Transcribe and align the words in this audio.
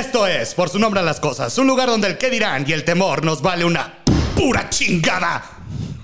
Esto 0.00 0.26
es, 0.26 0.54
por 0.54 0.68
su 0.70 0.78
nombre 0.78 1.00
a 1.00 1.02
las 1.02 1.20
cosas, 1.20 1.56
un 1.58 1.66
lugar 1.66 1.88
donde 1.88 2.08
el 2.08 2.16
qué 2.18 2.30
dirán 2.30 2.64
y 2.66 2.72
el 2.72 2.84
temor 2.84 3.22
nos 3.24 3.42
vale 3.42 3.64
una 3.66 3.94
pura 4.34 4.68
chingada. 4.70 5.42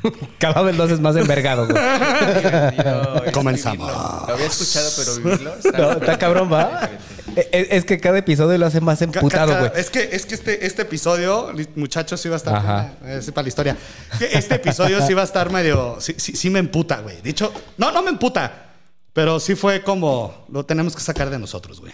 Cada 0.39 0.61
vez 0.63 0.77
lo 0.77 0.85
haces 0.85 1.01
más 1.01 1.17
envergado, 1.17 1.67
güey. 1.67 3.33
Comenzamos. 3.33 3.79
vivirlo. 3.89 4.25
Lo 4.29 4.35
había 4.35 4.47
escuchado, 4.47 4.91
pero 4.97 5.15
vivirlo 5.17 5.55
está, 5.57 5.79
No, 5.79 5.93
está 5.93 6.19
cabrón, 6.19 6.53
¿va? 6.53 6.91
E- 7.35 7.69
Es 7.71 7.85
que 7.85 7.99
cada 7.99 8.19
episodio 8.19 8.57
lo 8.59 8.67
hace 8.67 8.81
más 8.81 8.99
Ca- 8.99 9.05
emputado, 9.05 9.53
ca- 9.53 9.59
güey. 9.61 9.73
Es 9.81 9.91
que, 9.91 10.09
es 10.13 10.27
que 10.27 10.35
este, 10.35 10.67
este 10.67 10.83
episodio, 10.83 11.53
li- 11.53 11.69
muchachos, 11.75 12.21
sí 12.21 12.29
va 12.29 12.37
a 12.37 12.39
estar. 12.39 12.55
Ajá. 12.55 12.93
eh, 13.05 13.21
sí, 13.23 13.31
para 13.33 13.43
la 13.45 13.49
historia. 13.49 13.77
Que 14.19 14.27
Este 14.39 14.55
episodio 14.57 15.05
sí 15.07 15.15
va 15.15 15.23
a 15.23 15.25
estar 15.25 15.51
medio. 15.51 15.97
Sí, 16.01 16.15
sí, 16.19 16.37
sí 16.37 16.51
me 16.51 16.59
emputa, 16.61 17.01
güey. 17.01 17.21
De 17.23 17.31
hecho, 17.31 17.53
no, 17.79 17.91
no 17.93 18.03
me 18.03 18.11
emputa. 18.11 18.67
Pero 19.13 19.41
sí 19.41 19.55
fue 19.55 19.83
como. 19.83 20.47
Lo 20.53 20.65
tenemos 20.67 20.95
que 20.95 21.01
sacar 21.03 21.31
de 21.31 21.39
nosotros, 21.39 21.81
güey. 21.81 21.93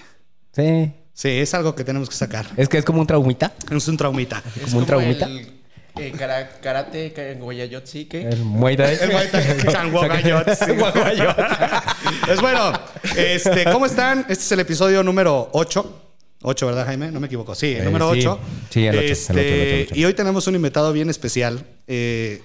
Sí. 0.55 0.93
Sí, 1.15 1.29
es 1.29 1.53
algo 1.55 1.75
que 1.75 1.85
tenemos 1.85 2.09
que 2.09 2.15
sacar. 2.17 2.47
Es 2.57 2.69
que 2.69 2.79
es 2.79 2.85
como 2.85 3.01
un 3.01 3.07
traumita. 3.07 3.53
Es 3.71 3.87
un 3.89 3.97
traumita. 3.97 4.43
Es 4.57 4.65
como 4.67 4.79
un 4.79 4.87
traumita. 4.87 5.27
El, 5.27 5.53
eh, 5.97 6.13
kara- 6.19 6.59
karate, 6.63 7.13
ka- 7.13 7.35
guayayotsi, 7.39 8.07
¿qué? 8.07 8.23
El 8.23 8.45
Muay 8.45 8.77
Thai. 8.77 8.97
El 9.01 9.13
Muay 9.13 9.29
Thai. 9.31 9.91
Guagayot. 9.91 10.47
Pues 12.27 12.41
bueno, 12.41 12.73
este, 13.17 13.65
¿cómo 13.65 13.85
están? 13.87 14.21
Este 14.21 14.33
es 14.35 14.53
el 14.53 14.61
episodio 14.61 15.03
número 15.03 15.51
8. 15.53 15.99
8, 16.43 16.67
¿verdad, 16.67 16.87
Jaime? 16.87 17.11
No 17.11 17.21
me 17.21 17.27
equivoco. 17.27 17.55
Sí, 17.55 17.73
el 17.75 17.83
Eh, 17.83 17.85
número 17.85 18.13
sí. 18.15 18.21
8. 18.21 18.41
Sí, 18.71 18.87
el 18.87 18.99
ocho, 18.99 19.05
el 19.05 19.13
ocho, 19.13 19.33
el 19.33 19.39
ocho, 19.39 19.55
el 19.75 19.83
ocho. 19.85 19.95
Y 19.97 20.05
hoy 20.05 20.15
tenemos 20.15 20.47
un 20.47 20.55
invitado 20.55 20.93
bien 20.93 21.11
especial, 21.11 21.65
eh, 21.87 22.43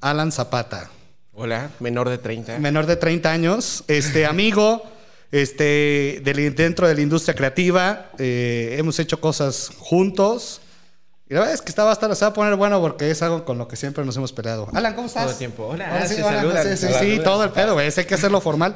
Alan 0.00 0.30
Zapata. 0.32 0.90
Hola, 1.34 1.70
menor 1.80 2.08
de 2.10 2.18
30. 2.18 2.58
menor 2.58 2.84
de 2.86 2.96
30 2.96 3.32
años, 3.32 3.84
este 3.88 4.26
amigo 4.26 4.82
este, 5.32 6.20
del- 6.22 6.54
dentro 6.54 6.86
de 6.86 6.94
la 6.94 7.00
industria 7.00 7.34
creativa. 7.34 8.10
eh, 8.18 8.76
hemos 8.78 8.98
hecho 9.00 9.20
cosas 9.20 9.70
juntos. 9.78 10.60
Y 11.28 11.34
la 11.34 11.40
verdad 11.40 11.54
es 11.54 11.62
que 11.62 11.70
está, 11.70 11.88
a 11.88 11.92
estar, 11.92 12.14
se 12.14 12.24
va 12.24 12.30
a 12.30 12.34
poner 12.34 12.54
bueno 12.56 12.78
porque 12.82 13.10
es 13.10 13.22
algo 13.22 13.44
con 13.46 13.56
lo 13.56 13.66
que 13.66 13.74
siempre 13.76 14.04
nos 14.04 14.14
hemos 14.18 14.32
peleado. 14.34 14.68
Alan, 14.74 14.94
¿cómo 14.94 15.06
estás? 15.06 15.22
Todo 15.24 15.32
el 15.32 15.38
tiempo. 15.38 15.66
Hola, 15.66 16.06
saludan, 16.06 16.62
Sí, 16.62 16.76
sí, 16.76 16.86
sí, 16.88 16.92
saludan. 16.92 17.24
todo 17.24 17.44
el 17.44 17.50
pedo, 17.50 17.72
güey. 17.72 17.90
Hay 17.96 18.04
que 18.04 18.14
hacerlo 18.14 18.40
formal. 18.42 18.74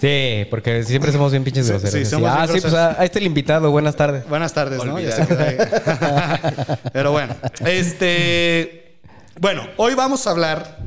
Sí, 0.00 0.46
porque 0.48 0.82
siempre 0.84 1.10
somos 1.12 1.30
bien 1.32 1.42
pinches 1.44 1.66
Sí, 1.66 1.72
groseros. 1.72 1.92
sí, 1.92 2.00
Así, 2.02 2.10
somos 2.10 2.30
ah, 2.32 2.46
sí, 2.50 2.60
pues 2.60 2.72
ah, 2.72 2.96
ahí 2.98 3.06
está 3.06 3.18
el 3.18 3.26
invitado. 3.26 3.70
Buenas 3.72 3.96
tardes. 3.96 4.26
Buenas 4.28 4.54
tardes, 4.54 4.82
¿no? 4.84 4.98
Ya 5.00 5.10
se 5.16 5.26
quedó 5.26 5.42
ahí. 5.44 5.56
Pero 6.92 7.10
bueno, 7.12 7.34
este. 7.66 8.98
Bueno, 9.40 9.66
hoy 9.76 9.94
vamos 9.94 10.26
a 10.26 10.30
hablar 10.30 10.78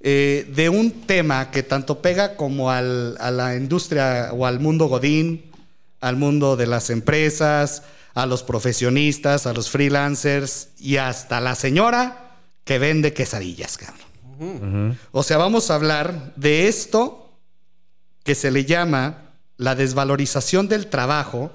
eh, 0.00 0.50
de 0.54 0.68
un 0.68 0.90
tema 1.02 1.50
que 1.50 1.62
tanto 1.62 2.00
pega 2.00 2.36
como 2.36 2.70
al- 2.70 3.16
a 3.20 3.30
la 3.30 3.56
industria 3.56 4.30
o 4.32 4.46
al 4.46 4.60
mundo 4.60 4.86
Godín, 4.86 5.50
al 6.00 6.16
mundo 6.16 6.56
de 6.56 6.66
las 6.66 6.90
empresas, 6.90 7.82
a 8.14 8.26
los 8.26 8.42
profesionistas, 8.42 9.46
a 9.46 9.52
los 9.52 9.70
freelancers 9.70 10.68
y 10.78 10.96
hasta 10.96 11.40
la 11.40 11.54
señora 11.54 12.36
que 12.64 12.78
vende 12.78 13.12
quesadillas, 13.12 13.76
cabrón. 13.78 14.96
O 15.10 15.22
sea, 15.24 15.36
vamos 15.36 15.70
a 15.70 15.74
hablar 15.74 16.32
de 16.36 16.68
esto 16.68 17.32
que 18.22 18.34
se 18.36 18.50
le 18.52 18.64
llama 18.64 19.32
la 19.56 19.74
desvalorización 19.74 20.68
del 20.68 20.86
trabajo, 20.86 21.50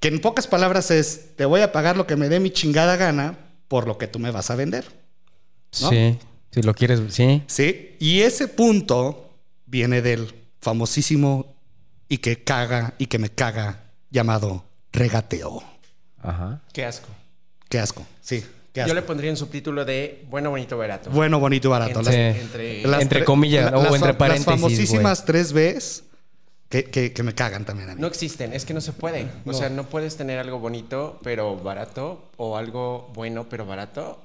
que 0.00 0.06
en 0.08 0.20
pocas 0.20 0.46
palabras 0.46 0.92
es, 0.92 1.34
te 1.36 1.44
voy 1.44 1.62
a 1.62 1.72
pagar 1.72 1.96
lo 1.96 2.06
que 2.06 2.14
me 2.14 2.28
dé 2.28 2.38
mi 2.38 2.50
chingada 2.52 2.96
gana 2.96 3.36
por 3.66 3.88
lo 3.88 3.98
que 3.98 4.06
tú 4.06 4.20
me 4.20 4.30
vas 4.30 4.50
a 4.50 4.54
vender. 4.54 4.84
¿No? 5.80 5.90
Sí, 5.90 6.16
si 6.50 6.62
lo 6.62 6.74
quieres, 6.74 7.00
sí. 7.10 7.42
¿Sí? 7.46 7.96
Y 8.00 8.20
ese 8.22 8.48
punto 8.48 9.30
viene 9.66 10.02
del 10.02 10.34
famosísimo 10.60 11.54
y 12.08 12.18
que 12.18 12.42
caga 12.42 12.94
y 12.98 13.06
que 13.06 13.18
me 13.18 13.30
caga 13.30 13.84
llamado 14.10 14.64
regateo. 14.92 15.62
Ajá. 16.22 16.60
Qué 16.72 16.84
asco. 16.84 17.08
Qué 17.68 17.78
asco. 17.78 18.04
Sí, 18.22 18.44
qué 18.72 18.80
asco. 18.80 18.88
Yo 18.88 18.94
le 18.94 19.02
pondría 19.02 19.30
un 19.30 19.36
subtítulo 19.36 19.84
de 19.84 20.24
bueno, 20.30 20.50
bonito, 20.50 20.78
barato. 20.78 21.10
Bueno, 21.10 21.38
bonito 21.38 21.68
y 21.68 21.70
barato. 21.70 21.98
Entre, 22.00 22.40
entre- 22.40 22.82
las 22.86 23.02
Entre 23.02 23.20
tre- 23.20 23.24
comillas, 23.24 23.72
o 23.72 23.82
las 23.82 23.94
entre 23.94 24.14
paréntesis, 24.14 24.46
Las 24.46 24.56
famosísimas 24.60 25.24
tres 25.26 25.52
Bs 25.52 26.04
que, 26.70 26.84
que- 26.84 27.12
que 27.12 27.22
me 27.22 27.34
cagan 27.34 27.64
también 27.64 27.90
a 27.90 27.94
mí. 27.94 28.00
No 28.00 28.06
existen, 28.06 28.52
es 28.52 28.64
que 28.64 28.72
no 28.74 28.80
se 28.80 28.92
puede. 28.92 29.24
O 29.44 29.52
No. 29.52 29.54
sea, 29.54 29.68
no 29.68 29.84
puedes 29.84 30.16
tener 30.16 30.38
algo 30.38 30.58
bonito 30.58 31.20
pero 31.22 31.56
barato 31.56 32.30
o 32.36 32.56
algo 32.56 33.10
bueno 33.14 33.48
pero 33.48 33.66
barato. 33.66 34.22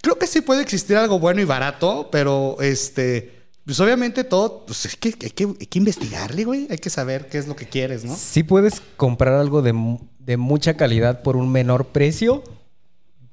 Creo 0.00 0.18
que 0.18 0.26
sí 0.26 0.40
puede 0.40 0.62
existir 0.62 0.96
algo 0.96 1.18
bueno 1.18 1.40
y 1.40 1.44
barato, 1.44 2.08
pero 2.10 2.56
este, 2.60 3.42
pues 3.64 3.78
obviamente 3.80 4.24
todo, 4.24 4.64
pues 4.66 4.84
es 4.86 4.96
que 4.96 5.08
hay 5.08 5.30
que, 5.30 5.44
hay 5.44 5.66
que 5.66 5.78
investigarle, 5.78 6.44
güey. 6.44 6.66
Hay 6.70 6.78
que 6.78 6.90
saber 6.90 7.28
qué 7.28 7.38
es 7.38 7.46
lo 7.46 7.54
que 7.56 7.66
quieres, 7.68 8.04
¿no? 8.04 8.14
Sí 8.16 8.42
puedes 8.42 8.82
comprar 8.96 9.34
algo 9.34 9.62
de, 9.62 9.72
de 10.18 10.36
mucha 10.36 10.74
calidad 10.74 11.22
por 11.22 11.36
un 11.36 11.50
menor 11.52 11.86
precio, 11.86 12.42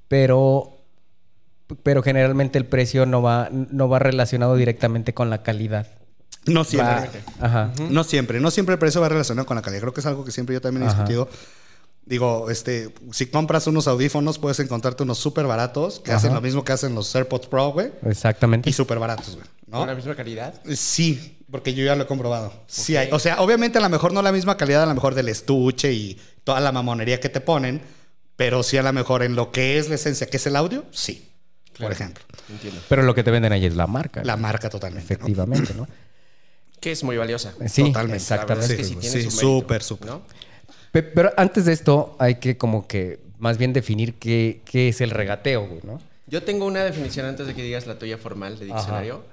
pero, 0.07 0.77
pero 1.83 2.01
generalmente 2.03 2.57
el 2.57 2.65
precio 2.65 3.05
no 3.05 3.21
va, 3.21 3.49
no 3.51 3.89
va 3.89 3.99
relacionado 3.99 4.55
directamente 4.55 5.13
con 5.13 5.29
la 5.29 5.43
calidad. 5.43 5.87
No 6.45 6.63
siempre. 6.63 6.93
Va- 7.41 7.45
ajá. 7.45 7.71
No 7.89 8.03
siempre. 8.03 8.39
No 8.39 8.49
siempre 8.49 8.73
el 8.73 8.79
precio 8.79 9.01
va 9.01 9.09
relacionado 9.09 9.45
con 9.45 9.55
la 9.55 9.61
calidad. 9.61 9.81
Creo 9.81 9.93
que 9.93 9.99
es 9.99 10.05
algo 10.05 10.23
que 10.23 10.31
siempre 10.31 10.53
yo 10.53 10.61
también 10.61 10.83
he 10.83 10.85
Ajá. 10.87 10.95
discutido. 11.03 11.29
Digo, 12.09 12.49
este, 12.49 12.91
si 13.11 13.27
compras 13.27 13.67
unos 13.67 13.87
audífonos, 13.87 14.39
puedes 14.39 14.59
encontrarte 14.59 15.03
unos 15.03 15.19
súper 15.19 15.45
baratos 15.45 15.99
que 15.99 16.09
Ajá. 16.09 16.17
hacen 16.17 16.33
lo 16.33 16.41
mismo 16.41 16.63
que 16.63 16.71
hacen 16.71 16.95
los 16.95 17.13
AirPods 17.15 17.45
Pro, 17.45 17.69
güey. 17.71 17.91
Exactamente. 18.03 18.67
Y 18.67 18.73
súper 18.73 18.97
baratos, 18.97 19.35
güey. 19.35 19.45
¿Con 19.69 19.81
la 19.81 19.93
¿No? 19.93 19.95
misma 19.95 20.15
calidad? 20.15 20.59
Sí, 20.75 21.37
porque 21.51 21.75
yo 21.75 21.85
ya 21.85 21.95
lo 21.95 22.05
he 22.05 22.07
comprobado. 22.07 22.51
Sí 22.65 22.97
hay. 22.97 23.09
O 23.11 23.19
sea, 23.19 23.39
obviamente 23.43 23.77
a 23.77 23.81
lo 23.81 23.89
mejor 23.89 24.11
no 24.11 24.23
la 24.23 24.31
misma 24.31 24.57
calidad, 24.57 24.81
a 24.81 24.85
lo 24.87 24.95
mejor 24.95 25.13
del 25.13 25.29
estuche 25.29 25.93
y 25.93 26.19
toda 26.43 26.59
la 26.61 26.71
mamonería 26.71 27.19
que 27.19 27.29
te 27.29 27.41
ponen, 27.41 27.79
pero 28.35 28.63
sí 28.63 28.77
a 28.77 28.81
lo 28.81 28.91
mejor 28.91 29.21
en 29.21 29.35
lo 29.35 29.51
que 29.51 29.77
es 29.77 29.87
la 29.87 29.93
esencia, 29.93 30.25
que 30.25 30.37
es 30.37 30.47
el 30.47 30.55
audio, 30.55 30.85
sí. 30.89 31.31
Por 31.77 31.91
ejemplo. 31.91 32.23
Entiendo. 32.49 32.81
Pero 32.89 33.03
lo 33.03 33.13
que 33.13 33.23
te 33.23 33.29
venden 33.29 33.53
ahí 33.53 33.67
es 33.67 33.75
la 33.75 33.85
marca. 33.85 34.23
La 34.23 34.35
marca 34.35 34.67
totalmente. 34.71 35.13
¿no? 35.13 35.15
Efectivamente, 35.19 35.75
¿no? 35.75 35.87
Que 36.79 36.91
es 36.91 37.03
muy 37.03 37.17
valiosa. 37.17 37.53
Sí, 37.67 37.83
Totalmente. 37.83 38.17
exactamente. 38.17 38.73
Es 38.73 38.77
que 38.79 38.83
sí, 38.83 38.97
Sí, 39.01 39.29
súper, 39.29 39.83
súper. 39.83 40.07
¿no? 40.09 40.23
Pe- 40.91 41.03
Pero 41.03 41.31
antes 41.37 41.65
de 41.65 41.73
esto 41.73 42.15
hay 42.19 42.35
que 42.35 42.57
como 42.57 42.87
que 42.87 43.19
más 43.37 43.57
bien 43.57 43.73
definir 43.73 44.15
qué, 44.15 44.61
qué 44.65 44.89
es 44.89 45.01
el 45.01 45.11
regateo, 45.11 45.65
güey, 45.67 45.81
¿no? 45.83 45.99
Yo 46.27 46.43
tengo 46.43 46.65
una 46.65 46.83
definición 46.83 47.25
antes 47.25 47.47
de 47.47 47.55
que 47.55 47.63
digas 47.63 47.87
la 47.87 47.97
tuya 47.97 48.17
formal 48.17 48.59
de 48.59 48.65
diccionario. 48.65 49.23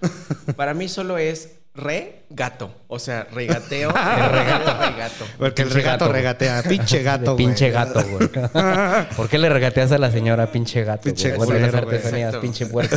Para 0.56 0.72
mí 0.72 0.88
solo 0.88 1.18
es 1.18 1.50
re-gato. 1.74 2.72
O 2.88 2.98
sea, 2.98 3.26
regateo. 3.30 3.90
regato, 3.92 4.80
regato. 4.80 5.24
Porque 5.38 5.60
el 5.62 5.70
regato 5.72 6.04
gato. 6.06 6.12
regatea. 6.12 6.62
Pinche 6.62 7.02
gato, 7.02 7.22
De 7.22 7.26
güey. 7.32 7.36
pinche 7.36 7.70
gato, 7.70 8.02
güey. 8.02 8.30
¿Por 9.16 9.28
qué 9.28 9.36
le 9.36 9.50
regateas 9.50 9.92
a 9.92 9.98
la 9.98 10.10
señora 10.10 10.50
pinche 10.50 10.84
gato? 10.84 11.02
Pinche 11.02 11.32
güey? 11.36 11.60
Las 11.60 11.74
artesanías, 11.74 12.36
pinche 12.36 12.64
puerco. 12.64 12.96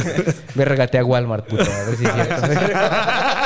Ve 0.55 0.63
regatea 0.63 1.01
a 1.01 1.05
Walmart, 1.05 1.45
puto. 1.47 1.63
A 1.63 1.83
ver 1.89 1.97
si 1.97 2.05
es 2.05 2.13
cierto. 2.13 2.35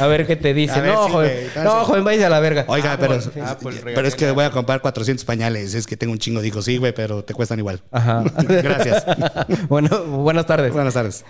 A 0.00 0.06
ver 0.06 0.26
qué 0.26 0.36
te 0.36 0.54
dice. 0.54 0.80
No, 0.82 1.08
joven. 1.08 1.32
No, 1.62 1.84
joven, 1.84 2.04
váyase 2.04 2.26
a 2.26 2.30
la 2.30 2.40
verga. 2.40 2.64
Oiga, 2.68 2.92
Ah, 2.92 2.96
pero, 2.98 3.14
pues, 3.14 3.30
ah, 3.42 3.56
pues, 3.60 3.80
pero 3.84 4.06
es 4.08 4.14
que 4.14 4.30
voy 4.30 4.44
a 4.44 4.50
comprar 4.50 4.80
400 4.80 5.24
pañales. 5.24 5.74
Es 5.74 5.86
que 5.86 5.96
tengo 5.96 6.12
un 6.12 6.18
chingo. 6.18 6.40
Digo, 6.40 6.62
sí, 6.62 6.76
güey, 6.78 6.92
pero 6.94 7.24
te 7.24 7.34
cuestan 7.34 7.58
igual. 7.58 7.80
Ajá. 7.90 8.24
Gracias. 8.48 9.04
bueno, 9.68 9.88
buenas 10.04 10.46
tardes. 10.46 10.72
Buenas 10.72 10.94
tardes. 10.94 11.24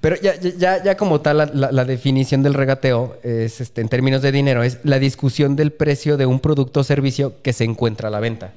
Pero 0.00 0.16
ya, 0.20 0.34
ya- 0.38 0.82
ya, 0.82 0.96
como 0.98 1.20
tal, 1.22 1.38
la, 1.38 1.46
la- 1.46 1.72
la 1.72 1.84
definición 1.86 2.42
del 2.42 2.52
regateo 2.54 3.16
es, 3.22 3.60
este, 3.62 3.80
en 3.80 3.88
términos 3.88 4.20
de 4.20 4.32
dinero, 4.32 4.62
es 4.62 4.78
la 4.82 4.98
discusión 4.98 5.56
del 5.56 5.72
precio 5.72 6.16
de 6.18 6.26
un 6.26 6.40
producto 6.40 6.80
o 6.80 6.84
servicio 6.84 7.40
que 7.42 7.52
se 7.54 7.64
encuentra 7.64 8.08
a 8.08 8.10
la 8.10 8.20
venta. 8.20 8.52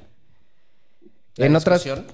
¿La 1.37 1.45
en 1.45 1.55
otras, 1.55 1.83
discusión? 1.83 2.07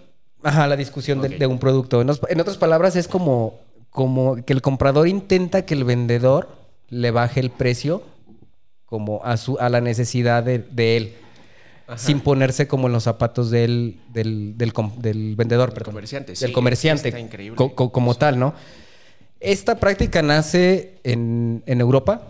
ajá, 0.44 0.68
la 0.68 0.76
discusión 0.76 1.22
de- 1.22 1.30
de, 1.30 1.48
un 1.48 1.58
producto. 1.58 2.02
En, 2.02 2.10
en 2.30 2.40
otras 2.42 2.58
palabras, 2.58 2.96
es 2.96 3.08
como, 3.08 3.60
como 3.90 4.36
que 4.46 4.54
el 4.54 4.62
comprador 4.62 5.08
intenta 5.08 5.64
que 5.66 5.74
el 5.74 5.84
vendedor 5.84 6.50
le 6.90 7.12
baje 7.12 7.40
el 7.40 7.50
precio 7.50 8.04
como 8.86 9.22
a, 9.24 9.38
su, 9.38 9.58
a 9.60 9.70
la 9.70 9.82
necesidad 9.82 10.44
de, 10.44 10.60
de 10.60 10.98
él, 10.98 11.14
Ajá. 11.88 11.98
sin 11.98 12.20
ponerse 12.20 12.68
como 12.68 12.88
en 12.88 12.94
los 12.94 13.04
zapatos 13.04 13.50
del, 13.50 13.98
del, 14.14 14.56
del 14.58 15.36
vendedor, 15.36 15.70
Del 15.70 15.74
perdón. 15.74 15.94
comerciante, 15.94 16.34
Del 16.34 16.38
sí, 16.50 16.52
comerciante, 16.52 17.08
está 17.10 17.20
increíble. 17.20 17.56
co- 17.58 17.74
co- 17.76 17.92
como 17.92 18.14
tal, 18.16 18.38
¿no? 18.40 18.54
Esta 19.40 19.80
práctica 19.80 20.22
nace 20.22 21.00
en, 21.04 21.64
en 21.66 21.82
Europa. 21.82 22.22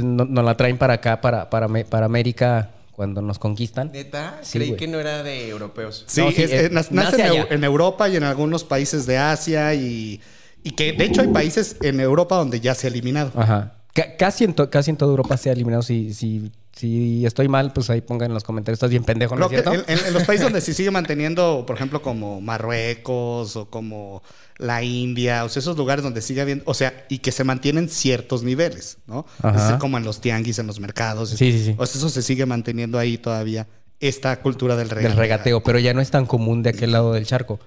Nos 0.00 0.44
la 0.44 0.54
traen 0.56 0.76
para 0.78 0.94
acá, 0.94 1.20
para, 1.20 1.48
para, 1.50 1.66
Me- 1.66 1.84
para 1.84 2.06
América, 2.06 2.70
cuando 2.92 3.22
nos 3.22 3.38
conquistan. 3.38 3.90
¿Neta? 3.92 4.38
Sí, 4.42 4.58
Creí 4.58 4.76
que 4.76 4.86
no 4.86 5.00
era 5.00 5.22
de 5.22 5.48
europeos. 5.48 6.04
Sí, 6.06 6.20
No, 6.20 6.30
sí, 6.30 6.42
es- 6.42 6.50
eh, 6.52 6.66
eh, 6.66 6.70
nace, 6.90 7.46
en 7.50 7.64
Europa 7.64 8.08
y 8.08 8.16
en 8.16 8.24
algunos 8.24 8.64
países 8.64 9.06
de 9.06 9.16
Asia 9.16 9.72
y, 9.74 10.20
y 10.62 10.70
que 10.72 10.92
de 10.92 11.04
hecho 11.04 11.20
hay 11.22 11.28
países 11.28 11.76
en 11.82 12.00
Europa 12.00 12.36
donde 12.36 12.60
ya 12.60 12.74
se 12.74 12.86
ha 12.86 12.90
eliminado. 12.90 13.32
Ajá. 13.36 13.74
Ca- 13.94 14.16
casi, 14.16 14.44
en 14.44 14.52
casi 14.52 14.90
en 14.90 14.96
toda 14.96 15.10
Europa 15.10 15.36
se 15.36 15.48
ha 15.50 15.52
eliminado. 15.52 15.82
Si, 15.82 16.12
si, 16.14 16.52
si 16.72 17.26
estoy 17.26 17.48
mal, 17.48 17.72
pues 17.72 17.90
ahí 17.90 18.00
pongan 18.00 18.30
en 18.30 18.34
los 18.34 18.44
comentarios. 18.44 18.76
Estás 18.76 18.90
bien 18.90 19.02
pendejo, 19.02 19.34
¿no 19.34 19.46
es 19.50 19.52
en, 19.66 19.72
en- 19.88 20.06
en 20.06 20.14
los 20.14 20.22
países 20.24 20.44
donde 20.44 20.60
se 20.60 20.72
sigue 20.74 20.90
manteniendo, 20.92 21.64
por 21.66 21.74
ejemplo, 21.76 22.00
como 22.02 22.40
Marruecos 22.40 23.56
o 23.56 23.66
como 23.70 24.22
la 24.58 24.82
India, 24.82 25.44
o 25.44 25.48
sea, 25.48 25.60
esos 25.60 25.76
lugares 25.76 26.02
donde 26.02 26.20
sigue 26.20 26.40
habiendo, 26.40 26.64
o 26.66 26.74
sea, 26.74 27.06
y 27.08 27.18
que 27.18 27.32
se 27.32 27.44
mantienen 27.44 27.88
ciertos 27.88 28.42
niveles, 28.42 28.98
¿no? 29.06 29.24
Ajá. 29.42 29.74
Es 29.74 29.80
como 29.80 29.98
en 29.98 30.04
los 30.04 30.20
tianguis, 30.20 30.58
en 30.58 30.66
los 30.66 30.80
mercados. 30.80 31.30
Sí, 31.30 31.36
sí, 31.52 31.64
sí. 31.64 31.74
O 31.78 31.86
sea, 31.86 31.98
eso 31.98 32.08
se 32.08 32.22
sigue 32.22 32.44
manteniendo 32.46 32.98
ahí 32.98 33.18
todavía 33.18 33.66
esta 34.00 34.40
cultura 34.40 34.76
del 34.76 34.88
regateo. 34.90 35.08
del 35.10 35.18
regateo, 35.18 35.62
pero 35.62 35.78
ya 35.78 35.92
no 35.94 36.00
es 36.00 36.10
tan 36.10 36.26
común 36.26 36.62
de 36.62 36.70
aquel 36.70 36.92
lado 36.92 37.12
del 37.12 37.26
charco. 37.26 37.58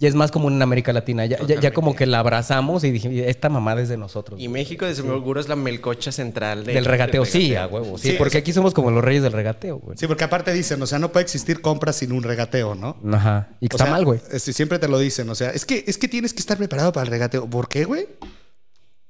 Ya 0.00 0.08
es 0.08 0.14
más 0.14 0.30
común 0.32 0.54
en 0.54 0.62
América 0.62 0.92
Latina. 0.94 1.26
Ya, 1.26 1.38
ya, 1.46 1.60
ya 1.60 1.72
como 1.72 1.94
que 1.94 2.06
la 2.06 2.20
abrazamos 2.20 2.82
y 2.84 2.90
dije, 2.90 3.28
esta 3.28 3.50
mamada 3.50 3.82
es 3.82 3.88
de 3.90 3.98
nosotros. 3.98 4.40
Y 4.40 4.46
güey". 4.46 4.62
México, 4.62 4.86
de 4.86 4.94
seguro, 4.94 5.38
es 5.40 5.46
la 5.48 5.56
melcocha 5.56 6.10
central 6.10 6.64
de- 6.64 6.72
del 6.72 6.86
regateo, 6.86 7.26
sí, 7.26 7.54
a 7.54 7.66
huevo. 7.66 7.98
Sí, 7.98 8.12
Sí, 8.12 8.14
porque 8.16 8.38
es- 8.38 8.42
aquí 8.42 8.52
somos 8.54 8.72
como 8.72 8.90
los 8.90 9.04
reyes 9.04 9.22
del 9.22 9.32
regateo, 9.34 9.76
güey. 9.78 9.98
Sí, 9.98 10.06
porque 10.06 10.24
aparte 10.24 10.52
dicen, 10.54 10.80
o 10.82 10.86
sea, 10.86 10.98
no 10.98 11.12
puede 11.12 11.24
existir 11.24 11.60
compra 11.60 11.92
sin 11.92 12.12
un 12.12 12.22
regateo, 12.22 12.74
¿no? 12.74 12.96
Ajá. 13.12 13.50
Y 13.60 13.68
que 13.68 13.74
O 13.74 13.76
está 13.76 13.84
sea, 13.84 13.92
mal, 13.92 14.04
güey. 14.06 14.20
eh, 14.32 14.38
sí, 14.40 14.54
siempre 14.54 14.78
te 14.78 14.88
lo 14.88 14.98
dicen, 14.98 15.28
o 15.28 15.34
sea, 15.34 15.50
es 15.50 15.66
que, 15.66 15.84
es 15.86 15.98
que 15.98 16.08
tienes 16.08 16.32
que 16.32 16.40
estar 16.40 16.56
preparado 16.56 16.92
para 16.92 17.04
el 17.04 17.10
regateo. 17.10 17.48
¿Por 17.50 17.68
qué, 17.68 17.84
güey? 17.84 18.08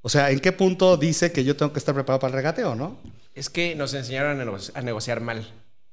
O 0.03 0.09
sea, 0.09 0.31
¿en 0.33 0.41
qué 0.41 0.51
punto 0.51 0.97
dice 0.97 1.31
que 1.31 1.45
yo 1.45 1.57
tengo 1.57 1.73
que 1.73 1.79
estar 1.79 1.95
preparado 1.95 2.19
para 2.19 2.31
el 2.33 2.37
regateo, 2.37 2.75
no? 2.75 2.99
Es 3.37 3.49
que 3.49 3.77
nos 3.77 3.95
enseñaron 3.95 4.41
a, 4.41 4.45
nego- 4.45 4.59
a 4.75 4.83
negociar 4.83 5.21
mal. 5.21 5.47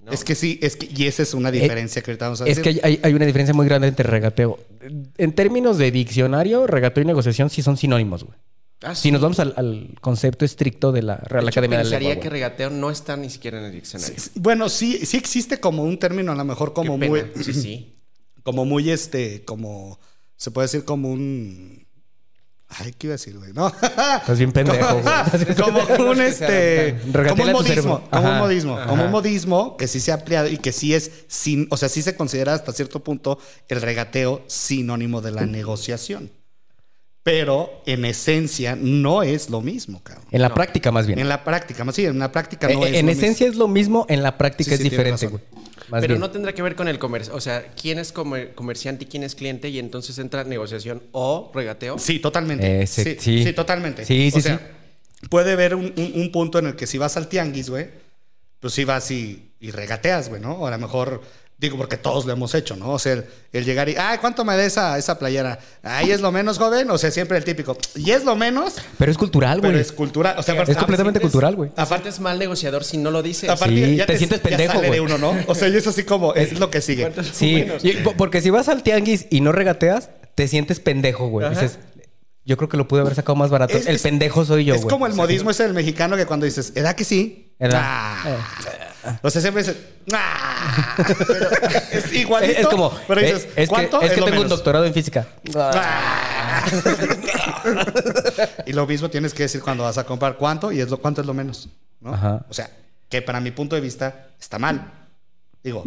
¿No? 0.07 0.13
Es 0.13 0.23
que 0.23 0.33
sí, 0.33 0.59
es 0.61 0.75
que, 0.75 0.89
y 0.91 1.05
esa 1.05 1.21
es 1.21 1.33
una 1.33 1.51
diferencia 1.51 2.01
que 2.01 2.11
ahorita 2.11 2.25
vamos 2.25 2.41
a 2.41 2.45
Es 2.47 2.57
decir. 2.57 2.79
que 2.81 2.87
hay, 2.87 2.99
hay 3.03 3.13
una 3.13 3.25
diferencia 3.25 3.53
muy 3.53 3.67
grande 3.67 3.87
entre 3.87 4.09
regateo. 4.09 4.59
En 5.17 5.33
términos 5.33 5.77
de 5.77 5.91
diccionario, 5.91 6.65
regateo 6.65 7.03
y 7.03 7.05
negociación 7.05 7.49
sí 7.49 7.61
son 7.61 7.77
sinónimos, 7.77 8.23
güey. 8.23 8.37
Ah, 8.83 8.93
Si 8.93 9.11
nos 9.11 9.21
vamos 9.21 9.39
al, 9.39 9.53
al 9.57 9.95
concepto 10.01 10.45
estricto 10.45 10.91
de 10.91 11.01
la 11.01 11.15
Real 11.17 11.45
De 11.45 11.49
hecho, 11.49 11.59
Academia 11.59 11.79
de 11.79 11.83
la 11.85 11.89
pensaría 11.89 12.19
que 12.19 12.29
regateo 12.29 12.69
no 12.69 12.91
está 12.91 13.17
ni 13.17 13.29
siquiera 13.29 13.59
en 13.59 13.65
el 13.65 13.71
diccionario. 13.71 14.15
Sí, 14.17 14.31
Bueno, 14.35 14.69
sí, 14.69 15.05
sí 15.05 15.17
existe 15.17 15.59
como 15.59 15.83
un 15.83 15.97
término, 15.97 16.31
a 16.31 16.35
lo 16.35 16.45
mejor 16.45 16.73
como 16.73 16.99
Qué 16.99 17.07
pena. 17.09 17.27
muy, 17.35 17.43
Sí, 17.43 17.53
sí. 17.53 17.95
como 18.43 18.65
muy 18.65 18.91
este, 18.91 19.43
como, 19.45 19.99
se 20.35 20.51
puede 20.51 20.65
decir 20.65 20.85
como 20.85 21.11
un... 21.11 21.86
Ay, 22.69 22.93
¿qué 22.97 23.07
iba 23.07 23.13
a 23.13 23.17
decir, 23.17 23.37
güey? 23.37 23.53
No. 23.53 23.67
Estás 23.69 24.37
bien 24.37 24.51
pendejo, 24.51 25.01
güey. 25.01 25.55
como 25.55 26.11
un 26.11 26.21
este 26.21 26.97
como 27.29 27.43
un 27.43 27.51
modismo 27.53 28.01
como 28.09 28.21
un 28.23 28.27
Ajá. 28.29 28.39
modismo 28.39 28.79
como 28.85 29.05
un 29.05 29.11
modismo 29.11 29.77
que 29.77 29.87
sí 29.87 29.99
se 29.99 30.11
ha 30.11 30.15
ampliado 30.15 30.47
y 30.49 30.57
que 30.57 30.71
sí 30.73 30.93
es 30.93 31.11
sin 31.27 31.67
o 31.71 31.77
sea 31.77 31.87
sí 31.89 32.01
se 32.01 32.15
considera 32.15 32.53
hasta 32.53 32.73
cierto 32.73 33.03
punto 33.03 33.39
el 33.69 33.81
regateo 33.81 34.43
sinónimo 34.47 35.21
de 35.21 35.31
la 35.31 35.45
negociación 35.45 36.29
pero 37.27 37.81
en 37.85 38.05
esencia 38.05 38.77
no 38.79 39.21
es 39.21 39.49
lo 39.49 39.59
mismo 39.59 40.01
cabrón 40.01 40.23
En 40.31 40.41
la 40.41 40.53
práctica, 40.53 40.93
más 40.93 41.05
bien. 41.07 41.19
en 41.19 41.27
la 41.27 41.43
práctica 41.43 41.83
más 41.83 41.93
sí 41.93 42.05
en 42.05 42.17
la 42.19 42.31
práctica 42.31 42.69
no 42.69 42.85
Eh, 42.85 42.91
es 42.91 42.95
en 42.99 43.05
lo 43.05 43.11
esencia 43.11 43.45
es 43.49 43.57
lo 43.57 43.67
mismo, 43.67 44.05
en 44.07 44.23
la 44.23 44.37
práctica 44.37 44.69
Sí, 44.69 44.75
es 44.75 44.79
sí, 44.81 44.89
diferente, 44.89 45.27
güey. 45.27 45.43
Más 45.89 45.99
Pero 45.99 46.13
bien. 46.13 46.21
no 46.21 46.31
tendrá 46.31 46.53
que 46.53 46.61
ver 46.61 46.75
con 46.75 46.87
el 46.87 46.99
comercio. 46.99 47.33
O 47.35 47.41
sea, 47.41 47.67
quién 47.81 47.99
es 47.99 48.13
comer- 48.13 48.53
comerciante 48.55 49.03
y 49.03 49.07
quién 49.07 49.23
es 49.23 49.35
cliente 49.35 49.67
y 49.67 49.77
entonces 49.77 50.17
entra 50.19 50.45
negociación 50.45 51.03
o 51.11 51.51
regateo. 51.53 51.99
sí 51.99 52.19
totalmente 52.19 52.81
Ese- 52.81 53.03
sí, 53.03 53.17
sí. 53.19 53.43
sí 53.43 53.51
totalmente 53.53 54.05
Sí, 54.05 54.31
sí, 54.31 54.37
o 54.37 54.41
sea 54.41 54.71
puede 55.29 55.51
haber 55.51 55.75
un, 55.75 55.93
un- 55.97 56.11
un 56.15 56.31
punto 56.31 56.59
en 56.59 56.67
el 56.67 56.75
que 56.77 56.87
si 56.87 56.97
vas 56.97 57.17
al 57.17 57.27
tianguis 57.27 57.69
güey 57.69 57.87
pues 58.61 58.73
sí 58.73 58.85
vas 58.85 59.11
y, 59.11 59.51
y 59.59 59.71
regateas 59.71 60.29
güey 60.29 60.41
no 60.41 60.53
o 60.53 60.67
a 60.67 60.71
lo 60.71 60.77
mejor 60.77 61.21
Digo, 61.59 61.75
porque 61.75 61.97
todos 61.97 62.25
lo 62.27 62.33
hemos 62.33 62.53
hecho, 62.53 62.75
¿no? 62.75 62.91
O 62.91 62.99
sea, 62.99 63.13
el, 63.13 63.25
el 63.51 63.65
llegar 63.65 63.89
y, 63.89 63.95
ay, 63.97 64.19
¿cuánto 64.19 64.45
me 64.45 64.55
da 64.55 64.63
esa, 64.63 64.95
esa 64.95 65.17
playera? 65.17 65.57
Ay, 65.81 66.11
es 66.11 66.21
lo 66.21 66.31
menos, 66.31 66.59
joven. 66.59 66.87
O 66.91 66.99
sea, 66.99 67.09
siempre 67.09 67.35
el 67.35 67.43
típico, 67.43 67.75
y 67.95 68.11
es 68.11 68.23
lo 68.25 68.35
menos, 68.35 68.75
Pero 68.99 69.11
es 69.11 69.17
cultural, 69.17 69.59
pero 69.59 69.71
güey. 69.73 69.81
es 69.81 69.91
cultural. 69.91 70.35
O 70.37 70.43
sea, 70.43 70.53
Es 70.61 70.77
completamente 70.77 71.19
cultural, 71.19 71.55
güey. 71.55 71.71
Aparte 71.75 72.09
es 72.09 72.19
mal 72.19 72.37
negociador 72.37 72.83
si 72.83 72.97
no 72.99 73.09
lo 73.09 73.23
dices. 73.23 73.49
aparte 73.49 73.73
Sí, 73.73 73.95
ya 73.95 74.05
te 74.05 74.17
sientes 74.19 74.39
ya 74.43 74.49
pendejo, 74.49 74.73
sale 74.73 74.91
de 74.91 74.99
güey. 74.99 74.99
uno, 74.99 75.17
¿no? 75.17 75.35
O 75.47 75.55
sea, 75.55 75.67
y 75.67 75.75
es 75.75 75.87
así 75.87 76.03
como, 76.03 76.35
es 76.35 76.59
lo 76.59 76.69
que 76.69 76.79
sigue. 76.79 77.01
¿Cuántos 77.01 77.25
son 77.25 77.35
Sí, 77.35 77.65
y- 77.81 77.93
porque 78.15 78.41
si 78.41 78.51
vas 78.51 78.67
al 78.69 78.83
tianguis 78.83 79.25
y 79.31 79.41
no 79.41 79.51
regateas, 79.51 80.11
te 80.35 80.47
sientes 80.47 80.79
pendejo, 80.79 81.27
güey. 81.29 81.49
Dices, 81.49 81.79
yo 82.45 82.55
creo 82.57 82.69
que 82.69 82.77
lo 82.77 82.87
pude 82.87 83.01
haber 83.01 83.15
sacado 83.15 83.35
más 83.35 83.49
barato. 83.49 83.75
Es- 83.75 83.87
el 83.87 83.95
es- 83.95 84.01
pendejo 84.03 84.45
soy 84.45 84.63
yo, 84.65 84.75
es 84.75 84.81
güey. 84.83 84.91
como 84.91 85.07
el 85.07 85.13
modismo 85.15 85.49
ese 85.49 85.63
del 85.63 85.73
mexicano 85.73 86.15
que 86.17 86.27
cuando 86.27 86.45
dices, 86.45 86.71
¿edad 86.75 86.95
que 86.95 87.03
sí? 87.03 87.46
¿Edad? 87.59 87.81
Ah. 87.83 89.19
O 89.21 89.29
sea, 89.29 89.41
siempre 89.41 89.63
dices, 89.63 89.77
"Ah". 90.13 90.95
Pero 91.17 91.79
es 91.91 92.13
igualito. 92.13 92.59
Es, 92.59 92.67
como, 92.67 92.91
pero 93.07 93.21
dices, 93.21 93.45
eh, 93.45 93.49
es 93.55 93.55
que, 93.55 93.67
¿cuánto? 93.67 94.01
es 94.01 94.11
que 94.13 94.21
tengo 94.21 94.41
un 94.41 94.49
doctorado 94.49 94.85
en 94.85 94.93
física. 94.93 95.27
Ah. 95.55 96.65
y 98.65 98.73
lo 98.73 98.85
mismo 98.85 99.09
tienes 99.09 99.33
que 99.33 99.43
decir 99.43 99.61
cuando 99.61 99.83
vas 99.83 99.97
a 99.97 100.03
comprar 100.03 100.37
cuánto 100.37 100.71
y 100.71 100.81
es 100.81 100.89
lo 100.89 100.97
cuánto 100.99 101.21
es 101.21 101.27
lo 101.27 101.33
menos, 101.33 101.69
¿no? 102.01 102.45
O 102.49 102.53
sea, 102.53 102.69
que 103.09 103.21
para 103.21 103.39
mi 103.39 103.51
punto 103.51 103.75
de 103.75 103.81
vista 103.81 104.27
está 104.39 104.59
mal. 104.59 104.91
Digo, 105.63 105.83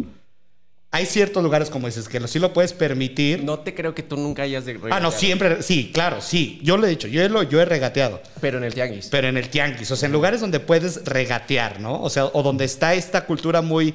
hay 0.93 1.05
ciertos 1.05 1.41
lugares 1.41 1.69
como 1.69 1.87
dices 1.87 2.09
que 2.09 2.19
lo- 2.19 2.27
sí 2.27 2.37
lo 2.37 2.51
puedes 2.53 2.73
permitir. 2.73 3.43
No 3.43 3.59
te 3.59 3.73
creo 3.73 3.95
que 3.95 4.03
tú 4.03 4.17
nunca 4.17 4.43
hayas 4.43 4.65
de 4.65 4.77
ah, 4.91 4.99
no, 4.99 5.09
siempre, 5.11 5.63
sí, 5.63 5.91
claro, 5.93 6.19
sí. 6.21 6.59
Yo 6.63 6.75
lo 6.77 6.85
he 6.85 6.89
dicho, 6.89 7.07
yo, 7.07 7.27
lo, 7.29 7.43
yo 7.43 7.61
he 7.61 7.65
regateado. 7.65 8.21
Pero 8.41 8.57
en 8.57 8.65
el 8.65 8.73
tianguis. 8.73 9.07
Pero 9.07 9.27
en 9.29 9.37
el 9.37 9.49
tianguis, 9.49 9.89
o 9.91 9.95
sea, 9.95 10.07
en 10.07 10.13
lugares 10.13 10.41
donde 10.41 10.59
puedes 10.59 11.05
regatear, 11.05 11.79
¿no? 11.79 12.01
O 12.01 12.09
sea, 12.09 12.25
o 12.25 12.43
donde 12.43 12.65
está 12.65 12.93
esta 12.93 13.25
cultura 13.25 13.61
muy, 13.61 13.93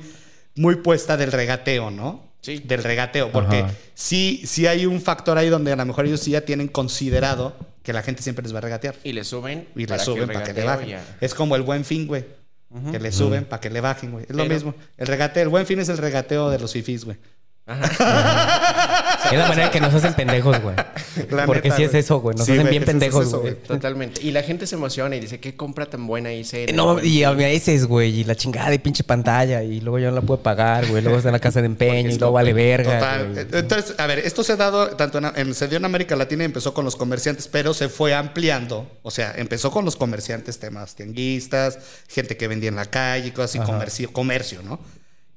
muy 0.54 0.76
puesta 0.76 1.16
del 1.18 1.32
regateo, 1.32 1.90
¿no? 1.90 2.24
Sí. 2.40 2.62
Del 2.64 2.82
regateo, 2.84 3.32
porque 3.32 3.58
Ajá. 3.58 3.74
sí, 3.94 4.42
sí 4.46 4.66
hay 4.66 4.86
un 4.86 5.00
factor 5.00 5.36
ahí 5.36 5.48
donde 5.48 5.72
a 5.72 5.76
lo 5.76 5.84
mejor 5.84 6.06
ellos 6.06 6.20
sí 6.20 6.30
ya 6.30 6.42
tienen 6.42 6.68
considerado 6.68 7.56
que 7.82 7.92
la 7.92 8.02
gente 8.02 8.22
siempre 8.22 8.42
les 8.44 8.54
va 8.54 8.58
a 8.58 8.62
regatear. 8.62 8.94
Y 9.04 9.12
le 9.12 9.22
suben. 9.24 9.68
Y 9.74 9.80
le 9.80 9.86
para 9.88 10.02
suben 10.04 10.26
para 10.28 10.44
que 10.44 10.52
le 10.52 10.64
bajen. 10.64 10.88
ya- 10.88 11.16
Es 11.20 11.34
como 11.34 11.56
el 11.56 11.62
buen 11.62 11.84
fin, 11.84 12.06
güey. 12.06 12.24
Que 12.90 12.98
le 12.98 13.12
suben 13.12 13.44
para 13.44 13.60
que 13.60 13.70
le 13.70 13.80
bajen, 13.80 14.12
güey. 14.12 14.26
Es 14.28 14.34
lo 14.34 14.44
mismo. 14.44 14.74
El 14.96 15.06
regateo, 15.06 15.42
el 15.42 15.48
buen 15.48 15.66
fin 15.66 15.78
es 15.80 15.88
el 15.88 15.98
regateo 15.98 16.50
de 16.50 16.58
los 16.58 16.72
fifís, 16.72 17.04
güey. 17.04 17.16
Es 19.32 19.38
la 19.38 19.48
manera 19.48 19.70
que 19.70 19.80
nos 19.80 19.92
hacen 19.94 20.14
pendejos, 20.14 20.60
güey. 20.62 20.76
La 21.30 21.46
Porque 21.46 21.68
neta, 21.68 21.76
sí 21.76 21.82
es 21.84 21.94
eso, 21.94 22.20
güey. 22.20 22.36
Nos 22.36 22.46
Sí, 22.46 22.52
hacen 22.52 22.62
güey, 22.64 22.70
bien 22.72 22.82
es 22.82 22.86
pendejos, 22.86 23.26
eso, 23.26 23.40
güey. 23.40 23.54
Totalmente. 23.54 24.22
Y 24.22 24.30
la 24.30 24.42
gente 24.42 24.66
se 24.66 24.74
emociona 24.76 25.16
y 25.16 25.20
dice, 25.20 25.40
¿qué 25.40 25.56
compra 25.56 25.86
tan 25.86 26.06
buena 26.06 26.32
hice? 26.32 26.66
No, 26.72 27.02
y 27.02 27.22
a 27.24 27.28
buen 27.30 27.38
fin?" 27.40 27.48
veces, 27.48 27.86
güey, 27.86 28.20
y 28.20 28.24
la 28.24 28.34
chingada 28.34 28.70
de 28.70 28.78
pinche 28.78 29.04
pantalla, 29.04 29.62
y 29.62 29.80
luego 29.80 29.98
ya 29.98 30.08
no 30.10 30.16
la 30.16 30.20
puedo 30.22 30.42
pagar, 30.42 30.86
güey. 30.86 31.02
Luego 31.02 31.18
está 31.18 31.30
en 31.30 31.34
la 31.34 31.38
casa 31.40 31.60
de 31.60 31.66
empeño, 31.66 32.10
y 32.10 32.18
luego 32.18 32.32
vale 32.32 32.52
verga. 32.52 32.94
Total. 32.98 33.32
güey. 33.32 33.46
Entonces, 33.52 33.94
a 33.98 34.06
ver, 34.06 34.18
esto 34.20 34.42
se 34.44 34.52
ha 34.52 34.56
dado 34.56 34.88
tanto 34.96 35.18
en, 35.18 35.26
en- 35.34 35.54
se 35.54 35.68
dio 35.68 35.78
en 35.78 35.84
América 35.84 36.16
Latina 36.16 36.44
y 36.44 36.46
empezó 36.46 36.74
con 36.74 36.84
los 36.84 36.96
comerciantes, 36.96 37.48
pero 37.48 37.74
se 37.74 37.88
fue 37.88 38.14
ampliando. 38.14 38.90
O 39.02 39.10
sea, 39.10 39.32
empezó 39.36 39.70
con 39.70 39.84
los 39.84 39.96
comerciantes, 39.96 40.58
temas 40.58 40.94
tianguistas, 40.94 41.78
gente 42.08 42.36
que 42.36 42.48
vendía 42.48 42.68
en 42.68 42.76
la 42.76 42.86
calle, 42.86 43.32
cosas 43.32 43.56
así, 43.56 43.58
comercio, 43.70 44.12
comercio, 44.12 44.62
¿no? 44.62 44.78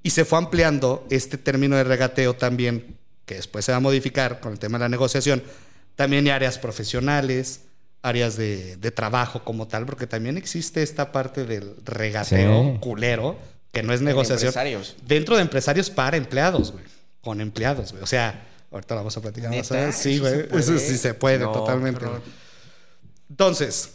Y 0.03 0.11
se 0.11 0.23
fue 0.25 0.37
ampliando 0.37 1.05
este 1.09 1.37
término 1.37 1.75
de 1.75 1.83
regateo 1.83 2.33
también, 2.35 2.95
que 3.29 3.35
después 3.35 3.63
se 3.63 3.71
va 3.71 3.77
a 3.77 3.79
modificar 3.79 4.39
con 4.39 4.53
el 4.53 4.57
tema 4.59 4.79
de 4.79 4.85
la 4.85 4.89
negociación, 4.89 5.43
también 5.95 6.25
y 6.25 6.31
áreas 6.31 6.57
profesionales, 6.57 7.61
áreas 8.01 8.35
de, 8.37 8.75
de 8.77 8.89
trabajo 8.89 9.43
como 9.43 9.67
tal, 9.67 9.85
porque 9.85 10.07
también 10.07 10.35
existe 10.35 10.81
esta 10.81 11.11
parte 11.11 11.45
del 11.45 11.75
regateo 11.85 12.71
Sí. 12.73 12.79
culero, 12.79 13.37
que 13.71 13.83
no 13.83 13.93
es 13.93 14.01
negociación. 14.01 14.47
empresarios. 14.47 14.95
Dentro 15.05 15.35
de 15.35 15.43
empresarios 15.43 15.91
para 15.91 16.17
empleados, 16.17 16.71
güey. 16.71 16.83
Con 17.21 17.39
empleados, 17.39 17.91
güey. 17.91 18.01
O 18.01 18.07
sea, 18.07 18.47
ahorita 18.71 18.95
lo 18.95 19.01
vamos 19.01 19.15
a 19.17 19.21
platicar 19.21 19.51
más. 19.55 19.67
Sí, 19.95 20.15
¿Eso 20.15 20.21
güey. 20.23 20.59
Eso 20.59 20.79
sí 20.79 20.97
se 20.97 21.13
puede, 21.13 21.39
No, 21.39 21.51
totalmente. 21.51 22.03
Entonces, 23.29 23.91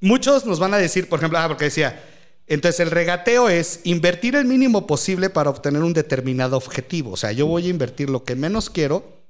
muchos 0.00 0.44
nos 0.46 0.60
van 0.60 0.74
a 0.74 0.78
decir, 0.78 1.08
por 1.08 1.18
ejemplo, 1.18 1.38
ah, 1.40 1.48
porque 1.48 1.64
decía, 1.64 2.00
entonces 2.46 2.80
el 2.80 2.90
regateo 2.90 3.48
es 3.48 3.80
invertir 3.84 4.36
el 4.36 4.44
mínimo 4.44 4.86
posible 4.86 5.30
para 5.30 5.50
obtener 5.50 5.82
un 5.82 5.94
determinado 5.94 6.56
objetivo. 6.56 7.12
O 7.12 7.16
sea, 7.16 7.32
yo 7.32 7.46
voy 7.46 7.66
a 7.66 7.70
invertir 7.70 8.10
lo 8.10 8.24
que 8.24 8.36
menos 8.36 8.68
quiero 8.68 9.22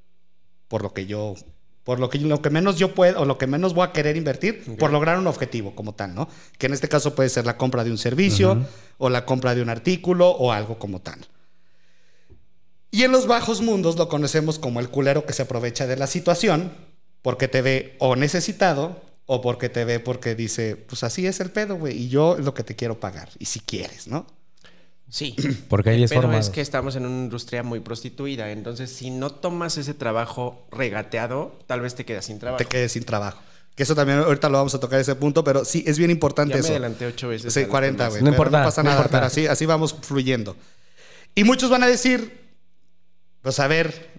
por 0.69 0.83
lo 0.83 0.93
que 0.93 1.07
yo, 1.07 1.35
por 1.85 2.01
lo 2.01 2.11
que, 2.11 2.19
lo 2.19 2.43
que 2.43 2.51
menos 2.51 2.77
yo 2.77 2.95
puedo 2.95 3.21
o 3.21 3.25
lo 3.25 3.39
que 3.39 3.47
menos 3.47 3.75
voy 3.75 3.87
a 3.87 3.93
querer 3.93 4.17
invertir 4.17 4.77
por 4.79 4.91
lograr 4.91 5.19
un 5.19 5.27
objetivo 5.29 5.77
como 5.77 5.95
tal, 5.95 6.15
¿no? 6.15 6.29
Que 6.59 6.67
en 6.67 6.73
este 6.73 6.89
caso 6.89 7.15
puede 7.15 7.29
ser 7.29 7.47
la 7.47 7.57
compra 7.57 7.85
de 7.85 7.93
un 7.93 7.99
servicio 7.99 8.67
o 8.99 9.09
la 9.09 9.25
compra 9.25 9.55
de 9.55 9.63
un 9.63 9.69
artículo 9.69 10.31
o 10.31 10.51
algo 10.51 10.79
como 10.79 11.01
tal. 11.01 11.19
Y 12.91 13.03
en 13.03 13.13
los 13.13 13.27
bajos 13.27 13.61
mundos 13.61 13.97
lo 13.97 14.09
conocemos 14.09 14.59
como 14.59 14.81
el 14.81 14.89
culero 14.89 15.27
que 15.27 15.33
se 15.33 15.43
aprovecha 15.43 15.87
de 15.87 15.97
la 15.97 16.07
situación 16.07 16.73
porque 17.23 17.49
te 17.49 17.63
ve 17.63 17.97
o 17.99 18.17
necesitado 18.17 19.01
o 19.27 19.41
porque 19.41 19.69
te 19.69 19.85
ve 19.85 20.01
porque 20.01 20.35
dice, 20.35 20.77
pues 20.77 21.03
así 21.05 21.27
es 21.27 21.41
el 21.41 21.51
pedo, 21.51 21.77
güey, 21.77 21.97
y 21.97 22.09
yo 22.09 22.37
es 22.37 22.45
lo 22.45 22.53
que 22.55 22.63
te 22.65 22.77
quiero 22.77 23.01
pagar, 23.01 23.31
y 23.39 23.47
si 23.47 23.61
quieres, 23.61 24.07
¿no? 24.09 24.27
Sí. 25.09 25.37
Porque 25.69 25.91
hay 25.91 26.07
Pero 26.09 26.23
formas. 26.23 26.47
es 26.47 26.51
que 26.51 26.61
estamos 26.61 26.97
en 26.97 27.07
una 27.07 27.15
industria 27.25 27.63
muy 27.63 27.79
prostituida. 27.79 28.51
Entonces, 28.51 28.91
si 28.91 29.11
no 29.11 29.31
tomas 29.31 29.77
ese 29.77 29.95
trabajo 29.95 30.67
regateado, 30.73 31.57
tal 31.69 31.83
vez 31.83 31.95
te 31.95 32.05
quedas 32.05 32.25
sin 32.25 32.41
trabajo. 32.41 32.59
Te 32.59 32.65
quedes 32.65 32.93
sin 32.93 33.05
trabajo. 33.05 33.41
Que 33.77 33.85
eso 33.85 33.95
también 33.95 34.19
ahorita 34.21 34.49
lo 34.49 34.59
vamos 34.59 34.75
a 34.75 34.81
tocar 34.81 34.99
ese 34.99 35.15
punto, 35.15 35.45
pero 35.45 35.65
sí 35.65 35.85
es 35.87 35.99
bien 35.99 36.11
importante 36.11 36.55
Ya 36.55 36.57
me 36.57 36.61
eso. 36.63 36.71
adelanté 36.71 37.07
ocho 37.07 37.29
veces. 37.29 37.53
Sí, 37.53 37.61
a 37.61 37.63
los 37.65 37.71
40, 37.71 37.97
temas. 37.99 38.11
güey. 38.15 38.23
No 38.25 38.31
importa, 38.31 38.59
No 38.59 38.65
pasa 38.65 38.83
no 38.83 38.89
nada, 38.89 39.03
importa. 39.03 39.19
pero 39.19 39.27
así, 39.27 39.47
así 39.47 39.67
vamos 39.67 39.95
fluyendo. 40.03 40.57
Y 41.37 41.45
muchos 41.45 41.71
van 41.71 41.85
a 41.85 41.87
decir, 41.87 42.41
pues 43.43 43.61
a 43.61 43.69
ver, 43.69 44.11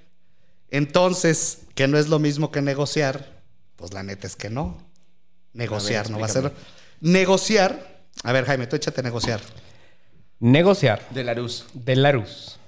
entonces, 0.70 1.60
que 1.74 1.88
no 1.90 1.98
es 1.98 2.08
lo 2.08 2.20
mismo 2.20 2.52
que 2.52 2.62
negociar, 2.62 3.42
pues 3.76 3.92
la 3.94 4.04
neta 4.04 4.28
es 4.28 4.36
que 4.38 4.50
no. 4.50 4.78
Negociar 5.56 6.02
A 6.02 6.04
ver, 6.04 6.12
no 6.12 6.20
va 6.20 6.26
a 6.26 6.30
ser. 6.30 6.52
Negociar. 7.02 8.04
A 8.24 8.32
ver, 8.32 8.46
Jaime, 8.46 8.68
tú 8.68 8.76
échate 8.76 9.02
a 9.02 9.04
negociar. 9.04 9.40
Negociar. 10.40 11.02
De 11.12 11.24
Larus. 11.24 11.66
De 11.74 11.96
Larus. 11.96 12.60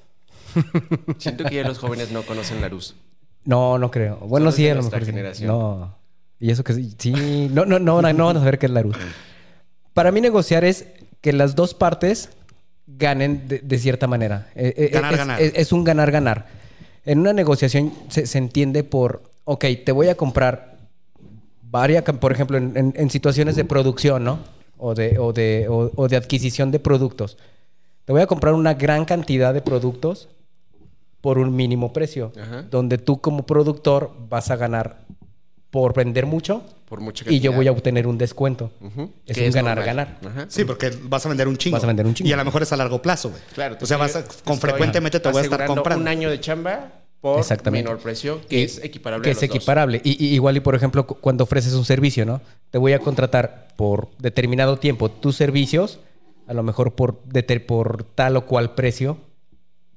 Siento 1.18 1.44
que 1.44 1.56
ya 1.56 1.64
los 1.64 1.78
jóvenes 1.78 2.12
no 2.12 2.24
conocen 2.24 2.62
Larus. 2.62 2.96
No, 3.44 3.78
no 3.78 3.92
creo. 3.92 4.18
Bueno, 4.18 4.52
sí, 4.52 4.68
a 4.70 4.76
lo 4.76 4.84
mejor. 4.84 5.06
generación. 5.06 5.48
No. 5.48 5.96
Y 6.40 6.52
eso 6.52 6.64
que 6.64 6.74
sí. 6.74 6.96
sí. 6.98 7.50
No, 7.52 7.66
no, 7.66 7.80
no, 7.80 8.02
no, 8.02 8.14
no 8.14 8.26
van 8.26 8.38
a 8.38 8.40
saber 8.40 8.58
qué 8.58 8.68
es 8.68 8.72
Larus. 8.72 8.96
Para 9.94 10.12
mí, 10.12 10.22
negociar 10.22 10.64
es 10.64 10.86
que 11.22 11.34
las 11.34 11.56
dos 11.56 11.74
partes 11.74 12.30
ganen 12.86 13.48
de, 13.48 13.60
de 13.60 13.80
cierta 13.80 14.08
manera. 14.08 14.50
Eh, 14.56 14.74
eh, 14.78 14.90
Ganar, 14.94 15.14
es, 15.14 15.18
ganar. 15.18 15.42
Es, 15.42 15.52
es 15.56 15.72
un 15.72 15.84
ganar-ganar. 15.84 16.48
En 17.06 17.20
una 17.20 17.34
negociación 17.34 17.94
se, 18.10 18.28
se 18.28 18.38
entiende 18.38 18.84
por, 18.84 19.24
ok, 19.44 19.66
te 19.86 19.92
voy 19.92 20.10
a 20.10 20.16
comprar 20.16 20.67
varias, 21.70 22.04
por 22.04 22.32
ejemplo, 22.32 22.58
en, 22.58 22.76
en- 22.78 22.94
en 22.96 23.10
situaciones 23.10 23.56
de 23.56 23.66
producción, 23.66 24.24
¿no? 24.24 24.40
O 24.78 24.94
de, 24.94 25.18
o, 25.20 25.34
de, 25.34 25.68
o- 25.70 25.92
o 25.96 26.08
de 26.08 26.16
adquisición 26.18 26.72
de 26.72 26.80
productos. 26.80 27.38
Te 28.06 28.14
voy 28.14 28.22
a 28.22 28.28
comprar 28.28 28.54
una 28.54 28.74
gran 28.76 29.06
cantidad 29.06 29.54
de 29.54 29.62
productos 29.62 30.30
por 31.22 31.40
un 31.40 31.56
mínimo 31.56 31.92
precio, 31.94 32.32
Ajá. 32.40 32.62
donde 32.70 32.98
tú 32.98 33.20
como 33.20 33.46
productor 33.46 34.12
vas 34.30 34.50
a 34.52 34.56
ganar 34.56 35.00
por 35.72 35.94
vender 35.94 36.26
mucho 36.26 36.64
Por 36.88 37.02
mucha 37.02 37.26
y 37.30 37.42
yo 37.42 37.52
voy 37.52 37.68
a 37.68 37.72
obtener 37.74 38.08
un 38.08 38.18
descuento. 38.18 38.72
Es 39.26 39.38
un 39.38 39.52
ganar-ganar. 39.52 40.20
Sí, 40.48 40.64
porque 40.64 40.92
vas 41.04 41.26
a 41.26 41.30
vender 41.30 41.48
un 41.50 41.58
chingo. 41.58 41.76
Vas 41.76 41.84
a 41.84 41.88
vender 41.88 42.06
un 42.06 42.14
chingo. 42.14 42.30
Y 42.30 42.34
a 42.34 42.38
lo 42.38 42.46
mejor 42.46 42.62
es 42.64 42.72
a 42.72 42.78
largo 42.78 43.02
plazo, 43.02 43.30
güey. 43.32 43.42
Claro. 43.54 43.78
O 43.82 43.86
sea, 43.86 43.98
vas 43.98 44.16
a, 44.16 44.24
con 44.46 44.58
frecuentemente 44.60 45.20
te 45.20 45.30
voy 45.30 45.40
a 45.42 45.44
estar 45.44 45.66
comprando. 45.66 46.02
un 46.02 46.08
año 46.08 46.30
de 46.30 46.40
chamba 46.40 46.92
por 47.22 47.40
Exactamente. 47.40 47.88
menor 47.90 48.02
precio, 48.02 48.42
que 48.48 48.60
Y- 48.60 48.64
es 48.64 48.78
equiparable 48.84 49.24
Que 49.24 49.30
a 49.30 49.32
es 49.34 49.38
los 49.38 49.44
equiparable. 49.44 50.02
Y, 50.04 50.24
y 50.24 50.34
igual 50.36 50.56
y, 50.58 50.60
por 50.60 50.76
ejemplo, 50.76 51.06
cu- 51.08 51.16
cuando 51.20 51.44
ofreces 51.46 51.74
un 51.74 51.86
servicio, 51.86 52.26
¿no? 52.26 52.42
Te 52.70 52.78
voy 52.78 52.94
a 52.94 53.00
contratar 53.00 53.70
por 53.76 54.10
determinado 54.20 54.78
tiempo 54.78 55.10
tus 55.10 55.36
servicios, 55.36 56.00
a 56.48 56.54
lo 56.54 56.64
mejor 56.64 56.94
por, 56.96 57.24
deter- 57.26 57.66
por 57.66 58.04
tal 58.04 58.38
o 58.38 58.46
cual 58.46 58.76
precio. 58.76 59.18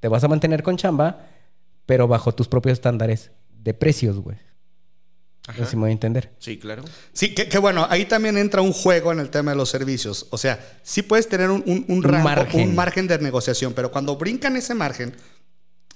Te 0.01 0.09
vas 0.09 0.25
a 0.25 0.29
mantener 0.29 0.63
con 0.63 0.77
chamba, 0.79 1.27
pero 1.87 2.09
bajo 2.09 2.33
tus 2.33 2.49
propios 2.49 2.73
estándares 2.75 3.31
de 3.63 3.75
precios, 3.75 4.17
güey. 4.19 4.39
No 5.49 5.55
sé 5.65 5.67
si 5.67 5.77
me 5.77 5.81
voy 5.83 5.91
a 5.91 5.93
entender. 5.93 6.31
Sí, 6.39 6.59
claro. 6.59 6.85
Sí, 7.13 7.35
que, 7.35 7.49
que 7.49 7.59
bueno, 7.59 7.87
ahí 7.91 8.05
también 8.05 8.39
entra 8.39 8.63
un 8.63 8.73
juego 8.73 9.11
en 9.13 9.19
el 9.21 9.31
tema 9.31 9.51
de 9.51 9.57
los 9.57 9.69
servicios. 9.69 10.27
O 10.31 10.39
sea, 10.39 10.59
sí 10.83 11.03
puedes 11.03 11.29
tener 11.29 11.51
un, 11.51 11.63
un, 11.67 11.85
un 11.89 12.03
rango, 12.03 12.25
margen. 12.25 12.69
un 12.69 12.75
margen 12.75 13.07
de 13.09 13.19
negociación, 13.19 13.73
pero 13.75 13.91
cuando 13.91 14.17
brincan 14.17 14.57
ese 14.57 14.75
margen, 14.75 15.13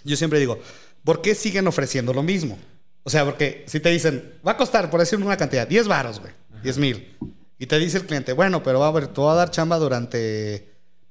yo 0.03 0.17
siempre 0.17 0.39
digo, 0.41 0.59
¿por 1.05 1.21
qué 1.23 1.35
siguen 1.35 1.67
ofreciendo 1.69 2.13
lo 2.13 2.23
mismo? 2.23 2.59
O 3.03 3.11
sea, 3.11 3.25
porque 3.25 3.65
si 3.69 3.81
te 3.81 3.91
dicen, 3.91 4.33
va 4.47 4.53
a 4.53 4.57
costar, 4.57 4.91
por 4.91 5.01
decir 5.01 5.19
una 5.21 5.37
cantidad, 5.37 5.69
10 5.69 5.87
varos, 5.89 6.21
güey, 6.21 6.33
10 6.63 6.79
mil. 6.79 7.17
Y 7.59 7.67
te 7.67 7.79
dice 7.79 7.99
el 7.99 8.07
cliente, 8.07 8.33
bueno, 8.33 8.63
pero 8.63 8.81
va 8.81 8.89
a 8.89 8.93
ver, 8.93 9.07
te 9.09 9.21
voy 9.21 9.31
a 9.31 9.35
dar 9.35 9.51
chamba 9.51 9.79
durante 9.79 10.69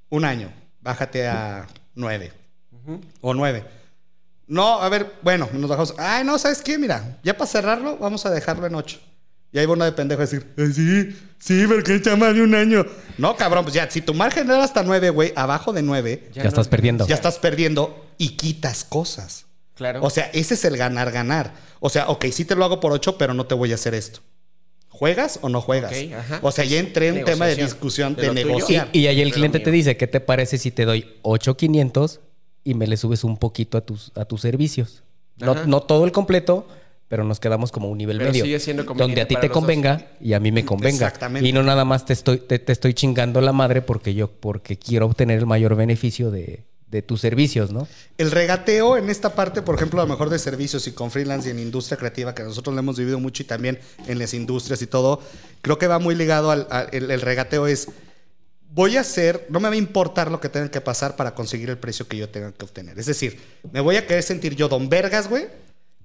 un 0.10 0.26
año. 0.26 0.52
Bájate 0.82 1.28
a 1.28 1.68
9 1.96 2.32
o 3.22 3.34
9. 3.34 3.64
No, 4.48 4.82
a 4.82 4.90
ver, 4.90 5.14
bueno, 5.22 5.48
nos 5.54 5.70
bajamos. 5.70 5.96
Ay, 5.98 6.24
no, 6.26 6.38
¿sabes 6.38 6.62
qué? 6.62 6.78
Mira, 6.78 7.18
ya 7.24 7.38
para 7.38 7.50
cerrarlo, 7.50 7.98
vamos 7.98 8.26
a 8.26 8.30
dejarlo 8.30 8.68
en 8.68 8.76
8. 8.76 9.00
Y 9.54 9.60
ahí 9.60 9.66
va 9.66 9.74
uno 9.74 9.86
de 9.86 9.92
pendejo 9.94 10.20
a 10.22 10.26
decir, 10.26 10.52
"Ay, 10.58 10.74
sí, 10.74 11.16
sí, 11.40 11.66
porque 11.68 12.02
chamba 12.02 12.34
de 12.34 12.42
un 12.42 12.54
año. 12.56 12.86
No, 13.20 13.36
cabrón, 13.38 13.64
pues 13.64 13.74
ya, 13.76 13.90
si 13.90 14.02
tu 14.02 14.14
margen 14.14 14.50
era 14.50 14.64
hasta 14.64 14.84
9, 14.84 15.12
güey, 15.12 15.32
abajo 15.36 15.72
de 15.72 15.82
9, 15.84 16.30
Ya, 16.34 16.44
no- 16.44 16.50
estás 16.50 16.68
perdiendo. 16.68 17.08
ya 17.08 17.16
estás 17.16 17.38
perdiendo 17.40 18.06
y 18.18 18.30
quitas 18.36 18.84
cosas. 18.84 19.46
Claro. 19.76 20.02
O 20.04 20.10
sea, 20.10 20.30
ese 20.34 20.54
es 20.54 20.66
el 20.66 20.78
ganar-ganar. 20.78 21.54
O 21.80 21.90
sea, 21.90 22.08
ok, 22.10 22.26
sí 22.32 22.46
te 22.46 22.56
lo 22.56 22.64
hago 22.66 22.80
por 22.80 22.92
8, 22.92 23.18
pero 23.18 23.34
no 23.34 23.46
te 23.46 23.56
voy 23.56 23.72
a 23.72 23.76
hacer 23.76 23.94
esto. 23.96 24.20
¿Juegas 24.90 25.40
o 25.42 25.50
no 25.50 25.60
juegas? 25.62 25.92
Ok, 25.92 26.14
ajá. 26.14 26.40
O 26.44 26.52
sea, 26.52 26.64
ya 26.66 26.78
entré 26.80 27.08
en 27.08 27.18
un 27.20 27.26
tema 27.26 27.48
de 27.48 27.56
discusión 27.56 28.16
De 28.16 28.28
de, 28.28 28.34
negociar. 28.46 28.90
Y 28.94 29.08
ahí 29.08 29.22
el 29.22 29.30
Pero 29.30 29.36
cliente 29.36 29.58
mío. 29.58 29.66
te 29.66 29.72
dice, 29.72 29.98
¿qué 29.98 30.06
te 30.06 30.20
parece 30.20 30.58
si 30.60 30.70
te 30.70 30.86
doy 30.86 31.16
8500 31.24 32.20
y 32.64 32.76
me 32.76 32.86
le 32.88 32.96
subes 32.98 33.24
un 33.24 33.38
poquito 33.38 33.78
a 33.78 33.82
tus, 33.82 34.12
a 34.16 34.26
tus 34.26 34.42
servicios? 34.42 35.02
No, 35.38 35.66
no 35.66 35.82
todo 35.82 36.06
el 36.06 36.12
completo, 36.12 36.68
pero 37.08 37.24
nos 37.24 37.40
quedamos 37.40 37.72
como 37.72 37.90
un 37.90 37.98
nivel 37.98 38.20
Pero 38.20 38.30
medio. 38.30 38.46
sigue 38.46 38.60
siendo 38.60 38.84
donde 38.84 39.20
a 39.22 39.28
ti 39.28 39.36
te 39.36 39.48
dos. 39.48 39.54
convenga 39.54 40.12
y 40.22 40.34
a 40.34 40.40
mí 40.40 40.52
me 40.52 40.64
convenga. 40.64 41.08
Exactamente. 41.08 41.50
Y 41.50 41.52
no 41.54 41.64
nada 41.64 41.86
más 41.86 42.06
te 42.06 42.14
estoy, 42.14 42.38
te, 42.38 42.60
te 42.60 42.72
estoy 42.72 42.94
chingando 42.94 43.42
la 43.42 43.52
madre 43.52 43.82
porque 43.82 44.14
yo 44.14 44.30
porque 44.32 44.78
quiero 44.78 45.08
obtener 45.08 45.40
el 45.40 45.48
mayor 45.48 45.76
beneficio 45.76 46.30
de, 46.30 46.66
de 46.94 47.02
tus 47.02 47.22
servicios, 47.22 47.72
¿no? 47.72 47.88
El 48.20 48.30
regateo 48.30 48.98
en 48.98 49.10
esta 49.10 49.34
parte, 49.34 49.64
por 49.64 49.74
ejemplo, 49.74 50.00
a 50.00 50.06
lo 50.06 50.10
mejor 50.10 50.30
de 50.30 50.38
servicios 50.38 50.86
y 50.86 50.92
con 50.92 51.10
freelance 51.10 51.48
y 51.48 51.52
en 51.52 51.58
industria 51.58 51.98
creativa, 51.98 52.36
que 52.36 52.44
nosotros 52.44 52.76
lo 52.76 52.80
hemos 52.80 53.00
vivido 53.00 53.20
mucho 53.20 53.42
y 53.42 53.48
también 53.48 53.80
en 54.06 54.20
las 54.20 54.36
industrias 54.36 54.80
y 54.84 54.88
todo, 54.88 55.20
creo 55.64 55.80
que 55.80 55.88
va 55.88 55.98
muy 55.98 56.14
ligado 56.14 56.52
al 56.52 56.68
el, 56.92 57.10
el 57.10 57.22
regateo 57.22 57.66
es, 57.66 57.88
voy 58.70 58.98
a 58.98 59.02
hacer, 59.02 59.48
no 59.50 59.60
me 59.60 59.70
va 59.70 59.74
a 59.74 59.78
importar 59.78 60.30
lo 60.30 60.40
que 60.40 60.50
tenga 60.50 60.70
que 60.70 60.82
pasar 60.82 61.16
para 61.16 61.34
conseguir 61.34 61.72
el 61.72 61.80
precio 61.80 62.08
que 62.08 62.16
yo 62.16 62.30
tenga 62.30 62.52
que 62.52 62.64
obtener. 62.64 63.00
Es 63.00 63.08
decir, 63.08 63.40
me 63.72 63.82
voy 63.82 63.96
a 63.96 64.06
querer 64.06 64.22
sentir 64.22 64.56
yo 64.56 64.70
don 64.70 64.88
vergas, 64.88 65.28
güey, 65.28 65.48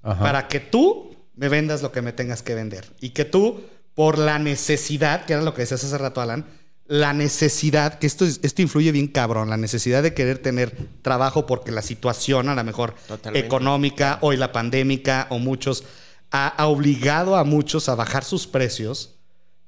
Ajá. 0.02 0.22
para 0.22 0.48
que 0.48 0.58
tú 0.58 1.14
me 1.36 1.50
vendas 1.50 1.82
lo 1.82 1.92
que 1.92 2.00
me 2.00 2.14
tengas 2.14 2.42
que 2.42 2.54
vender. 2.54 2.86
Y 2.98 3.10
que 3.10 3.26
tú, 3.26 3.62
por 3.94 4.16
la 4.16 4.38
necesidad, 4.38 5.26
que 5.26 5.34
era 5.34 5.42
lo 5.42 5.52
que 5.52 5.62
decías 5.62 5.84
hace 5.84 5.98
rato, 5.98 6.22
Alan, 6.22 6.46
la 6.88 7.12
necesidad, 7.12 7.98
que 7.98 8.06
esto, 8.06 8.24
es- 8.24 8.40
esto 8.42 8.62
influye 8.62 8.90
bien 8.92 9.08
cabrón, 9.08 9.50
la 9.50 9.56
necesidad 9.56 10.02
de 10.02 10.14
querer 10.14 10.38
tener 10.38 10.74
trabajo 11.02 11.46
porque 11.46 11.70
la 11.70 11.82
situación 11.82 12.48
a 12.48 12.54
lo 12.54 12.64
mejor 12.64 12.94
Totalmente. 13.06 13.46
económica, 13.46 14.18
hoy 14.22 14.36
la 14.36 14.52
pandémica 14.52 15.26
o 15.30 15.38
muchos, 15.38 15.84
ha, 16.30 16.48
ha 16.48 16.66
obligado 16.66 17.36
a 17.36 17.44
muchos 17.44 17.88
a 17.88 17.94
bajar 17.94 18.24
sus 18.24 18.46
precios. 18.46 19.14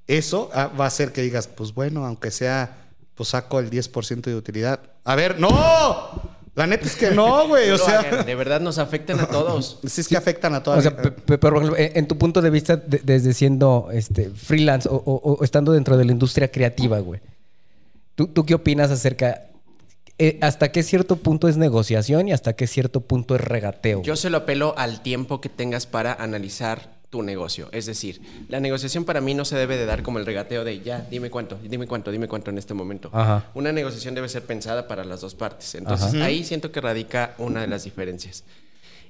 Eso 0.07 0.51
ah, 0.55 0.67
va 0.69 0.85
a 0.85 0.89
hacer 0.89 1.13
que 1.13 1.23
digas, 1.23 1.47
pues 1.47 1.73
bueno, 1.75 2.05
aunque 2.07 2.31
sea, 2.31 2.79
pues 3.15 3.29
saco 3.31 3.61
el 3.61 3.71
10% 3.71 4.23
de 4.23 4.35
utilidad. 4.35 4.81
A 5.05 5.15
ver, 5.15 5.39
no, 5.39 5.51
la 6.55 6.67
neta 6.67 6.87
es 6.87 6.97
que 6.97 7.11
no, 7.13 7.47
güey, 7.49 7.71
o 7.71 7.79
sea... 7.79 8.01
hagan, 8.01 8.27
de 8.27 8.35
verdad 8.35 8.61
nos 8.61 8.79
afectan 8.79 9.21
a 9.21 9.27
todos. 9.29 9.79
Sí, 9.87 10.01
es 10.01 10.09
que 10.09 10.17
afectan 10.17 10.55
a 10.55 10.63
toda 10.63 10.79
O 10.79 10.81
sea, 10.83 10.97
pero 10.97 11.39
por 11.39 11.57
ejemplo, 11.57 11.77
en, 11.79 11.93
en 11.97 12.09
tu 12.09 12.19
punto 12.19 12.43
de 12.43 12.51
vista, 12.51 12.77
de- 12.77 13.01
desde 13.05 13.33
siendo 13.35 13.89
este, 13.93 14.31
freelance 14.31 14.89
o, 14.89 14.95
o- 14.95 15.35
o 15.39 15.45
estando 15.45 15.73
dentro 15.73 15.97
de 15.97 16.05
la 16.05 16.13
industria 16.13 16.51
creativa, 16.51 16.99
güey, 16.99 17.21
¿tú, 18.15 18.27
tú 18.29 18.45
qué 18.45 18.55
opinas 18.55 18.91
acerca? 18.91 19.47
eh, 20.19 20.39
¿Hasta 20.43 20.71
qué 20.71 20.83
cierto 20.83 21.17
punto 21.17 21.49
es 21.49 21.57
negociación 21.57 22.29
y 22.29 22.33
hasta 22.33 22.53
qué 22.55 22.67
cierto 22.67 23.01
punto 23.01 23.35
es 23.35 23.41
regateo? 23.41 24.03
Yo 24.03 24.17
se 24.17 24.29
lo 24.29 24.39
apelo 24.39 24.75
al 24.77 25.03
tiempo 25.03 25.41
que 25.41 25.49
tengas 25.49 25.87
para 25.87 26.13
analizar 26.13 27.00
tu 27.11 27.23
negocio. 27.23 27.69
Es 27.73 27.87
decir, 27.87 28.21
la 28.49 28.61
negociación 28.61 29.05
para 29.05 29.21
mí 29.21 29.35
no 29.35 29.45
se 29.45 29.57
debe 29.57 29.77
de 29.77 29.85
dar 29.85 30.03
como 30.03 30.19
el 30.21 30.27
regateo 30.27 30.65
de 30.65 30.81
ya, 30.81 31.07
dime 31.11 31.29
cuánto, 31.29 31.59
dime 31.63 31.87
cuánto, 31.89 32.11
dime 32.13 32.29
cuánto 32.29 32.51
en 32.51 32.59
este 32.59 32.73
momento. 32.73 33.11
Ajá. 33.13 33.51
Una 33.55 33.73
negociación 33.73 34.15
debe 34.15 34.29
ser 34.29 34.45
pensada 34.45 34.87
para 34.87 35.05
las 35.05 35.21
dos 35.21 35.35
partes. 35.35 35.75
Entonces 35.75 36.15
Ajá. 36.15 36.25
ahí 36.25 36.45
siento 36.45 36.71
que 36.71 36.81
radica 36.81 37.35
una 37.39 37.61
de 37.63 37.67
las 37.67 37.83
diferencias. 37.85 38.45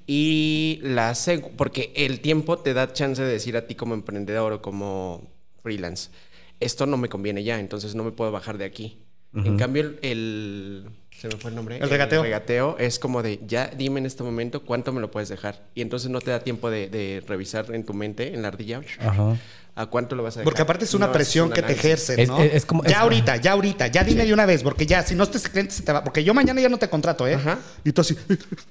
Y 0.06 0.80
la 0.82 1.14
porque 1.56 1.92
el 1.94 2.20
tiempo 2.20 2.58
te 2.58 2.74
da 2.74 2.92
chance 2.92 3.22
de 3.22 3.28
decir 3.30 3.56
a 3.56 3.66
ti 3.66 3.74
como 3.74 3.94
emprendedor 3.94 4.52
o 4.54 4.62
como 4.62 5.30
freelance, 5.62 6.10
esto 6.58 6.86
no 6.86 6.96
me 6.96 7.08
conviene 7.08 7.44
ya, 7.44 7.60
entonces 7.60 7.94
no 7.94 8.02
me 8.02 8.10
puedo 8.12 8.32
bajar 8.32 8.58
de 8.58 8.64
aquí. 8.64 8.98
En 9.32 9.56
cambio, 9.56 9.82
el, 9.82 9.98
el- 10.02 10.86
¿Se 11.20 11.28
me 11.28 11.36
fue 11.36 11.50
el 11.50 11.56
nombre? 11.56 11.76
El 11.76 11.90
regateo. 11.90 12.20
El 12.20 12.24
regateo 12.26 12.76
es 12.78 12.98
como 12.98 13.22
de, 13.22 13.40
ya 13.46 13.66
dime 13.76 14.00
en 14.00 14.06
este 14.06 14.22
momento 14.22 14.62
cuánto 14.64 14.90
me 14.92 15.00
lo 15.02 15.10
puedes 15.10 15.28
dejar. 15.28 15.62
Y 15.74 15.82
entonces 15.82 16.08
no 16.10 16.20
te 16.20 16.30
da 16.30 16.40
tiempo 16.40 16.70
de, 16.70 16.88
de 16.88 17.22
revisar 17.26 17.66
en 17.74 17.84
tu 17.84 17.92
mente, 17.92 18.32
en 18.32 18.40
la 18.40 18.48
ardilla, 18.48 18.80
Ajá. 18.98 19.36
a 19.74 19.86
cuánto 19.86 20.16
lo 20.16 20.22
vas 20.22 20.36
a 20.36 20.40
dejar. 20.40 20.44
Porque 20.44 20.62
aparte 20.62 20.86
es 20.86 20.94
una 20.94 21.08
No, 21.08 21.12
presión 21.12 21.48
un 21.48 21.52
que 21.52 21.60
te 21.62 21.72
ejercen, 21.74 22.18
Es- 22.20 22.28
¿no? 22.28 22.40
es- 22.40 22.54
es 22.54 22.64
como- 22.64 22.84
ya 22.84 22.90
es- 22.92 22.96
ahorita, 22.96 23.36
ya 23.36 23.52
ahorita, 23.52 23.88
ya 23.88 24.02
dime 24.02 24.24
de 24.24 24.32
una 24.32 24.46
vez, 24.46 24.62
porque 24.62 24.86
ya, 24.86 25.02
si 25.02 25.14
no 25.14 25.24
este 25.24 25.38
cliente 25.50 25.74
se 25.74 25.82
te 25.82 25.92
va, 25.92 26.02
porque 26.02 26.24
yo 26.24 26.32
mañana 26.32 26.58
ya 26.62 26.70
no 26.70 26.78
te 26.78 26.88
contrato, 26.88 27.28
¿eh? 27.28 27.34
Ajá. 27.34 27.58
Y 27.84 27.92
tú 27.92 28.00
así, 28.00 28.16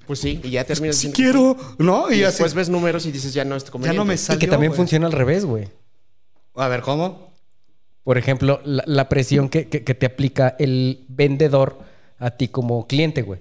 Pues 0.07 0.17
sí, 0.17 0.41
y 0.43 0.49
ya 0.49 0.63
terminas 0.63 0.95
si 0.95 1.11
quiero, 1.11 1.55
¿no? 1.77 2.09
Y, 2.11 2.15
Y 2.15 2.23
así, 2.23 2.31
después 2.33 2.55
ves 2.55 2.69
números 2.69 3.05
y 3.05 3.11
dices, 3.11 3.31
ya 3.31 3.45
no 3.45 3.55
es 3.57 3.63
ya 3.79 3.93
no 3.93 4.05
me 4.05 4.15
Y 4.15 4.17
salió, 4.17 4.39
que 4.39 4.47
también 4.47 4.73
funciona 4.73 5.05
al 5.05 5.13
revés, 5.13 5.45
güey. 5.45 5.67
A 6.55 6.67
ver, 6.67 6.81
¿cómo? 6.81 7.31
Por 8.03 8.17
ejemplo, 8.17 8.59
la, 8.65 8.83
la 8.87 9.07
presión 9.07 9.49
que, 9.49 9.67
que- 9.69 9.83
que 9.83 9.93
te 9.93 10.07
aplica 10.07 10.55
el 10.57 11.05
vendedor 11.09 11.87
a 12.19 12.31
ti 12.31 12.47
como 12.47 12.85
cliente, 12.87 13.21
güey. 13.21 13.39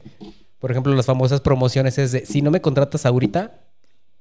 Por 0.58 0.70
ejemplo, 0.70 0.94
las 0.94 1.06
famosas 1.06 1.40
promociones 1.40 1.99
es 1.99 2.12
de 2.12 2.26
si 2.26 2.42
no 2.42 2.50
me 2.50 2.61
contratas 2.61 3.06
ahorita 3.06 3.61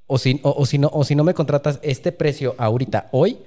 o 0.08 0.18
si, 0.18 0.40
o, 0.44 0.66
si 0.66 0.78
no, 0.78 0.90
o 0.94 1.04
si 1.04 1.16
no 1.16 1.24
me 1.24 1.34
contratas 1.34 1.80
este 1.82 2.12
precio 2.12 2.56
ahorita, 2.58 3.10
hoy, 3.12 3.40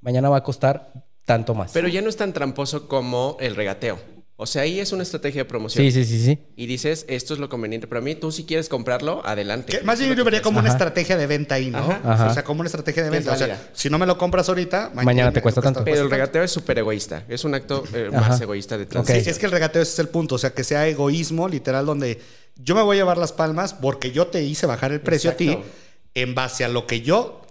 mañana 0.00 0.28
va 0.28 0.38
a 0.38 0.42
costar 0.42 0.92
tanto 1.24 1.54
más. 1.54 1.72
Pero 1.72 1.88
ya 1.88 2.00
no 2.02 2.08
es 2.08 2.16
tan 2.16 2.32
tramposo 2.32 2.88
como 2.88 3.36
el 3.40 3.56
regateo. 3.56 3.98
O 4.38 4.44
sea, 4.46 4.62
ahí 4.62 4.80
es 4.80 4.92
una 4.92 5.02
estrategia 5.02 5.42
de 5.42 5.44
promoción. 5.46 5.82
sí, 5.82 5.90
sí, 5.90 6.04
sí, 6.04 6.22
sí. 6.22 6.38
Y 6.56 6.66
dices, 6.66 7.06
esto 7.08 7.32
es 7.32 7.40
lo 7.40 7.48
conveniente 7.48 7.86
para 7.86 8.02
mí. 8.02 8.14
Tú 8.14 8.30
si 8.30 8.44
quieres 8.44 8.68
comprarlo, 8.68 9.22
adelante. 9.24 9.78
Que 9.78 9.82
más 9.84 9.98
bien 9.98 10.10
yo 10.10 10.16
lo 10.16 10.24
vería 10.24 10.42
como 10.42 10.58
una 10.58 10.68
estrategia 10.68 11.16
de 11.16 11.26
venta 11.26 11.54
ahí, 11.54 11.70
¿no? 11.70 11.78
Ajá. 11.78 12.00
Ajá. 12.04 12.26
O 12.30 12.34
sea, 12.34 12.44
como 12.44 12.60
una 12.60 12.66
estrategia 12.66 13.02
de 13.02 13.08
es 13.08 13.12
venta. 13.12 13.32
O 13.32 13.36
sea, 13.36 13.46
válida. 13.46 13.70
si 13.72 13.88
no 13.88 13.98
me 13.98 14.04
lo 14.04 14.18
compras 14.18 14.48
ahorita, 14.50 14.90
Mañana 14.94 15.32
te 15.32 15.40
cuesta 15.40 15.62
tanto. 15.62 15.82
Pero 15.84 16.02
el 16.02 16.10
regateo 16.10 16.42
es 16.42 16.50
súper 16.50 16.78
egoísta. 16.78 17.24
Es 17.28 17.44
un 17.44 17.54
acto 17.54 17.82
eh, 17.94 18.10
Ajá. 18.12 18.28
más 18.28 18.40
egoísta 18.40 18.76
de 18.76 18.84
transición. 18.84 19.24
Sí, 19.24 19.30
es 19.30 19.38
que 19.38 19.46
el 19.46 19.52
regateo 19.52 19.80
ese 19.80 19.92
es 19.92 19.98
el 20.00 20.08
punto, 20.08 20.34
o 20.34 20.38
sea, 20.38 20.50
que 20.50 20.64
sea 20.64 20.86
egoísmo 20.86 21.48
literal 21.48 21.86
donde 21.86 22.20
yo 22.56 22.74
me 22.74 22.82
voy 22.82 22.98
a 22.98 23.00
llevar 23.00 23.16
las 23.16 23.32
palmas 23.32 23.72
porque 23.72 24.12
yo 24.12 24.26
te 24.26 24.42
hice 24.42 24.66
bajar 24.66 24.92
el 24.92 25.00
precio 25.00 25.30
a 25.30 25.34
ti 25.34 25.48
Exacto. 25.48 25.68
en 26.14 26.34
base 26.34 26.64
a 26.64 26.68
lo 26.68 26.86
que 26.86 27.00
yo, 27.00 27.42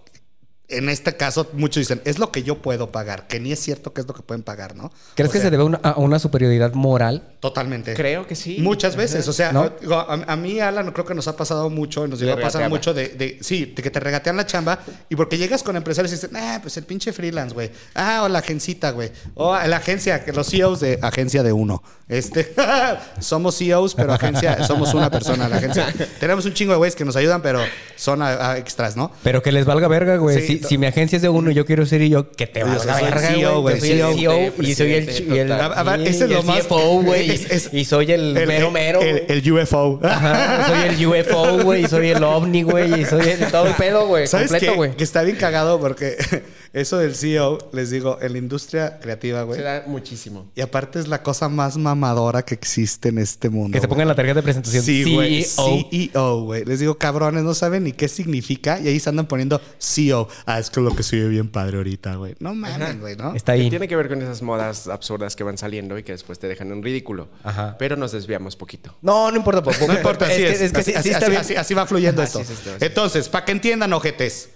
en 0.68 0.90
este 0.90 1.16
caso 1.16 1.50
muchos 1.54 1.82
dicen, 1.82 2.02
es 2.06 2.18
lo 2.20 2.32
que 2.32 2.44
yo 2.44 2.62
puedo 2.62 2.92
pagar, 2.92 3.28
que 3.28 3.40
ni 3.40 3.52
es 3.52 3.60
cierto 3.60 3.94
que 3.94 4.02
es 4.02 4.08
lo 4.08 4.14
que 4.14 4.24
pueden 4.24 4.42
pagar, 4.44 4.76
¿no? 4.76 4.92
¿Crees 5.16 5.30
O 5.30 5.34
que 5.34 5.40
se 5.40 5.52
debe 5.52 5.64
una- 5.64 5.78
a 5.78 6.00
una 6.00 6.18
superioridad 6.20 6.74
moral? 6.74 7.35
Totalmente. 7.46 7.94
Creo 7.94 8.25
que 8.25 8.36
sí. 8.36 8.58
Muchas 8.60 8.96
veces. 8.96 9.28
O 9.28 9.34
sea, 9.34 9.52
¿No? 9.52 9.70
digo, 9.80 9.94
a, 9.96 10.14
a 10.14 10.36
mí, 10.36 10.60
Alan, 10.60 10.92
creo 10.92 11.06
que 11.06 11.14
nos 11.14 11.28
ha 11.28 11.38
pasado 11.38 11.70
mucho, 11.70 12.08
nos 12.08 12.20
llegó 12.20 12.34
a 12.34 12.40
pasar 12.42 12.68
mucho 12.70 12.92
de, 12.92 13.10
de- 13.10 13.38
sí, 13.42 13.72
de 13.75 13.84
que 13.84 13.92
te 13.92 14.00
regatean 14.00 14.36
la 14.36 14.48
chamba 14.48 14.80
y 15.10 15.16
porque 15.16 15.38
llegas 15.38 15.62
con 15.62 15.75
empresarios 15.75 16.12
y 16.12 16.16
dicen, 16.16 16.32
ah, 16.36 16.58
pues 16.60 16.75
el 16.78 16.86
pinche 16.86 17.14
freelance, 17.14 17.54
güey. 17.54 17.70
Ah, 17.94 18.22
o 18.24 18.30
la 18.30 18.40
agencita, 18.40 18.90
güey. 18.90 19.12
O 19.36 19.56
la 19.56 19.78
agencia, 19.78 20.24
que 20.25 20.34
los 20.34 20.48
CEOs 20.50 20.80
de 20.80 20.98
agencia 21.04 21.44
de 21.44 21.54
uno. 21.54 21.84
Este, 22.10 22.54
somos 23.20 23.58
CEOs, 23.58 23.94
pero 23.96 24.14
agencia, 24.14 24.64
somos 24.64 24.94
una 24.96 25.10
persona, 25.12 25.48
la 25.48 25.58
agencia. 25.58 25.94
Tenemos 26.20 26.46
un 26.46 26.54
chingo 26.54 26.72
de 26.74 26.78
güeyes 26.78 26.96
que 26.96 27.06
nos 27.06 27.16
ayudan, 27.16 27.42
pero 27.44 27.60
son 27.96 28.22
a- 28.22 28.52
a 28.54 28.58
extras, 28.58 28.96
¿no? 28.98 29.12
Pero 29.24 29.42
que 29.44 29.52
les 29.52 29.66
valga 29.66 29.88
verga, 29.88 30.18
güey. 30.18 30.42
Sí, 30.42 30.60
si, 30.60 30.64
si 30.68 30.78
mi 30.78 30.88
agencia 30.88 31.16
es 31.18 31.22
de 31.22 31.30
uno 31.30 31.52
y 31.52 31.54
yo 31.54 31.66
quiero 31.66 31.86
ser 31.86 32.02
y 32.02 32.10
yo, 32.10 32.32
que 32.32 32.48
te 32.48 32.62
Yo 32.62 32.66
valga 32.68 32.94
soy 33.00 33.04
verga, 33.04 33.28
CEO, 33.30 33.62
güey. 33.62 33.80
güey. 33.80 33.98
Yo 33.98 34.06
soy 34.06 34.14
el 34.14 34.16
Sí, 34.16 34.20
CEO 34.20 34.54
y 34.64 34.75
soy 34.75 34.94
el, 34.94 35.04
y 35.10 35.40
el, 35.40 35.50
y- 35.50 36.08
ese 36.08 36.25
es 36.25 36.30
y 36.30 36.34
lo 36.34 36.40
el 36.40 36.46
más- 36.46 36.60
CFO, 36.64 37.02
güey. 37.04 37.30
Es- 37.36 37.51
es- 37.51 37.74
y 37.74 37.86
soy 37.86 38.12
el, 38.12 38.36
El- 38.36 38.48
mero 38.48 38.72
mero, 38.72 39.01
el, 39.01 39.24
el 39.27 39.51
UFO. 39.51 40.00
Ajá, 40.04 40.68
soy 40.68 40.89
el 40.96 41.06
UFO, 41.08 41.63
güey. 41.63 41.86
y 41.86 41.88
Soy 41.88 42.10
el 42.10 42.24
ovni, 42.24 42.63
güey. 42.63 43.01
Y 43.01 43.06
soy 43.06 43.27
el, 43.30 43.51
todo 43.51 43.68
el 43.68 43.74
pedo, 43.75 44.08
güey. 44.08 44.27
¿Sabes 44.27 44.50
Completo, 44.51 44.72
qué? 44.74 44.77
güey. 44.77 44.96
Que 44.96 45.04
está 45.04 45.22
bien 45.24 45.38
cagado 45.38 45.80
porque 45.80 46.18
eso 46.74 46.98
del 46.98 47.15
CEO, 47.15 47.70
les 47.74 47.89
digo, 47.89 48.18
en 48.22 48.32
la 48.34 48.38
industria 48.38 49.00
creativa, 49.00 49.44
güey. 49.44 49.60
Se 49.60 49.63
da 49.63 49.84
muchísimo. 49.88 50.50
Y 50.56 50.62
aparte 50.62 51.00
es 51.00 51.08
la 51.08 51.22
cosa 51.24 51.50
más 51.50 51.77
mamadora 51.77 52.44
que 52.44 52.54
existe 52.56 53.10
en 53.10 53.18
este 53.20 53.50
mundo. 53.50 53.74
Que 53.75 53.80
se 53.82 53.88
güey. 53.88 53.89
ponga 53.89 54.01
en 54.04 54.08
la 54.10 54.15
tarjeta 54.15 54.36
de 54.39 54.44
presentación. 54.44 54.84
Sí, 54.84 55.13
güey. 55.13 55.44
CEO. 55.44 55.88
CEO, 55.92 56.42
güey. 56.44 56.65
Les 56.65 56.80
digo, 56.80 56.98
cabrones, 56.98 57.44
no 57.44 57.54
saben 57.54 57.84
ni 57.84 57.92
qué 57.92 58.08
significa. 58.08 58.80
Y 58.80 58.88
ahí 58.88 59.00
se 59.00 59.10
andan 59.10 59.27
poniendo 59.27 59.62
CEO. 59.80 60.27
Ah, 60.46 60.60
es 60.60 60.70
que 60.70 60.82
lo 60.82 60.96
que 60.96 61.04
ve 61.12 61.27
bien 61.30 61.50
padre 61.50 61.77
ahorita, 61.77 62.15
güey. 62.15 62.36
No 62.39 62.54
mames, 62.54 63.00
güey, 63.00 63.15
¿no? 63.15 63.34
Está 63.36 63.54
ahí. 63.54 63.70
tiene 63.70 63.88
que 63.88 63.96
ver 63.96 64.10
con 64.10 64.22
esas 64.22 64.42
modas 64.42 64.88
absurdas 64.88 65.36
que 65.36 65.44
van 65.44 65.58
saliendo 65.58 65.98
y 65.98 66.04
que 66.04 66.12
después 66.12 66.39
te 66.39 66.48
dejan 66.48 66.72
en 66.72 66.84
ridículo. 66.84 67.25
Ajá. 67.44 67.75
Pero 67.77 67.96
nos 67.96 68.12
desviamos 68.12 68.55
poquito. 68.55 68.96
No, 69.01 69.29
no 69.32 69.38
importa. 69.38 69.62
po- 69.63 69.72
po- 69.72 69.88
No 69.88 69.94
importa, 69.94 70.25
así 70.25 70.44
es. 70.44 70.60
es. 70.60 70.60
que- 70.60 70.65
es 70.65 70.72
que 70.72 70.79
así, 70.79 70.91
sí, 70.91 70.98
así- 70.98 71.10
sí 71.10 71.13
está 71.13 71.27
bien. 71.29 71.41
así- 71.41 71.55
así 71.55 71.74
va 71.74 71.86
fluyendo 71.86 72.22
esto. 72.24 72.39
es 72.39 72.50
esto, 72.50 72.70
así. 72.75 72.86
Entonces, 72.86 73.29
para 73.29 73.46
que 73.46 73.51
entiendan, 73.51 73.94
ojetes. 73.94 74.50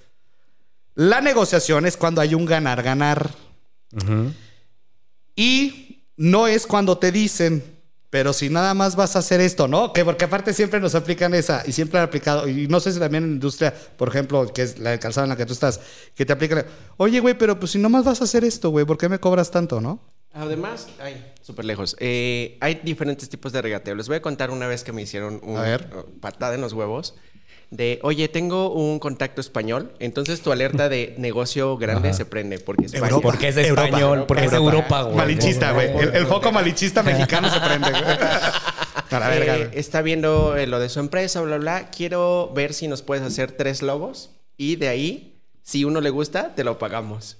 La 0.95 1.21
negociación 1.21 1.85
es 1.85 1.95
cuando 1.97 2.19
hay 2.21 2.35
un 2.35 2.45
ganar-ganar. 2.45 3.29
Y 5.35 6.03
no 6.17 6.47
es 6.47 6.67
cuando 6.67 6.97
te 6.97 7.11
dicen, 7.11 7.63
pero 8.09 8.33
si 8.33 8.49
nada 8.49 8.73
más 8.73 8.95
vas 8.95 9.15
a 9.15 9.19
hacer 9.19 9.39
esto, 9.39 9.67
¿no? 9.67 9.93
Que 9.93 10.03
porque 10.03 10.25
aparte 10.25 10.53
siempre 10.53 10.79
nos 10.79 10.95
aplican 10.95 11.33
esa 11.33 11.63
y 11.65 11.71
siempre 11.71 11.99
han 11.99 12.05
aplicado, 12.05 12.47
y 12.47 12.67
no 12.67 12.79
sé 12.79 12.91
si 12.91 12.99
también 12.99 13.23
en 13.23 13.31
industria, 13.33 13.73
por 13.97 14.09
ejemplo, 14.09 14.51
que 14.51 14.63
es 14.63 14.79
la 14.79 14.91
de 14.91 14.99
calzado 14.99 15.25
en 15.25 15.29
la 15.29 15.37
que 15.37 15.45
tú 15.45 15.53
estás, 15.53 15.79
que 16.15 16.25
te 16.25 16.33
aplican, 16.33 16.65
oye, 16.97 17.19
güey, 17.19 17.37
pero 17.37 17.59
pues 17.59 17.71
si 17.71 17.77
nomás 17.79 18.03
vas 18.03 18.19
a 18.21 18.23
hacer 18.25 18.43
esto, 18.43 18.69
güey, 18.71 18.85
¿por 18.85 18.97
qué 18.97 19.07
me 19.07 19.19
cobras 19.19 19.51
tanto, 19.51 19.79
no? 19.79 20.01
Además, 20.33 20.87
ay, 21.01 21.33
súper 21.41 21.65
lejos. 21.65 21.95
Eh, 21.99 22.57
hay 22.61 22.79
diferentes 22.83 23.29
tipos 23.29 23.51
de 23.51 23.61
regateo. 23.61 23.95
Les 23.95 24.07
voy 24.07 24.17
a 24.17 24.21
contar 24.21 24.51
una 24.51 24.67
vez 24.67 24.83
que 24.83 24.91
me 24.91 25.01
hicieron 25.01 25.39
un 25.43 25.57
A 25.57 25.61
ver. 25.61 25.89
uh, 25.95 26.19
patada 26.19 26.55
en 26.55 26.61
los 26.61 26.73
huevos. 26.73 27.15
De, 27.71 27.99
oye, 28.01 28.27
tengo 28.29 28.71
un 28.73 28.97
contacto 28.97 29.41
español, 29.41 29.93
entonces 29.99 30.41
tu 30.41 30.51
alerta 30.51 30.89
de 30.89 31.13
negocio 31.19 31.77
grande 31.77 32.13
se 32.13 32.25
prende 32.25 32.57
porque 32.57 32.87
es 32.87 32.93
Europa. 32.95 33.21
Porque 33.21 33.47
es 33.49 33.57
Europa. 33.57 33.85
español, 33.85 34.25
porque 34.27 34.45
es 34.45 34.53
Europa. 34.53 34.75
Europa, 34.75 35.01
güey. 35.03 35.15
Malichista, 35.17 35.71
güey. 35.73 35.87
El, 35.97 36.15
el 36.15 36.25
foco 36.25 36.51
malichista 36.51 37.03
mexicano 37.03 37.47
se 37.49 37.59
prende, 37.59 37.91
güey. 37.91 38.03
A 39.11 39.19
la 39.19 39.27
verga, 39.29 39.57
Eh, 39.57 39.69
está 39.73 40.01
viendo 40.01 40.55
eh, 40.55 40.65
lo 40.67 40.79
de 40.79 40.89
su 40.89 40.99
empresa, 40.99 41.41
bla, 41.41 41.57
bla. 41.57 41.89
Quiero 41.91 42.51
ver 42.55 42.73
si 42.73 42.87
nos 42.87 43.01
puedes 43.03 43.23
hacer 43.23 43.51
tres 43.51 43.81
logos 43.83 44.31
y 44.57 44.75
de 44.75 44.87
ahí, 44.87 45.41
si 45.63 45.83
uno 45.85 46.01
le 46.01 46.09
gusta, 46.11 46.53
te 46.55 46.63
lo 46.63 46.77
pagamos. 46.79 47.37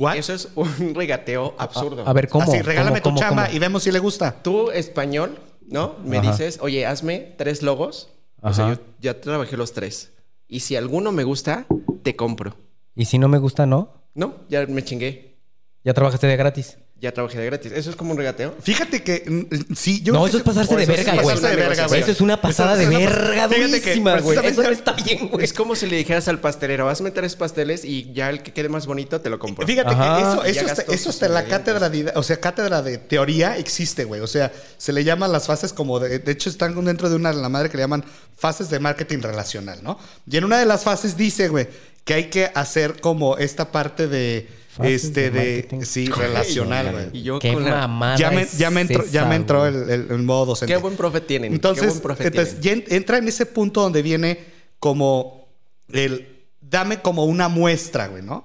¿What? 0.00 0.16
Eso 0.16 0.32
es 0.32 0.48
un 0.54 0.94
regateo 0.94 1.54
absurdo. 1.58 2.04
A 2.06 2.12
ver, 2.14 2.28
¿cómo? 2.28 2.44
Así, 2.50 2.62
regálame 2.62 3.02
¿Cómo, 3.02 3.16
tu 3.16 3.20
cómo, 3.20 3.28
chamba 3.28 3.44
cómo? 3.46 3.56
y 3.56 3.58
vemos 3.58 3.82
si 3.82 3.92
le 3.92 3.98
gusta. 3.98 4.42
Tú, 4.42 4.70
español, 4.70 5.38
¿no? 5.68 5.96
Me 6.04 6.18
Ajá. 6.18 6.30
dices, 6.30 6.58
oye, 6.62 6.86
hazme 6.86 7.34
tres 7.36 7.62
logos. 7.62 8.08
O 8.40 8.52
sea, 8.54 8.70
yo 8.70 8.80
ya 8.98 9.20
trabajé 9.20 9.58
los 9.58 9.74
tres. 9.74 10.12
Y 10.48 10.60
si 10.60 10.74
alguno 10.74 11.12
me 11.12 11.24
gusta, 11.24 11.66
te 12.02 12.16
compro. 12.16 12.56
Y 12.94 13.04
si 13.04 13.18
no 13.18 13.28
me 13.28 13.36
gusta, 13.38 13.66
¿no? 13.66 13.92
No, 14.14 14.36
ya 14.48 14.66
me 14.66 14.82
chingué. 14.82 15.36
Ya 15.84 15.92
trabajaste 15.92 16.26
de 16.26 16.36
gratis. 16.36 16.78
Ya 17.00 17.12
trabajé 17.12 17.38
de 17.38 17.46
gratis. 17.46 17.72
¿Eso 17.72 17.88
es 17.88 17.96
como 17.96 18.10
un 18.12 18.18
regateo? 18.18 18.54
Fíjate 18.60 19.02
que 19.02 19.24
mm, 19.26 19.74
sí, 19.74 20.02
yo 20.02 20.12
no, 20.12 20.26
eso 20.26 20.36
es 20.36 20.42
pasarse 20.42 20.76
de 20.76 20.82
eso 20.82 20.92
es 20.92 20.98
verga, 20.98 21.22
güey. 21.22 21.34
pasarse 21.34 21.56
de 21.56 21.62
verga, 21.62 21.86
güey. 21.86 22.00
Eso 22.02 22.10
es 22.10 22.20
una 22.20 22.40
pasada 22.42 22.76
de 22.76 22.84
Eso 22.84 22.92
es 22.92 22.98
verga 22.98 23.48
pas- 23.48 23.54
Fíjate 23.54 23.80
que 23.80 23.88
durísima, 23.90 24.20
güey. 24.20 24.38
Eso 24.46 24.62
no 24.62 24.68
está 24.68 24.92
bien, 24.92 25.28
güey. 25.28 25.42
Es 25.42 25.54
como 25.54 25.74
si 25.74 25.86
le 25.86 25.96
dijeras 25.96 26.28
al 26.28 26.40
pastelero, 26.40 26.90
hazme 26.90 27.10
tres 27.10 27.36
pasteles 27.36 27.86
y 27.86 28.12
ya 28.12 28.28
el 28.28 28.42
que 28.42 28.52
quede 28.52 28.68
más 28.68 28.86
bonito 28.86 29.18
te 29.20 29.30
lo 29.30 29.38
compro. 29.38 29.66
Fíjate 29.66 29.94
Ajá. 29.94 30.16
que 30.16 30.50
eso, 30.50 30.60
eso, 30.60 30.66
está, 30.66 30.92
eso 30.92 31.08
está 31.10 31.24
en 31.26 31.34
la 31.34 31.44
cátedra 31.46 31.88
de, 31.88 32.12
o 32.14 32.22
sea, 32.22 32.38
cátedra 32.38 32.82
de 32.82 32.98
teoría 32.98 33.56
existe, 33.56 34.04
güey. 34.04 34.20
O 34.20 34.26
sea, 34.26 34.52
se 34.76 34.92
le 34.92 35.02
llaman 35.02 35.32
las 35.32 35.46
fases 35.46 35.72
como 35.72 36.00
de, 36.00 36.18
de 36.18 36.32
hecho 36.32 36.50
están 36.50 36.84
dentro 36.84 37.08
de 37.08 37.16
una, 37.16 37.32
la 37.32 37.48
madre 37.48 37.70
que 37.70 37.78
le 37.78 37.82
llaman 37.84 38.04
fases 38.36 38.68
de 38.68 38.78
marketing 38.78 39.20
relacional, 39.22 39.82
¿no? 39.82 39.98
Y 40.30 40.36
en 40.36 40.44
una 40.44 40.58
de 40.58 40.66
las 40.66 40.84
fases 40.84 41.16
dice, 41.16 41.48
güey, 41.48 41.66
que 42.04 42.12
hay 42.12 42.24
que 42.28 42.50
hacer 42.54 43.00
como 43.00 43.38
esta 43.38 43.72
parte 43.72 44.06
de, 44.06 44.59
este, 44.82 45.30
de 45.30 45.80
sí, 45.84 46.06
relacional, 46.06 46.92
güey. 46.92 47.06
Y 47.12 47.22
yo 47.22 47.38
Qué 47.38 47.52
con 47.52 47.64
la- 47.64 48.14
Ya 48.18 48.30
me, 48.30 48.42
es 48.42 48.56
ya 48.58 48.70
me 48.70 48.82
entró, 48.82 49.04
ya 49.06 49.20
esa, 49.22 49.28
me 49.28 49.36
entró 49.36 49.60
güey. 49.60 49.74
el, 49.74 49.90
el- 49.90 50.06
el 50.10 50.18
modo 50.22 50.46
docente. 50.46 50.72
Qué 50.72 50.78
buen 50.80 50.96
profe 50.96 51.20
tienen. 51.20 51.52
Entonces, 51.52 51.82
Qué 51.84 51.88
buen 51.90 52.00
profe 52.00 52.26
entonces 52.26 52.60
tienen. 52.60 52.84
ya 52.84 52.86
en- 52.90 52.96
entra 52.96 53.18
en 53.18 53.28
ese 53.28 53.46
punto 53.46 53.80
donde 53.82 54.02
viene 54.02 54.38
como 54.78 55.48
el 55.92 56.46
dame 56.60 57.00
como 57.00 57.24
una 57.24 57.48
muestra, 57.48 58.06
güey, 58.08 58.22
¿no? 58.22 58.44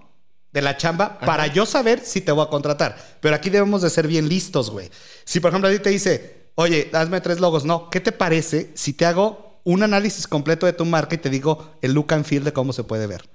De 0.51 0.61
la 0.61 0.77
chamba 0.77 1.19
para 1.19 1.47
yo 1.47 1.65
saber 1.65 1.99
si 2.03 2.21
te 2.21 2.31
voy 2.31 2.45
a 2.45 2.49
contratar. 2.49 2.97
Pero 3.21 3.35
aquí 3.35 3.49
debemos 3.49 3.81
de 3.81 3.89
ser 3.89 4.07
bien 4.07 4.27
listos, 4.29 4.71
güey. 4.71 4.89
Si 5.25 5.39
por 5.39 5.49
ejemplo 5.49 5.69
a 5.69 5.73
ti 5.73 5.79
te 5.79 5.89
dice, 5.89 6.47
oye, 6.55 6.89
hazme 6.93 7.21
tres 7.21 7.39
logos, 7.39 7.65
no, 7.65 7.89
¿qué 7.89 7.99
te 7.99 8.11
parece 8.11 8.71
si 8.73 8.93
te 8.93 9.05
hago 9.05 9.59
un 9.65 9.83
análisis 9.83 10.27
completo 10.27 10.65
de 10.65 10.73
tu 10.73 10.85
marca 10.85 11.13
y 11.15 11.17
te 11.17 11.29
digo 11.29 11.71
el 11.81 11.91
look 11.93 12.13
and 12.13 12.23
feel 12.25 12.43
de 12.43 12.53
cómo 12.53 12.71
se 12.73 12.83
puede 12.83 13.05
ver? 13.05 13.27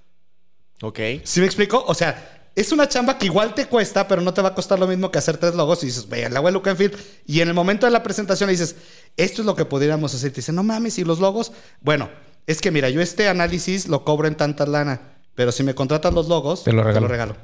Ok. 0.82 0.98
¿Sí 1.24 1.40
me 1.40 1.46
explico? 1.46 1.84
O 1.86 1.94
sea, 1.94 2.39
es 2.56 2.72
una 2.72 2.88
chamba 2.88 3.16
que 3.18 3.26
igual 3.26 3.54
te 3.54 3.66
cuesta, 3.66 4.06
pero 4.08 4.20
no 4.22 4.34
te 4.34 4.42
va 4.42 4.48
a 4.50 4.54
costar 4.54 4.78
lo 4.78 4.86
mismo 4.86 5.10
que 5.10 5.18
hacer 5.18 5.36
tres 5.38 5.54
logos. 5.54 5.82
Y 5.82 5.86
dices, 5.86 6.08
ve, 6.08 6.28
le 6.28 6.36
hago 6.36 6.48
el 6.48 6.54
look 6.54 6.68
and 6.68 6.76
feel. 6.78 6.96
Y 7.26 7.40
en 7.40 7.48
el 7.48 7.54
momento 7.54 7.86
de 7.86 7.92
la 7.92 8.02
presentación 8.02 8.48
le 8.48 8.52
dices, 8.52 8.76
esto 9.16 9.42
es 9.42 9.46
lo 9.46 9.54
que 9.54 9.64
podríamos 9.64 10.14
hacer. 10.14 10.30
Te 10.32 10.36
dicen, 10.36 10.54
no 10.54 10.62
mames, 10.62 10.98
¿y 10.98 11.04
los 11.04 11.20
logos? 11.20 11.52
Bueno, 11.80 12.10
es 12.46 12.60
que 12.60 12.70
mira, 12.70 12.88
yo 12.90 13.00
este 13.00 13.28
análisis 13.28 13.88
lo 13.88 14.04
cobro 14.04 14.26
en 14.28 14.34
tanta 14.36 14.66
lana. 14.66 15.00
Pero 15.34 15.52
si 15.52 15.62
me 15.62 15.74
contratas 15.74 16.12
los 16.12 16.28
logos, 16.28 16.64
Te 16.64 16.72
lo 16.72 16.82
regalo. 16.82 17.36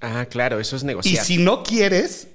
Ah, 0.00 0.26
claro, 0.28 0.58
eso 0.58 0.74
es 0.76 0.82
Y 0.82 0.86
negociar. 0.86 1.24
si 1.24 1.38
no 1.38 1.62
quieres, 1.62 2.26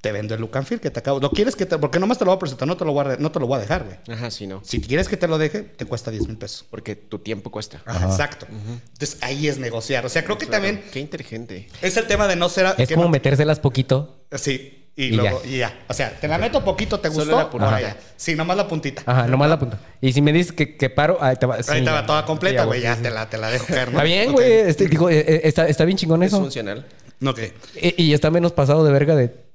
te 0.00 0.12
vendo 0.12 0.34
el 0.34 0.40
look 0.40 0.56
and 0.56 0.66
feel 0.66 0.80
que 0.80 0.90
te 0.90 0.98
acabo. 1.00 1.20
¿Lo 1.20 1.30
quieres 1.30 1.54
que 1.56 1.66
te.? 1.66 1.76
Porque 1.78 1.98
nomás 1.98 2.18
te 2.18 2.24
lo 2.24 2.30
voy 2.30 2.36
a 2.36 2.38
presentar, 2.38 2.66
no 2.66 2.76
te 2.76 2.84
lo 2.84 2.92
voy 2.92 3.04
a, 3.06 3.16
no 3.18 3.30
te 3.30 3.38
lo 3.40 3.46
voy 3.46 3.58
a 3.58 3.60
dejar, 3.60 3.84
güey. 3.84 3.96
Ajá, 4.16 4.30
sí, 4.30 4.46
no. 4.46 4.62
Si 4.64 4.80
quieres 4.80 5.08
que 5.08 5.16
te 5.16 5.28
lo 5.28 5.36
deje, 5.38 5.60
te 5.62 5.84
cuesta 5.84 6.10
10 6.10 6.26
mil 6.26 6.38
pesos. 6.38 6.64
Porque 6.70 6.96
tu 6.96 7.18
tiempo 7.18 7.50
cuesta. 7.50 7.82
Ajá, 7.84 8.06
Exacto. 8.06 8.46
Entonces 8.50 9.18
ahí 9.20 9.46
es 9.48 9.58
negociar. 9.58 10.06
O 10.06 10.08
sea, 10.08 10.24
creo 10.24 10.38
que 10.38 10.46
Claro. 10.46 10.64
también 10.64 10.84
Qué 10.92 11.00
inteligente. 11.00 11.68
es 11.82 11.96
el 11.96 12.06
tema 12.06 12.26
de 12.28 12.36
no 12.36 12.48
ser. 12.48 12.74
Es 12.78 12.88
como 12.90 13.04
no- 13.04 13.08
metérselas 13.10 13.58
poquito. 13.60 14.24
Sí. 14.32 14.76
Y, 14.96 15.04
Y 15.04 15.10
luego, 15.12 15.40
ya. 15.44 15.48
y 15.48 15.58
ya. 15.58 15.78
O 15.88 15.94
sea, 15.94 16.18
te 16.20 16.28
la 16.28 16.36
meto 16.36 16.62
poquito, 16.64 16.98
¿te 17.00 17.10
Solo 17.10 17.48
gustó? 17.48 17.58
la 17.58 17.80
ya. 17.80 17.96
Sí, 18.16 18.34
nomás 18.34 18.56
la 18.56 18.66
puntita. 18.68 19.02
Ajá, 19.06 19.26
nomás 19.28 19.48
la 19.48 19.58
punta. 19.58 19.78
Y 20.00 20.12
si 20.12 20.20
me 20.20 20.32
dices 20.32 20.52
que, 20.52 20.76
que 20.76 20.90
paro, 20.90 21.16
ahí 21.22 21.36
te 21.36 21.46
va. 21.46 21.62
sí, 21.62 21.70
Ahí 21.72 21.84
te 21.84 21.90
va 21.90 22.04
toda 22.04 22.26
completa, 22.26 22.62
Sí, 22.62 22.66
güey. 22.66 22.80
Ya 22.82 22.96
sí, 22.96 23.02
te 23.02 23.10
la, 23.10 23.28
te 23.30 23.38
la 23.38 23.50
dejo 23.50 23.66
caer, 23.66 23.86
¿no? 23.88 23.92
Está 23.92 24.02
bien, 24.02 24.32
güey. 24.32 24.50
Este, 24.52 24.88
digo, 24.88 25.08
eh, 25.08 25.20
eh, 25.26 25.40
está, 25.44 25.68
está 25.68 25.84
bien 25.84 25.96
chingón 25.96 26.22
Es 26.22 26.32
eso. 26.32 26.40
funcional. 26.40 26.86
Ok. 27.24 27.38
Y, 27.80 28.02
y 28.02 28.14
está 28.14 28.30
menos 28.30 28.52
pasado 28.52 28.84
de 28.84 28.92
verga 28.92 29.14
de. 29.14 29.49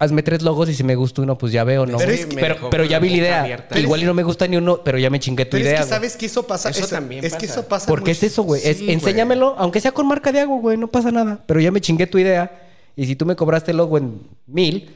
Hazme 0.00 0.22
tres 0.22 0.42
logos 0.42 0.68
y 0.68 0.74
si 0.74 0.84
me 0.84 0.94
gusta 0.94 1.22
uno, 1.22 1.36
pues 1.36 1.52
ya 1.52 1.64
veo, 1.64 1.84
¿no? 1.84 1.98
Pero 1.98 2.10
Pero, 2.10 2.12
es 2.22 2.26
que- 2.26 2.36
pero, 2.36 2.70
pero 2.70 2.84
ya 2.84 3.00
vi 3.00 3.10
la 3.10 3.16
idea. 3.16 3.40
abierta. 3.42 3.78
Igual 3.80 4.02
y 4.02 4.04
no 4.04 4.14
me 4.14 4.22
gusta 4.22 4.46
ni 4.46 4.56
uno, 4.56 4.80
pero 4.84 4.96
ya 4.98 5.10
me 5.10 5.18
chingué 5.18 5.44
tu 5.44 5.56
Pero 5.56 5.64
idea. 5.64 5.80
es 5.80 5.86
que 5.86 5.88
sabes 5.88 6.16
que 6.16 6.26
eso 6.26 6.46
pasa. 6.46 6.70
Eso 6.70 6.80
eso- 6.80 6.88
también 6.94 7.24
Es 7.24 7.32
que 7.34 7.46
pasa. 7.48 7.60
eso 7.60 7.68
pasa. 7.68 7.86
Porque 7.88 8.10
mucho. 8.12 8.26
es 8.26 8.32
eso, 8.32 8.42
güey. 8.44 8.60
Sí, 8.62 8.90
enséñamelo, 8.92 9.56
aunque 9.58 9.80
sea 9.80 9.90
con 9.90 10.06
marca 10.06 10.30
de 10.30 10.40
agua, 10.40 10.58
güey. 10.60 10.76
No 10.76 10.86
pasa 10.86 11.10
nada. 11.10 11.40
Pero 11.46 11.58
ya 11.58 11.72
me 11.72 11.80
chingué 11.80 12.06
tu 12.06 12.16
idea. 12.18 12.62
Y 12.94 13.06
si 13.06 13.16
tú 13.16 13.26
me 13.26 13.34
cobraste 13.34 13.72
el 13.72 13.76
logo 13.78 13.98
en 13.98 14.20
mil, 14.46 14.88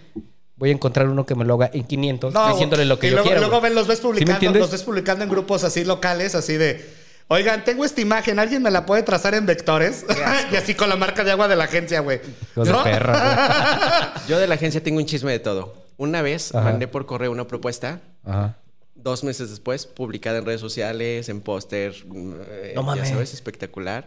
voy 0.57 0.69
a 0.71 0.73
encontrar 0.73 1.09
uno 1.09 1.27
que 1.27 1.35
me 1.35 1.45
lo 1.45 1.55
haga 1.55 1.71
en 1.73 1.83
500, 1.83 2.33
No, 2.33 2.49
diciéndole 2.51 2.85
lo 2.85 2.99
que 3.01 3.09
y 3.09 3.11
yo 3.11 3.17
luego, 3.17 3.27
quiero. 3.29 3.41
luego 3.41 3.59
güey. 3.59 3.71
ven, 3.71 3.75
los 3.75 3.89
ves 3.89 3.99
¿Sí 3.99 4.05
me 4.07 4.11
publicando, 4.13 4.59
los 4.61 4.71
ves 4.71 4.83
publicando 4.85 5.25
en 5.25 5.31
grupos 5.31 5.65
así 5.65 5.85
locales, 5.85 6.37
así 6.37 6.53
de. 6.57 7.02
Oigan, 7.33 7.65
tengo 7.65 7.83
esta 7.85 8.03
imagen, 8.03 8.39
¿alguien 8.39 8.63
me 8.63 8.71
la 8.71 8.85
puede 8.85 9.03
trazar 9.03 9.35
en 9.35 9.47
vectores? 9.47 10.05
y 10.53 10.57
así 10.57 10.75
con 10.75 10.91
la 10.91 10.97
marca 10.97 11.25
de 11.25 11.31
agua 11.31 11.49
de 11.49 11.57
la 11.57 11.65
agencia, 11.65 12.01
güey. 12.01 12.21
¿No? 12.57 12.85
perra, 12.85 14.13
Yo 14.29 14.39
de 14.39 14.47
la 14.47 14.57
agencia 14.57 14.83
tengo 14.83 14.99
un 14.99 15.07
chisme 15.07 15.33
de 15.33 15.39
todo. 15.39 15.75
Una 15.97 16.21
vez 16.21 16.55
Ajá. 16.55 16.65
mandé 16.65 16.89
por 16.89 17.07
correo 17.07 17.31
una 17.33 17.47
propuesta. 17.47 18.01
Ajá. 18.25 18.59
Dos 18.95 19.25
meses 19.25 19.49
después, 19.49 19.87
publicada 19.87 20.39
en 20.39 20.45
redes 20.45 20.61
sociales, 20.61 21.31
en 21.31 21.41
póster. 21.41 21.95
mm, 22.07 22.33
eh, 22.49 22.73
No 22.75 22.83
mames. 22.83 23.09
Ya 23.09 23.15
sabes, 23.15 23.33
espectacular. 23.33 24.07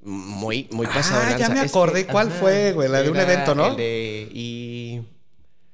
Muy, 0.00 0.68
muy 0.72 0.86
pasado. 0.86 1.20
de 1.26 1.34
Ah, 1.34 1.38
ya 1.38 1.48
me 1.50 1.60
acordé 1.60 2.06
cuál 2.06 2.30
fue, 2.30 2.72
güey, 2.72 2.88
la 2.88 3.02
de 3.02 3.10
un 3.10 3.18
evento, 3.18 3.54
¿no? 3.54 3.68
el 3.68 3.76
de- 3.76 4.28
y... 4.32 5.02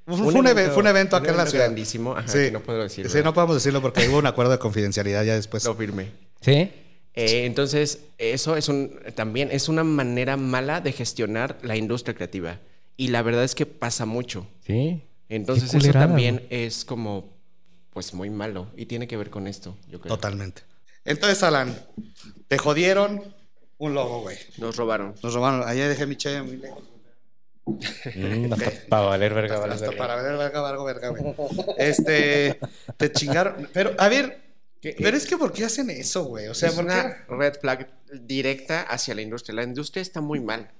Fue, 0.06 0.16
un 0.34 0.46
evento, 0.46 0.72
fue 0.74 0.82
un 0.82 0.88
evento 0.88 1.16
acá 1.16 1.30
en 1.30 1.36
la 1.38 1.46
ciudad. 1.46 1.64
grandísimo. 1.64 2.12
Ajá, 2.14 2.28
sí. 2.28 2.38
que 2.38 2.50
no 2.50 2.60
puedo 2.60 2.82
decir. 2.82 3.08
Sí, 3.08 3.20
no 3.24 3.32
podemos 3.32 3.56
decirlo 3.56 3.80
porque 3.80 4.06
hubo 4.06 4.18
un 4.18 4.26
acuerdo 4.26 4.52
de 4.52 4.58
confidencialidad 4.58 5.24
ya 5.24 5.34
después. 5.34 5.64
Lo 5.64 5.74
firmé. 5.74 6.12
¿Sí? 6.44 6.70
Eh, 7.16 7.46
entonces, 7.46 8.00
eso 8.18 8.56
es 8.56 8.68
un 8.68 8.98
también 9.14 9.50
es 9.52 9.68
una 9.68 9.84
manera 9.84 10.36
mala 10.36 10.80
de 10.80 10.92
gestionar 10.92 11.58
la 11.62 11.76
industria 11.76 12.14
creativa. 12.14 12.58
Y 12.96 13.08
la 13.08 13.22
verdad 13.22 13.44
es 13.44 13.54
que 13.54 13.66
pasa 13.66 14.04
mucho. 14.04 14.46
Sí. 14.66 15.02
Entonces 15.28 15.72
eso 15.74 15.92
también 15.92 16.46
es 16.50 16.84
como, 16.84 17.32
pues 17.90 18.14
muy 18.14 18.30
malo 18.30 18.68
y 18.76 18.86
tiene 18.86 19.08
que 19.08 19.16
ver 19.16 19.30
con 19.30 19.46
esto, 19.46 19.76
yo 19.88 20.00
creo. 20.00 20.14
Totalmente. 20.14 20.62
Entonces, 21.04 21.42
Alan, 21.42 21.76
te 22.48 22.58
jodieron 22.58 23.22
un 23.78 23.94
logo, 23.94 24.22
güey. 24.22 24.36
Nos 24.58 24.76
robaron. 24.76 25.14
Nos 25.22 25.34
robaron. 25.34 25.66
Ayer 25.68 25.88
dejé 25.88 26.06
mi 26.06 26.16
cheve 26.16 26.42
muy 26.42 26.56
lejos. 26.56 26.82
Mm, 27.66 28.52
hasta 28.52 28.70
para 28.90 29.02
valer 29.06 29.32
verga, 29.32 29.58
valer 29.58 29.74
Hasta 29.74 29.86
verga. 29.86 29.98
para 29.98 30.22
ver 30.22 30.36
verga, 30.36 30.68
algo 30.68 30.84
verga, 30.84 31.08
güey. 31.08 31.34
Este, 31.78 32.58
te 32.96 33.12
chingaron. 33.12 33.68
Pero, 33.72 33.92
a 33.98 34.08
ver, 34.08 34.43
pero 34.92 35.16
es 35.16 35.26
que 35.26 35.36
¿por 35.36 35.52
qué 35.52 35.64
hacen 35.64 35.90
eso, 35.90 36.24
güey? 36.24 36.48
O 36.48 36.54
sea, 36.54 36.68
es 36.70 36.74
¿por 36.74 36.84
una 36.84 37.24
qué? 37.26 37.34
red 37.34 37.54
flag 37.60 37.90
directa 38.12 38.82
hacia 38.82 39.14
la 39.14 39.22
industria. 39.22 39.54
La 39.54 39.62
industria 39.64 40.02
está 40.02 40.20
muy 40.20 40.40
mal. 40.40 40.70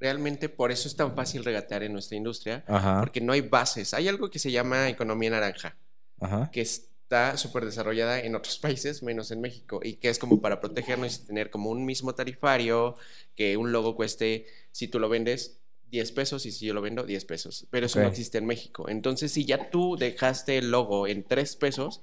Realmente 0.00 0.48
por 0.48 0.72
eso 0.72 0.88
es 0.88 0.96
tan 0.96 1.14
fácil 1.14 1.44
regatear 1.44 1.84
en 1.84 1.92
nuestra 1.92 2.16
industria, 2.16 2.64
Ajá, 2.66 2.98
porque 3.00 3.20
no 3.20 3.32
hay 3.32 3.40
bases. 3.42 3.94
Hay 3.94 4.08
algo 4.08 4.30
que 4.30 4.40
se 4.40 4.50
llama 4.50 4.88
economía 4.88 5.30
naranja, 5.30 5.76
ajá. 6.20 6.50
que 6.52 6.60
está 6.60 7.36
súper 7.36 7.64
desarrollada 7.64 8.18
en 8.18 8.34
otros 8.34 8.58
países, 8.60 9.02
menos 9.04 9.30
en 9.30 9.40
México, 9.40 9.80
y 9.82 9.94
que 9.94 10.08
es 10.08 10.18
como 10.18 10.40
para 10.40 10.60
protegernos 10.60 11.14
y 11.20 11.26
tener 11.26 11.50
como 11.50 11.70
un 11.70 11.84
mismo 11.84 12.14
tarifario, 12.16 12.96
que 13.36 13.56
un 13.56 13.70
logo 13.70 13.94
cueste, 13.94 14.46
si 14.72 14.88
tú 14.88 14.98
lo 14.98 15.08
vendes, 15.08 15.58
10 15.90 16.10
pesos 16.12 16.46
y 16.46 16.50
si 16.52 16.66
yo 16.66 16.74
lo 16.74 16.80
vendo, 16.82 17.04
10 17.04 17.24
pesos. 17.26 17.66
Pero 17.70 17.86
eso 17.86 18.00
no 18.00 18.06
Ok. 18.06 18.12
existe 18.12 18.38
en 18.38 18.46
México. 18.46 18.88
Entonces, 18.88 19.30
si 19.30 19.44
ya 19.44 19.70
tú 19.70 19.96
dejaste 19.96 20.58
el 20.58 20.72
logo 20.72 21.06
en 21.06 21.22
3 21.22 21.54
pesos, 21.56 22.00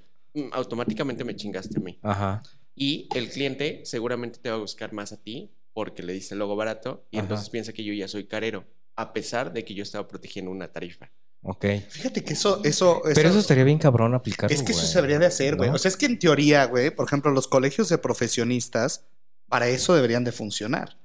automáticamente 0.52 1.24
me 1.24 1.36
chingaste 1.36 1.78
a 1.78 1.82
mí. 1.82 1.98
Ajá. 2.02 2.42
Y 2.74 3.08
el 3.14 3.28
cliente 3.28 3.82
seguramente 3.84 4.38
te 4.38 4.48
va 4.50 4.56
a 4.56 4.58
buscar 4.58 4.92
más 4.92 5.12
a 5.12 5.22
ti 5.22 5.52
porque 5.72 6.02
le 6.02 6.12
diste 6.12 6.34
el 6.34 6.38
logo 6.38 6.56
barato 6.56 7.06
y 7.10 7.16
Ajá. 7.16 7.24
entonces 7.24 7.50
piensa 7.50 7.72
que 7.72 7.84
yo 7.84 7.92
ya 7.92 8.08
soy 8.08 8.26
carero, 8.26 8.64
a 8.96 9.12
pesar 9.12 9.52
de 9.52 9.64
que 9.64 9.74
yo 9.74 9.82
estaba 9.82 10.06
protegiendo 10.08 10.50
una 10.50 10.72
tarifa. 10.72 11.10
Ok. 11.42 11.64
Fíjate 11.88 12.22
que 12.22 12.34
eso, 12.34 12.60
eso, 12.64 13.00
Pero 13.14 13.30
eso 13.30 13.38
estaría 13.38 13.64
bien 13.64 13.78
cabrón 13.78 14.14
aplicarlo. 14.14 14.54
Es 14.54 14.62
que 14.62 14.72
eso 14.72 14.86
se 14.86 14.96
debería 14.96 15.18
de 15.18 15.26
hacer, 15.26 15.56
güey. 15.56 15.70
¿No? 15.70 15.76
O 15.76 15.78
sea, 15.78 15.88
es 15.88 15.96
que 15.96 16.06
en 16.06 16.18
teoría, 16.18 16.66
güey, 16.66 16.90
por 16.90 17.06
ejemplo, 17.06 17.30
los 17.30 17.48
colegios 17.48 17.88
de 17.88 17.98
profesionistas, 17.98 19.06
para 19.48 19.68
eso 19.68 19.94
deberían 19.94 20.24
de 20.24 20.32
funcionar. 20.32 20.98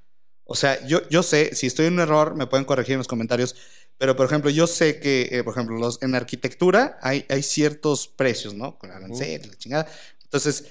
O 0.44 0.56
sea, 0.56 0.86
yo, 0.86 1.08
yo 1.10 1.24
sé, 1.24 1.56
si 1.56 1.68
estoy 1.68 1.88
en 1.88 1.94
un 1.94 2.00
error, 2.02 2.36
me 2.36 2.48
pueden 2.48 2.66
corregir 2.66 2.94
en 2.94 3.00
los 3.00 3.08
comentarios, 3.08 3.56
pero 3.98 4.16
por 4.16 4.26
ejemplo, 4.26 4.50
yo 4.50 4.68
sé 4.68 5.00
que, 5.00 5.30
eh, 5.32 5.44
por 5.44 5.54
ejemplo, 5.54 5.78
los, 5.78 6.02
en 6.02 6.16
arquitectura 6.16 6.98
hay, 7.02 7.26
hay 7.30 7.44
ciertos 7.44 8.08
precios, 8.08 8.54
¿no? 8.54 8.78
Con 8.78 8.92
arancel, 8.92 9.48
la 9.50 9.56
chingada. 9.58 9.88
Entonces, 10.24 10.66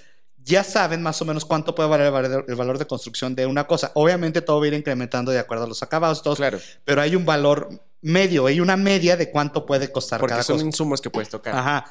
ya 0.47 0.63
saben 0.63 1.01
más 1.03 1.23
o 1.23 1.25
menos 1.25 1.45
cuánto 1.47 1.75
puede 1.75 1.89
valer 1.89 2.07
el 2.09 2.13
valor, 2.13 2.45
el 2.47 2.55
valor 2.55 2.79
de 2.79 2.87
construcción 2.87 3.35
de 3.35 3.47
una 3.47 3.67
cosa. 3.67 3.93
Obviamente 3.95 4.43
todo 4.43 4.59
va 4.61 4.65
a 4.67 4.69
ir 4.69 4.75
incrementando 4.75 5.33
de 5.33 5.39
acuerdo 5.39 5.65
a 5.65 5.67
los 5.69 5.83
acabados, 5.83 6.23
todos, 6.23 6.37
Claro, 6.37 6.59
pero 6.85 7.01
hay 7.01 7.17
un 7.17 7.25
valor 7.25 7.71
medio, 8.03 8.45
hay 8.47 8.61
una 8.61 8.77
media 8.77 9.17
de 9.17 9.31
cuánto 9.31 9.65
puede 9.65 9.91
costar 9.91 10.21
porque 10.21 10.33
cada 10.33 10.43
son 10.43 10.57
cosa. 10.57 10.67
insumos 10.67 11.01
que 11.01 11.09
puedes 11.09 11.31
tocar. 11.31 11.57
Ajá. 11.57 11.87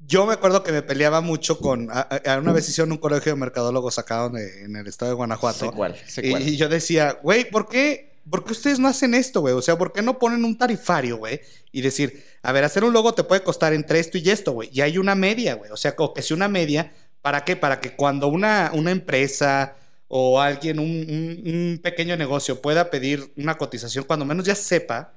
Yo 0.00 0.26
me 0.26 0.34
acuerdo 0.34 0.62
que 0.62 0.72
me 0.72 0.82
peleaba 0.82 1.20
mucho 1.20 1.58
con. 1.58 1.88
a- 1.90 2.00
a- 2.26 2.38
una 2.38 2.52
vez 2.52 2.68
hicieron 2.68 2.90
un 2.92 2.98
colegio 2.98 3.32
de 3.32 3.38
mercadólogos 3.38 3.98
acá 3.98 4.16
donde, 4.16 4.64
en 4.64 4.76
el 4.76 4.86
estado 4.86 5.10
de 5.10 5.14
Sé 5.14 5.16
Guanajuato. 5.16 5.72
cuál, 5.72 5.96
sé 6.06 6.26
Y, 6.26 6.30
cuál. 6.30 6.42
y 6.48 6.56
yo 6.56 6.68
decía, 6.68 7.18
güey, 7.22 7.48
¿por 7.48 7.68
qué, 7.68 8.13
¿por 8.28 8.44
qué 8.44 8.52
ustedes 8.52 8.78
no 8.78 8.88
hacen 8.88 9.14
esto, 9.14 9.40
güey? 9.40 9.54
O 9.54 9.62
sea, 9.62 9.76
¿por 9.78 9.92
qué 9.92 10.02
no 10.02 10.18
ponen 10.18 10.44
un 10.44 10.56
tarifario, 10.58 11.16
güey? 11.18 11.40
Y 11.72 11.80
decir, 11.82 12.24
a 12.42 12.52
ver, 12.52 12.64
hacer 12.64 12.84
un 12.84 12.92
logo 12.92 13.14
te 13.14 13.24
puede 13.24 13.42
costar 13.42 13.72
entre 13.72 13.98
esto 14.00 14.18
y 14.18 14.30
esto, 14.30 14.52
güey. 14.52 14.70
Y 14.72 14.80
hay 14.80 14.98
una 14.98 15.14
media, 15.14 15.54
güey. 15.54 15.70
O 15.70 15.76
sea, 15.76 15.94
o 15.98 16.12
que 16.14 16.22
si 16.22 16.34
una 16.34 16.48
media, 16.48 16.92
¿para 17.22 17.44
qué? 17.44 17.56
Para 17.56 17.80
que 17.80 17.94
cuando 17.96 18.28
una, 18.28 18.70
una 18.74 18.90
empresa 18.90 19.76
o 20.08 20.40
alguien, 20.40 20.78
un, 20.78 20.86
un- 20.86 21.42
un 21.54 21.80
pequeño 21.82 22.16
negocio 22.16 22.60
pueda 22.60 22.90
pedir 22.90 23.32
una 23.36 23.56
cotización, 23.58 24.04
cuando 24.04 24.24
menos 24.24 24.44
ya 24.46 24.54
sepa 24.54 25.14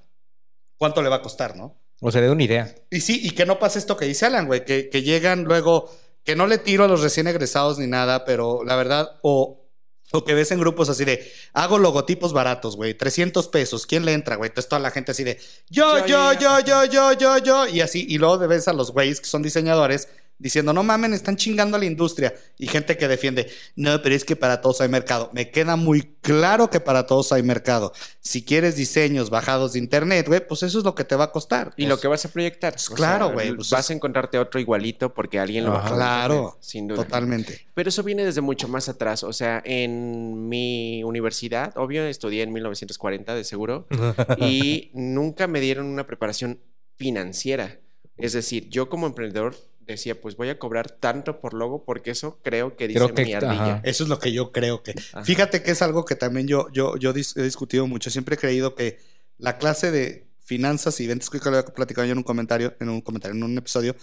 cuánto 0.78 1.02
le 1.02 1.10
va 1.10 1.18
a 1.18 1.22
costar, 1.22 1.56
¿no? 1.56 1.78
O 2.00 2.12
sea, 2.12 2.22
de 2.22 2.30
una 2.30 2.44
idea. 2.44 2.74
Y 2.92 3.02
sí, 3.02 3.20
y 3.24 3.32
que 3.32 3.46
no 3.46 3.60
pase 3.60 3.80
esto 3.80 3.98
que 3.98 4.06
dice 4.06 4.26
Alan, 4.26 4.46
güey, 4.48 4.64
que, 4.66 4.90
que 4.90 5.02
llegan 5.02 5.44
luego, 5.44 5.92
que 6.24 6.36
no 6.36 6.46
le 6.48 6.58
tiro 6.60 6.84
a 6.84 6.88
los 6.88 7.02
recién 7.02 7.28
egresados 7.28 7.80
ni 7.80 7.88
nada, 7.88 8.24
pero 8.26 8.64
la 8.64 8.76
verdad, 8.76 9.18
o, 9.24 9.67
o 10.12 10.24
que 10.24 10.34
ves 10.34 10.52
en 10.52 10.60
grupos 10.60 10.90
así 10.90 11.06
de, 11.06 11.32
hago 11.54 11.78
logotipos 11.78 12.34
baratos, 12.34 12.76
güey, 12.76 12.94
300 12.94 13.48
pesos, 13.50 13.86
¿quién 13.86 14.06
le 14.06 14.14
entra, 14.14 14.36
güey? 14.36 14.50
Entonces 14.50 14.70
toda 14.70 14.80
la 14.80 14.92
gente 14.92 15.12
así 15.12 15.24
de, 15.24 15.40
yo, 15.70 16.06
yo, 16.06 16.34
yo, 16.34 16.60
yo, 16.62 16.86
yo, 16.86 17.14
yo, 17.14 17.38
yo, 17.38 17.68
y 17.68 17.82
así, 17.82 18.06
y 18.08 18.18
luego 18.18 18.38
ves 18.48 18.68
a 18.68 18.74
los 18.74 18.92
güeyes 18.92 19.20
que 19.20 19.28
son 19.28 19.44
diseñadores 19.44 20.08
diciendo, 20.40 20.74
no 20.74 20.84
mamen, 20.84 21.14
están 21.14 21.36
chingando 21.36 21.78
a 21.78 21.80
la 21.80 21.86
industria, 21.86 22.34
y 22.58 22.68
gente 22.68 22.98
que 22.98 23.08
defiende, 23.08 23.50
no, 23.76 24.02
pero 24.02 24.16
es 24.16 24.24
que 24.24 24.36
para 24.36 24.62
todos 24.62 24.82
hay 24.82 24.90
mercado. 24.90 25.30
Me 25.34 25.50
queda 25.50 25.76
muy 25.76 26.16
claro 26.22 26.70
que 26.70 26.80
para 26.80 27.06
todos 27.08 27.32
hay 27.32 27.44
mercado. 27.44 27.94
Si 28.20 28.44
quieres 28.44 28.76
diseños 28.76 29.30
bajados 29.30 29.74
de 29.74 29.80
internet, 29.80 30.28
güey, 30.28 30.46
pues 30.46 30.64
eso 30.64 30.78
es 30.78 30.84
lo 30.84 30.96
que 30.96 31.04
te 31.04 31.16
va 31.16 31.26
a 31.26 31.32
costar. 31.32 31.74
Y 31.78 31.84
Pues, 31.84 31.90
lo 31.90 32.00
que 32.00 32.08
vas 32.08 32.26
a 32.26 32.30
proyectar. 32.30 32.74
Pues 32.74 32.90
claro, 32.90 33.32
güey, 33.32 33.54
pues 33.56 33.70
vas 33.70 33.90
a 33.90 33.94
encontrarte 33.94 34.38
otro 34.38 34.60
igualito 34.60 35.14
porque 35.14 35.40
alguien 35.40 35.66
lo 35.66 35.72
Ajá. 35.72 35.82
bajó. 35.82 35.94
de 35.94 35.98
Claro, 35.98 36.58
sin 36.62 36.88
duda. 36.88 37.04
Totalmente. 37.04 37.68
Pero 37.74 37.90
eso 37.90 38.04
viene 38.04 38.26
desde 38.26 38.42
mucho 38.42 38.68
más 38.68 38.90
atrás. 38.90 39.24
O 39.24 39.34
sea, 39.34 39.62
en 39.66 40.48
mi 40.48 41.04
universidad, 41.04 41.76
obvio, 41.78 42.06
estudié 42.06 42.44
en 42.44 42.54
1940 42.54 43.36
de 43.36 43.44
seguro, 43.44 43.88
y 44.40 44.92
nunca 44.94 45.48
me 45.48 45.60
dieron 45.60 45.86
una 45.88 46.06
preparación 46.06 46.60
financiera. 46.96 47.80
Es 48.18 48.34
decir, 48.34 48.68
yo 48.70 48.90
como 48.90 49.08
emprendedor 49.08 49.56
decía, 49.94 50.20
pues 50.22 50.36
voy 50.36 50.50
a 50.50 50.60
cobrar 50.60 50.92
tanto 50.92 51.40
por 51.40 51.54
logo 51.54 51.84
porque 51.86 52.12
eso 52.12 52.40
creo 52.44 52.76
que 52.76 52.88
dice 52.88 53.00
Creo 53.00 53.14
que- 53.16 53.24
mi 53.26 53.34
ardilla. 53.34 53.52
ajá. 53.76 53.82
Eso 53.84 54.04
es 54.04 54.10
lo 54.10 54.20
que 54.20 54.32
yo 54.32 54.52
creo 54.52 54.84
que. 54.84 54.92
Ajá. 55.14 55.24
Fíjate 55.24 55.64
que 55.64 55.72
es 55.72 55.82
algo 55.82 56.06
que 56.06 56.16
también 56.16 56.48
yo, 56.48 56.68
yo, 56.72 56.98
yo 56.98 57.14
dis- 57.14 57.36
he 57.38 57.44
discutido 57.44 57.88
mucho. 57.88 58.10
Siempre 58.10 58.36
he 58.36 58.38
creído 58.38 58.76
que 58.76 59.00
la 59.38 59.58
clase 59.58 59.92
de 59.92 60.28
finanzas 60.44 61.00
y 61.00 61.08
ventas, 61.08 61.30
creo 61.30 61.42
que 61.42 61.50
lo 61.50 61.58
había 61.58 61.74
platicado 61.74 62.06
yo 62.06 62.12
en 62.14 62.18
un 62.20 62.24
comentario, 62.24 62.76
en 62.80 62.90
un 62.90 63.02
comentario, 63.02 63.36
en 63.36 63.44
un 63.44 63.58
episodio. 63.58 63.96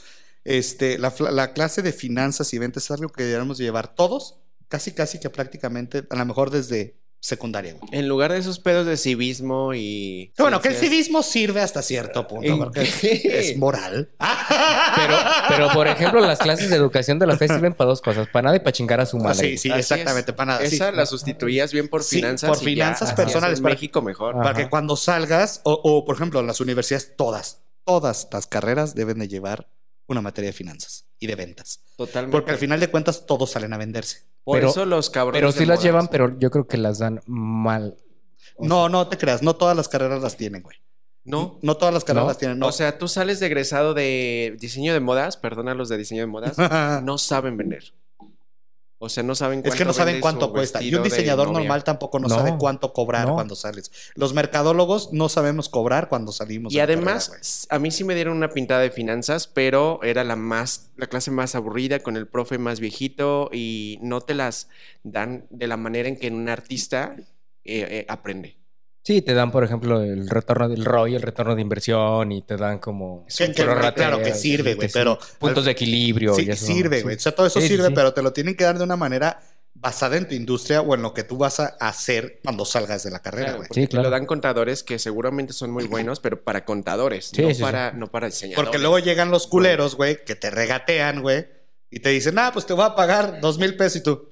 Este, 0.45 0.99
la 0.99 1.53
clase 1.55 1.81
de 1.81 1.93
finanzas 1.93 2.53
y 2.53 2.59
ventas 2.59 2.85
es 2.85 2.91
algo 2.91 3.09
que 3.11 3.23
deberíamos 3.25 3.57
llevar 3.59 3.95
todos, 3.95 4.41
casi, 4.69 4.93
casi 4.93 5.19
que 5.19 5.31
prácticamente, 5.31 6.05
a 6.11 6.17
lo 6.17 6.27
mejor 6.27 6.51
desde 6.51 6.97
secundaria. 7.25 7.73
güey. 7.75 7.89
En 7.99 8.07
lugar 8.07 8.33
de 8.33 8.39
esos 8.39 8.59
pedos 8.59 8.87
de 8.87 8.97
civismo 8.99 9.73
y... 9.75 10.33
Bueno, 10.39 10.61
que 10.61 10.69
el 10.69 10.75
civismo 10.77 11.23
sirve 11.23 11.63
hasta 11.63 11.81
cierto 11.83 12.29
punto, 12.29 12.47
¿En 12.47 12.59
porque 12.59 12.83
es 13.25 13.57
moral. 13.57 14.11
Pero, 14.97 15.17
pero, 15.49 15.69
por 15.73 15.89
ejemplo, 15.89 16.21
las 16.21 16.39
clases 16.39 16.71
de 16.71 16.77
educación 16.77 17.19
de 17.19 17.27
la 17.27 17.37
fe 17.37 17.49
sirven 17.49 17.75
para 17.75 17.89
dos 17.89 18.01
cosas: 18.01 18.29
para 18.29 18.45
nada 18.45 18.57
y 18.57 18.61
para 18.61 18.73
chingar 18.73 19.01
a 19.01 19.07
su 19.07 19.17
Ah, 19.19 19.25
madre. 19.25 19.51
sí, 19.53 19.59
sí, 19.59 19.71
Así 19.71 19.81
exactamente, 19.81 20.31
es. 20.31 20.37
para 20.37 20.53
nada. 20.53 20.67
sí. 20.69 20.77
Esa 20.77 20.93
la 20.93 21.07
sustituías 21.07 21.73
bien 21.73 21.89
por 21.89 22.03
Sí, 22.05 22.17
finanzas. 22.17 22.51
por 22.51 22.59
y 22.63 22.65
finanzas 22.75 23.13
personales, 23.15 23.61
para- 23.61 23.75
México 23.75 24.03
mejor. 24.03 24.35
Para 24.37 24.51
Ajá. 24.51 24.59
que 24.63 24.69
cuando 24.69 24.97
salgas, 24.97 25.61
o, 25.65 25.73
o, 25.83 26.05
por 26.05 26.15
ejemplo, 26.17 26.43
las 26.43 26.61
universidades, 26.61 27.17
todas, 27.17 27.65
todas 27.85 28.29
las 28.33 28.47
carreras 28.47 28.95
deben 28.95 29.19
de 29.19 29.29
llevar 29.29 29.69
una 30.07 30.21
materia 30.21 30.49
de 30.51 30.53
finanzas 30.53 31.07
y 31.19 31.27
de 31.27 31.35
ventas. 31.35 31.81
Totalmente. 31.97 32.33
Porque 32.33 32.51
al 32.51 32.59
final 32.59 32.81
de 32.81 32.89
cuentas 32.91 33.25
todos 33.27 33.51
salen 33.51 33.73
a 33.73 33.79
venderse. 33.79 34.25
Por 34.45 34.59
Pero- 34.59 34.71
eso 34.71 34.85
los 34.85 35.11
cabrones. 35.11 35.41
Pero 35.41 35.53
sí 35.53 35.65
las 35.65 35.83
llevan, 35.83 36.09
pero 36.09 36.39
yo 36.39 36.51
creo 36.51 36.67
que 36.67 36.77
las 36.77 36.99
dan 36.99 37.21
mal. 37.27 37.97
O 38.57 38.67
No, 38.67 38.89
no 38.89 39.09
te 39.09 39.17
creas, 39.17 39.43
no 39.43 39.57
todas 39.57 39.77
las 39.77 39.89
carreras 39.89 40.21
las 40.23 40.37
tienen, 40.37 40.63
güey. 40.63 40.77
No. 41.25 41.59
No 41.63 41.77
todas 41.79 41.95
las 41.95 42.05
carreras 42.05 42.25
¿No? 42.25 42.29
las 42.29 42.39
tienen, 42.39 42.59
no. 42.59 42.67
O 42.67 42.73
sea, 42.73 42.99
tú 42.99 43.09
sales 43.09 43.41
de 43.41 43.47
egresado 43.47 43.95
de 43.95 44.57
diseño 44.61 44.93
de 44.93 45.01
modas, 45.01 45.39
perdona 45.39 45.75
los 45.75 45.89
de 45.89 45.97
diseño 45.97 46.21
de 46.21 46.27
modas, 46.27 46.57
no 47.03 47.17
saben 47.17 47.57
vender. 47.57 47.95
O 48.99 49.09
sea, 49.09 49.23
no 49.23 49.35
saben 49.35 49.61
cuánto 49.61 49.75
es 49.75 49.79
que 49.79 49.85
no 49.85 49.93
saben 49.93 50.21
cuánto 50.21 50.53
cuesta. 50.53 50.83
Y 50.83 50.95
un 50.95 51.03
diseñador 51.03 51.51
normal 51.51 51.85
tampoco 51.85 52.19
no, 52.19 52.29
No, 52.29 52.35
sabe 52.35 52.57
cuánto 52.59 52.93
cobrar 52.93 53.27
no. 53.27 53.35
cuando 53.35 53.55
sales. 53.55 53.91
Los 54.15 54.35
mercadólogos 54.35 55.13
no 55.13 55.29
sabemos 55.29 55.69
cobrar 55.69 56.09
cuando 56.09 56.33
salimos. 56.33 56.73
Y 56.73 56.81
además, 56.81 57.29
carrera, 57.29 57.45
a 57.71 57.79
mí 57.81 57.91
sí 57.91 58.05
me 58.05 58.15
dieron 58.15 58.37
una 58.37 58.51
pintada 58.51 58.81
de 58.81 58.91
finanzas, 58.91 59.47
pero 59.47 60.01
era 60.03 60.25
la 60.25 60.37
más, 60.37 60.91
la 60.97 61.07
clase 61.07 61.31
más 61.31 61.55
aburrida, 61.55 62.01
con 62.01 62.17
el 62.17 62.27
profe 62.27 62.59
más 62.59 62.81
viejito, 62.81 63.51
y 63.53 63.99
no 64.01 64.21
te 64.21 64.35
las 64.35 64.69
dan 65.03 65.47
de 65.51 65.67
la 65.67 65.77
manera 65.77 66.09
en 66.09 66.17
que 66.17 66.29
un 66.29 66.49
artista 66.49 67.17
eh, 67.19 67.25
eh, 67.65 68.07
aprende. 68.09 68.64
Sí, 69.05 69.21
te 69.21 69.35
dan, 69.35 69.53
por 69.53 69.63
ejemplo, 69.65 70.01
el 70.03 70.29
retorno 70.31 70.67
del 70.69 70.83
ROI, 70.85 71.15
el 71.17 71.23
retorno 71.23 71.55
de 71.55 71.61
inversión 71.61 72.33
y 72.33 72.41
te 72.41 72.57
dan 72.57 72.79
como... 72.79 73.27
Que- 73.27 73.53
claro 73.53 74.19
que 74.23 74.33
sirve, 74.35 74.71
sí, 74.71 74.77
güey, 74.77 74.89
sí, 74.89 74.93
pero- 74.95 75.19
Puntos 75.39 75.67
de 75.67 75.73
equilibrio. 75.73 76.35
Sí, 76.35 76.45
y 76.47 76.51
eso, 76.51 76.65
sirve, 76.65 76.97
sí. 76.99 77.03
güey. 77.03 77.17
O 77.17 77.21
sea, 77.21 77.33
todo 77.35 77.47
eso 77.47 77.61
Sí, 77.61 77.69
sí, 77.69 77.75
sirve, 77.75 77.89
sí. 77.89 77.93
pero 77.95 78.15
te 78.15 78.23
lo 78.23 78.33
tienen 78.33 78.57
que 78.57 78.65
dar 78.65 78.79
de 78.79 78.85
una 78.85 78.97
manera 78.97 79.41
basada 79.75 80.17
en 80.17 80.27
tu 80.27 80.35
industria 80.35 80.81
o 80.81 80.95
en 80.95 81.03
lo 81.03 81.13
que 81.13 81.23
tú 81.25 81.37
vas 81.37 81.61
a 81.61 81.67
hacer 81.81 82.41
cuando 82.43 82.65
salgas 82.65 83.03
de 83.03 83.11
la 83.11 83.21
carrera, 83.21 83.45
Claro, 83.49 83.59
güey. 83.59 83.69
porque 83.69 83.81
Sí, 83.83 83.87
te 83.87 83.91
claro. 83.91 84.05
lo 84.05 84.11
dan 84.11 84.25
contadores 84.25 84.83
que 84.83 84.99
seguramente 84.99 85.53
son 85.53 85.71
muy 85.71 85.87
buenos, 85.87 86.21
pero 86.21 86.43
para 86.43 86.65
contadores, 86.65 87.27
Sí, 87.27 87.43
no, 87.43 87.49
sí, 87.49 87.57
sí. 87.57 87.63
para, 87.63 87.93
no 87.93 88.07
para 88.11 88.29
diseñadores. 88.29 88.65
Porque 88.65 88.79
luego 88.79 88.99
llegan 89.01 89.31
los 89.31 89.47
culeros, 89.47 89.97
güey, 89.97 90.25
que 90.25 90.35
te 90.35 90.49
regatean, 90.49 91.21
güey, 91.21 91.47
y 91.91 92.01
te 92.01 92.09
dicen, 92.09 92.39
ah, 92.39 92.51
pues 92.55 92.65
te 92.65 92.73
voy 92.73 92.85
a 92.87 92.95
pagar 92.95 93.41
dos 93.43 93.59
mil 93.59 93.77
pesos 93.77 93.97
y 93.97 94.03
tú. 94.03 94.31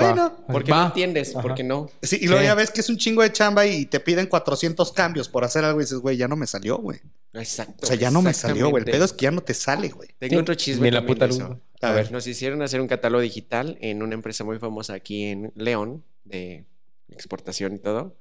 Va. 0.00 0.06
Bueno. 0.12 0.44
Porque 0.50 0.70
Va. 0.72 0.80
no 0.82 0.86
entiendes, 0.86 1.32
Ajá. 1.32 1.42
porque 1.42 1.62
no. 1.62 1.90
Sí, 2.02 2.18
y 2.20 2.26
luego 2.26 2.40
Sí. 2.40 2.46
ya 2.46 2.54
ves 2.54 2.70
que 2.70 2.80
es 2.80 2.88
un 2.88 2.96
chingo 2.96 3.22
de 3.22 3.30
chamba 3.32 3.66
y 3.66 3.84
te 3.86 4.00
piden 4.00 4.26
400 4.26 4.90
cambios 4.92 5.28
por 5.28 5.44
hacer 5.44 5.64
algo 5.64 5.80
y 5.80 5.84
dices, 5.84 5.98
güey, 5.98 6.16
ya 6.16 6.28
no 6.28 6.36
me 6.36 6.46
salió, 6.46 6.78
güey. 6.78 7.00
Exacto. 7.34 7.80
O 7.82 7.86
sea, 7.86 7.96
ya 7.96 8.10
no 8.10 8.22
me 8.22 8.32
salió, 8.32 8.70
güey. 8.70 8.84
El 8.84 8.90
pedo 8.90 9.04
es 9.04 9.12
que 9.12 9.24
ya 9.24 9.30
no 9.30 9.42
te 9.42 9.52
sale, 9.54 9.88
güey. 9.88 10.08
Tengo 10.18 10.34
Sí, 10.34 10.36
otro 10.40 10.54
chisme 10.54 10.84
ni 10.88 10.90
la 10.92 11.04
puta 11.06 11.26
güey. 11.26 11.40
A 11.82 11.90
ver. 11.92 12.10
Nos 12.12 12.26
hicieron 12.26 12.62
hacer 12.62 12.80
un 12.80 12.88
catálogo 12.88 13.20
digital 13.22 13.76
en 13.80 14.02
una 14.02 14.14
empresa 14.14 14.44
muy 14.44 14.58
famosa 14.58 14.94
aquí 14.94 15.24
en 15.24 15.52
León, 15.56 16.04
de 16.24 16.64
exportación 17.08 17.74
y 17.74 17.78
todo. 17.78 18.16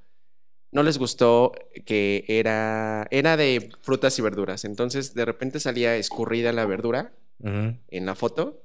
no 0.74 0.84
les 0.84 0.98
gustó 0.98 1.52
que 1.86 2.24
era, 2.30 3.06
era 3.12 3.36
de 3.36 3.72
frutas 3.82 4.18
y 4.18 4.22
verduras. 4.22 4.64
Entonces, 4.64 5.14
de 5.14 5.26
repente 5.26 5.60
salía 5.60 5.98
escurrida 5.98 6.54
la 6.54 6.66
verdura 6.66 7.14
en 7.44 8.06
la 8.06 8.16
foto. 8.16 8.64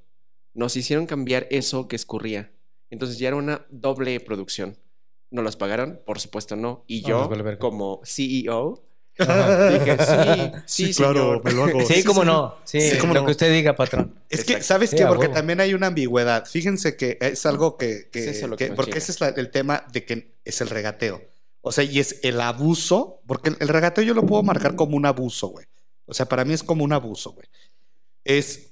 Nos 0.53 0.75
hicieron 0.77 1.05
cambiar 1.05 1.47
eso 1.51 1.87
que 1.89 1.95
escurría. 1.97 2.49
Entonces 2.89 3.17
ya 3.17 3.27
era 3.29 3.37
una 3.37 3.65
doble 3.69 4.19
producción. 4.19 4.77
¿No 5.29 5.41
las 5.41 5.55
pagaron? 5.57 6.01
Por 6.05 6.19
supuesto 6.19 6.55
no. 6.55 6.83
Y 6.87 7.01
yo, 7.01 7.27
verga. 7.27 7.59
como 7.59 7.99
CEO, 8.05 8.83
Ajá. 9.19 9.69
dije, 9.71 9.97
sí, 10.65 10.85
sí, 10.87 10.93
señor. 10.93 11.43
me 11.43 11.51
lo 11.51 11.65
hago. 11.65 11.85
Sí, 11.85 12.03
cómo 12.03 12.23
no. 12.23 12.55
Sí, 12.63 12.79
Sí, 12.79 12.97
cómo 12.97 13.13
lo 13.13 13.19
no. 13.21 13.25
que 13.25 13.31
usted 13.31 13.51
diga, 13.51 13.75
patrón. 13.75 14.15
Es 14.29 14.45
que, 14.45 14.53
Exacto. 14.53 14.67
¿sabes 14.67 14.89
Sí, 14.91 14.95
qué? 14.95 15.03
a 15.03 15.07
Porque 15.09 15.23
huevo. 15.25 15.33
también 15.33 15.59
hay 15.59 15.73
una 15.73 15.87
ambigüedad. 15.87 16.45
Fíjense 16.45 16.95
que 16.95 17.17
es 17.19 17.45
algo 17.45 17.75
que... 17.77 18.09
que- 18.09 18.21
Sí, 18.23 18.29
es 18.45 18.55
que- 18.57 18.71
porque 18.71 18.99
ese 18.99 19.11
es 19.11 19.19
la- 19.19 19.29
el 19.29 19.51
tema 19.51 19.83
de 19.91 20.05
que 20.05 20.35
es 20.45 20.61
el 20.61 20.69
regateo. 20.69 21.21
O 21.61 21.73
sea, 21.73 21.83
y 21.83 21.99
es 21.99 22.19
el 22.23 22.39
abuso, 22.39 23.21
porque 23.27 23.49
el, 23.49 23.57
el 23.59 23.67
regateo 23.67 24.05
yo 24.05 24.13
lo 24.13 24.25
puedo 24.25 24.43
marcar 24.43 24.75
como 24.77 24.95
un 24.95 25.05
abuso, 25.05 25.47
güey. 25.47 25.65
O 26.05 26.13
sea, 26.13 26.25
para 26.27 26.45
mí 26.45 26.53
es 26.53 26.63
como 26.63 26.85
un 26.85 26.93
abuso, 26.93 27.33
güey. 27.33 27.47
Es... 28.23 28.66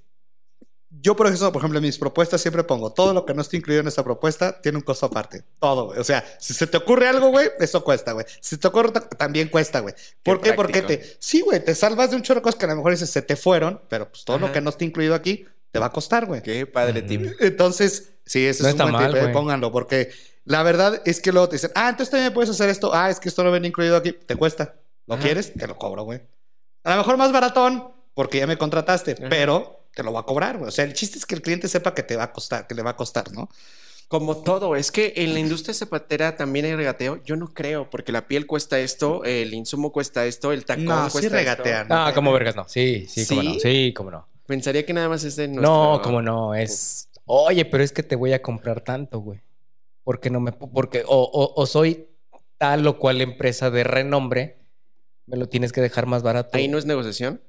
Yo, 1.02 1.16
por 1.16 1.28
eso, 1.28 1.52
por 1.52 1.60
ejemplo, 1.62 1.80
en 1.80 1.84
mis 1.86 1.98
propuestas 1.98 2.42
siempre 2.42 2.64
pongo 2.64 2.92
todo 2.94 3.14
lo 3.14 3.26
que 3.26 3.34
no 3.34 3.42
esté 3.42 3.58
incluido 3.58 3.82
en 3.82 3.88
esta 3.88 4.04
propuesta 4.04 4.60
tiene 4.62 4.78
un 4.78 4.84
costo 4.84 5.06
aparte. 5.08 5.44
Todo, 5.60 5.88
güey. 5.88 6.00
O 6.00 6.04
sea, 6.04 6.24
si 6.40 6.54
se 6.54 6.68
te 6.68 6.78
ocurre 6.78 7.08
algo, 7.08 7.30
güey, 7.30 7.50
eso 7.60 7.84
cuesta, 7.84 8.14
güey. 8.14 8.26
Si 8.40 8.58
te 8.58 8.68
ocurre, 8.68 8.92
ta- 8.92 9.10
también 9.10 9.50
cuesta, 9.50 9.82
güey. 9.82 9.94
¿Por 10.24 10.40
Qué 10.42 10.52
qué? 10.52 10.56
Porque 10.56 10.82
te. 10.82 11.18
Sí, 11.20 11.42
güey, 11.42 11.64
te 11.64 11.76
salvas 11.76 12.12
de 12.12 12.16
un 12.16 12.22
chorro 12.24 12.40
de 12.40 12.44
cosas 12.44 12.58
que 12.60 12.66
a 12.66 12.70
lo 12.70 12.76
mejor 12.78 12.92
dices 12.92 13.10
se 13.10 13.22
te 13.22 13.36
fueron, 13.36 13.82
pero 13.90 14.10
pues 14.10 14.24
todo 14.26 14.38
lo 14.40 14.52
que 14.52 14.62
no 14.62 14.70
esté 14.70 14.86
incluido 14.86 15.16
aquí 15.16 15.46
te 15.72 15.80
va 15.80 15.88
a 15.88 15.92
costar, 15.92 16.26
güey. 16.26 16.42
Qué 16.42 16.66
padre 16.66 17.02
tip. 17.02 17.34
Entonces, 17.40 18.14
sí, 18.26 18.46
ese 18.46 18.64
No 18.64 18.70
es 18.70 18.76
un 18.76 18.82
está 18.82 18.92
buen 18.98 19.12
tip, 19.12 19.22
eh, 19.22 19.28
pónganlo, 19.34 19.72
porque 19.72 20.12
la 20.46 20.64
verdad 20.64 21.02
es 21.06 21.20
que 21.20 21.32
luego 21.32 21.50
te 21.50 21.56
dicen, 21.58 21.72
ah, 21.76 21.90
entonces 21.90 22.12
también 22.12 22.34
puedes 22.34 22.50
hacer 22.50 22.70
esto, 22.70 22.92
ah, 22.94 23.10
es 23.10 23.20
que 23.20 23.28
esto 23.30 23.44
no 23.44 23.52
viene 23.52 23.68
incluido 23.68 23.98
aquí, 23.98 24.14
te 24.14 24.36
cuesta. 24.36 24.76
¿Lo 25.08 25.16
Ajá. 25.16 25.24
quieres? 25.24 25.54
Te 25.54 25.68
lo 25.68 25.78
cobro, 25.78 26.04
güey. 26.04 26.22
A 26.84 26.92
lo 26.92 26.98
mejor 26.98 27.18
más 27.18 27.32
baratón, 27.32 27.92
porque 28.14 28.38
ya 28.40 28.48
me 28.48 28.58
contrataste, 28.58 29.14
Ajá. 29.20 29.28
pero 29.30 29.85
te 29.96 30.04
lo 30.04 30.14
va 30.14 30.20
a 30.20 30.24
cobrar, 30.24 30.58
güey. 30.58 30.68
O 30.68 30.72
sea, 30.72 30.86
el 30.86 30.94
chiste 30.94 31.18
es 31.18 31.26
que 31.26 31.34
el 31.36 31.42
cliente 31.42 31.68
sepa 31.68 31.94
que 31.96 32.04
te 32.04 32.16
va 32.16 32.24
a 32.26 32.32
costar, 32.34 32.68
que 32.68 32.76
le 32.76 32.84
va 32.84 32.92
a 32.92 32.96
costar, 32.96 33.32
¿no? 33.32 33.50
Como 34.08 34.38
todo, 34.44 34.76
es 34.76 34.92
que 34.92 35.14
en 35.16 35.34
la 35.34 35.40
industria 35.40 35.74
zapatera 35.74 36.38
también 36.38 36.66
hay 36.66 36.76
regateo. 36.76 37.24
Yo 37.24 37.36
no 37.38 37.48
creo, 37.54 37.90
porque 37.90 38.12
la 38.12 38.28
piel 38.28 38.46
cuesta 38.46 38.80
esto, 38.80 39.24
el 39.24 39.54
insumo 39.56 39.92
cuesta 39.92 40.26
esto, 40.28 40.52
el 40.52 40.64
tacón 40.64 40.86
No, 40.86 41.06
sí 41.08 41.12
cuesta 41.14 41.36
regatean. 41.36 41.82
esto. 41.84 41.96
Ah, 41.96 42.12
como 42.14 42.32
vergas, 42.32 42.56
no. 42.56 42.68
Sí, 42.68 43.08
sí, 43.10 43.26
cómo 43.26 43.42
¿Sí? 43.42 43.48
no. 43.48 43.60
Sí, 43.60 43.94
cómo 43.96 44.12
no. 44.12 44.28
Pensaría 44.46 44.86
que 44.86 44.94
nada 44.94 45.10
más 45.10 45.24
es 45.24 45.36
de 45.38 45.48
No, 45.48 45.54
nuestro- 45.62 46.02
como 46.04 46.22
no. 46.22 46.54
Es. 46.54 47.10
Oye, 47.26 47.66
pero 47.66 47.84
es 47.84 47.92
que 47.92 48.04
te 48.04 48.16
voy 48.16 48.34
a 48.34 48.44
comprar 48.44 48.82
tanto, 48.82 49.20
güey. 49.22 49.42
Porque 50.04 50.30
no 50.30 50.40
me. 50.40 50.52
Porque. 50.52 51.04
O, 51.08 51.24
o- 51.24 51.60
o 51.60 51.66
soy 51.66 52.08
tal 52.60 52.86
o 52.86 53.00
cual 53.00 53.22
empresa 53.22 53.72
de 53.72 53.84
renombre. 53.84 54.60
Me 55.26 55.36
lo 55.38 55.50
tienes 55.50 55.72
que 55.72 55.82
dejar 55.82 56.06
más 56.06 56.22
barato. 56.22 56.56
Ahí 56.56 56.68
no 56.68 56.78
es 56.78 56.86
negociación, 56.86 57.42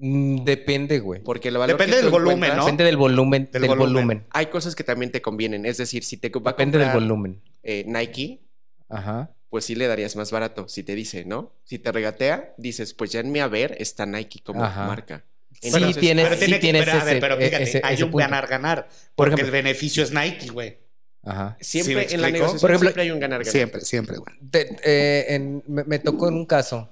Depende, 0.00 0.98
güey. 1.00 1.22
porque 1.22 1.48
el 1.48 1.58
valor 1.58 1.76
Depende 1.76 1.96
que 1.96 2.02
tú 2.02 2.06
del 2.06 2.12
volumen, 2.12 2.56
¿no? 2.56 2.64
Depende 2.64 2.84
del 2.84 2.96
volumen. 2.96 3.48
Del 3.52 3.62
Del, 3.62 3.68
volumen. 3.68 3.92
volumen. 3.94 4.26
Hay 4.30 4.46
cosas 4.46 4.74
que 4.74 4.82
también 4.84 5.12
te 5.12 5.20
convienen. 5.20 5.66
Es 5.66 5.76
decir, 5.76 6.04
si 6.04 6.16
te 6.16 6.30
va 6.30 6.50
a 6.50 6.52
Depende 6.54 6.78
del 6.78 6.86
comprar, 6.88 7.02
volumen. 7.02 7.42
eh, 7.62 7.84
Nike, 7.86 8.40
Ajá. 8.88 9.30
pues 9.50 9.64
sí 9.66 9.74
le 9.74 9.86
darías 9.86 10.16
más 10.16 10.30
barato. 10.30 10.68
Si 10.68 10.82
te 10.82 10.94
dice, 10.94 11.24
¿no? 11.26 11.52
Si 11.64 11.78
te 11.78 11.92
regatea, 11.92 12.54
dices, 12.56 12.94
pues 12.94 13.12
ya 13.12 13.20
en 13.20 13.30
mi 13.30 13.40
haber 13.40 13.76
está 13.78 14.06
Nike 14.06 14.40
como 14.42 14.64
Ajá. 14.64 14.86
marca. 14.86 15.24
Sí, 15.52 15.66
Entonces, 15.68 15.96
tienes- 15.98 16.24
pero 16.24 16.36
sí 16.36 16.40
tiene 16.46 16.56
que- 16.56 16.60
tienes 16.60 16.84
pero, 16.86 17.04
ver, 17.04 17.20
pero 17.20 17.36
fíjate, 17.36 17.62
ese- 17.64 17.80
hay 17.84 17.94
ese 17.96 18.04
un 18.04 18.12
ganar-ganar. 18.12 18.86
Por 18.88 19.28
Porque 19.28 19.34
ejemplo- 19.42 19.46
el 19.58 19.62
beneficio 19.64 20.02
es 20.02 20.12
Nike, 20.12 20.48
güey. 20.50 20.78
Ajá. 21.22 21.58
Siempre 21.60 22.08
¿Sí 22.08 22.14
en 22.14 22.22
la 22.22 22.30
negociación 22.30 22.60
Por 22.62 22.70
ejemplo, 22.70 22.88
siempre 22.88 23.02
hay 23.02 23.10
un 23.10 23.20
ganar-ganar. 23.20 23.52
Siempre, 23.52 23.80
siempre, 23.82 24.16
güey. 24.16 24.34
Te- 24.50 24.76
eh, 24.84 25.34
en- 25.34 25.62
me, 25.66 25.84
me 25.84 25.98
tocó 25.98 26.28
en 26.28 26.34
un 26.34 26.46
caso. 26.46 26.88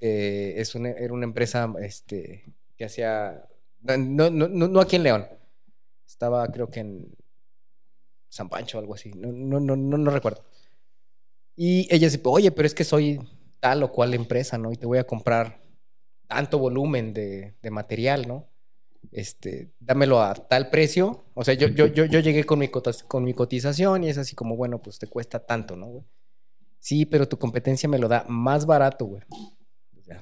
Es 0.00 0.74
una, 0.74 0.90
era 0.90 1.12
una 1.12 1.24
empresa 1.24 1.72
este, 1.80 2.44
que 2.76 2.84
hacía. 2.84 3.46
No, 3.82 4.30
no, 4.30 4.48
no, 4.48 4.80
aquí 4.80 4.96
en 4.96 5.02
León. 5.02 5.26
Estaba, 6.06 6.46
creo 6.48 6.70
que 6.70 6.80
en 6.80 7.16
San 8.28 8.48
Pancho 8.48 8.78
o 8.78 8.80
algo 8.80 8.94
así. 8.94 9.12
No, 9.12 9.32
no, 9.32 9.60
no, 9.60 9.76
no, 9.76 9.98
no 9.98 10.10
recuerdo. 10.10 10.44
Y 11.56 11.86
ella 11.94 12.08
dice, 12.08 12.20
oye, 12.24 12.50
pero 12.50 12.66
es 12.66 12.74
que 12.74 12.84
soy 12.84 13.20
tal 13.60 13.82
o 13.82 13.92
cual 13.92 14.14
empresa, 14.14 14.58
¿no? 14.58 14.72
Y 14.72 14.76
te 14.76 14.86
voy 14.86 14.98
a 14.98 15.06
comprar 15.06 15.60
tanto 16.26 16.58
volumen 16.58 17.12
de, 17.12 17.54
material, 17.70 18.26
¿no? 18.26 18.48
Este, 19.12 19.72
dámelo 19.78 20.22
a 20.22 20.34
tal 20.34 20.70
precio. 20.70 21.24
O 21.34 21.44
sea, 21.44 21.54
yo, 21.54 21.68
yo, 21.68 21.86
yo, 21.86 22.20
llegué 22.20 22.44
con 22.44 22.58
mi, 22.58 22.68
con 22.68 23.24
mi 23.24 23.34
cotización 23.34 24.04
y 24.04 24.08
es 24.08 24.18
así 24.18 24.34
como, 24.34 24.56
bueno, 24.56 24.80
pues 24.80 24.98
te 24.98 25.06
cuesta 25.06 25.44
tanto, 25.44 25.76
¿no? 25.76 26.06
Sí, 26.78 27.04
pero 27.04 27.28
tu 27.28 27.38
competencia 27.38 27.88
me 27.88 27.98
lo 27.98 28.08
da 28.08 28.24
más 28.28 28.64
barato, 28.64 29.04
güey. 29.04 29.22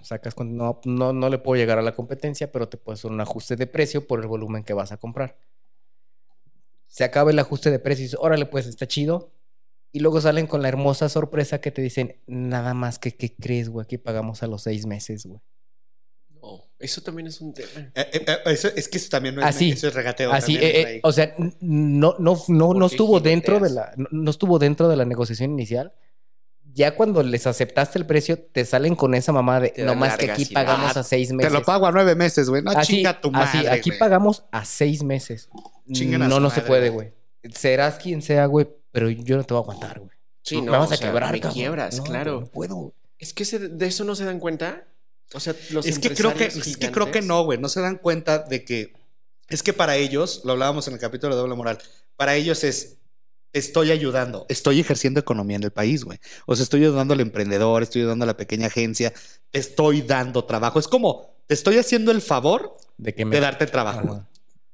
Sacas. 0.03 0.35
No, 0.39 0.81
no, 0.85 1.13
no 1.13 1.29
le 1.29 1.39
puedo 1.39 1.59
llegar 1.61 1.79
a 1.79 1.83
la 1.83 1.95
competencia, 1.95 2.51
pero 2.53 2.69
te 2.69 2.77
puedo 2.77 2.95
hacer 2.95 3.11
un 3.11 3.21
ajuste 3.21 3.57
de 3.57 3.67
precio 3.67 4.07
por 4.07 4.21
el 4.21 4.27
volumen 4.27 4.65
que 4.65 4.73
vas 4.75 4.93
a 4.93 4.97
comprar. 4.97 5.37
Se 6.87 7.05
acaba 7.05 7.31
el 7.31 7.39
ajuste 7.39 7.71
de 7.71 7.79
precio 7.79 8.03
y 8.03 8.05
dices, 8.07 8.19
órale, 8.21 8.47
pues 8.47 8.67
está 8.67 8.87
chido. 8.87 9.33
Y 9.93 10.01
luego 10.01 10.21
salen 10.21 10.47
con 10.47 10.63
la 10.63 10.69
hermosa 10.69 11.09
sorpresa 11.09 11.61
que 11.61 11.71
te 11.71 11.81
dicen, 11.83 12.17
nada 12.27 12.75
más 12.75 12.99
que, 12.99 13.17
¿qué 13.17 13.35
crees, 13.35 13.69
güey? 13.69 13.85
Aquí 13.85 13.99
pagamos 13.99 14.43
a 14.43 14.47
los 14.47 14.63
seis 14.63 14.87
meses, 14.87 15.25
güey. 15.27 15.41
No, 16.41 16.65
eso 16.79 17.01
también 17.03 17.27
es 17.27 17.41
un 17.41 17.53
tema. 17.55 17.69
Eh, 17.95 18.11
eh, 18.13 18.25
eh, 18.27 18.37
eso- 18.47 18.69
es 18.75 18.89
que 18.89 18.99
eso 18.99 19.09
también 19.11 19.35
no 19.35 19.41
es, 19.41 19.47
Así. 19.49 19.71
eso 19.71 19.89
es 19.89 19.95
regateo. 19.95 20.33
Así, 20.33 20.57
eh, 20.61 21.01
o 21.03 21.11
sea, 21.11 21.35
no, 21.61 22.15
no, 22.19 22.37
no, 22.49 22.75
no 22.75 22.87
estuvo 22.87 23.19
dentro 23.21 23.59
de 23.61 23.71
la, 23.71 23.93
no, 23.97 24.07
no 24.13 24.31
estuvo 24.31 24.59
dentro 24.59 24.89
de 24.89 24.97
la 24.97 25.05
negociación 25.05 25.51
inicial. 25.53 25.95
Ya 26.79 26.95
cuando 26.95 27.23
les 27.25 27.47
aceptaste 27.47 27.99
el 27.99 28.07
precio, 28.07 28.39
te 28.39 28.65
salen 28.65 28.95
con 28.95 29.15
esa 29.15 29.33
mamá 29.33 29.59
de 29.59 29.75
no 29.79 29.97
más 29.97 30.17
que 30.17 30.31
aquí 30.31 30.45
pagamos 30.47 30.97
a 30.97 31.03
seis 31.03 31.33
meses. 31.33 31.53
Te 31.53 31.59
lo 31.59 31.65
pago 31.65 31.87
a 31.87 31.93
nueve 31.93 32.15
meses, 32.15 32.49
güey. 32.49 32.63
No 32.63 32.71
así, 32.71 32.95
chinga 32.99 33.21
tu 33.21 33.33
madre. 33.33 33.59
así, 33.59 33.67
aquí 33.67 33.91
güey. 33.91 33.99
pagamos 33.99 34.45
a 34.53 34.65
seis 34.65 35.03
meses. 35.03 35.49
Chinguen 35.93 36.23
a 36.23 36.29
no, 36.29 36.39
no 36.39 36.51
se 36.51 36.61
puede, 36.63 36.91
güey. 36.91 37.13
Serás 37.53 37.97
quien 37.97 38.23
sea, 38.23 38.47
güey, 38.47 38.69
pero 38.93 39.11
yo 39.11 39.37
no 39.37 39.43
te 39.45 39.55
voy 39.55 39.61
a 39.61 39.63
aguantar, 39.65 39.99
güey. 39.99 40.13
Sí, 40.43 40.63
no, 40.63 40.71
Me 40.73 40.79
vas 40.79 40.93
a 40.93 40.97
sea, 40.97 41.09
quebrar, 41.09 41.33
me 41.33 41.41
cabrón. 41.41 41.55
quiebras, 41.55 41.97
No, 41.99 42.05
claro. 42.05 42.33
güey, 42.53 42.69
No 42.69 42.77
puedo. 42.77 42.95
Es 43.19 43.33
que 43.35 43.45
se- 43.45 43.59
de 43.59 43.87
eso 43.87 44.05
no 44.05 44.15
se 44.15 44.25
dan 44.25 44.39
cuenta. 44.39 44.87
O 45.35 45.41
sea, 45.41 45.55
los 45.71 45.85
Es 45.85 45.99
que 45.99 46.11
creo 46.15 46.29
que, 46.33 46.45
empresarios 46.45 46.67
es 46.69 46.77
que 46.77 46.91
creo 46.93 47.07
que 47.07 47.21
gigantes- 47.21 47.27
no, 47.27 47.45
güey. 47.45 47.59
No 47.59 47.69
se 47.69 47.81
dan 47.81 47.97
cuenta 47.99 48.39
de 48.39 48.65
que 48.65 48.93
es 49.49 49.63
que 49.65 49.73
para 49.73 49.97
ellos, 49.97 50.43
lo 50.45 50.53
hablábamos 50.53 50.87
en 50.87 50.95
el 50.95 51.01
capítulo 51.01 51.35
de 51.35 51.41
doble 51.41 51.57
moral, 51.57 51.79
para 52.17 52.37
ellos 52.37 52.63
es 52.65 52.99
estoy 53.53 53.91
ayudando, 53.91 54.47
estoy 54.49 54.81
ejerciendo 54.81 55.21
economía 55.21 55.57
en 55.57 55.65
el 55.65 55.71
país, 55.71 56.05
güey. 56.05 56.19
O 56.47 56.57
sea, 56.57 56.63
estoy 56.63 56.85
ayudando 56.85 57.15
al 57.15 57.21
emprendedor, 57.21 57.83
estoy 57.83 58.03
ayudando 58.03 58.25
a 58.25 58.27
la 58.27 58.37
pequeña 58.37 58.67
agencia, 58.67 59.13
te 59.51 59.59
estoy 59.59 60.03
dando 60.03 60.45
trabajo. 60.45 60.79
Es 60.79 60.89
como 60.89 61.39
te 61.47 61.55
estoy 61.55 61.79
haciendo 61.79 62.11
el 62.11 62.21
favor 62.21 62.77
De 62.99 63.15
que 63.15 63.25
me... 63.25 63.35
de 63.35 63.41
darte 63.41 63.67
trabajo. 63.67 64.13
Ajá. 64.13 64.29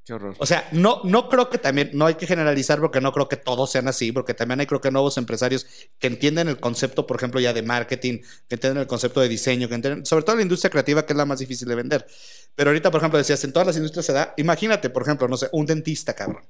Qué 0.05 0.13
horror. 0.13 0.35
O 0.37 0.45
sea, 0.45 0.67
no, 0.71 1.01
no 1.03 1.29
creo 1.29 1.49
que 1.49 1.57
también, 1.57 1.89
no 1.93 2.05
hay 2.05 2.13
que 2.13 2.27
generalizar 2.27 2.79
porque 2.79 3.01
no 3.01 3.11
creo 3.11 3.27
que 3.27 3.37
todos 3.37 3.71
sean 3.71 3.87
así, 3.87 4.11
porque 4.11 4.35
también 4.35 4.59
hay 4.59 4.67
creo 4.67 4.79
que 4.79 4.91
nuevos 4.91 5.17
empresarios 5.17 5.65
que 5.97 6.05
entienden 6.05 6.47
el 6.47 6.59
concepto, 6.59 7.07
por 7.07 7.17
ejemplo, 7.17 7.39
ya 7.39 7.53
de 7.53 7.63
marketing, 7.63 8.19
que 8.47 8.55
entienden 8.55 8.81
el 8.81 8.87
concepto 8.87 9.19
de 9.19 9.29
diseño, 9.29 9.67
que 9.67 9.73
entienden, 9.73 10.05
sobre 10.05 10.23
todo 10.23 10.35
la 10.35 10.43
industria 10.43 10.69
creativa, 10.69 11.07
que 11.07 11.13
es 11.13 11.17
la 11.17 11.25
más 11.25 11.39
difícil 11.39 11.67
de 11.67 11.73
vender. 11.73 12.05
Pero 12.53 12.69
ahorita, 12.69 12.91
por 12.91 12.99
ejemplo, 12.99 13.17
decías, 13.17 13.43
en 13.45 13.51
todas 13.51 13.65
las 13.65 13.77
industrias 13.77 14.05
se 14.05 14.13
da, 14.13 14.35
imagínate, 14.37 14.91
por 14.91 15.01
ejemplo, 15.01 15.27
no 15.27 15.37
sé, 15.37 15.49
un 15.53 15.65
dentista, 15.65 16.13
cabrón. 16.13 16.43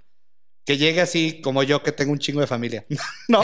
Que 0.65 0.77
llegue 0.77 0.99
así 0.99 1.41
como 1.41 1.63
yo, 1.63 1.83
que 1.83 1.91
tengo 1.91 2.11
un 2.11 2.19
chingo 2.19 2.41
de 2.41 2.47
familia. 2.47 2.85
¿No? 3.27 3.43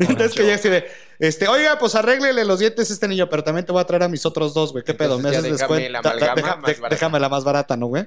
Entonces 0.00 0.32
que 0.32 0.42
llegue 0.42 0.54
así 0.54 0.68
de, 0.68 0.86
este, 1.18 1.46
oiga, 1.46 1.78
pues 1.78 1.94
arréglele 1.94 2.44
los 2.44 2.58
dientes 2.58 2.90
a 2.90 2.92
este 2.94 3.06
niño, 3.06 3.28
pero 3.28 3.44
también 3.44 3.64
te 3.64 3.72
voy 3.72 3.80
a 3.80 3.84
traer 3.84 4.02
a 4.02 4.08
mis 4.08 4.24
otros 4.26 4.54
dos, 4.54 4.72
güey. 4.72 4.82
¿Qué 4.82 4.94
pedo? 4.94 5.18
¿Me 5.18 5.28
Entonces 5.28 5.38
haces 5.38 5.58
descuento? 5.58 6.88
déjame 6.90 7.20
la 7.20 7.28
más 7.28 7.44
barata, 7.44 7.76
¿no, 7.76 7.86
güey? 7.86 8.06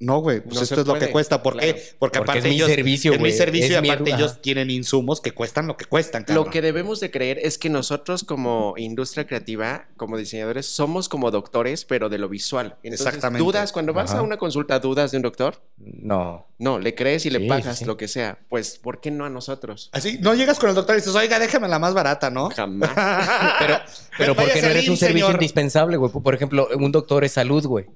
No, 0.00 0.18
güey, 0.18 0.40
pues 0.40 0.56
No 0.56 0.62
esto 0.62 0.80
es 0.80 0.86
lo 0.86 0.94
que 0.98 1.10
cuesta. 1.10 1.42
¿Por 1.42 1.54
claro. 1.54 1.66
qué? 1.68 1.74
Porque, 1.74 1.96
Porque 1.98 2.18
aparte 2.18 2.38
es 2.40 2.44
mi 2.46 2.50
ellos, 2.56 2.68
servicio, 2.68 3.12
es 3.14 3.20
mi 3.20 3.30
servicio 3.32 3.76
Es 3.76 3.78
y 3.78 3.82
mi- 3.82 3.88
aparte 3.90 4.12
ajá. 4.12 4.20
ellos 4.20 4.42
tienen 4.42 4.68
insumos 4.70 5.20
que 5.20 5.30
cuestan 5.32 5.66
lo 5.68 5.76
que 5.76 5.84
cuestan, 5.84 6.24
cabrón. 6.24 6.44
Lo 6.46 6.50
que 6.50 6.60
debemos 6.60 6.98
de 7.00 7.10
creer 7.12 7.38
es 7.40 7.58
que 7.58 7.70
nosotros 7.70 8.24
como 8.24 8.74
industria 8.76 9.26
creativa, 9.26 9.86
como 9.96 10.18
diseñadores, 10.18 10.66
somos 10.66 11.08
como 11.08 11.30
doctores, 11.30 11.84
pero 11.84 12.08
de 12.08 12.18
lo 12.18 12.28
visual. 12.28 12.76
Entonces, 12.82 13.06
Exactamente. 13.06 13.42
dudas, 13.44 13.72
cuando 13.72 13.92
vas 13.94 14.10
Ajá. 14.10 14.18
a 14.18 14.22
una 14.22 14.36
consulta, 14.36 14.78
dudas 14.80 15.12
de 15.12 15.16
un 15.18 15.22
doctor, 15.22 15.62
No. 15.78 16.48
no, 16.58 16.78
le 16.80 16.94
crees 16.94 17.24
y 17.26 17.30
le 17.30 17.38
Sí, 17.38 17.46
pagas 17.48 17.78
sí. 17.78 17.84
lo 17.84 17.96
que 17.96 18.08
sea. 18.08 18.38
Pues, 18.48 18.78
¿por 18.78 19.00
qué 19.00 19.10
no 19.12 19.24
a 19.24 19.30
nosotros? 19.30 19.90
Así, 19.92 20.18
no 20.20 20.34
llegas 20.34 20.58
con 20.58 20.68
el 20.70 20.74
doctor 20.74 20.96
y 20.96 20.98
dices, 20.98 21.14
oiga, 21.14 21.38
déjame 21.38 21.68
la 21.68 21.78
más 21.78 21.94
barata, 21.94 22.30
¿no? 22.30 22.50
Jamás. 22.50 22.90
Pero, 23.60 23.78
pero 24.18 24.34
porque 24.34 24.60
no 24.60 24.68
eres 24.68 24.88
un 24.88 24.96
servicio 24.96 25.26
señor. 25.26 25.40
indispensable, 25.42 25.96
güey. 25.96 26.10
Por 26.12 26.34
ejemplo, 26.34 26.68
un 26.76 26.90
doctor 26.92 27.24
es 27.24 27.32
salud, 27.32 27.64
güey. 27.66 27.86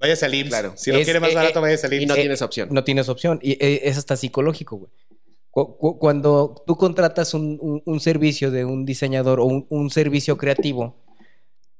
Váyase 0.00 0.24
al 0.26 0.34
IMSS. 0.34 0.48
Claro. 0.48 0.72
Si 0.76 0.90
lo 0.90 0.98
Es- 0.98 1.04
quiere 1.04 1.20
más 1.20 1.30
eh, 1.30 1.34
barato, 1.34 1.58
eh, 1.58 1.62
váyase 1.62 1.86
al 1.86 1.92
y 1.92 1.96
IMSS. 1.98 2.08
no 2.08 2.14
tienes 2.14 2.42
opción. 2.42 2.68
No 2.72 2.84
tienes 2.84 3.08
opción. 3.08 3.38
Y 3.42 3.52
eh, 3.64 3.82
es 3.84 3.98
hasta 3.98 4.16
psicológico, 4.16 4.76
güey. 4.76 4.90
Cu- 5.50 5.76
cu- 5.76 5.98
Cuando 5.98 6.62
tú 6.66 6.76
contratas 6.76 7.34
un, 7.34 7.58
un- 7.60 7.82
un 7.84 8.00
servicio 8.00 8.50
de 8.50 8.64
un 8.64 8.84
diseñador 8.86 9.40
o 9.40 9.44
un, 9.44 9.66
un 9.68 9.90
servicio 9.90 10.36
creativo, 10.36 10.96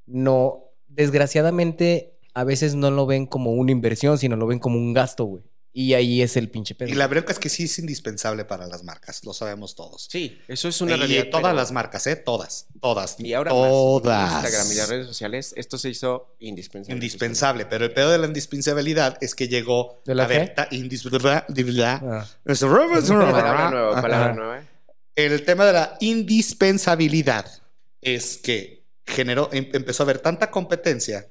no, 0.05 0.65
desgraciadamente, 0.87 2.17
a 2.33 2.43
veces 2.43 2.75
no 2.75 2.91
lo 2.91 3.05
ven 3.05 3.25
como 3.25 3.51
una 3.53 3.71
inversión, 3.71 4.17
sino 4.17 4.35
lo 4.35 4.47
ven 4.47 4.59
como 4.59 4.77
un 4.77 4.93
gasto, 4.93 5.25
güey. 5.25 5.43
Y 5.73 5.93
ahí 5.93 6.21
es 6.21 6.35
el 6.35 6.49
pinche 6.49 6.75
pedo. 6.75 6.89
Y 6.89 6.95
la 6.95 7.07
bronca 7.07 7.31
es 7.31 7.39
que 7.39 7.47
sí 7.47 7.63
es 7.63 7.79
indispensable 7.79 8.43
para 8.43 8.67
las 8.67 8.83
marcas, 8.83 9.23
lo 9.23 9.33
sabemos 9.33 9.73
todos. 9.73 10.09
Sí, 10.11 10.37
eso 10.49 10.67
es 10.67 10.81
una 10.81 10.95
y 10.95 10.97
realidad. 10.97 11.27
todas 11.31 11.43
pero- 11.43 11.55
las 11.55 11.71
marcas, 11.71 12.05
¿eh? 12.07 12.17
Todas, 12.17 12.67
todas. 12.81 13.15
Y 13.19 13.33
ahora 13.33 13.51
todas. 13.51 14.31
más. 14.31 14.43
Instagram 14.43 14.71
y 14.71 14.75
las 14.75 14.89
redes 14.89 15.07
sociales, 15.07 15.53
esto 15.55 15.77
se 15.77 15.89
hizo 15.89 16.35
indispensable. 16.39 16.95
Indispensable, 16.95 17.65
pero 17.67 17.85
el 17.85 17.93
pedo 17.93 18.11
de 18.11 18.17
la 18.17 18.27
indispensabilidad 18.27 19.17
es 19.21 19.33
que 19.33 19.47
llegó 19.47 20.01
¿De 20.05 20.13
la 20.13 20.25
a 20.25 20.27
ver, 20.27 20.53
indispensabilidad. 20.71 22.01
Ah. 22.03 22.27
Palabra 23.31 23.69
nueva, 23.71 24.01
palabra 24.01 24.25
Ajá. 24.25 24.33
nueva. 24.33 24.63
El 25.15 25.45
tema 25.45 25.65
de 25.65 25.73
la 25.73 25.97
indispensabilidad 26.01 27.45
es 28.01 28.37
que 28.37 28.87
generó, 29.05 29.49
em- 29.53 29.69
empezó 29.73 30.03
a 30.03 30.05
haber 30.05 30.19
tanta 30.19 30.51
competencia 30.51 31.29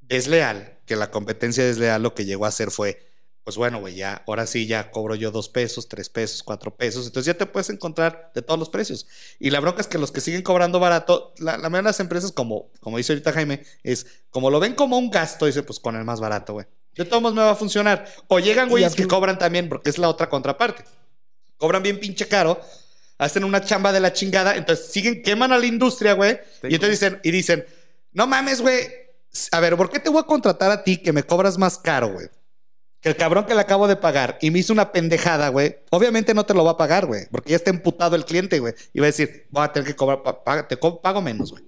desleal 0.00 0.78
que 0.86 0.96
la 0.96 1.10
competencia 1.10 1.64
desleal 1.64 2.02
lo 2.02 2.14
que 2.14 2.24
llegó 2.24 2.44
a 2.46 2.48
hacer 2.48 2.70
fue, 2.70 3.07
pues 3.48 3.56
bueno, 3.56 3.80
güey, 3.80 3.94
ya, 3.94 4.22
ahora 4.26 4.46
sí 4.46 4.66
ya 4.66 4.90
cobro 4.90 5.14
yo 5.14 5.30
dos 5.30 5.48
pesos, 5.48 5.88
tres 5.88 6.10
pesos, 6.10 6.42
cuatro 6.42 6.76
pesos, 6.76 7.06
entonces 7.06 7.32
ya 7.32 7.38
te 7.38 7.46
puedes 7.46 7.70
encontrar 7.70 8.30
de 8.34 8.42
todos 8.42 8.60
los 8.60 8.68
precios. 8.68 9.06
Y 9.38 9.48
la 9.48 9.58
bronca 9.58 9.80
es 9.80 9.86
que 9.86 9.96
los 9.96 10.12
que 10.12 10.20
siguen 10.20 10.42
cobrando 10.42 10.78
barato, 10.78 11.32
la, 11.38 11.52
la 11.52 11.70
mayoría 11.70 11.78
de 11.78 11.82
las 11.84 12.00
empresas, 12.00 12.30
como, 12.30 12.70
como 12.80 12.98
dice 12.98 13.14
ahorita 13.14 13.32
Jaime, 13.32 13.64
es 13.84 14.06
como 14.28 14.50
lo 14.50 14.60
ven 14.60 14.74
como 14.74 14.98
un 14.98 15.08
gasto, 15.08 15.46
dice, 15.46 15.62
pues 15.62 15.80
con 15.80 15.96
el 15.96 16.04
más 16.04 16.20
barato, 16.20 16.52
güey. 16.52 16.66
De 16.94 17.06
todos 17.06 17.22
modos 17.22 17.36
me 17.36 17.40
va 17.40 17.52
a 17.52 17.54
funcionar. 17.54 18.04
O 18.26 18.38
llegan 18.38 18.68
güeyes 18.68 18.94
que 18.94 19.08
cobran 19.08 19.38
también, 19.38 19.70
porque 19.70 19.88
es 19.88 19.96
la 19.96 20.10
otra 20.10 20.28
contraparte. 20.28 20.84
Cobran 21.56 21.82
bien 21.82 21.98
pinche 21.98 22.28
caro, 22.28 22.60
hacen 23.16 23.44
una 23.44 23.62
chamba 23.62 23.92
de 23.92 24.00
la 24.00 24.12
chingada, 24.12 24.56
entonces 24.56 24.88
siguen, 24.92 25.22
queman 25.22 25.52
a 25.52 25.58
la 25.58 25.64
industria, 25.64 26.12
güey. 26.12 26.38
Y 26.64 26.74
entonces 26.74 27.00
dicen, 27.00 27.20
y 27.24 27.30
dicen, 27.30 27.64
no 28.12 28.26
mames, 28.26 28.60
güey. 28.60 28.86
A 29.52 29.60
ver, 29.60 29.74
¿por 29.78 29.88
qué 29.88 30.00
te 30.00 30.10
voy 30.10 30.20
a 30.20 30.24
contratar 30.24 30.70
a 30.70 30.84
ti 30.84 30.98
que 30.98 31.14
me 31.14 31.22
cobras 31.22 31.56
más 31.56 31.78
caro, 31.78 32.12
güey? 32.12 32.28
Que 33.00 33.10
el 33.10 33.16
cabrón 33.16 33.46
que 33.46 33.54
le 33.54 33.60
acabo 33.60 33.86
de 33.86 33.96
pagar 33.96 34.38
y 34.40 34.50
me 34.50 34.58
hizo 34.58 34.72
una 34.72 34.90
pendejada, 34.92 35.48
güey. 35.50 35.76
Obviamente 35.90 36.34
no 36.34 36.44
te 36.44 36.54
lo 36.54 36.64
va 36.64 36.72
a 36.72 36.76
pagar, 36.76 37.06
güey. 37.06 37.26
Porque 37.30 37.50
ya 37.50 37.56
está 37.56 37.70
emputado 37.70 38.16
el 38.16 38.24
cliente, 38.24 38.58
güey. 38.58 38.74
Y 38.92 38.98
va 39.00 39.06
a 39.06 39.08
decir, 39.08 39.46
voy 39.50 39.64
a 39.64 39.72
tener 39.72 39.86
que 39.86 39.94
cobrar, 39.94 40.66
te 40.68 40.76
pago 40.76 41.22
menos, 41.22 41.52
güey. 41.52 41.64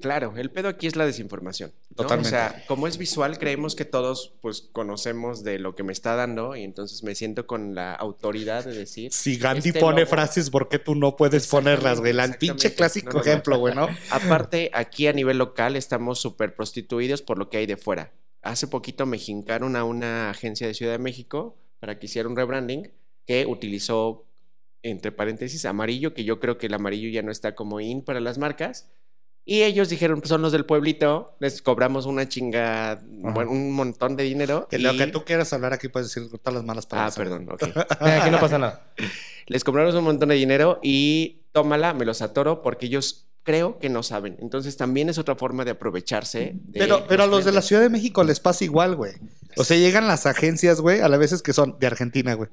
Claro, 0.00 0.32
el 0.38 0.50
pedo 0.50 0.68
aquí 0.68 0.86
es 0.86 0.96
la 0.96 1.04
desinformación. 1.04 1.74
¿no? 1.90 1.96
Totalmente. 1.96 2.28
O 2.28 2.30
sea, 2.30 2.64
como 2.66 2.86
es 2.86 2.96
visual, 2.96 3.36
creemos 3.38 3.74
que 3.74 3.84
todos 3.84 4.32
pues 4.40 4.62
conocemos 4.72 5.44
de 5.44 5.58
lo 5.58 5.74
que 5.74 5.82
me 5.82 5.92
está 5.92 6.14
dando 6.14 6.56
y 6.56 6.64
entonces 6.64 7.02
me 7.02 7.14
siento 7.14 7.46
con 7.46 7.74
la 7.74 7.92
autoridad 7.92 8.64
de 8.64 8.72
decir. 8.72 9.12
Si 9.12 9.36
Gandhi 9.36 9.68
este 9.68 9.80
pone 9.80 10.00
logo- 10.00 10.10
frases, 10.12 10.48
¿por 10.48 10.70
qué 10.70 10.78
tú 10.78 10.94
no 10.94 11.16
puedes 11.16 11.46
ponerlas, 11.48 12.00
güey? 12.00 12.14
La 12.14 12.24
Exactamente, 12.24 12.38
pinche 12.62 12.74
clásico 12.74 13.12
no. 13.18 13.20
ejemplo, 13.20 13.58
güey, 13.58 13.74
¿no? 13.74 13.88
Aparte, 14.08 14.70
aquí 14.72 15.06
a 15.06 15.12
nivel 15.12 15.36
local 15.36 15.76
estamos 15.76 16.18
súper 16.18 16.54
prostituidos 16.54 17.20
por 17.20 17.36
lo 17.36 17.50
que 17.50 17.58
hay 17.58 17.66
de 17.66 17.76
fuera. 17.76 18.10
Hace 18.42 18.66
poquito 18.68 19.06
me 19.06 19.18
jincaron 19.18 19.76
a 19.76 19.84
una 19.84 20.30
agencia 20.30 20.66
de 20.66 20.74
Ciudad 20.74 20.92
de 20.92 20.98
México 20.98 21.56
para 21.78 21.98
que 21.98 22.06
hiciera 22.06 22.28
un 22.28 22.36
rebranding 22.36 22.90
que 23.26 23.46
utilizó, 23.46 24.24
entre 24.82 25.12
paréntesis, 25.12 25.64
amarillo, 25.66 26.14
que 26.14 26.24
yo 26.24 26.40
creo 26.40 26.56
que 26.58 26.66
el 26.66 26.74
amarillo 26.74 27.08
ya 27.10 27.22
no 27.22 27.30
está 27.30 27.54
como 27.54 27.80
in 27.80 28.02
para 28.02 28.20
las 28.20 28.38
marcas. 28.38 28.88
Y 29.44 29.62
ellos 29.62 29.88
dijeron, 29.88 30.20
pues 30.20 30.28
son 30.28 30.42
los 30.42 30.52
del 30.52 30.64
pueblito, 30.66 31.34
les 31.40 31.60
cobramos 31.62 32.06
una 32.06 32.28
chinga, 32.28 33.00
bueno, 33.08 33.50
un 33.50 33.72
montón 33.72 34.14
de 34.16 34.24
dinero. 34.24 34.68
Que 34.70 34.78
lo 34.78 34.92
y- 34.92 34.98
que 34.98 35.06
tú 35.08 35.24
quieras 35.24 35.52
hablar 35.52 35.72
aquí 35.72 35.88
puedes 35.88 36.12
decir 36.12 36.30
todas 36.38 36.54
las 36.54 36.64
malas 36.64 36.84
Ah, 36.86 36.88
palabras. 36.90 37.16
perdón, 37.16 37.48
ok. 37.50 37.62
Eh, 37.62 37.72
Aquí 38.20 38.30
no 38.30 38.38
pasa 38.38 38.58
nada. 38.58 38.86
Les 39.46 39.64
cobramos 39.64 39.94
un 39.94 40.04
montón 40.04 40.28
de 40.28 40.34
dinero 40.36 40.78
y 40.82 41.42
tómala, 41.52 41.94
me 41.94 42.04
los 42.04 42.22
atoro 42.22 42.62
porque 42.62 42.86
ellos 42.86 43.26
creo 43.50 43.78
que 43.78 43.88
no 43.88 44.02
saben. 44.02 44.36
Entonces 44.40 44.76
también 44.76 45.08
es 45.08 45.18
otra 45.18 45.34
forma 45.34 45.64
de 45.64 45.72
aprovecharse. 45.72 46.52
de 46.54 46.78
Pero, 46.80 47.06
pero 47.08 47.24
a 47.24 47.26
los 47.26 47.44
de 47.44 47.52
la. 47.52 47.62
Ciudad 47.62 47.82
de 47.82 47.88
México 47.90 48.22
les 48.24 48.40
pasa 48.40 48.64
igual, 48.64 48.94
güey. 48.96 49.12
O 49.56 49.64
sea, 49.64 49.76
llegan 49.76 50.06
las 50.06 50.26
agencias, 50.26 50.80
güey, 50.80 51.00
a 51.00 51.08
las 51.08 51.18
veces 51.18 51.42
que 51.42 51.52
son 51.52 51.76
de 51.80 51.86
Argentina, 51.86 52.34
güey. 52.34 52.48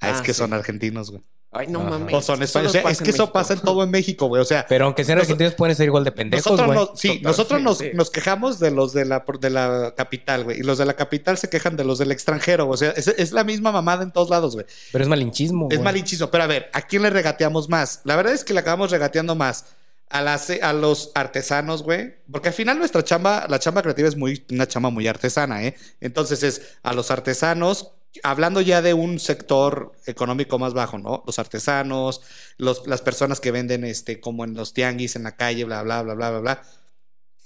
Ah, 0.00 0.10
es 0.10 0.18
Ah, 0.18 0.22
que 0.22 0.32
sí. 0.34 0.38
son 0.38 0.52
argentinos, 0.52 1.10
güey. 1.10 1.22
Ay, 1.52 1.68
no 1.68 1.80
Ajá. 1.80 1.90
mames. 1.90 2.12
O 2.14 2.20
son 2.20 2.42
españoles. 2.42 2.70
O 2.76 2.80
sea, 2.82 2.90
es 2.90 2.98
que 2.98 3.10
eso 3.10 3.22
México. 3.22 3.32
pasa 3.32 3.54
en 3.54 3.60
todo 3.60 3.82
en 3.82 3.90
México, 3.90 4.26
güey. 4.26 4.42
O 4.42 4.44
sea, 4.44 4.66
Pero 4.68 4.84
aunque 4.84 5.04
sean 5.04 5.16
Nos- 5.18 5.24
argentinos, 5.26 5.54
pueden 5.54 5.74
ser 5.74 5.86
igual 5.86 6.04
de 6.04 6.12
pendejos, 6.12 6.44
nosotros, 6.52 6.66
güey. 6.66 6.78
nos, 6.90 7.00
sí, 7.00 7.20
nosotros 7.22 7.62
nos, 7.62 7.78
nos 7.94 8.10
quejamos 8.10 8.58
de 8.60 8.70
los 8.72 8.92
de 8.92 9.04
la, 9.06 9.24
de 9.40 9.50
la 9.50 9.94
capital, 9.96 10.44
güey. 10.44 10.58
Y 10.60 10.62
los 10.62 10.76
de 10.78 10.84
la 10.84 10.94
capital 10.94 11.38
se 11.38 11.48
quejan 11.48 11.76
de 11.76 11.84
los 11.84 11.98
del 11.98 12.10
extranjero. 12.12 12.68
O 12.68 12.76
sea, 12.76 12.90
es, 12.90 13.08
es 13.08 13.32
la 13.32 13.42
misma 13.44 13.72
mamada 13.72 14.02
en 14.02 14.10
todos 14.12 14.28
lados, 14.28 14.54
güey. 14.54 14.66
Pero 14.92 15.02
es 15.04 15.08
malinchismo, 15.08 15.68
Es 15.70 15.78
güey. 15.78 15.84
malinchismo. 15.84 16.30
Pero 16.30 16.44
a 16.44 16.46
ver, 16.46 16.68
¿a 16.74 16.82
quién 16.82 17.02
le 17.02 17.10
regateamos 17.10 17.68
más? 17.70 18.00
La 18.04 18.16
verdad 18.16 18.34
es 18.34 18.44
que 18.44 18.52
le 18.52 18.60
acabamos 18.60 18.90
regateando 18.90 19.34
más 19.34 19.64
a, 20.08 20.22
las, 20.22 20.50
a 20.50 20.72
los 20.72 21.10
artesanos, 21.14 21.82
güey. 21.82 22.14
Porque 22.30 22.48
al 22.48 22.54
final 22.54 22.78
nuestra 22.78 23.02
chamba, 23.04 23.46
la 23.48 23.58
chamba 23.58 23.82
creativa 23.82 24.08
es 24.08 24.16
muy, 24.16 24.44
una 24.50 24.66
chamba 24.66 24.90
muy 24.90 25.06
artesana, 25.08 25.64
¿eh? 25.64 25.74
Entonces 26.00 26.42
es 26.42 26.76
a 26.82 26.92
los 26.92 27.10
artesanos, 27.10 27.92
hablando 28.22 28.60
ya 28.60 28.82
de 28.82 28.94
un 28.94 29.18
sector 29.18 29.92
económico 30.06 30.58
más 30.58 30.72
bajo, 30.74 30.98
¿no? 30.98 31.22
Los 31.26 31.38
artesanos, 31.38 32.22
los, 32.56 32.86
las 32.86 33.02
personas 33.02 33.40
que 33.40 33.50
venden 33.50 33.84
este, 33.84 34.20
como 34.20 34.44
en 34.44 34.54
los 34.54 34.72
tianguis, 34.72 35.16
en 35.16 35.24
la 35.24 35.36
calle, 35.36 35.64
bla, 35.64 35.82
bla, 35.82 36.02
bla, 36.02 36.14
bla, 36.14 36.30
bla, 36.30 36.38
bla. 36.40 36.62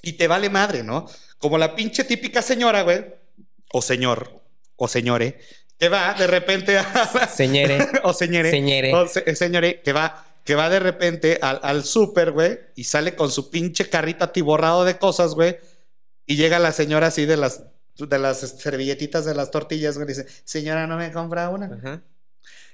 Y 0.02 0.14
te 0.14 0.28
vale 0.28 0.48
madre, 0.50 0.82
¿no? 0.82 1.06
Como 1.38 1.58
la 1.58 1.74
pinche 1.74 2.04
típica 2.04 2.40
señora, 2.42 2.82
güey. 2.82 3.04
O 3.72 3.82
señor, 3.82 4.42
o 4.76 4.88
señore, 4.88 5.38
que 5.78 5.88
va 5.88 6.14
de 6.14 6.26
repente 6.26 6.76
a... 6.78 7.26
Señere. 7.28 7.88
o 8.02 8.12
señore. 8.12 8.50
Señere. 8.50 8.94
O 8.94 9.06
se- 9.08 9.34
señore, 9.36 9.80
que 9.82 9.92
va, 9.92 10.29
que 10.50 10.56
va 10.56 10.68
de 10.68 10.80
repente 10.80 11.38
al, 11.42 11.60
al 11.62 11.84
súper, 11.84 12.32
güey, 12.32 12.58
y 12.74 12.82
sale 12.82 13.14
con 13.14 13.30
su 13.30 13.50
pinche 13.50 13.88
carrito 13.88 14.24
atiborrado 14.24 14.84
de 14.84 14.98
cosas, 14.98 15.34
güey. 15.36 15.58
Y 16.26 16.34
llega 16.34 16.58
la 16.58 16.72
señora 16.72 17.06
así 17.06 17.24
de 17.24 17.36
las, 17.36 17.62
de 17.96 18.18
las 18.18 18.38
servilletitas 18.40 19.24
de 19.24 19.36
las 19.36 19.52
tortillas, 19.52 19.94
güey, 19.94 20.06
y 20.06 20.08
dice, 20.08 20.26
señora, 20.42 20.88
¿no 20.88 20.96
me 20.96 21.12
compra 21.12 21.50
una? 21.50 21.66
Ajá. 21.66 22.02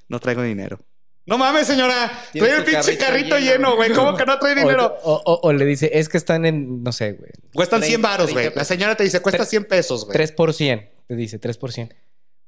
No 0.09 0.19
traigo 0.21 0.41
dinero. 0.43 0.79
No 1.27 1.37
mames, 1.37 1.67
señora. 1.67 2.11
Trae 2.33 2.51
el 2.57 2.65
pinche 2.65 2.97
carrito 2.97 3.05
carrito 3.35 3.39
lleno, 3.41 3.77
güey. 3.77 3.93
¿Cómo 3.93 4.17
que 4.17 4.25
no 4.25 4.39
trae 4.39 4.55
dinero? 4.55 4.97
O, 5.03 5.21
o- 5.27 5.41
o 5.43 5.53
le 5.53 5.67
dice, 5.67 5.91
es 5.93 6.09
que 6.09 6.17
están 6.17 6.47
en, 6.47 6.83
no 6.83 6.93
sé, 6.93 7.13
güey. 7.13 7.31
Cuestan 7.53 7.83
100 7.83 7.91
Treinta- 8.01 8.09
varos, 8.09 8.33
güey. 8.33 8.55
La 8.55 8.65
señora 8.65 8.97
te 8.97 9.05
dice, 9.05 9.21
cuesta 9.21 9.45
100 9.45 9.67
pesos, 9.67 10.07
güey. 10.07 10.15
3 10.15 10.33
por 10.33 10.55
100. 10.55 10.89
Te 11.09 11.15
dice, 11.15 11.39
3 11.39 11.59
por 11.59 11.73
100. 11.73 11.93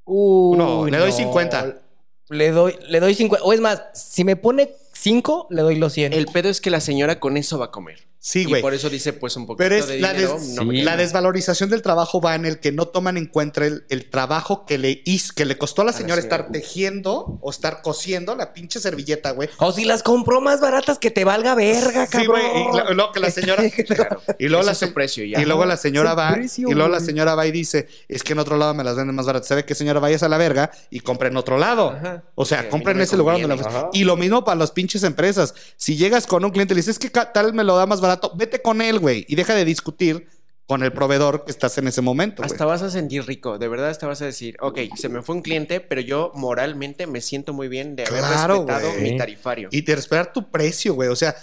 Uy, 0.07 0.57
No, 0.57 0.87
le 0.87 0.97
doy 0.97 1.13
50. 1.13 1.83
Le 2.31 2.51
doy, 2.51 2.79
le 2.89 3.01
doy 3.01 3.15
50. 3.15 3.45
O 3.45 3.53
es 3.53 3.61
más, 3.61 3.83
si 3.95 4.23
me 4.23 4.37
pone 4.37 4.71
5, 5.01 5.47
le 5.51 5.63
doy 5.63 5.77
los 5.77 5.93
100. 5.93 6.13
El 6.13 6.27
pedo 6.27 6.49
es 6.49 6.61
que 6.61 6.71
la 6.71 6.81
señora 6.81 7.21
con 7.21 7.37
eso 7.37 7.57
va 7.57 7.67
a 7.67 7.71
comer. 7.71 8.08
Sí, 8.21 8.41
Y 8.41 8.45
güey. 8.47 8.63
por 8.63 8.75
eso 8.75 8.91
dice, 8.91 9.13
pues 9.13 9.37
un 9.37 9.47
poquito 9.47 9.59
Pero 9.63 9.77
es 9.77 9.87
de 9.87 10.01
la, 10.01 10.13
dinero. 10.13 10.35
des- 10.35 10.49
no 10.55 10.63
sí. 10.71 10.83
la 10.83 10.97
desvalorización 10.97 11.71
del 11.71 11.83
trabajo 11.83 12.21
va 12.21 12.35
en 12.35 12.47
el 12.47 12.59
que 12.59 12.73
no 12.73 12.87
toman 12.89 13.17
en 13.17 13.27
cuenta 13.27 13.65
el, 13.65 13.85
el 13.91 14.11
trabajo 14.11 14.67
que 14.67 14.77
le 14.77 15.03
hizo, 15.05 15.33
que 15.37 15.45
le 15.45 15.57
costó 15.57 15.83
a 15.83 15.85
la 15.85 15.93
la 15.93 15.97
señora 15.97 16.21
señora. 16.21 16.37
estar 16.43 16.53
tejiendo 16.53 17.39
o 17.41 17.51
estar 17.51 17.81
cosiendo 17.83 18.35
la 18.35 18.53
pinche 18.53 18.81
servilleta, 18.81 19.31
güey. 19.31 19.49
O 19.59 19.71
si 19.73 19.85
las 19.85 20.03
compró 20.03 20.41
más 20.41 20.61
baratas, 20.61 20.99
que 20.99 21.11
te 21.11 21.25
valga 21.25 21.55
verga, 21.55 22.07
Sí, 22.07 22.13
cabrón. 22.13 22.41
güey. 22.73 22.83
Y 22.91 22.95
luego 22.95 23.13
que 23.13 23.21
la 23.21 23.31
señora. 23.31 23.63
Claro. 23.89 24.21
Y 24.39 24.49
luego, 24.49 24.65
la, 24.65 24.75
se- 24.75 24.89
precio 24.89 25.25
ya. 25.25 25.41
y 25.41 25.45
luego 25.45 25.65
la 25.65 25.77
señora 25.77 26.15
va. 26.15 26.33
precio, 26.33 26.69
y 26.69 26.75
luego 26.75 26.89
la 26.91 27.01
señora 27.01 27.35
va 27.35 27.47
y 27.47 27.53
dice: 27.53 27.89
Es 28.09 28.23
que 28.25 28.33
en 28.33 28.39
otro 28.41 28.57
lado 28.57 28.75
me 28.75 28.83
las 28.85 28.97
venden 28.97 29.15
más 29.15 29.27
baratas. 29.27 29.49
¿Sabe 29.49 29.65
qué, 29.65 29.75
señora? 29.75 30.01
Vayas 30.01 30.23
a 30.25 30.29
la 30.29 30.39
verga 30.39 30.71
y 30.91 31.01
compre 31.01 31.29
en 31.29 31.37
otro 31.37 31.57
lado. 31.59 31.91
Ajá. 31.91 32.25
O 32.35 32.45
sea, 32.45 32.63
Sí, 32.63 32.69
compra 32.69 32.93
en 32.93 33.01
ese 33.01 33.17
lugar 33.17 33.41
donde 33.41 33.57
la. 33.57 33.89
Y 33.93 34.05
lo 34.05 34.17
mismo 34.17 34.45
para 34.45 34.57
las 34.59 34.73
pinches 34.73 35.05
empresas. 35.05 35.55
Si 35.77 35.97
llegas 35.97 36.27
con 36.27 36.45
un 36.45 36.51
cliente 36.51 36.75
y 36.75 36.77
le 36.77 36.81
dices: 36.81 36.97
Es 36.97 36.99
que 36.99 37.11
tal 37.11 37.55
me 37.55 37.63
lo 37.65 37.77
da 37.77 37.87
más 37.87 38.01
barato, 38.01 38.08
vete 38.37 38.61
con 38.63 38.81
él, 38.83 38.99
güey. 38.99 39.25
Y 39.29 39.35
deja 39.37 39.55
de 39.55 39.65
discutir 39.65 40.27
con 40.67 40.83
el 40.83 40.93
proveedor 40.93 41.45
que 41.47 41.51
estás 41.51 41.79
en 41.79 41.89
ese 41.89 42.03
momento. 42.03 42.43
Hasta 42.43 42.67
vas 42.67 42.83
a 42.83 42.91
sentir 42.91 43.25
rico, 43.27 43.59
de 43.59 43.69
verdad 43.69 43.89
hasta 43.89 44.07
vas 44.07 44.21
a 44.21 44.27
decir, 44.27 44.57
ok, 44.61 44.79
se 44.97 45.09
me 45.09 45.23
fue 45.23 45.35
un 45.37 45.41
cliente, 45.43 45.81
pero 45.81 46.03
yo 46.03 46.31
moralmente 46.35 47.07
me 47.07 47.23
siento 47.23 47.55
muy 47.55 47.69
bien 47.69 47.97
de 47.97 48.05
haber 48.05 48.21
Claro, 48.21 48.67
respetado 48.67 48.93
mi 49.01 49.17
tarifario. 49.17 49.69
y 49.73 49.81
de 49.81 49.97
respetar 49.97 50.31
tu 50.33 50.51
precio, 50.51 50.93
güey. 50.93 51.09
O 51.09 51.17
sea, 51.17 51.35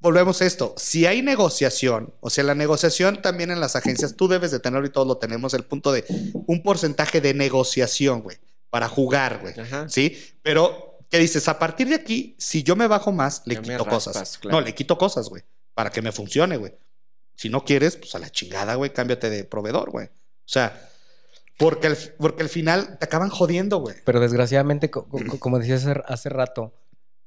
volvemos 0.00 0.42
a 0.42 0.46
esto. 0.46 0.74
Si 0.76 1.06
hay 1.06 1.22
negociación, 1.22 2.12
o 2.20 2.28
sea, 2.30 2.42
la 2.42 2.54
negociación 2.56 3.22
también 3.22 3.52
en 3.52 3.60
las 3.60 3.76
agencias, 3.76 4.16
tú 4.16 4.26
debes 4.26 4.50
de 4.50 4.58
tenerlo 4.58 4.86
y 4.86 4.90
todos 4.90 5.06
lo 5.06 5.18
tenemos, 5.18 5.54
el 5.54 5.62
punto 5.64 5.92
de 5.92 6.04
un 6.46 6.62
porcentaje 6.64 7.20
de 7.20 7.34
negociación, 7.34 8.22
güey, 8.22 8.38
para 8.68 8.88
jugar, 8.88 9.38
güey. 9.40 9.54
¿Sí? 9.88 10.16
Pero, 10.42 10.98
¿qué 11.08 11.18
dices? 11.18 11.46
A 11.48 11.58
partir 11.58 11.88
de 11.88 11.94
aquí, 11.94 12.34
si 12.38 12.64
yo 12.64 12.74
me 12.74 12.88
bajo 12.88 13.12
más, 13.12 13.42
le 13.44 13.60
quito 13.60 13.86
cosas. 13.86 14.38
claro. 14.38 14.58
No, 14.58 14.64
le 14.64 14.74
quito 14.74 14.98
cosas, 14.98 15.28
güey, 15.28 15.42
para 15.80 15.88
que 15.88 16.02
me 16.02 16.12
funcione, 16.12 16.58
güey. 16.58 16.74
Si 17.36 17.48
no 17.48 17.64
quieres, 17.64 17.96
pues 17.96 18.14
a 18.14 18.18
la 18.18 18.28
chingada, 18.28 18.74
güey, 18.74 18.92
cámbiate 18.92 19.30
de 19.30 19.44
proveedor, 19.44 19.90
güey. 19.90 20.08
O 20.08 20.10
sea, 20.44 20.78
porque 21.56 21.86
al, 21.86 21.96
porque 22.18 22.42
al 22.42 22.50
final 22.50 22.98
te 22.98 23.06
acaban 23.06 23.30
jodiendo, 23.30 23.78
güey. 23.78 23.96
Pero 24.04 24.20
desgraciadamente, 24.20 24.90
co- 24.90 25.08
co- 25.08 25.18
como 25.40 25.58
decías 25.58 25.86
hace, 25.86 26.02
hace 26.06 26.28
rato, 26.28 26.74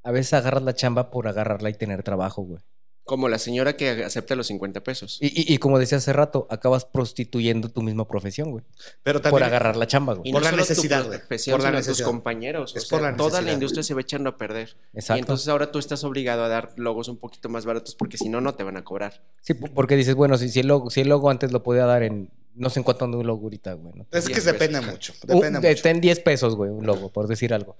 a 0.03 0.11
veces 0.11 0.33
agarras 0.33 0.61
la 0.61 0.75
chamba 0.75 1.09
por 1.09 1.27
agarrarla 1.27 1.71
y 1.71 1.73
tener 1.73 2.03
trabajo, 2.03 2.43
güey. 2.43 2.61
Como 3.05 3.27
la 3.27 3.37
señora 3.37 3.75
que 3.75 3.89
acepta 4.05 4.33
los 4.35 4.47
50 4.47 4.81
pesos. 4.81 5.17
Y, 5.21 5.27
y- 5.27 5.53
y 5.53 5.57
como 5.57 5.77
decía 5.77 5.97
hace 5.97 6.13
rato, 6.13 6.47
acabas 6.49 6.85
prostituyendo 6.85 7.67
tu 7.67 7.81
misma 7.81 8.07
profesión, 8.07 8.51
güey. 8.51 8.63
Pero 9.03 9.19
Por 9.19 9.23
también... 9.31 9.43
agarrar 9.43 9.75
la 9.75 9.87
chamba, 9.87 10.13
güey. 10.13 10.29
Y 10.29 10.31
Por 10.31 10.41
la 10.41 10.53
necesidad, 10.53 11.05
güey. 11.05 11.19
profesión, 11.19 11.57
Por 11.57 11.63
la 11.63 11.71
necesidad. 11.71 12.05
tus 12.05 12.13
compañeros. 12.13 12.73
Es 12.77 12.85
o 12.85 12.89
por 12.89 12.99
sea, 13.01 13.11
la 13.11 13.17
toda 13.17 13.41
la 13.41 13.51
industria 13.51 13.83
se 13.83 13.93
va 13.93 13.99
echando 14.01 14.29
a 14.29 14.37
perder. 14.37 14.77
Exacto. 14.93 15.17
Y 15.17 15.19
entonces 15.19 15.47
ahora 15.49 15.69
tú 15.71 15.79
estás 15.79 16.03
obligado 16.05 16.43
a 16.45 16.47
dar 16.47 16.71
logos 16.77 17.09
un 17.09 17.17
poquito 17.17 17.49
más 17.49 17.65
baratos 17.65 17.93
porque 17.95 18.17
si 18.17 18.29
no, 18.29 18.39
no 18.39 18.55
te 18.55 18.63
van 18.63 18.77
a 18.77 18.85
cobrar. 18.85 19.21
Sí, 19.41 19.53
po- 19.53 19.67
porque 19.73 19.97
dices, 19.97 20.15
bueno, 20.15 20.37
si, 20.37 20.47
si, 20.47 20.61
el 20.61 20.67
logo, 20.67 20.89
si 20.89 21.01
el 21.01 21.09
logo 21.09 21.29
antes 21.29 21.51
lo 21.51 21.61
podía 21.61 21.85
dar 21.85 22.03
en 22.03 22.31
No 22.55 22.69
sé 22.69 22.79
en 22.79 22.83
cuánto 22.85 23.03
anda 23.03 23.17
un 23.17 23.27
logo 23.27 23.43
ahorita, 23.43 23.73
güey. 23.73 23.93
¿no? 23.95 24.07
Es 24.11 24.27
que 24.27 24.35
10 24.35 24.45
depende 24.45 24.79
pesos. 24.79 24.91
mucho. 24.93 25.13
Depende 25.23 25.45
de- 25.49 25.57
mucho. 25.57 25.67
Está 25.67 25.89
en 25.89 25.99
10 25.99 26.19
pesos, 26.21 26.55
güey, 26.55 26.69
un 26.71 26.85
logo, 26.85 27.11
por 27.11 27.27
decir 27.27 27.53
algo. 27.53 27.75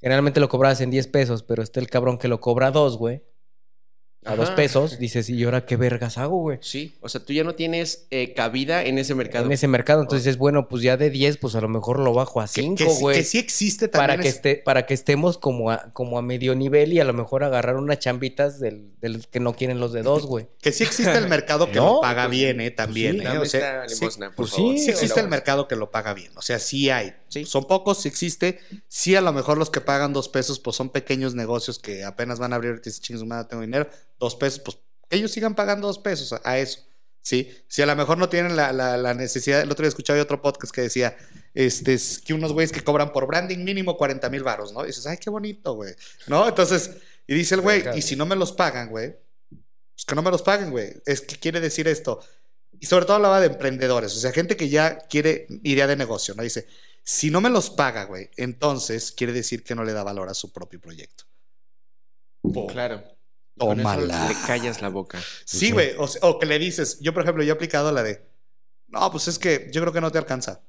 Generalmente 0.00 0.38
lo 0.40 0.48
cobrabas 0.50 0.80
en 0.82 0.90
10 0.90 1.06
pesos, 1.06 1.42
pero 1.42 1.62
está 1.62 1.80
el 1.80 1.88
cabrón 1.88 2.18
que 2.18 2.28
lo 2.28 2.40
cobra 2.40 2.66
a 2.66 2.70
2, 2.72 2.98
güey. 2.98 3.22
A 4.24 4.36
2 4.36 4.46
Ajá. 4.48 4.56
pesos. 4.56 4.98
Dices, 4.98 5.28
¿y 5.28 5.44
ahora 5.44 5.66
qué 5.66 5.76
vergas 5.76 6.16
hago, 6.18 6.38
güey? 6.38 6.58
Sí, 6.62 6.96
o 7.00 7.08
sea, 7.08 7.22
tú 7.24 7.32
ya 7.32 7.44
no 7.44 7.54
tienes 7.54 8.06
eh, 8.10 8.32
cabida 8.34 8.82
en 8.84 8.98
ese 8.98 9.14
mercado. 9.14 9.44
En 9.46 9.52
ese 9.52 9.68
mercado. 9.68 10.00
Entonces 10.02 10.24
dices, 10.24 10.38
bueno, 10.38 10.68
pues 10.68 10.82
ya 10.82 10.96
de 10.96 11.10
10, 11.10 11.36
pues 11.36 11.54
a 11.54 11.60
lo 11.60 11.68
mejor 11.68 11.98
lo 11.98 12.12
bajo 12.14 12.40
a 12.40 12.44
Que- 12.44 12.62
5, 12.62 12.76
que, 12.76 12.90
sí- 12.90 13.00
güey. 13.00 13.16
que 13.18 13.24
sí 13.24 13.38
existe 13.38 13.88
para 13.88 14.14
también. 14.14 14.22
que 14.22 14.28
es- 14.28 14.34
esté, 14.36 14.56
para 14.56 14.86
que 14.86 14.94
estemos 14.94 15.36
como 15.38 15.70
a, 15.70 15.92
como 15.92 16.18
a 16.18 16.22
medio 16.22 16.54
nivel 16.54 16.92
y 16.92 17.00
a 17.00 17.04
lo 17.04 17.12
mejor 17.12 17.44
agarrar 17.44 17.76
unas 17.76 17.98
chambitas 17.98 18.58
del, 18.60 18.92
del 19.00 19.26
que 19.28 19.40
no 19.40 19.54
quieren 19.54 19.78
los 19.80 19.92
de 19.92 20.02
dos, 20.02 20.26
güey. 20.26 20.46
Que 20.62 20.72
sí 20.72 20.84
existe 20.84 21.12
el 21.16 21.28
mercado 21.28 21.66
que 21.70 21.74
No, 21.84 21.94
lo 21.96 22.00
paga 22.00 22.24
pues, 22.26 22.30
bien, 22.38 22.60
¿eh? 22.60 22.70
También, 22.70 23.16
sí, 23.16 23.20
¿eh? 23.20 23.24
Dame 23.24 23.38
O 23.40 23.44
sea, 23.46 23.84
esta 23.84 23.88
sí, 23.94 24.00
limosna, 24.00 24.26
por 24.28 24.36
pues 24.36 24.50
sí, 24.50 24.56
favor. 24.56 24.78
sí 24.78 24.90
existe 24.90 25.20
el 25.20 25.28
mercado 25.28 25.68
que 25.68 25.76
lo 25.76 25.90
paga 25.90 26.14
bien. 26.14 26.32
O 26.36 26.42
sea, 26.42 26.58
sí 26.58 26.88
hay. 26.90 27.12
Sí. 27.28 27.44
Son 27.44 27.64
pocos, 27.66 28.00
sí 28.00 28.08
existe. 28.08 28.60
Sí, 28.88 29.16
a 29.16 29.20
lo 29.20 29.32
mejor 29.32 29.58
los 29.58 29.68
que 29.68 29.80
pagan 29.80 30.12
dos 30.12 30.28
pesos, 30.28 30.60
pues 30.60 30.76
son 30.76 30.90
pequeños 30.90 31.34
negocios 31.34 31.78
que 31.80 32.04
apenas 32.04 32.38
van 32.38 32.52
a 32.52 32.56
abrir 32.56 32.76
y 32.76 32.80
dicen, 32.88 33.02
chingue 33.02 33.18
su 33.18 33.26
madre, 33.26 33.48
tengo 33.50 33.62
dinero. 33.62 33.88
Dos 34.18 34.36
pesos, 34.36 34.60
pues 34.60 34.78
que 35.08 35.16
ellos 35.16 35.30
sigan 35.32 35.54
pagando 35.54 35.86
dos 35.86 35.98
pesos 35.98 36.32
a, 36.32 36.40
a 36.44 36.58
eso. 36.58 36.80
Sí, 37.22 37.50
si 37.68 37.80
a 37.80 37.86
lo 37.86 37.96
mejor 37.96 38.18
no 38.18 38.28
tienen 38.28 38.54
la, 38.54 38.70
la- 38.72 38.98
la 38.98 39.14
necesidad, 39.14 39.62
el 39.62 39.70
otro 39.70 39.82
día 39.82 39.88
escuchaba 39.88 40.20
otro 40.20 40.42
podcast 40.42 40.74
que 40.74 40.82
decía, 40.82 41.16
este, 41.54 41.94
es 41.94 42.18
que 42.18 42.34
unos 42.34 42.52
güeyes 42.52 42.70
que 42.70 42.84
cobran 42.84 43.12
por 43.12 43.26
branding 43.26 43.64
mínimo 43.64 43.96
40 43.96 44.28
mil 44.28 44.42
baros, 44.42 44.72
¿no? 44.74 44.84
Y 44.84 44.88
dices, 44.88 45.06
ay, 45.06 45.16
qué 45.16 45.30
bonito, 45.30 45.72
güey, 45.74 45.94
¿no? 46.26 46.46
Entonces, 46.46 46.90
y 47.26 47.34
dice 47.34 47.54
el 47.54 47.62
güey, 47.62 47.82
y 47.96 48.02
si 48.02 48.14
no 48.16 48.26
me 48.26 48.36
los 48.36 48.52
pagan, 48.52 48.90
güey, 48.90 49.16
pues 49.94 50.04
que 50.06 50.14
no 50.14 50.20
me 50.22 50.30
los 50.30 50.42
paguen, 50.42 50.70
güey. 50.70 50.92
Es 51.06 51.22
que 51.22 51.36
quiere 51.36 51.60
decir 51.60 51.88
esto. 51.88 52.20
Y 52.78 52.84
sobre 52.86 53.06
todo 53.06 53.16
hablaba 53.16 53.40
de 53.40 53.46
emprendedores, 53.46 54.14
o 54.14 54.18
sea, 54.20 54.30
gente 54.32 54.54
que 54.56 54.68
ya 54.68 54.98
quiere 54.98 55.46
idea 55.62 55.86
de 55.86 55.96
negocio, 55.96 56.34
¿no? 56.34 56.42
Dice, 56.42 56.66
si 57.02 57.30
no 57.30 57.40
me 57.40 57.48
los 57.48 57.70
paga, 57.70 58.04
güey, 58.04 58.28
entonces 58.36 59.12
quiere 59.12 59.32
decir 59.32 59.64
que 59.64 59.74
no 59.74 59.84
le 59.84 59.92
da 59.94 60.02
valor 60.02 60.28
a 60.28 60.34
su 60.34 60.52
propio 60.52 60.78
proyecto. 60.80 61.24
Claro. 62.68 63.02
Tómala. 63.56 64.28
Le 64.28 64.34
callas 64.46 64.82
la 64.82 64.88
boca. 64.88 65.20
Sí, 65.44 65.70
güey. 65.70 65.92
O, 65.98 66.38
que 66.38 66.46
le 66.46 66.58
dices, 66.58 66.98
yo 67.00 67.12
por 67.12 67.22
ejemplo, 67.22 67.42
yo 67.42 67.52
he 67.52 67.56
aplicado 67.56 67.92
la 67.92 68.02
de, 68.02 68.26
no, 68.88 69.10
pues 69.10 69.28
es 69.28 69.38
que 69.38 69.68
yo 69.72 69.80
creo 69.80 69.92
que 69.92 70.00
no 70.00 70.10
te 70.10 70.18
alcanza. 70.18 70.62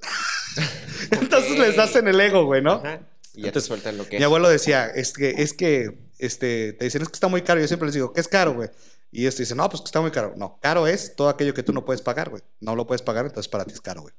Entonces 1.10 1.58
les 1.58 1.78
hacen 1.78 2.08
el 2.08 2.20
ego, 2.20 2.44
güey, 2.44 2.62
¿no? 2.62 2.72
Ajá. 2.72 3.00
Y 3.32 3.42
ya 3.42 3.48
Entonces, 3.48 3.68
te 3.68 3.68
sueltan 3.68 3.96
lo 3.96 4.08
que 4.08 4.18
Mi 4.18 4.24
abuelo 4.24 4.48
decía, 4.48 4.86
es 4.86 5.12
que, 5.12 5.30
es 5.30 5.52
que, 5.52 5.98
este, 6.18 6.72
te 6.72 6.84
dicen, 6.84 7.02
es 7.02 7.08
que 7.08 7.14
está 7.14 7.28
muy 7.28 7.42
caro. 7.42 7.60
Yo 7.60 7.68
siempre 7.68 7.86
les 7.86 7.94
digo, 7.94 8.12
¿qué 8.12 8.20
es 8.20 8.28
caro, 8.28 8.54
güey? 8.54 8.70
Y 9.12 9.22
ellos 9.22 9.36
te 9.36 9.42
dicen, 9.42 9.56
no, 9.56 9.68
pues 9.68 9.80
que 9.80 9.86
está 9.86 10.00
muy 10.00 10.10
caro. 10.10 10.34
No, 10.36 10.58
caro 10.60 10.86
es 10.86 11.14
todo 11.16 11.28
aquello 11.28 11.54
que 11.54 11.62
tú 11.62 11.72
no 11.72 11.84
puedes 11.84 12.02
pagar, 12.02 12.30
güey. 12.30 12.42
No 12.60 12.76
lo 12.76 12.86
puedes 12.86 13.02
pagar, 13.02 13.26
entonces 13.26 13.48
para 13.48 13.64
ti 13.64 13.72
es 13.72 13.80
caro, 13.80 14.02
güey. 14.02 14.14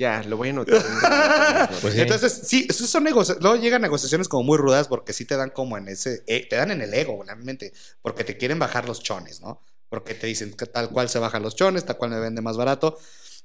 Ya, 0.00 0.22
lo 0.22 0.38
voy 0.38 0.48
a 0.48 0.50
anotar. 0.52 0.82
Pues 1.82 1.92
sí. 1.94 2.00
Entonces, 2.00 2.32
sí, 2.44 2.66
esos 2.70 2.88
son 2.88 3.04
negociaciones. 3.04 3.42
Luego 3.42 3.62
llegan 3.62 3.82
negociaciones 3.82 4.28
como 4.28 4.42
muy 4.44 4.56
rudas 4.56 4.88
porque 4.88 5.12
sí 5.12 5.26
te 5.26 5.36
dan 5.36 5.50
como 5.50 5.76
en 5.76 5.88
ese. 5.88 6.22
eh, 6.26 6.46
te 6.48 6.56
dan 6.56 6.70
en 6.70 6.80
el 6.80 6.92
ego, 6.94 7.22
realmente. 7.22 7.72
Porque 8.00 8.24
te 8.24 8.36
quieren 8.38 8.58
bajar 8.58 8.86
los 8.88 9.02
chones, 9.02 9.40
¿no? 9.42 9.60
Porque 9.90 10.14
te 10.14 10.26
dicen 10.26 10.52
que 10.54 10.64
tal 10.66 10.88
cual 10.90 11.08
se 11.10 11.18
bajan 11.18 11.42
los 11.42 11.54
chones, 11.54 11.84
tal 11.84 11.98
cual 11.98 12.10
me 12.12 12.18
vende 12.20 12.40
más 12.40 12.56
barato. 12.56 12.98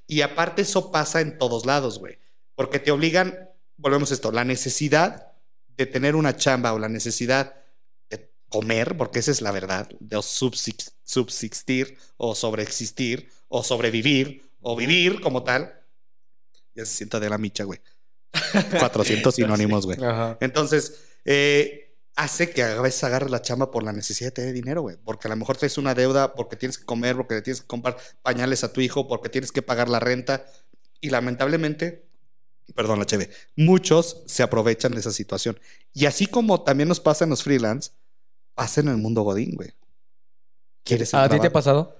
Y 0.07 0.21
aparte, 0.21 0.61
eso 0.61 0.91
pasa 0.91 1.19
en 1.21 1.37
todos 1.37 1.65
lados, 1.65 1.99
güey. 1.99 2.19
Porque 2.55 2.79
te 2.79 2.91
obligan, 2.91 3.49
volvemos 3.75 4.11
a 4.11 4.13
esto, 4.13 4.31
la 4.31 4.45
necesidad 4.45 5.33
de 5.75 5.85
tener 5.87 6.15
una 6.15 6.37
chamba 6.37 6.71
o 6.73 6.79
la 6.79 6.87
necesidad 6.87 7.55
de 8.09 8.31
comer, 8.47 8.95
porque 8.95 9.19
esa 9.19 9.31
es 9.31 9.41
la 9.41 9.51
verdad, 9.51 9.89
de 9.99 10.17
subsist- 10.17 10.93
subsistir 11.03 11.97
o 12.15 12.33
sobreexistir 12.33 13.29
o 13.49 13.61
sobrevivir 13.63 14.49
o 14.61 14.75
vivir 14.77 15.19
como 15.19 15.43
tal. 15.43 15.81
Ya 16.75 16.85
se 16.85 16.95
sienta 16.95 17.19
de 17.19 17.29
la 17.29 17.37
micha, 17.37 17.63
güey. 17.63 17.79
400 18.79 19.33
sinónimos, 19.35 19.85
güey. 19.85 20.03
Ajá. 20.03 20.37
Entonces, 20.41 21.03
eh, 21.23 21.95
hace 22.15 22.49
que 22.51 22.63
a 22.63 22.81
veces 22.81 23.03
agarres 23.03 23.31
la 23.31 23.41
chamba 23.41 23.71
por 23.71 23.83
la 23.83 23.93
necesidad 23.93 24.27
de 24.27 24.31
tener 24.33 24.53
dinero, 24.53 24.81
güey. 24.81 24.97
Porque 25.03 25.27
a 25.27 25.29
lo 25.29 25.35
mejor 25.37 25.57
traes 25.57 25.77
una 25.77 25.93
deuda, 25.95 26.33
porque 26.35 26.55
tienes 26.55 26.77
que 26.77 26.85
comer, 26.85 27.15
porque 27.15 27.35
le 27.35 27.41
tienes 27.41 27.61
que 27.61 27.67
comprar 27.67 27.97
pañales 28.21 28.63
a 28.63 28.71
tu 28.73 28.81
hijo, 28.81 29.07
porque 29.07 29.29
tienes 29.29 29.51
que 29.51 29.61
pagar 29.61 29.89
la 29.89 29.99
renta. 29.99 30.45
Y 31.01 31.09
lamentablemente, 31.09 32.07
perdón, 32.75 32.99
la 32.99 33.05
cheve, 33.05 33.29
muchos 33.55 34.23
se 34.27 34.43
aprovechan 34.43 34.91
de 34.93 34.99
esa 34.99 35.11
situación. 35.11 35.59
Y 35.93 36.05
así 36.05 36.27
como 36.27 36.63
también 36.63 36.89
nos 36.89 36.99
pasa 36.99 37.23
en 37.23 37.29
los 37.29 37.43
freelance, 37.43 37.91
pasa 38.53 38.81
en 38.81 38.89
el 38.89 38.97
mundo 38.97 39.21
Godín, 39.21 39.55
güey. 39.55 39.73
¿Quieres 40.83 41.13
el 41.13 41.19
¿A 41.19 41.29
ti 41.29 41.39
te 41.39 41.47
ha 41.47 41.53
pasado? 41.53 41.99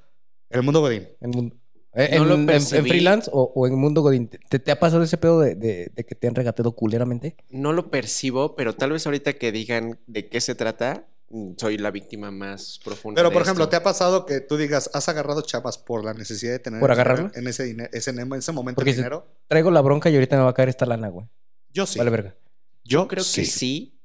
El 0.49 0.63
mundo 0.63 0.79
Godín. 0.79 1.07
En, 1.19 1.29
mundo- 1.31 1.55
eh, 1.95 2.09
No 2.17 2.23
en- 2.23 2.27
lo 2.29 2.33
en- 2.35 2.39
en 2.41 2.45
percibí. 2.47 2.89
freelance 2.89 3.29
o, 3.33 3.51
o 3.55 3.67
en 3.67 3.75
mundo 3.75 4.01
Godín? 4.01 4.27
¿Te, 4.27 4.59
te 4.59 4.71
ha 4.71 4.79
pasado 4.79 5.01
ese 5.03 5.17
pedo 5.17 5.39
de, 5.39 5.55
de- 5.55 5.91
de 5.95 6.05
que 6.05 6.15
te 6.15 6.27
han 6.27 6.35
regateado 6.35 6.73
culeramente? 6.73 7.35
No 7.49 7.73
lo 7.73 7.89
percibo, 7.89 8.55
pero 8.55 8.75
tal 8.75 8.91
vez 8.91 9.05
ahorita 9.05 9.33
que 9.33 9.51
digan 9.51 9.99
de 10.07 10.27
qué 10.27 10.41
se 10.41 10.55
trata, 10.55 11.05
mm, 11.29 11.53
soy 11.57 11.77
la 11.77 11.91
víctima 11.91 12.31
más 12.31 12.79
profunda. 12.83 13.19
Pero, 13.19 13.29
de 13.29 13.33
por 13.33 13.41
ejemplo, 13.43 13.63
esto. 13.63 13.69
¿te 13.71 13.75
ha 13.77 13.83
pasado 13.83 14.25
que 14.25 14.41
tú 14.41 14.57
digas, 14.57 14.89
has 14.93 15.07
agarrado 15.09 15.41
chapas 15.41 15.77
por 15.77 16.03
la 16.03 16.13
necesidad 16.13 16.51
de 16.51 16.59
tener 16.59 16.79
¿Por 16.79 16.89
dinero 16.89 17.01
agarrarlo? 17.11 17.31
en 17.39 17.47
ese, 17.47 17.63
dinero, 17.63 17.89
ese, 17.93 18.11
en 18.11 18.33
ese 18.33 18.51
momento 18.51 18.75
Porque 18.75 18.89
el 18.91 18.95
si- 18.95 19.01
dinero? 19.01 19.25
Traigo 19.47 19.71
la 19.71 19.81
bronca 19.81 20.09
y 20.09 20.15
ahorita 20.15 20.35
me 20.37 20.43
va 20.43 20.49
a 20.49 20.53
caer 20.53 20.69
esta 20.69 20.85
lana, 20.85 21.07
güey. 21.09 21.27
Yo 21.71 21.85
sí. 21.85 21.97
Vale, 21.99 22.11
verga. 22.11 22.35
Yo 22.83 23.07
Creo 23.07 23.23
que 23.23 23.45
sí, 23.45 23.99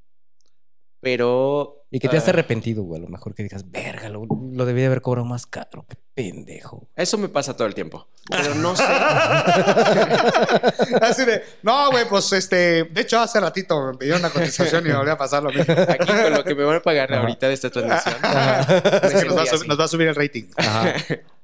pero... 0.99 1.80
Y 1.93 1.99
que 1.99 2.07
te 2.07 2.15
has 2.15 2.25
ah, 2.27 2.31
arrepentido, 2.31 2.83
güey. 2.83 3.01
A 3.01 3.03
lo 3.03 3.09
mejor 3.09 3.35
que 3.35 3.43
digas, 3.43 3.69
verga, 3.69 4.07
lo, 4.07 4.25
lo 4.25 4.65
debí 4.65 4.79
de 4.79 4.87
haber 4.87 5.01
cobrado 5.01 5.25
más 5.25 5.45
caro. 5.45 5.85
Qué 5.89 5.97
pendejo. 6.13 6.87
Eso 6.95 7.17
me 7.17 7.27
pasa 7.27 7.57
todo 7.57 7.67
el 7.67 7.75
tiempo. 7.75 8.07
Pero 8.29 8.55
no 8.55 8.73
sé. 8.77 8.83
Así 11.01 11.25
de, 11.25 11.43
no, 11.63 11.91
güey, 11.91 12.07
pues 12.07 12.31
este, 12.31 12.85
de 12.85 13.01
hecho 13.01 13.19
hace 13.19 13.41
ratito 13.41 13.91
me 13.91 13.97
pidió 13.97 14.15
una 14.15 14.29
cotización 14.29 14.85
y 14.85 14.89
me 14.89 14.95
volvió 14.95 15.11
a 15.11 15.17
pasar 15.17 15.43
lo 15.43 15.51
mismo. 15.51 15.75
Aquí 15.77 16.05
con 16.05 16.31
lo 16.31 16.45
que 16.45 16.55
me 16.55 16.63
van 16.63 16.77
a 16.77 16.81
pagar 16.81 17.11
Ajá. 17.11 17.23
ahorita 17.23 17.49
de 17.49 17.53
esta 17.53 17.69
transmisión. 17.69 18.15
Es 19.03 19.13
que 19.13 19.25
nos 19.25 19.37
va, 19.37 19.41
a 19.41 19.67
nos 19.67 19.79
va 19.79 19.87
subir 19.89 20.07
el 20.07 20.15
rating. 20.15 20.45
Ajá. 20.55 20.93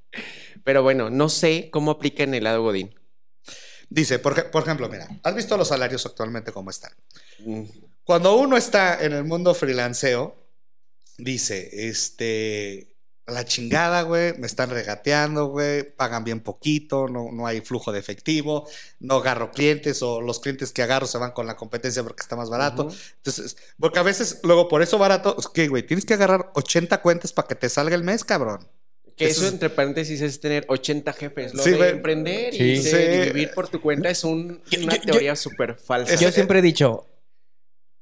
Pero 0.64 0.82
bueno, 0.82 1.10
no 1.10 1.28
sé 1.28 1.70
cómo 1.72 1.92
aplica 1.92 2.24
en 2.24 2.34
el 2.34 2.46
lado 2.46 2.62
Godín. 2.62 2.96
Dice, 3.90 4.20
por 4.20 4.62
ejemplo, 4.62 4.88
mira, 4.88 5.10
¿has 5.24 5.36
visto 5.36 5.58
los 5.58 5.68
salarios 5.68 6.06
actualmente 6.06 6.54
cómo 6.54 6.70
están? 6.70 6.92
Mm, 7.40 7.64
Cuando 8.08 8.38
uno 8.38 8.56
está 8.56 9.04
en 9.04 9.12
el 9.12 9.26
mundo 9.26 9.54
freelanceo, 9.54 10.34
dice, 11.18 11.90
este, 11.90 12.96
la 13.26 13.44
chingada, 13.44 14.04
güey, 14.04 14.38
me 14.38 14.48
están 14.48 14.70
regateando, 14.70 15.48
güey, 15.48 15.84
pagan 15.84 16.24
bien 16.24 16.40
poquito, 16.40 17.10
no, 17.10 17.34
no 17.34 17.46
hay 17.46 17.60
flujo 17.60 17.92
de 17.92 18.00
efectivo, 18.00 18.66
no 19.02 19.16
agarro 19.16 19.52
clientes 19.52 20.02
o 20.04 20.22
los 20.22 20.40
clientes 20.40 20.72
que 20.72 20.84
agarro 20.84 21.06
se 21.06 21.18
van 21.18 21.32
con 21.34 21.48
la 21.48 21.58
competencia 21.58 22.02
porque 22.02 22.22
está 22.22 22.38
más 22.38 22.50
barato. 22.50 22.90
Entonces, 23.18 23.58
porque 23.78 24.00
a 24.00 24.04
veces, 24.04 24.40
luego 24.44 24.70
por 24.70 24.82
eso 24.82 24.98
barato, 24.98 25.36
es 25.38 25.50
que, 25.50 25.68
güey, 25.68 25.84
tienes 25.86 26.06
que 26.06 26.14
agarrar 26.14 26.50
80 26.56 27.02
cuentas 27.02 27.34
para 27.34 27.50
que 27.50 27.56
te 27.56 27.68
salga 27.68 27.94
el 27.94 28.06
mes, 28.06 28.24
cabrón. 28.24 28.66
Que 29.18 29.26
Eso 29.26 29.40
eso, 29.42 29.48
es- 29.48 29.54
entre 29.54 29.70
paréntesis, 29.70 30.22
es 30.22 30.40
tener 30.40 30.64
80 30.70 31.12
jefes. 31.12 31.54
Lo 31.54 31.62
Sí, 31.62 31.72
de 31.72 31.76
güey. 31.76 31.90
emprender 31.90 32.54
Sí. 32.54 32.64
y, 32.64 32.82
ser- 32.82 33.20
y 33.20 33.24
Sí. 33.26 33.30
vivir 33.34 33.52
por 33.54 33.68
tu 33.68 33.82
cuenta 33.82 34.10
es 34.10 34.24
un- 34.24 34.62
Yo- 34.70 34.80
una 34.84 34.96
yo- 34.96 35.02
teoría 35.02 35.36
súper 35.36 35.76
falsa. 35.76 36.16
Yo 36.16 36.32
siempre 36.32 36.60
he 36.60 36.62
dicho 36.62 37.06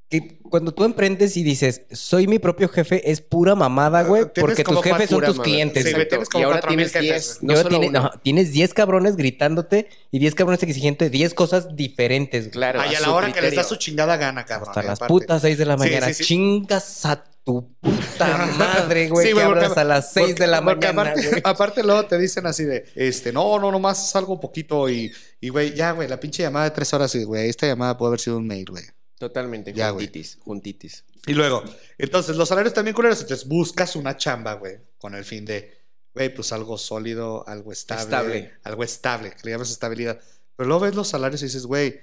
que 0.10 0.40
cuando 0.50 0.72
tú 0.74 0.84
emprendes 0.84 1.36
y 1.36 1.44
dices, 1.44 1.82
soy 1.92 2.28
mi 2.28 2.38
propio 2.40 2.70
jefe, 2.70 3.10
es 3.12 3.22
pura 3.22 3.56
mamada, 3.56 4.04
güey. 4.04 4.22
Ah, 4.24 4.32
Tienes 4.32 4.56
Porque 4.56 4.64
tus 4.64 4.82
jefes 4.84 5.10
son 5.10 5.20
tus 5.22 5.30
mamada. 5.30 5.44
clientes. 5.44 5.84
Sí, 5.84 5.90
güey. 5.90 5.94
güey, 5.96 6.08
tienes 6.08 6.30
como 6.30 6.42
y 6.42 6.46
ahora 6.46 6.60
4,000 6.62 6.92
tienes 6.92 6.94
jefes. 7.10 7.26
10, 7.40 7.44
no 7.44 7.54
Yo 7.54 7.58
solo 7.58 7.70
tiene- 7.70 7.88
uno. 7.90 8.00
no, 8.04 8.12
tienes 8.24 8.52
10 8.54 8.74
cabrones 8.76 9.16
gritándote 9.16 9.90
y 10.12 10.20
10 10.20 10.36
cabrones 10.36 10.62
exigiendo 10.64 11.10
10 11.10 11.34
cosas 11.34 11.76
diferentes. 11.76 12.44
güey. 12.46 12.52
Claro, 12.52 12.82
Ay, 12.82 12.94
a 12.96 13.00
la 13.02 13.12
hora 13.12 13.28
que 13.28 13.34
les 13.34 13.50
criterio. 13.50 13.64
da 13.64 13.68
su 13.68 13.76
chingada 13.78 14.16
gana, 14.18 14.46
cabrón. 14.46 14.70
Hasta 14.70 14.84
y 14.84 14.88
las 14.88 15.00
putas 15.00 15.42
6 15.42 15.58
de 15.58 15.66
la 15.66 15.76
mañana. 15.78 16.08
sí, 16.08 16.14
sí. 16.14 16.24
Chingas 16.24 17.06
a 17.06 17.24
tu 17.44 17.74
puta 17.82 18.48
madre, 18.58 19.10
güey. 19.10 19.28
Sí, 19.28 19.34
que 19.34 19.40
porque- 19.42 19.60
hablas 19.66 19.78
a 19.78 19.84
las 19.84 20.14
6 20.14 20.28
porque- 20.28 20.44
de 20.44 20.48
la 20.48 20.62
mañana, 20.62 21.02
Aparte, 21.02 21.28
güey. 21.30 21.42
aparte 21.44 21.84
luego 21.84 22.06
te 22.06 22.18
dicen 22.20 22.46
así 22.46 22.64
de, 22.64 22.86
este, 22.96 23.34
no, 23.34 23.60
no, 23.60 23.72
nomás 23.72 24.10
salgo 24.12 24.40
poquito 24.40 24.88
y, 24.88 25.12
y 25.42 25.50
güey, 25.50 25.74
ya, 25.74 25.92
güey, 25.92 26.08
la 26.08 26.20
pinche 26.20 26.44
llamada 26.44 26.66
de 26.66 26.72
tres 26.72 26.94
horas 26.94 27.14
y, 27.16 27.24
güey, 27.24 27.50
esta 27.50 27.66
llamada 27.68 27.98
puede 27.98 28.10
haber 28.10 28.20
sido 28.20 28.38
un 28.38 28.46
mail, 28.48 28.66
güey. 28.70 28.84
Totalmente, 29.18 29.74
Ya, 29.74 29.90
güey. 29.92 30.06
juntitis, 30.06 30.38
juntitis. 30.44 31.06
Y 31.28 31.34
luego, 31.34 31.64
entonces, 31.98 32.36
los 32.36 32.50
salarios 32.50 32.74
también 32.74 32.94
culeros, 32.94 33.22
entonces 33.22 33.48
buscas 33.48 33.96
una 33.96 34.18
chamba, 34.18 34.54
güey, 34.54 34.78
con 34.98 35.16
el 35.16 35.24
fin 35.26 35.46
de, 35.46 35.74
güey, 36.14 36.34
pues 36.34 36.52
algo 36.52 36.78
sólido, 36.78 37.48
algo 37.48 37.72
estable. 37.72 38.04
Estable. 38.04 38.54
Algo 38.64 38.84
estable, 38.84 39.32
que 39.32 39.40
le 39.44 39.52
llamas 39.52 39.72
estabilidad. 39.72 40.20
Pero 40.56 40.68
luego 40.68 40.84
ves 40.84 40.96
los 40.96 41.08
salarios 41.08 41.42
y 41.42 41.46
dices, 41.46 41.66
güey, 41.66 42.00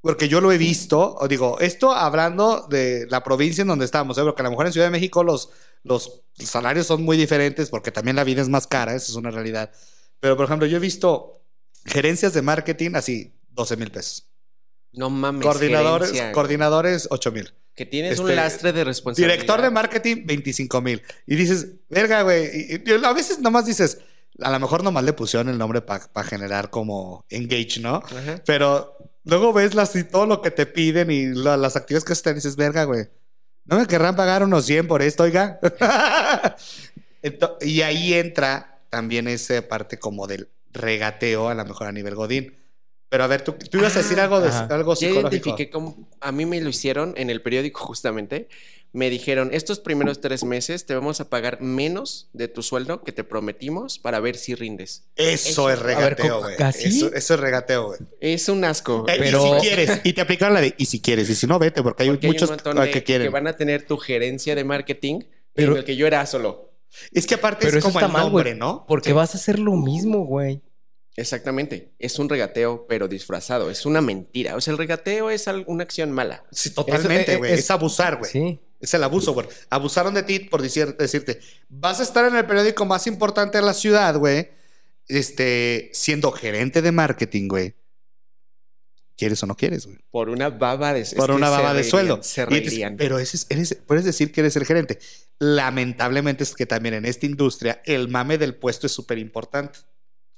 porque 0.00 0.28
yo 0.28 0.40
lo 0.40 0.50
he 0.50 0.58
visto, 0.58 1.14
o 1.14 1.28
digo, 1.28 1.60
esto 1.60 1.92
hablando 1.92 2.66
de 2.68 3.06
la 3.08 3.22
provincia 3.22 3.62
en 3.62 3.68
donde 3.68 3.84
estamos, 3.84 4.18
¿eh? 4.18 4.22
porque 4.22 4.42
a 4.42 4.44
lo 4.44 4.50
mejor 4.50 4.66
en 4.66 4.72
Ciudad 4.72 4.88
de 4.88 4.90
México 4.90 5.22
los, 5.22 5.50
los 5.84 6.22
salarios 6.34 6.88
son 6.88 7.04
muy 7.04 7.16
diferentes 7.16 7.70
porque 7.70 7.92
también 7.92 8.16
la 8.16 8.24
vida 8.24 8.42
es 8.42 8.48
más 8.48 8.66
cara, 8.66 8.94
eso 8.96 9.12
es 9.12 9.16
una 9.16 9.30
realidad. 9.30 9.70
Pero, 10.18 10.36
por 10.36 10.46
ejemplo, 10.46 10.66
yo 10.66 10.78
he 10.78 10.80
visto 10.80 11.44
gerencias 11.84 12.32
de 12.32 12.42
marketing 12.42 12.92
así, 12.94 13.32
12 13.50 13.76
mil 13.76 13.90
pesos. 13.92 14.26
No 14.92 15.10
mames. 15.10 15.42
Coordinadores, 15.42 16.08
gerencia, 16.10 16.32
coordinadores, 16.32 17.08
8 17.10 17.32
mil. 17.32 17.52
Que 17.74 17.86
tienes 17.86 18.12
este, 18.12 18.24
un 18.24 18.36
lastre 18.36 18.72
de 18.72 18.84
responsabilidad. 18.84 19.32
Director 19.34 19.62
de 19.62 19.70
marketing, 19.70 20.26
25 20.26 20.80
mil. 20.82 21.02
Y 21.26 21.36
dices, 21.36 21.68
verga, 21.88 22.22
güey. 22.22 22.82
A 23.04 23.12
veces 23.14 23.38
nomás 23.38 23.64
dices, 23.64 23.98
A 24.40 24.50
lo 24.50 24.60
mejor 24.60 24.82
nomás 24.84 25.04
le 25.04 25.12
pusieron 25.14 25.48
el 25.48 25.56
nombre 25.58 25.80
para 25.80 26.24
generar 26.24 26.68
como 26.70 27.24
engage, 27.30 27.80
¿no? 27.80 27.96
Ajá. 27.96 28.42
Pero 28.44 28.96
luego 29.24 29.52
ves 29.52 29.74
las, 29.74 29.96
y 29.96 30.04
todo 30.04 30.26
lo 30.26 30.42
que 30.42 30.50
te 30.50 30.66
piden 30.66 31.10
y 31.10 31.26
la- 31.26 31.56
las 31.56 31.76
actividades 31.76 32.04
que 32.04 32.12
están 32.12 32.32
y 32.32 32.36
dices, 32.36 32.56
verga, 32.56 32.84
güey. 32.84 33.06
¿No 33.64 33.78
me 33.78 33.86
querrán 33.86 34.16
pagar 34.16 34.42
unos 34.42 34.66
100 34.66 34.88
por 34.88 35.00
esto, 35.02 35.22
oiga? 35.22 35.58
Y 37.60 37.82
ahí 37.82 38.14
entra 38.14 38.80
también 38.90 39.28
esa 39.28 39.62
parte 39.68 39.98
como 39.98 40.26
del 40.26 40.48
regateo, 40.72 41.48
a 41.48 41.54
lo 41.54 41.64
mejor 41.64 41.86
a 41.86 41.92
nivel 41.92 42.14
Godín. 42.16 42.56
Pero 43.12 43.24
a 43.24 43.26
ver, 43.26 43.42
tú, 43.42 43.52
tú 43.52 43.76
ibas 43.76 43.94
a 43.94 43.98
decir 43.98 44.18
algo, 44.18 44.40
de, 44.40 44.48
Ajá. 44.48 44.66
algo 44.70 44.96
psicológico. 44.96 45.28
identifiqué 45.28 45.68
cómo 45.68 46.08
a 46.22 46.32
mí 46.32 46.46
me 46.46 46.58
lo 46.62 46.70
hicieron 46.70 47.12
en 47.18 47.28
el 47.28 47.42
periódico 47.42 47.78
justamente. 47.80 48.48
Me 48.94 49.10
dijeron, 49.10 49.50
estos 49.52 49.80
primeros 49.80 50.22
tres 50.22 50.44
meses 50.44 50.86
te 50.86 50.94
vamos 50.94 51.20
a 51.20 51.28
pagar 51.28 51.60
menos 51.60 52.30
de 52.32 52.48
tu 52.48 52.62
sueldo 52.62 53.02
que 53.02 53.12
te 53.12 53.22
prometimos 53.22 53.98
para 53.98 54.18
ver 54.18 54.36
si 54.36 54.54
rindes. 54.54 55.04
Eso 55.16 55.68
es 55.70 55.78
A 55.80 55.82
ver, 55.82 55.96
regateo, 55.96 56.26
¿cómo- 56.36 56.40
güey. 56.46 56.56
casi? 56.56 56.88
Eso, 56.88 57.12
eso 57.12 57.34
es 57.34 57.40
regateo, 57.40 57.86
güey. 57.88 58.00
Es 58.20 58.48
un 58.48 58.64
asco. 58.64 59.04
Eh, 59.08 59.16
Pero- 59.18 59.56
Y 59.56 59.60
si 59.60 59.66
quieres, 59.68 60.00
y 60.04 60.12
te 60.14 60.20
aplicaron 60.22 60.54
la 60.54 60.62
de, 60.62 60.74
y 60.78 60.86
si 60.86 61.00
quieres, 61.02 61.28
y 61.28 61.34
si 61.34 61.46
no, 61.46 61.58
vete, 61.58 61.82
porque 61.82 62.04
hay 62.04 62.08
Porque 62.08 62.26
hay 62.28 62.32
muchos 62.32 62.48
un 62.48 62.56
montón 62.56 62.78
ah, 62.78 62.84
de 62.86 62.90
que 62.92 63.02
quieren. 63.04 63.30
van 63.30 63.46
a 63.46 63.56
tener 63.56 63.86
tu 63.86 63.98
gerencia 63.98 64.54
de 64.54 64.64
marketing, 64.64 65.20
Pero- 65.20 65.72
pero 65.72 65.76
el 65.76 65.84
que 65.84 65.96
yo 65.96 66.06
era 66.06 66.24
solo. 66.24 66.72
Es 67.12 67.26
que 67.26 67.34
aparte 67.34 67.66
Pero 67.66 67.78
es 67.78 67.84
eso 67.84 67.88
como 67.88 67.98
está 67.98 68.06
el 68.06 68.12
mal, 68.12 68.22
nombre, 68.24 68.50
güey. 68.50 68.58
¿no? 68.58 68.84
Porque 68.88 69.10
Sí. 69.10 69.14
vas 69.14 69.34
a 69.34 69.38
hacer 69.38 69.58
lo 69.58 69.72
mismo, 69.72 70.24
güey. 70.24 70.62
Exactamente. 71.16 71.92
Es 71.98 72.18
un 72.18 72.28
regateo, 72.28 72.86
pero 72.88 73.06
disfrazado. 73.08 73.70
Es 73.70 73.84
una 73.84 74.00
mentira. 74.00 74.56
O 74.56 74.60
sea, 74.60 74.72
el 74.72 74.78
regateo 74.78 75.30
es 75.30 75.46
una 75.66 75.84
acción 75.84 76.10
mala. 76.12 76.44
Sí, 76.50 76.70
totalmente, 76.70 77.36
güey. 77.36 77.52
Es, 77.52 77.58
es- 77.60 77.70
abusar, 77.70 78.16
güey. 78.18 78.30
Sí. 78.30 78.60
Es 78.80 78.94
el 78.94 79.04
abuso, 79.04 79.32
güey. 79.32 79.46
Abusaron 79.70 80.14
de 80.14 80.22
ti 80.24 80.40
por 80.40 80.60
decir- 80.62 80.96
decirte, 80.96 81.40
vas 81.68 82.00
a 82.00 82.02
estar 82.02 82.24
en 82.26 82.34
el 82.36 82.46
periódico 82.46 82.84
más 82.84 83.06
importante 83.06 83.58
de 83.58 83.64
la 83.64 83.74
ciudad, 83.74 84.16
güey. 84.16 84.48
Este, 85.06 85.90
siendo 85.92 86.32
gerente 86.32 86.80
de 86.82 86.90
marketing, 86.92 87.48
güey. 87.48 87.74
¿Quieres 89.16 89.40
o 89.42 89.46
no 89.46 89.54
quieres, 89.56 89.86
güey? 89.86 89.98
Por 90.10 90.30
una 90.30 90.48
baba 90.48 90.94
de 90.94 91.04
Por 91.16 91.30
una 91.30 91.50
baba 91.50 91.74
de 91.74 91.84
sueldo. 91.84 92.22
Se 92.22 92.44
reirían. 92.46 92.96
pero 92.96 93.18
ese 93.18 93.36
es- 93.36 93.46
eres- 93.50 93.78
puedes 93.86 94.04
decir 94.04 94.32
que 94.32 94.40
eres 94.40 94.56
el 94.56 94.64
gerente. 94.64 94.98
Lamentablemente 95.38 96.42
es 96.42 96.54
que 96.54 96.66
también 96.66 96.94
en 96.94 97.04
esta 97.04 97.26
industria 97.26 97.82
el 97.84 98.08
mame 98.08 98.38
del 98.38 98.56
puesto 98.56 98.86
es 98.86 98.92
súper 98.92 99.18
importante. 99.18 99.80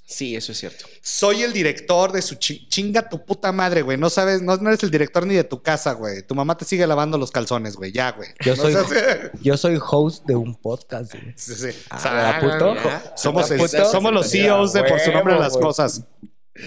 Sí, 0.06 0.36
eso 0.36 0.52
es 0.52 0.58
cierto. 0.58 0.84
Soy 1.00 1.42
el 1.42 1.52
director 1.54 2.12
de 2.12 2.20
su 2.20 2.34
chi- 2.34 2.68
chinga 2.68 3.08
tu 3.08 3.24
puta 3.24 3.52
madre, 3.52 3.80
güey. 3.80 3.96
No 3.96 4.10
sabes, 4.10 4.42
no, 4.42 4.54
no 4.58 4.68
eres 4.68 4.82
el 4.82 4.90
director 4.90 5.26
ni 5.26 5.34
de 5.34 5.44
tu 5.44 5.62
casa, 5.62 5.92
güey. 5.92 6.22
Tu 6.22 6.34
mamá 6.34 6.56
te 6.58 6.66
sigue 6.66 6.86
lavando 6.86 7.16
los 7.16 7.30
calzones, 7.30 7.74
güey. 7.76 7.90
Ya, 7.90 8.10
güey. 8.12 8.28
Yo 8.44 8.54
No 8.54 8.62
soy- 8.62 8.74
seas- 8.74 9.30
Yo 9.42 9.56
soy 9.56 9.78
host 9.80 10.26
de 10.26 10.36
un 10.36 10.54
podcast, 10.56 11.12
güey. 11.12 11.32
Sí, 11.36 11.54
sí. 11.54 11.68
Ah, 11.88 12.38
puto? 12.40 12.74
mira. 12.74 13.14
Somos, 13.16 13.50
el- 13.50 13.58
puto? 13.58 13.90
somos 13.90 14.12
los 14.12 14.30
CEOs 14.30 14.74
de 14.74 14.84
por 14.84 15.00
su 15.00 15.10
nombre 15.10 15.38
las 15.38 15.52
güey. 15.54 15.62
cosas. 15.64 16.02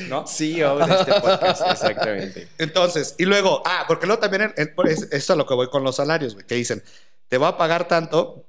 ¿No? 0.10 0.26
CEO 0.28 0.80
de 0.80 0.96
este 0.96 1.14
podcast, 1.22 1.62
exactamente. 1.72 2.48
Entonces, 2.58 3.14
y 3.20 3.26
luego, 3.26 3.62
ah, 3.66 3.86
porque 3.88 4.08
luego 4.08 4.20
también, 4.20 4.52
en- 4.58 4.74
es- 4.88 5.04
eso 5.04 5.08
es 5.12 5.30
a 5.30 5.36
lo 5.36 5.46
que 5.46 5.54
voy 5.54 5.70
con 5.70 5.84
los 5.84 5.96
salarios, 5.96 6.34
güey, 6.34 6.46
que 6.46 6.56
dicen, 6.56 6.84
te 7.30 7.38
va 7.38 7.50
a 7.50 7.58
pagar 7.58 7.88
tanto, 7.88 8.47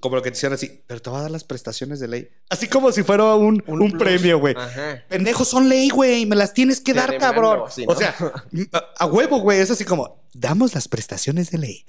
como 0.00 0.16
lo 0.16 0.22
que 0.22 0.30
te 0.30 0.36
hicieron 0.36 0.54
así, 0.54 0.82
pero 0.86 1.00
te 1.00 1.10
va 1.10 1.18
a 1.18 1.22
dar 1.22 1.30
las 1.30 1.44
prestaciones 1.44 2.00
de 2.00 2.08
ley. 2.08 2.28
Así 2.48 2.68
como 2.68 2.92
si 2.92 3.02
fuera 3.02 3.34
un, 3.34 3.62
un, 3.66 3.92
premio, 3.92 4.38
güey. 4.38 4.54
Ajá. 4.56 5.04
Pendejos 5.08 5.48
son 5.48 5.68
ley, 5.68 5.88
güey, 5.88 6.26
me 6.26 6.36
las 6.36 6.54
tienes 6.54 6.80
que 6.80 6.92
Te 6.92 7.00
dar, 7.00 7.18
cabrón. 7.18 7.60
O 7.86 7.94
sea, 7.94 8.14
a, 8.98 9.06
huevo, 9.06 9.38
güey, 9.40 9.60
es 9.60 9.70
así 9.70 9.84
como, 9.84 10.22
damos 10.32 10.74
las 10.74 10.88
prestaciones 10.88 11.50
de 11.50 11.58
ley. 11.58 11.84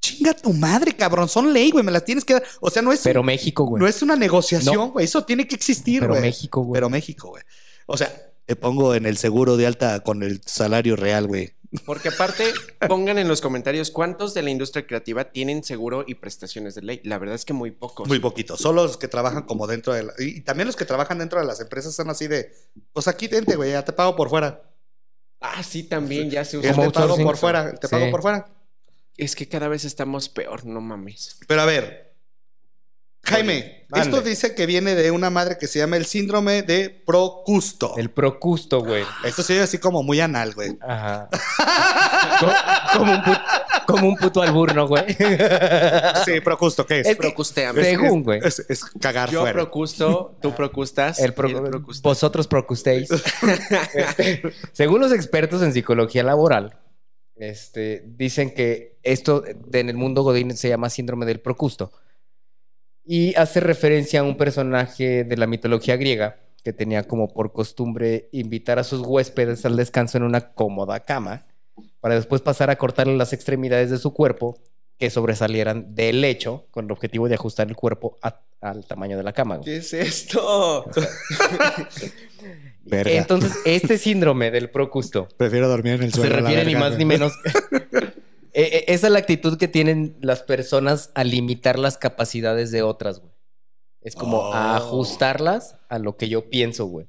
Chinga 0.00 0.34
tu 0.34 0.52
madre, 0.52 0.94
cabrón, 0.96 1.28
son 1.28 1.52
ley, 1.52 1.70
güey, 1.70 1.84
me 1.84 1.92
las 1.92 2.04
tienes 2.04 2.24
que 2.24 2.34
dar. 2.34 2.44
O 2.60 2.70
sea, 2.70 2.82
no 2.82 2.92
es, 2.92 3.00
Pero 3.02 3.22
México, 3.22 3.64
güey. 3.64 3.80
no 3.80 3.88
es 3.88 4.00
una 4.02 4.16
negociación, 4.16 4.74
No. 4.74 4.90
güey, 4.90 5.04
eso 5.04 5.24
tiene 5.24 5.46
que 5.46 5.54
existir, 5.54 6.00
Pero 6.00 6.12
güey. 6.12 6.22
México, 6.22 6.62
güey. 6.62 6.78
Pero 6.78 6.90
México, 6.90 7.28
güey. 7.28 7.42
O 7.86 7.96
sea, 7.96 8.14
te 8.46 8.56
pongo 8.56 8.94
en 8.94 9.04
el 9.04 9.18
seguro 9.18 9.56
de 9.56 9.66
alta 9.66 10.00
con 10.00 10.22
el 10.22 10.40
salario 10.46 10.96
real, 10.96 11.26
güey. 11.26 11.57
Porque 11.84 12.08
aparte, 12.08 12.52
pongan 12.88 13.18
en 13.18 13.28
los 13.28 13.40
comentarios 13.40 13.90
cuántos 13.90 14.32
de 14.32 14.42
la 14.42 14.50
industria 14.50 14.86
creativa 14.86 15.24
tienen 15.24 15.62
seguro 15.62 16.04
y 16.06 16.14
prestaciones 16.14 16.74
de 16.74 16.82
ley. 16.82 17.00
La 17.04 17.18
verdad 17.18 17.34
es 17.34 17.44
que 17.44 17.52
muy 17.52 17.70
pocos. 17.70 18.08
Muy 18.08 18.18
poquito. 18.18 18.56
Solo 18.56 18.84
los 18.84 18.96
que 18.96 19.08
trabajan 19.08 19.42
como 19.42 19.66
dentro 19.66 19.92
de 19.92 20.04
la... 20.04 20.12
Y 20.18 20.40
también 20.40 20.66
los 20.66 20.76
que 20.76 20.84
trabajan 20.84 21.18
dentro 21.18 21.38
de 21.40 21.46
las 21.46 21.60
empresas 21.60 21.94
son 21.94 22.08
así 22.10 22.26
de... 22.26 22.52
Pues 22.92 23.06
aquí 23.08 23.28
vente, 23.28 23.56
güey, 23.56 23.72
ya 23.72 23.84
te 23.84 23.92
pago 23.92 24.16
por 24.16 24.30
fuera. 24.30 24.62
Ah, 25.40 25.62
sí, 25.62 25.84
también 25.84 26.30
ya 26.30 26.44
se 26.44 26.58
usa. 26.58 26.72
Te 26.72 26.90
pago 26.90 27.16
por 27.16 27.36
fuera, 27.36 27.74
te 27.74 27.88
pago 27.88 28.10
por 28.10 28.22
fuera. 28.22 28.48
Es 29.16 29.36
que 29.36 29.48
cada 29.48 29.68
vez 29.68 29.84
estamos 29.84 30.28
peor, 30.28 30.64
no 30.64 30.80
mames. 30.80 31.38
Pero 31.46 31.62
a 31.62 31.66
ver, 31.66 32.07
Jaime, 33.24 33.86
esto 33.94 34.22
dice 34.22 34.54
que 34.54 34.64
viene 34.66 34.94
de 34.94 35.10
una 35.10 35.28
madre 35.28 35.58
que 35.58 35.66
se 35.66 35.78
llama 35.78 35.96
el 35.96 36.06
síndrome 36.06 36.62
de 36.62 36.88
Procusto. 37.06 37.94
El 37.98 38.10
procusto, 38.10 38.80
güey. 38.80 39.04
Esto 39.24 39.42
se 39.42 39.52
oye 39.54 39.62
así 39.62 39.78
como 39.78 40.02
muy 40.02 40.20
anal, 40.20 40.54
güey. 40.54 40.78
Ajá. 40.80 41.28
Co- 42.40 42.98
como, 42.98 43.12
un 43.12 43.22
puto, 43.22 43.40
como 43.86 44.08
un 44.08 44.16
puto 44.16 44.42
albur, 44.42 44.74
¿no, 44.74 44.86
güey? 44.88 45.04
Sí, 46.24 46.40
Procusto, 46.42 46.86
¿qué 46.86 47.00
es? 47.00 47.06
Es. 47.08 47.18
Según, 47.84 48.22
güey. 48.24 48.40
Es, 48.42 48.64
es 48.68 48.84
cagar 48.84 49.30
Yo 49.30 49.40
fuera. 49.40 49.52
procusto, 49.54 50.38
tú 50.40 50.54
procustas. 50.54 51.18
El 51.18 51.34
pro- 51.34 51.48
vosotros 52.02 52.46
procustéis. 52.46 53.08
Este, 53.94 54.42
según 54.72 55.00
los 55.00 55.12
expertos 55.12 55.62
en 55.62 55.72
psicología 55.72 56.22
laboral, 56.22 56.78
este, 57.36 58.02
dicen 58.06 58.54
que 58.54 58.98
esto 59.02 59.44
en 59.72 59.88
el 59.88 59.96
mundo 59.96 60.22
Godín 60.22 60.56
se 60.56 60.68
llama 60.68 60.88
síndrome 60.90 61.26
del 61.26 61.40
procusto. 61.40 61.92
Y 63.10 63.34
hace 63.36 63.60
referencia 63.60 64.20
a 64.20 64.22
un 64.22 64.36
personaje 64.36 65.24
de 65.24 65.36
la 65.38 65.46
mitología 65.46 65.96
griega 65.96 66.36
que 66.62 66.74
tenía 66.74 67.04
como 67.04 67.28
por 67.32 67.52
costumbre 67.54 68.28
invitar 68.32 68.78
a 68.78 68.84
sus 68.84 69.00
huéspedes 69.00 69.64
al 69.64 69.76
descanso 69.76 70.18
en 70.18 70.24
una 70.24 70.52
cómoda 70.52 71.00
cama 71.00 71.46
para 72.00 72.16
después 72.16 72.42
pasar 72.42 72.68
a 72.68 72.76
cortarle 72.76 73.16
las 73.16 73.32
extremidades 73.32 73.88
de 73.90 73.96
su 73.96 74.12
cuerpo 74.12 74.58
que 74.98 75.08
sobresalieran 75.08 75.94
del 75.94 76.20
lecho 76.20 76.66
con 76.70 76.84
el 76.84 76.90
objetivo 76.92 77.28
de 77.28 77.36
ajustar 77.36 77.68
el 77.68 77.76
cuerpo 77.76 78.18
a- 78.20 78.40
al 78.60 78.84
tamaño 78.84 79.16
de 79.16 79.22
la 79.22 79.32
cama. 79.32 79.60
¿Qué 79.64 79.76
es 79.78 79.94
esto? 79.94 80.84
Verga. 82.84 83.12
Entonces, 83.12 83.52
este 83.64 83.96
síndrome 83.98 84.50
del 84.50 84.70
procusto 84.70 85.28
Prefiero 85.36 85.68
dormir 85.68 85.94
en 85.94 86.02
el 86.04 86.10
se 86.12 86.20
suelo. 86.20 86.36
la 86.36 86.40
refiere 86.42 86.64
ni 86.64 86.74
más 86.74 86.96
ni 86.98 87.04
menos. 87.04 87.32
Eh, 88.52 88.70
eh, 88.72 88.84
Esa 88.88 89.06
es 89.08 89.12
la 89.12 89.18
actitud 89.18 89.58
que 89.58 89.68
tienen 89.68 90.16
las 90.20 90.42
personas 90.42 91.10
a 91.14 91.24
limitar 91.24 91.78
las 91.78 91.98
capacidades 91.98 92.70
de 92.70 92.82
otras, 92.82 93.20
güey. 93.20 93.32
Es 94.00 94.14
como 94.14 94.52
a 94.54 94.72
Oh. 94.74 94.76
ajustarlas 94.76 95.76
a 95.88 95.98
lo 95.98 96.16
que 96.16 96.28
yo 96.28 96.48
pienso, 96.48 96.86
güey. 96.86 97.08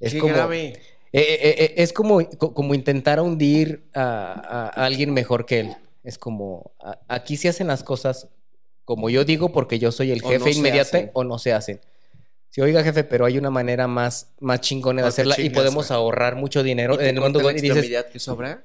Es 0.00 0.12
Qué 0.14 0.18
como, 0.18 0.34
grave. 0.34 0.66
eh, 0.68 0.80
eh, 1.12 1.54
eh, 1.58 1.74
es 1.76 1.92
como, 1.92 2.26
co- 2.38 2.54
como 2.54 2.74
intentar 2.74 3.20
hundir 3.20 3.88
a, 3.94 4.68
alguien 4.74 5.12
mejor 5.12 5.46
que 5.46 5.60
él. 5.60 5.76
Es 6.02 6.18
como, 6.18 6.72
a- 6.80 6.98
aquí 7.08 7.36
se 7.36 7.48
hacen 7.48 7.66
las 7.68 7.82
cosas 7.84 8.28
como 8.84 9.08
yo 9.08 9.24
digo 9.24 9.50
porque 9.52 9.78
yo 9.78 9.92
soy 9.92 10.10
el 10.12 10.22
O 10.24 10.28
jefe 10.28 10.50
no 10.50 10.56
inmediato 10.58 10.98
o 11.14 11.24
no 11.24 11.38
se 11.38 11.52
hacen. 11.54 11.80
Sí, 12.50 12.60
oiga, 12.60 12.82
jefe, 12.84 13.02
pero 13.04 13.24
hay 13.24 13.38
una 13.38 13.50
manera 13.50 13.86
más, 13.88 14.32
más 14.40 14.60
chingona 14.60 15.02
de 15.02 15.08
hacerla 15.08 15.36
y 15.40 15.50
podemos 15.50 15.88
güey. 15.88 15.96
ahorrar 15.98 16.36
mucho 16.36 16.62
dinero 16.62 16.94
¿Y 16.94 17.04
en 17.08 17.16
el 17.16 17.20
mundo. 17.20 17.40
cortan 17.40 17.56
la 17.56 17.66
Y 17.66 17.70
dices, 17.70 18.04
que 18.12 18.18
sobra? 18.18 18.64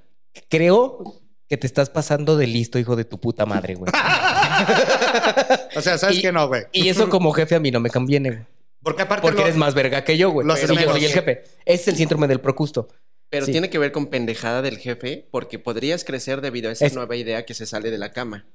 creo 0.49 1.03
que 1.49 1.57
te 1.57 1.65
estás 1.67 1.89
pasando 1.89 2.37
de 2.37 2.47
listo, 2.47 2.77
hijo 2.79 2.95
de 2.95 3.03
tu 3.05 3.19
puta 3.19 3.45
madre, 3.45 3.75
güey. 3.75 3.91
O 5.75 5.81
sea, 5.81 5.97
¿sabes 5.97 6.17
Y- 6.17 6.21
qué 6.21 6.31
no, 6.31 6.47
güey? 6.47 6.63
y 6.71 6.89
eso 6.89 7.09
como 7.09 7.31
jefe 7.31 7.55
a 7.55 7.59
mí 7.59 7.71
no 7.71 7.79
me 7.79 7.89
conviene, 7.89 8.29
güey. 8.31 8.41
Porque 8.83 9.01
aparte 9.01 9.21
Porque 9.21 9.37
lo- 9.39 9.43
eres 9.45 9.57
más 9.57 9.73
verga 9.73 10.03
que 10.03 10.17
yo, 10.17 10.29
güey. 10.31 10.47
lo 10.47 10.53
Pero 10.55 10.73
yo 10.73 10.91
soy 10.91 11.05
el 11.05 11.11
jefe. 11.11 11.43
Ese 11.65 11.81
es 11.81 11.87
el 11.89 11.95
síndrome 11.97 12.27
del 12.27 12.39
procusto. 12.39 12.87
Pero 13.29 13.45
Sí. 13.45 13.51
tiene 13.51 13.69
que 13.69 13.77
ver 13.77 13.91
con 13.91 14.07
pendejada 14.07 14.61
del 14.61 14.77
jefe, 14.77 15.27
porque 15.31 15.59
podrías 15.59 16.03
crecer 16.03 16.41
debido 16.41 16.69
a 16.69 16.73
esa 16.73 16.85
Es- 16.85 16.93
nueva 16.95 17.15
idea 17.15 17.45
que 17.45 17.53
se 17.53 17.65
sale 17.65 17.91
de 17.91 17.97
la 17.97 18.11
cama. 18.13 18.45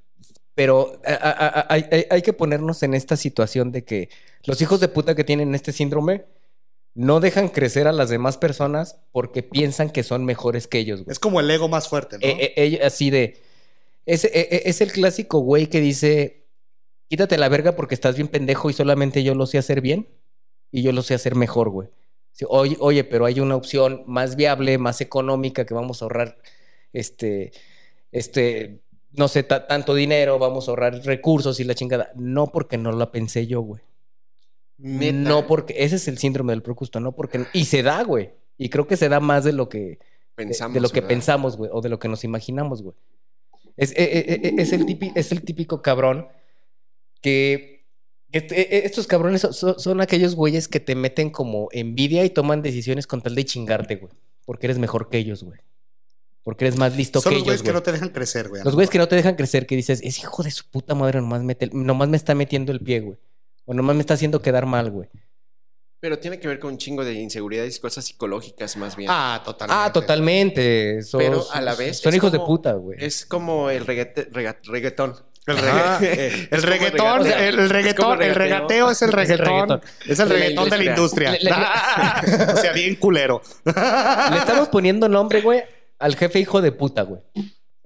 Pero 0.54 1.00
a- 1.04 1.12
a- 1.12 1.60
a- 1.60 1.66
hay, 1.68 1.86
hay- 1.90 2.06
hay 2.10 2.22
que 2.22 2.32
ponernos 2.32 2.82
en 2.82 2.94
esta 2.94 3.16
situación 3.16 3.70
de 3.72 3.84
que 3.84 4.08
los 4.44 4.60
hijos 4.62 4.80
de 4.80 4.88
puta 4.88 5.14
que 5.14 5.24
tienen 5.24 5.54
este 5.54 5.72
síndrome 5.72 6.24
no 6.94 7.20
dejan 7.20 7.48
crecer 7.48 7.86
a 7.88 7.92
las 7.92 8.08
demás 8.08 8.36
personas 8.36 9.00
porque 9.12 9.42
piensan 9.42 9.90
que 9.90 10.02
son 10.02 10.24
mejores 10.24 10.66
que 10.68 10.78
ellos, 10.78 11.02
güey. 11.04 11.12
Es 11.12 11.18
como 11.18 11.40
el 11.40 11.50
ego 11.50 11.68
más 11.68 11.88
fuerte, 11.88 12.16
¿no? 12.18 12.26
Eh, 12.26 12.52
eh, 12.56 12.80
así 12.84 13.10
de. 13.10 13.40
Es, 14.06 14.24
eh, 14.24 14.62
es 14.66 14.80
el 14.80 14.92
clásico 14.92 15.40
güey 15.40 15.66
que 15.68 15.80
dice: 15.80 16.46
Quítate 17.08 17.36
la 17.38 17.48
verga 17.48 17.74
porque 17.76 17.94
estás 17.94 18.16
bien 18.16 18.28
pendejo 18.28 18.70
y 18.70 18.72
solamente 18.72 19.22
yo 19.24 19.34
lo 19.34 19.46
sé 19.46 19.58
hacer 19.58 19.80
bien 19.80 20.08
y 20.70 20.82
yo 20.82 20.92
lo 20.92 21.02
sé 21.02 21.14
hacer 21.14 21.34
mejor, 21.34 21.70
güey. 21.70 21.88
Sí, 22.32 22.44
oye, 22.48 22.76
oye, 22.80 23.04
pero 23.04 23.26
hay 23.26 23.38
una 23.40 23.54
opción 23.56 24.02
más 24.06 24.34
viable, 24.36 24.76
más 24.78 25.00
económica 25.00 25.64
que 25.66 25.74
vamos 25.74 26.02
a 26.02 26.06
ahorrar, 26.06 26.38
este, 26.92 27.52
este, 28.10 28.80
no 29.12 29.28
sé, 29.28 29.44
ta- 29.44 29.66
tanto 29.68 29.94
dinero, 29.94 30.38
vamos 30.40 30.66
a 30.66 30.72
ahorrar 30.72 30.94
recursos 31.04 31.60
y 31.60 31.64
la 31.64 31.74
chingada. 31.76 32.10
No 32.16 32.48
porque 32.48 32.76
no 32.76 32.90
la 32.92 33.12
pensé 33.12 33.46
yo, 33.46 33.60
güey. 33.60 33.82
Neta. 34.78 35.12
No 35.28 35.46
porque, 35.46 35.74
ese 35.78 35.96
es 35.96 36.08
el 36.08 36.18
síndrome 36.18 36.52
del 36.52 36.62
procusto, 36.62 37.00
no 37.00 37.12
porque, 37.12 37.46
y 37.52 37.64
se 37.66 37.82
da, 37.82 38.02
güey. 38.02 38.32
Y 38.58 38.68
creo 38.70 38.86
que 38.86 38.96
se 38.96 39.08
da 39.08 39.20
más 39.20 39.44
de 39.44 39.52
lo 39.52 39.68
que, 39.68 39.98
Pensamos. 40.34 40.74
de 40.74 40.80
lo 40.80 40.88
que 40.88 41.00
¿verdad? 41.00 41.08
pensamos, 41.08 41.56
güey, 41.56 41.70
o 41.72 41.80
de 41.80 41.88
lo 41.88 41.98
que 41.98 42.08
nos 42.08 42.24
imaginamos, 42.24 42.82
güey. 42.82 42.96
Es, 43.76 43.90
eh, 43.92 43.96
eh, 44.42 44.54
es, 44.58 44.72
el 44.72 44.86
típico, 44.86 45.12
es 45.18 45.32
el 45.32 45.42
típico 45.42 45.82
cabrón 45.82 46.28
que 47.20 47.72
Este- 48.32 48.60
e- 48.60 48.78
e- 48.78 48.86
estos 48.86 49.06
cabrones 49.06 49.42
son, 49.42 49.54
son- 49.54 49.78
son 49.78 50.00
aquellos 50.00 50.34
güeyes 50.34 50.66
que 50.66 50.80
te 50.80 50.96
meten 50.96 51.30
como 51.30 51.68
envidia 51.70 52.24
y 52.24 52.30
toman 52.30 52.62
decisiones 52.62 53.06
con 53.06 53.22
tal 53.22 53.36
de 53.36 53.44
chingarte, 53.44 53.94
güey. 53.96 54.12
Porque 54.44 54.66
eres 54.66 54.78
mejor 54.78 55.08
que 55.08 55.18
ellos, 55.18 55.44
güey. 55.44 55.60
Porque 56.42 56.64
eres 56.66 56.76
más 56.76 56.96
listo 56.96 57.20
Son 57.20 57.30
que 57.30 57.36
los 57.36 57.44
güeyes 57.44 57.60
ellos, 57.60 57.68
que 57.70 57.74
no 57.74 57.82
te 57.84 57.92
dejan 57.92 58.08
crecer, 58.08 58.48
güey. 58.48 58.62
Los 58.64 58.74
güeyes 58.74 58.90
que 58.90 58.98
no 58.98 59.06
te 59.06 59.14
dejan 59.14 59.36
crecer, 59.36 59.66
que 59.66 59.76
dices, 59.76 60.00
es 60.02 60.18
hijo 60.18 60.42
de 60.42 60.50
su 60.50 60.68
puta 60.68 60.96
madre, 60.96 61.20
nomás, 61.20 61.42
mete- 61.44 61.70
nomás 61.72 62.08
me 62.08 62.16
está 62.16 62.34
metiendo 62.34 62.72
el 62.72 62.80
pie, 62.80 63.00
güey. 63.00 63.18
O 63.64 63.74
nomás 63.74 63.96
me 63.96 64.00
está 64.00 64.14
haciendo 64.14 64.40
quedar 64.42 64.66
mal, 64.66 64.90
güey. 64.90 65.08
Pero 66.00 66.18
tiene 66.18 66.38
que 66.38 66.48
ver 66.48 66.58
con 66.58 66.72
un 66.72 66.78
chingo 66.78 67.02
de 67.04 67.14
inseguridades 67.14 67.78
y 67.78 67.80
cosas 67.80 68.04
psicológicas 68.04 68.76
más 68.76 68.94
bien. 68.94 69.08
Ah, 69.10 69.40
totalmente. 69.44 69.82
Ah, 69.86 69.92
totalmente. 69.92 71.02
Son- 71.02 71.18
Pero 71.18 71.44
a 71.50 71.60
la 71.62 71.74
vez 71.74 71.98
Son 72.00 72.14
hijos 72.14 72.30
de 72.30 72.40
puta, 72.40 72.74
güey. 72.74 72.98
Es 73.02 73.24
como 73.24 73.70
el 73.70 73.86
rega- 73.86 74.12
reggaetón. 74.64 75.14
El, 75.46 75.56
regga- 75.58 75.98
el 76.50 76.62
reggaetón, 76.62 77.20
o 77.20 77.24
sea, 77.24 77.48
el, 77.48 77.58
el 77.58 77.70
reggaetón, 77.70 78.22
el 78.22 78.34
regateo 78.34 78.90
es 78.90 79.00
el 79.02 79.08
Es 79.18 79.30
el 79.30 79.38
reggaetón. 79.38 79.80
Es 80.06 80.18
el 80.18 80.28
De 80.28 80.34
la 80.34 80.40
reggaetón 80.40 80.70
de 80.70 80.76
la 80.78 80.84
industria. 80.84 81.28
industria. 81.40 82.52
o 82.54 82.56
sea, 82.58 82.72
bien 82.72 82.96
culero. 82.96 83.40
Le 83.64 84.36
estamos 84.38 84.68
poniendo 84.72 85.08
nombre, 85.08 85.40
güey, 85.40 85.62
al 85.98 86.16
jefe 86.16 86.38
hijo 86.38 86.60
de 86.60 86.72
puta, 86.72 87.02
güey. 87.02 87.20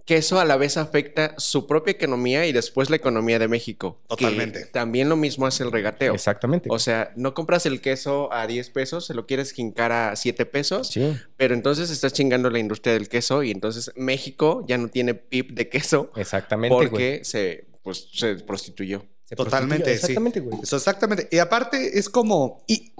Que 0.08 0.16
eso 0.16 0.40
a 0.40 0.46
la 0.46 0.56
vez 0.56 0.78
afecta 0.78 1.34
su 1.36 1.66
propia 1.66 1.92
economía 1.92 2.46
y 2.46 2.52
después 2.52 2.88
la 2.88 2.96
economía 2.96 3.38
de 3.38 3.46
México. 3.46 4.00
Que 4.08 4.16
Totalmente. 4.24 4.64
también 4.64 5.10
lo 5.10 5.16
mismo 5.16 5.46
hace 5.46 5.64
el 5.64 5.70
regateo. 5.70 6.14
Exactamente. 6.14 6.70
O 6.72 6.78
sea, 6.78 7.12
no 7.14 7.34
compras 7.34 7.66
el 7.66 7.82
queso 7.82 8.32
a 8.32 8.46
10 8.46 8.70
pesos, 8.70 9.04
se 9.04 9.12
lo 9.12 9.26
quieres 9.26 9.52
jincar 9.52 9.92
a 9.92 10.16
7 10.16 10.46
pesos, 10.46 10.88
sí. 10.88 11.14
pero 11.36 11.52
entonces 11.52 11.90
estás 11.90 12.14
chingando 12.14 12.48
la 12.48 12.58
industria 12.58 12.94
del 12.94 13.10
queso 13.10 13.42
y 13.42 13.50
entonces 13.50 13.92
México 13.96 14.64
ya 14.66 14.78
no 14.78 14.88
tiene 14.88 15.12
PIB 15.12 15.52
de 15.52 15.68
queso 15.68 16.10
Exactamente, 16.16 16.74
güey. 16.74 16.88
porque 16.88 17.20
se, 17.24 17.66
pues, 17.82 18.08
se 18.10 18.36
prostituyó. 18.36 19.04
Se 19.26 19.36
Totalmente, 19.36 19.84
prostituye. 19.84 19.98
sí. 19.98 20.04
Exactamente, 20.06 20.40
güey. 20.40 20.58
Eso, 20.62 20.76
exactamente. 20.76 21.28
Y 21.30 21.36
aparte 21.36 21.98
es 21.98 22.08
como... 22.08 22.64
Y, 22.66 22.94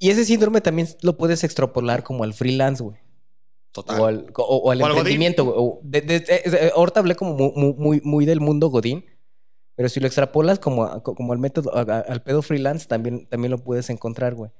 y 0.00 0.10
ese 0.10 0.24
síndrome 0.24 0.60
también 0.60 0.88
lo 1.02 1.16
puedes 1.16 1.44
extrapolar 1.44 2.02
como 2.02 2.24
al 2.24 2.34
freelance, 2.34 2.82
güey. 2.82 2.96
Total. 3.76 4.00
O 4.00 4.06
al, 4.06 4.26
o- 4.36 4.42
o 4.42 4.70
al 4.70 4.80
O 4.82 4.84
al 4.86 4.92
Godín. 4.92 4.98
emprendimiento, 4.98 5.44
güey. 5.44 5.56
O 5.58 5.80
de- 5.82 6.00
de- 6.00 6.16
eh, 6.16 6.42
eh, 6.44 6.70
ahorita 6.74 7.00
hablé 7.00 7.14
como 7.14 7.34
mu- 7.34 7.52
mu- 7.54 7.74
muy, 7.78 8.00
muy, 8.04 8.26
del 8.26 8.40
mundo 8.40 8.68
Godín. 8.68 9.04
Pero 9.76 9.88
si 9.90 10.00
lo 10.00 10.06
extrapolas 10.06 10.58
como, 10.58 10.84
a- 10.84 11.02
como 11.02 11.32
al 11.32 11.38
método, 11.38 11.74
a- 11.76 11.80
a- 11.82 12.00
al 12.00 12.22
pedo 12.22 12.40
freelance, 12.42 12.86
también, 12.86 13.26
también 13.28 13.50
lo 13.50 13.58
puedes 13.58 13.90
encontrar, 13.90 14.34
güey. 14.34 14.50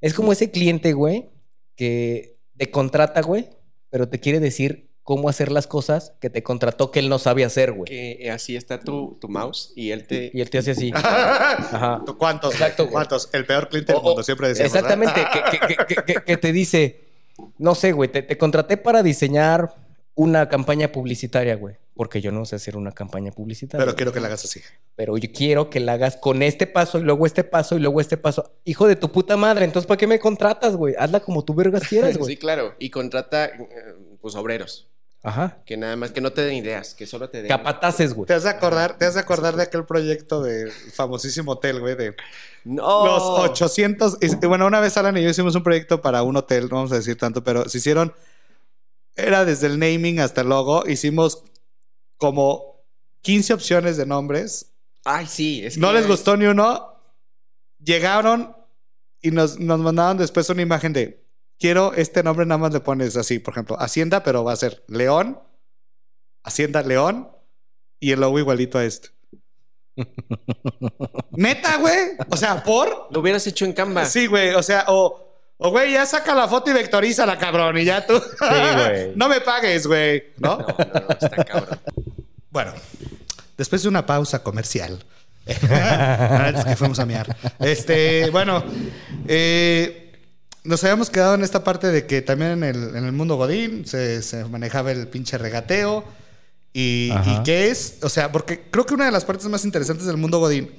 Es 0.00 0.14
como 0.14 0.32
ese 0.32 0.50
cliente, 0.50 0.92
güey, 0.94 1.30
que 1.76 2.38
te 2.56 2.70
contrata, 2.70 3.22
güey, 3.22 3.48
pero 3.88 4.08
te 4.08 4.18
quiere 4.18 4.40
decir 4.40 4.90
cómo 5.04 5.28
hacer 5.28 5.50
las 5.50 5.66
cosas 5.66 6.14
que 6.20 6.30
te 6.30 6.42
contrató 6.42 6.90
que 6.90 6.98
él 7.00 7.08
no 7.08 7.18
sabe 7.18 7.44
hacer, 7.44 7.72
güey. 7.72 7.84
Que 7.84 8.30
así 8.30 8.54
está 8.56 8.80
tu, 8.80 9.16
tu 9.20 9.28
mouse 9.28 9.72
y 9.76 9.90
él 9.90 10.06
te... 10.06 10.30
Y 10.32 10.40
él 10.40 10.48
te 10.50 10.58
hace 10.58 10.72
así. 10.72 10.90
Ajá. 10.94 12.02
¿Cuántos? 12.18 12.54
Exacto, 12.54 12.84
güey. 12.84 12.92
¿Cuántos? 12.92 13.28
El 13.32 13.46
peor 13.46 13.68
cliente 13.68 13.92
del 13.92 14.02
mundo, 14.02 14.22
siempre 14.22 14.48
decimos. 14.48 14.66
Exactamente, 14.74 15.20
que- 15.32 15.58
que- 15.86 16.04
que- 16.04 16.24
que 16.24 16.36
te 16.36 16.52
dice, 16.52 17.11
no 17.58 17.74
sé, 17.74 17.92
güey, 17.92 18.10
te, 18.10 18.22
te 18.22 18.38
contraté 18.38 18.76
para 18.76 19.02
diseñar 19.02 19.74
una 20.14 20.48
campaña 20.48 20.88
publicitaria, 20.92 21.56
güey. 21.56 21.76
Porque 21.94 22.20
yo 22.22 22.32
no 22.32 22.44
sé 22.46 22.56
hacer 22.56 22.76
una 22.76 22.92
campaña 22.92 23.32
publicitaria. 23.32 23.84
Pero 23.84 23.96
quiero 23.96 24.12
que 24.12 24.20
la 24.20 24.28
hagas 24.28 24.44
así. 24.44 24.60
Pero 24.96 25.18
yo 25.18 25.30
quiero 25.30 25.68
que 25.68 25.78
la 25.78 25.92
hagas 25.92 26.16
con 26.16 26.42
este 26.42 26.66
paso 26.66 26.98
y 26.98 27.02
luego 27.02 27.26
este 27.26 27.44
paso 27.44 27.76
y 27.76 27.80
luego 27.80 28.00
este 28.00 28.16
paso. 28.16 28.50
Hijo 28.64 28.88
de 28.88 28.96
tu 28.96 29.12
puta 29.12 29.36
madre, 29.36 29.66
entonces 29.66 29.86
¿para 29.86 29.98
qué 29.98 30.06
me 30.06 30.18
contratas, 30.18 30.74
güey? 30.74 30.94
Hazla 30.98 31.20
como 31.20 31.44
tú 31.44 31.54
vergas 31.54 31.86
quieras, 31.86 32.16
güey. 32.18 32.34
Sí, 32.34 32.38
claro. 32.38 32.74
Y 32.78 32.90
contrata, 32.90 33.46
eh, 33.46 33.94
pues, 34.20 34.34
obreros. 34.34 34.88
Ajá. 35.24 35.58
Que 35.64 35.76
nada 35.76 35.94
más, 35.94 36.10
que 36.10 36.20
no 36.20 36.32
te 36.32 36.42
den 36.42 36.54
ideas, 36.56 36.94
que 36.94 37.06
solo 37.06 37.30
te 37.30 37.38
den... 37.42 37.48
Capataces, 37.48 38.12
güey. 38.12 38.26
¿Te 38.26 38.34
has 38.34 38.42
de 38.42 38.48
acordar, 38.50 38.98
te 38.98 39.04
has 39.04 39.14
de, 39.14 39.20
acordar 39.20 39.54
de 39.54 39.62
aquel 39.62 39.84
proyecto 39.84 40.42
del 40.42 40.70
famosísimo 40.72 41.52
hotel, 41.52 41.78
güey? 41.80 41.94
De 41.94 42.16
¡No! 42.64 43.06
los 43.06 43.22
800. 43.22 44.18
y- 44.20 44.46
Bueno, 44.46 44.66
una 44.66 44.80
vez 44.80 44.96
Alan 44.96 45.16
y 45.16 45.22
yo 45.22 45.28
hicimos 45.28 45.54
un 45.54 45.62
proyecto 45.62 46.02
para 46.02 46.24
un 46.24 46.36
hotel, 46.36 46.64
no 46.68 46.76
vamos 46.76 46.90
a 46.92 46.96
decir 46.96 47.16
tanto, 47.16 47.44
pero 47.44 47.68
se 47.68 47.78
hicieron. 47.78 48.12
Era 49.14 49.44
desde 49.44 49.68
el 49.68 49.78
naming 49.78 50.18
hasta 50.18 50.40
el 50.40 50.48
logo. 50.48 50.88
Hicimos 50.88 51.44
como 52.16 52.82
15 53.20 53.54
opciones 53.54 53.96
de 53.96 54.06
nombres. 54.06 54.72
Ay, 55.04 55.26
sí. 55.26 55.64
Es 55.64 55.78
No 55.78 55.88
que- 55.88 55.94
les 55.98 56.08
gustó 56.08 56.36
ni 56.36 56.46
uno. 56.46 56.94
Llegaron 57.78 58.56
y 59.20 59.30
nos, 59.30 59.58
nos 59.60 59.78
mandaron 59.80 60.16
después 60.16 60.48
una 60.50 60.62
imagen 60.62 60.92
de. 60.92 61.21
Quiero 61.58 61.94
este 61.94 62.22
nombre, 62.22 62.44
nada 62.44 62.58
más 62.58 62.72
le 62.72 62.80
pones 62.80 63.16
así, 63.16 63.38
por 63.38 63.54
ejemplo, 63.54 63.76
Hacienda, 63.80 64.22
pero 64.22 64.42
va 64.42 64.52
a 64.52 64.56
ser 64.56 64.82
León, 64.88 65.40
Hacienda 66.42 66.82
León 66.82 67.30
y 68.00 68.12
el 68.12 68.20
logo 68.20 68.38
igualito 68.38 68.78
a 68.78 68.84
este. 68.84 69.10
Neta, 71.30 71.76
güey. 71.76 72.16
O 72.28 72.36
sea, 72.36 72.62
por. 72.62 73.08
Lo 73.10 73.20
hubieras 73.20 73.46
hecho 73.46 73.64
en 73.64 73.72
Canva. 73.72 74.04
Sí, 74.06 74.26
güey. 74.26 74.54
O 74.54 74.62
sea, 74.62 74.86
o. 74.88 75.28
O, 75.64 75.70
güey, 75.70 75.92
ya 75.92 76.04
saca 76.04 76.34
la 76.34 76.48
foto 76.48 76.70
y 76.70 76.72
vectorízala, 76.72 77.38
cabrón. 77.38 77.78
Y 77.78 77.84
ya 77.84 78.04
tú. 78.04 78.20
güey. 78.40 79.12
no 79.16 79.28
me 79.28 79.40
pagues, 79.40 79.86
güey. 79.86 80.32
¿No? 80.38 80.58
No, 80.58 80.66
no, 80.66 81.00
no, 81.00 81.10
está 81.10 81.44
cabrón. 81.44 81.78
Bueno, 82.50 82.72
después 83.56 83.82
de 83.82 83.88
una 83.88 84.04
pausa 84.04 84.42
comercial. 84.42 85.04
Antes 85.46 86.64
que 86.64 86.76
fuimos 86.76 86.98
a 86.98 87.06
mear. 87.06 87.36
Este, 87.60 88.30
bueno, 88.30 88.64
eh, 89.28 90.01
nos 90.64 90.84
habíamos 90.84 91.10
quedado 91.10 91.34
en 91.34 91.42
esta 91.42 91.64
parte 91.64 91.88
de 91.88 92.06
que 92.06 92.22
también 92.22 92.52
en 92.52 92.64
el, 92.64 92.96
en 92.96 93.04
el 93.04 93.12
mundo 93.12 93.36
Godín 93.36 93.86
se, 93.86 94.22
se 94.22 94.44
manejaba 94.44 94.92
el 94.92 95.08
pinche 95.08 95.38
regateo. 95.38 96.04
Y, 96.74 97.10
y 97.12 97.42
qué 97.44 97.70
es, 97.70 97.98
o 98.02 98.08
sea, 98.08 98.32
porque 98.32 98.62
creo 98.70 98.86
que 98.86 98.94
una 98.94 99.04
de 99.04 99.12
las 99.12 99.24
partes 99.24 99.46
más 99.46 99.64
interesantes 99.64 100.06
del 100.06 100.16
mundo 100.16 100.38
Godín 100.38 100.70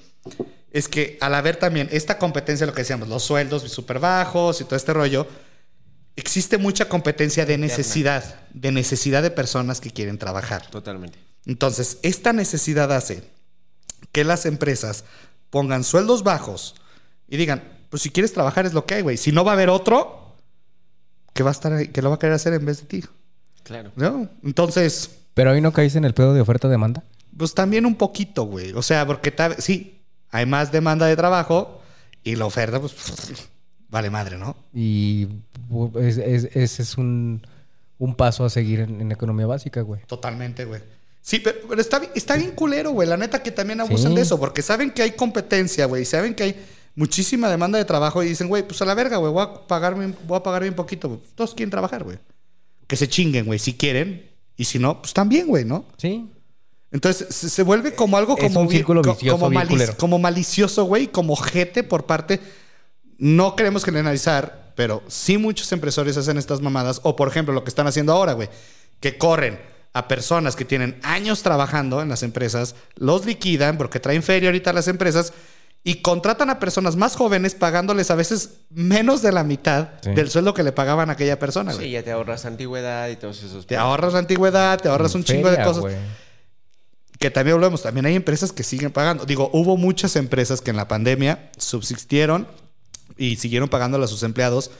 es 0.71 0.88
que 0.88 1.17
al 1.21 1.36
haber 1.36 1.57
también 1.57 1.88
esta 1.91 2.17
competencia, 2.17 2.65
lo 2.65 2.73
que 2.73 2.81
decíamos, 2.81 3.07
los 3.07 3.23
sueldos 3.23 3.61
súper 3.71 3.99
bajos 3.99 4.59
y 4.59 4.63
todo 4.63 4.75
este 4.75 4.93
rollo, 4.93 5.27
existe 6.15 6.57
mucha 6.57 6.89
competencia 6.89 7.45
de 7.45 7.59
necesidad, 7.59 8.41
de 8.53 8.71
necesidad 8.71 9.21
de 9.21 9.29
personas 9.29 9.81
que 9.81 9.91
quieren 9.91 10.17
trabajar. 10.17 10.67
Totalmente. 10.71 11.19
Entonces, 11.45 11.99
esta 12.01 12.34
necesidad 12.34 12.91
hace 12.91 13.23
que 14.11 14.23
las 14.23 14.45
empresas 14.45 15.03
pongan 15.49 15.84
sueldos 15.84 16.23
bajos 16.23 16.75
y 17.27 17.38
digan, 17.38 17.63
pues 17.93 18.01
si 18.01 18.09
quieres 18.09 18.33
trabajar 18.33 18.65
es 18.65 18.73
lo 18.73 18.87
que 18.87 18.95
hay, 18.95 19.01
güey. 19.03 19.17
Si 19.17 19.31
no 19.31 19.43
va 19.45 19.51
a 19.51 19.53
haber 19.53 19.69
otro 19.69 20.33
que 21.33 21.43
va 21.43 21.49
a 21.49 21.53
estar 21.53 21.71
ahí, 21.73 21.89
que 21.89 22.01
lo 22.01 22.09
va 22.09 22.15
a 22.15 22.17
querer 22.17 22.33
hacer 22.33 22.51
en 22.55 22.65
vez 22.65 22.79
de 22.81 22.87
ti. 22.87 23.03
Claro. 23.61 23.91
¿No? 23.95 24.29
Entonces, 24.43 25.11
Pero 25.35 25.51
ahí 25.51 25.61
no 25.61 25.71
caíste 25.73 25.99
en 25.99 26.05
el 26.05 26.15
pedo 26.15 26.33
de 26.33 26.41
oferta-demanda. 26.41 27.03
pues 27.37 27.53
también 27.53 27.85
un 27.85 27.93
poquito, 27.93 28.45
güey. 28.45 28.71
O 28.73 28.81
sea, 28.81 29.05
porque 29.05 29.31
sí, 29.59 29.99
hay 30.31 30.47
más 30.47 30.71
demanda 30.71 31.05
de 31.05 31.15
trabajo 31.15 31.81
y 32.23 32.35
la 32.35 32.45
oferta, 32.47 32.79
pues, 32.79 32.95
vale 33.89 34.09
madre, 34.09 34.39
¿no? 34.39 34.55
Y 34.73 35.27
bu- 35.69 35.95
es- 36.01 36.17
es- 36.17 36.49
ese 36.55 36.81
es 36.81 36.97
un, 36.97 37.45
un 37.99 38.15
paso 38.15 38.43
a 38.43 38.49
seguir 38.49 38.79
en, 38.79 39.01
en 39.01 39.11
economía 39.11 39.45
básica, 39.45 39.81
güey. 39.81 40.01
Totalmente, 40.07 40.65
güey. 40.65 40.81
Sí, 41.21 41.39
pero, 41.39 41.59
pero 41.69 41.79
está, 41.79 41.99
bien- 41.99 42.11
está 42.15 42.35
bien 42.37 42.51
culero, 42.51 42.89
güey. 42.89 43.07
La 43.07 43.17
neta 43.17 43.43
que 43.43 43.51
también 43.51 43.79
abusan 43.81 44.11
Sí. 44.13 44.15
de 44.15 44.21
eso, 44.23 44.39
porque 44.39 44.63
saben 44.63 44.89
que 44.89 45.03
hay 45.03 45.11
competencia, 45.11 45.85
güey. 45.85 46.05
Saben 46.05 46.33
que 46.33 46.43
hay 46.43 46.65
muchísima 46.95 47.49
demanda 47.49 47.77
de 47.77 47.85
trabajo 47.85 48.23
y 48.23 48.27
dicen, 48.29 48.47
güey, 48.47 48.63
pues 48.67 48.81
a 48.81 48.85
la 48.85 48.93
verga, 48.95 49.17
güey, 49.17 49.31
voy 49.31 49.43
a 49.43 49.67
pagar 49.67 49.95
bien, 49.97 50.15
voy 50.27 50.37
a 50.37 50.43
pagar 50.43 50.61
bien 50.61 50.73
poquito. 50.75 51.21
Todos 51.35 51.53
quieren 51.53 51.71
trabajar, 51.71 52.03
güey. 52.03 52.17
Que 52.87 52.95
se 52.95 53.07
chinguen, 53.07 53.45
güey, 53.45 53.59
si 53.59 53.73
quieren. 53.73 54.29
Y 54.55 54.65
si 54.65 54.77
no, 54.77 55.01
pues 55.01 55.13
también, 55.13 55.47
güey, 55.47 55.65
¿no? 55.65 55.85
Sí. 55.97 56.29
Entonces 56.91 57.33
se, 57.33 57.49
se 57.49 57.63
vuelve 57.63 57.95
como 57.95 58.17
algo 58.17 58.35
como, 58.37 58.59
un 58.61 58.67
co- 58.67 58.71
vicioso 59.13 59.37
malic- 59.49 59.95
como 59.97 60.19
malicioso, 60.19 60.83
güey, 60.85 61.07
como 61.07 61.35
jete 61.35 61.83
por 61.83 62.05
parte. 62.05 62.39
No 63.17 63.55
queremos 63.55 63.83
generalizar, 63.83 64.73
pero 64.75 65.01
sí 65.07 65.37
muchos 65.39 65.71
empresarios 65.71 66.17
hacen 66.17 66.37
estas 66.37 66.61
mamadas. 66.61 66.99
O 67.03 67.15
por 67.15 67.27
ejemplo, 67.27 67.53
lo 67.53 67.63
que 67.63 67.69
están 67.69 67.87
haciendo 67.87 68.13
ahora, 68.13 68.33
güey, 68.33 68.49
que 68.99 69.17
corren 69.17 69.59
a 69.93 70.07
personas 70.07 70.55
que 70.55 70.65
tienen 70.65 70.99
años 71.03 71.41
trabajando 71.43 72.01
en 72.01 72.09
las 72.09 72.21
empresas, 72.23 72.75
los 72.95 73.25
liquidan 73.25 73.77
porque 73.77 73.99
traen 73.99 74.21
feria 74.23 74.49
ahorita 74.49 74.69
a 74.71 74.73
las 74.73 74.87
empresas 74.87 75.33
y 75.84 75.95
contratan 76.01 76.49
a 76.49 76.59
personas 76.59 76.95
más 76.95 77.15
jóvenes 77.17 77.55
pagándoles 77.55 78.09
a 78.09 78.15
veces 78.15 78.51
menos 78.69 79.21
de 79.21 79.31
la 79.34 79.43
mitad 79.43 79.89
Sí. 80.01 80.11
del 80.11 80.29
sueldo 80.29 80.53
que 80.53 80.63
le 80.63 80.71
pagaban 80.71 81.09
a 81.09 81.13
aquella 81.13 81.38
persona, 81.39 81.73
güey. 81.73 81.88
Sí, 81.88 81.91
ya 81.91 82.03
te 82.03 82.11
ahorras 82.11 82.45
antigüedad 82.45 83.09
y 83.09 83.17
todos 83.17 83.43
esos. 83.43 83.67
Te 83.67 83.75
ahorras 83.75 84.13
la 84.13 84.19
antigüedad, 84.19 84.79
te 84.79 84.88
ahorras 84.88 85.13
un 85.15 85.23
chingo 85.25 85.49
de 85.49 85.55
Feria, 85.57 85.65
cosas 85.65 85.81
güey. 85.81 85.95
que 87.19 87.29
también 87.31 87.55
hablamos, 87.55 87.84
también 87.84 88.05
hay 88.05 88.15
empresas 88.15 88.51
que 88.51 88.63
siguen 88.63 88.91
pagando. 88.91 89.25
Digo, 89.25 89.49
hubo 89.53 89.75
muchas 89.77 90.15
empresas 90.15 90.61
que 90.61 90.71
en 90.71 90.77
la 90.77 90.88
pandemia 90.88 91.51
subsistieron 91.57 92.47
y 93.17 93.36
siguieron 93.36 93.67
pagando 93.69 94.01
a 94.01 94.07
sus 94.07 94.23
empleados, 94.23 94.71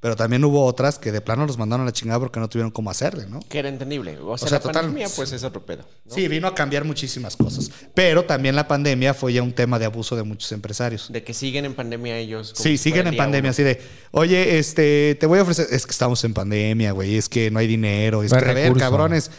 pero 0.00 0.16
también 0.16 0.42
hubo 0.44 0.64
otras 0.64 0.98
que 0.98 1.12
de 1.12 1.20
plano 1.20 1.46
los 1.46 1.58
mandaron 1.58 1.82
a 1.82 1.90
la 1.90 1.92
chingada 1.92 2.18
porque 2.18 2.40
no 2.40 2.48
tuvieron 2.48 2.70
cómo 2.70 2.90
hacerle, 2.90 3.26
¿no? 3.26 3.40
Que 3.48 3.58
era 3.58 3.68
entendible. 3.68 4.18
O 4.18 4.38
sea, 4.38 4.48
sea, 4.48 4.56
la 4.58 4.62
total- 4.62 4.82
pandemia, 4.86 5.08
pues 5.14 5.30
es 5.32 5.44
otro 5.44 5.64
pedo. 5.66 5.84
¿no? 6.06 6.14
Sí, 6.14 6.26
vino 6.26 6.46
a 6.48 6.54
cambiar 6.54 6.84
muchísimas 6.84 7.36
cosas. 7.36 7.70
Pero 7.94 8.24
también 8.24 8.56
la 8.56 8.66
pandemia 8.66 9.12
fue 9.12 9.34
ya 9.34 9.42
un 9.42 9.52
tema 9.52 9.78
de 9.78 9.84
abuso 9.84 10.16
de 10.16 10.22
muchos 10.22 10.50
empresarios. 10.52 11.12
De 11.12 11.22
que 11.22 11.34
siguen 11.34 11.66
en 11.66 11.74
pandemia 11.74 12.16
ellos. 12.16 12.52
Sí, 12.56 12.78
si 12.78 12.78
siguen 12.78 13.08
en 13.08 13.16
pandemia, 13.16 13.48
uno. 13.48 13.50
así 13.50 13.62
de, 13.62 13.80
oye, 14.12 14.58
este, 14.58 15.16
te 15.20 15.26
voy 15.26 15.38
a 15.38 15.42
ofrecer, 15.42 15.66
es 15.70 15.84
que 15.84 15.92
estamos 15.92 16.24
en 16.24 16.32
pandemia, 16.32 16.92
güey, 16.92 17.16
es 17.16 17.28
que 17.28 17.50
no 17.50 17.58
hay 17.58 17.66
dinero, 17.66 18.22
es 18.22 18.32
No 18.32 18.38
que, 18.38 18.44
hay 18.46 18.50
a 18.50 18.54
ver, 18.54 18.72
cabrones, 18.78 19.30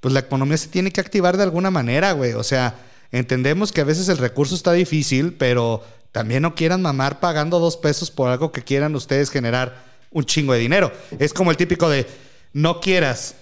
pues 0.00 0.12
la 0.12 0.20
economía 0.20 0.58
se 0.58 0.68
tiene 0.68 0.90
que 0.90 1.00
activar 1.00 1.38
de 1.38 1.44
alguna 1.44 1.70
manera, 1.70 2.12
güey, 2.12 2.34
o 2.34 2.42
sea, 2.42 2.74
entendemos 3.10 3.72
que 3.72 3.80
a 3.80 3.84
veces 3.84 4.08
el 4.08 4.18
recurso 4.18 4.54
está 4.54 4.72
difícil, 4.72 5.32
pero 5.34 5.82
también 6.12 6.42
no 6.42 6.54
quieran 6.54 6.82
mamar 6.82 7.20
pagando 7.20 7.58
dos 7.58 7.76
pesos 7.76 8.10
por 8.10 8.28
algo 8.28 8.52
que 8.52 8.62
quieran 8.62 8.94
ustedes 8.94 9.30
generar 9.30 9.89
un 10.10 10.24
chingo 10.24 10.52
de 10.52 10.58
dinero. 10.58 10.92
Es 11.18 11.32
como 11.32 11.50
el 11.50 11.56
típico 11.56 11.88
de 11.88 12.06
no 12.52 12.80
quieras 12.80 13.36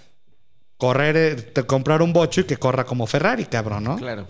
correr, 0.76 1.16
eh, 1.16 1.34
te- 1.34 1.64
comprar 1.64 2.02
un 2.02 2.12
bocho 2.12 2.42
y 2.42 2.44
que 2.44 2.56
corra 2.56 2.84
como 2.84 3.06
Ferrari, 3.06 3.46
cabrón, 3.46 3.84
¿no? 3.84 3.96
Claro. 3.96 4.26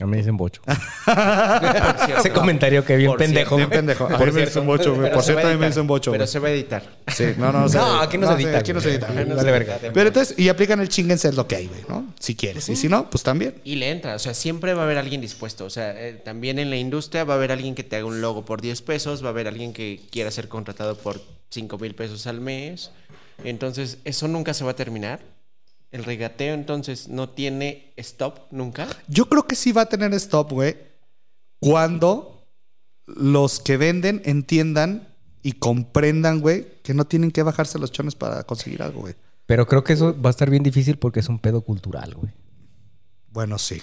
A 0.00 0.06
mí 0.06 0.10
me 0.10 0.16
dicen 0.16 0.36
bocho. 0.36 0.60
Cierto. 1.04 2.18
Ese 2.18 2.32
comentario 2.32 2.84
que 2.84 2.96
bien 2.96 3.10
Por 3.10 3.18
pendejo. 3.18 3.56
Bien 3.56 3.70
pendejo. 3.70 4.04
A 4.10 4.18
Por 4.18 4.20
mí 4.20 4.26
me 4.26 4.32
cierto. 4.32 4.50
dicen 4.50 4.66
bocho, 4.66 4.94
güey. 4.96 5.12
Por 5.12 5.22
cierto, 5.22 5.46
a 5.46 5.50
mí 5.52 5.56
me 5.56 5.66
dicen 5.68 5.86
bocho, 5.86 6.10
Pero 6.10 6.26
se 6.26 6.38
va 6.40 6.48
a 6.48 6.50
editar. 6.50 6.82
Sí, 7.14 7.26
no, 7.38 7.52
no, 7.52 7.68
se- 7.68 7.76
No, 7.78 8.00
aquí 8.00 8.18
no 8.18 8.26
se 8.26 8.34
edita, 8.42 8.58
Aquí 8.58 8.72
no 8.72 8.80
se 8.80 8.90
edita. 8.90 9.06
Se 9.08 9.50
verga. 9.52 9.78
Pero 9.92 10.08
entonces, 10.08 10.36
y 10.38 10.48
aplican 10.48 10.80
el 10.80 10.88
chinguense 10.88 11.28
es 11.28 11.36
lo 11.36 11.46
que 11.46 11.56
hay, 11.56 11.66
güey, 11.68 11.82
¿no? 11.88 12.12
Si 12.18 12.34
quieres. 12.34 12.68
Y 12.68 12.74
si 12.76 12.88
no, 12.88 13.08
pues 13.08 13.22
también. 13.22 13.54
Y 13.62 13.76
le 13.76 13.90
entra, 13.90 14.16
o 14.16 14.18
sea, 14.18 14.34
siempre 14.34 14.74
va 14.74 14.82
a 14.82 14.84
haber 14.84 14.98
alguien 14.98 15.20
dispuesto. 15.20 15.64
O 15.64 15.70
sea, 15.70 15.92
eh, 15.96 16.14
también 16.14 16.58
en 16.58 16.70
la 16.70 16.76
industria 16.76 17.22
va 17.24 17.34
a 17.34 17.36
haber 17.36 17.52
alguien 17.52 17.74
que 17.76 17.84
te 17.84 17.94
haga 17.96 18.06
un 18.06 18.20
logo 18.20 18.44
por 18.44 18.60
10 18.62 18.82
pesos, 18.82 19.22
va 19.22 19.28
a 19.28 19.30
haber 19.30 19.46
alguien 19.46 19.72
que 19.72 20.00
quiera 20.10 20.30
ser 20.32 20.48
contratado 20.48 20.96
por 20.98 21.20
5 21.54 21.78
mil 21.78 21.94
pesos 21.94 22.26
al 22.26 22.40
mes. 22.40 22.90
Entonces, 23.42 23.98
eso 24.04 24.28
nunca 24.28 24.54
se 24.54 24.64
va 24.64 24.72
a 24.72 24.76
terminar. 24.76 25.20
El 25.90 26.04
regateo, 26.04 26.54
entonces, 26.54 27.08
no 27.08 27.30
tiene 27.30 27.92
stop 27.96 28.40
nunca. 28.50 28.88
Yo 29.08 29.28
creo 29.28 29.46
que 29.46 29.54
sí 29.54 29.72
va 29.72 29.82
a 29.82 29.86
tener 29.86 30.12
stop, 30.14 30.52
güey, 30.52 30.76
cuando 31.60 32.46
los 33.06 33.60
que 33.60 33.76
venden 33.76 34.20
entiendan 34.24 35.08
y 35.42 35.52
comprendan, 35.52 36.40
güey, 36.40 36.66
que 36.82 36.94
no 36.94 37.04
tienen 37.04 37.30
que 37.30 37.42
bajarse 37.42 37.78
los 37.78 37.92
chones 37.92 38.14
para 38.14 38.42
conseguir 38.44 38.82
algo, 38.82 39.02
güey. 39.02 39.14
Pero 39.46 39.66
creo 39.66 39.84
que 39.84 39.92
eso 39.92 40.20
va 40.20 40.30
a 40.30 40.32
estar 40.32 40.50
bien 40.50 40.62
difícil 40.62 40.98
porque 40.98 41.20
es 41.20 41.28
un 41.28 41.38
pedo 41.38 41.60
cultural, 41.60 42.14
güey. 42.14 42.32
Bueno, 43.28 43.58
sí. 43.58 43.80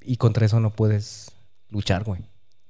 Y 0.00 0.16
contra 0.16 0.46
eso 0.46 0.58
no 0.58 0.70
puedes 0.70 1.30
luchar, 1.68 2.04
güey. 2.04 2.22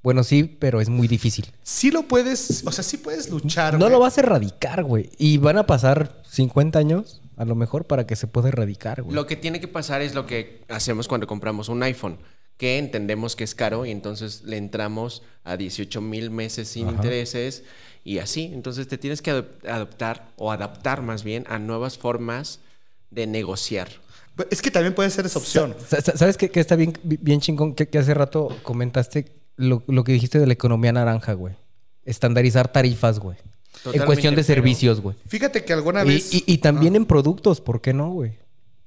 Bueno, 0.02 0.22
sí, 0.24 0.44
pero 0.44 0.80
es 0.80 0.88
muy 0.88 1.08
difícil. 1.08 1.46
Sí 1.62 1.90
lo 1.90 2.02
puedes, 2.04 2.62
o 2.66 2.72
sea, 2.72 2.84
sí 2.84 2.96
puedes 2.98 3.28
luchar, 3.30 3.74
No 3.74 3.80
güey. 3.80 3.90
lo 3.92 3.98
vas 4.00 4.16
a 4.16 4.20
erradicar, 4.20 4.84
güey. 4.84 5.10
Y 5.18 5.38
van 5.38 5.58
a 5.58 5.66
pasar 5.66 6.22
50 6.30 6.78
años, 6.78 7.20
a 7.36 7.44
lo 7.44 7.54
mejor, 7.56 7.86
para 7.86 8.06
que 8.06 8.14
se 8.16 8.26
pueda 8.28 8.48
erradicar, 8.48 9.02
güey. 9.02 9.14
Lo 9.14 9.26
que 9.26 9.36
tiene 9.36 9.60
que 9.60 9.68
pasar 9.68 10.00
es 10.00 10.14
lo 10.14 10.24
que 10.24 10.62
hacemos 10.68 11.08
cuando 11.08 11.26
compramos 11.26 11.68
un 11.68 11.82
iPhone, 11.82 12.18
que 12.56 12.78
entendemos 12.78 13.34
que 13.36 13.44
es 13.44 13.54
caro 13.54 13.86
y 13.86 13.90
entonces 13.90 14.42
le 14.44 14.56
entramos 14.56 15.22
a 15.44 15.56
18 15.56 16.00
mil 16.00 16.30
meses 16.30 16.68
sin 16.68 16.86
Ajá. 16.86 16.96
intereses 16.96 17.64
y 18.04 18.18
así. 18.18 18.50
Entonces 18.54 18.86
te 18.88 18.98
tienes 18.98 19.20
que 19.20 19.32
adop- 19.32 19.68
adoptar 19.68 20.32
o 20.36 20.52
adaptar 20.52 21.02
más 21.02 21.22
bien 21.24 21.44
a 21.48 21.58
nuevas 21.58 21.98
formas 21.98 22.60
de 23.10 23.26
negociar. 23.26 23.88
Es 24.50 24.62
que 24.62 24.70
también 24.70 24.94
puede 24.94 25.10
ser 25.10 25.26
esa 25.26 25.38
opción. 25.40 25.74
Sa- 25.88 26.00
sa- 26.00 26.16
¿Sabes 26.16 26.36
qué, 26.36 26.50
qué 26.50 26.60
está 26.60 26.76
bien, 26.76 26.92
bien 27.02 27.40
chingón? 27.40 27.74
Que, 27.74 27.88
que 27.88 27.98
hace 27.98 28.14
rato 28.14 28.56
comentaste 28.62 29.32
lo, 29.58 29.82
lo 29.86 30.02
que 30.04 30.12
dijiste 30.12 30.38
de 30.38 30.46
la 30.46 30.54
economía 30.54 30.92
naranja, 30.92 31.34
güey. 31.34 31.54
Estandarizar 32.06 32.72
tarifas, 32.72 33.18
güey. 33.18 33.36
En 33.92 34.02
cuestión 34.06 34.34
de 34.34 34.42
servicios, 34.42 35.00
güey. 35.00 35.14
Fíjate 35.26 35.64
que 35.64 35.72
alguna 35.72 36.02
vez... 36.04 36.32
y- 36.34 36.42
y 36.46 36.58
también 36.58 36.96
en 36.96 37.04
productos, 37.04 37.60
¿por 37.60 37.80
qué 37.80 37.92
no, 37.92 38.10
güey? 38.10 38.32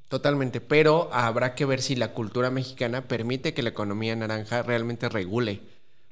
Totalmente, 0.10 0.60
pero 0.60 1.10
habrá 1.14 1.56
que 1.56 1.66
ver 1.66 1.82
si 1.82 1.96
la 1.96 2.12
cultura 2.14 2.50
mexicana 2.52 3.08
permite 3.08 3.54
que 3.54 3.62
la 3.64 3.70
economía 3.70 4.14
naranja 4.16 4.62
realmente 4.64 5.08
regule, 5.08 5.62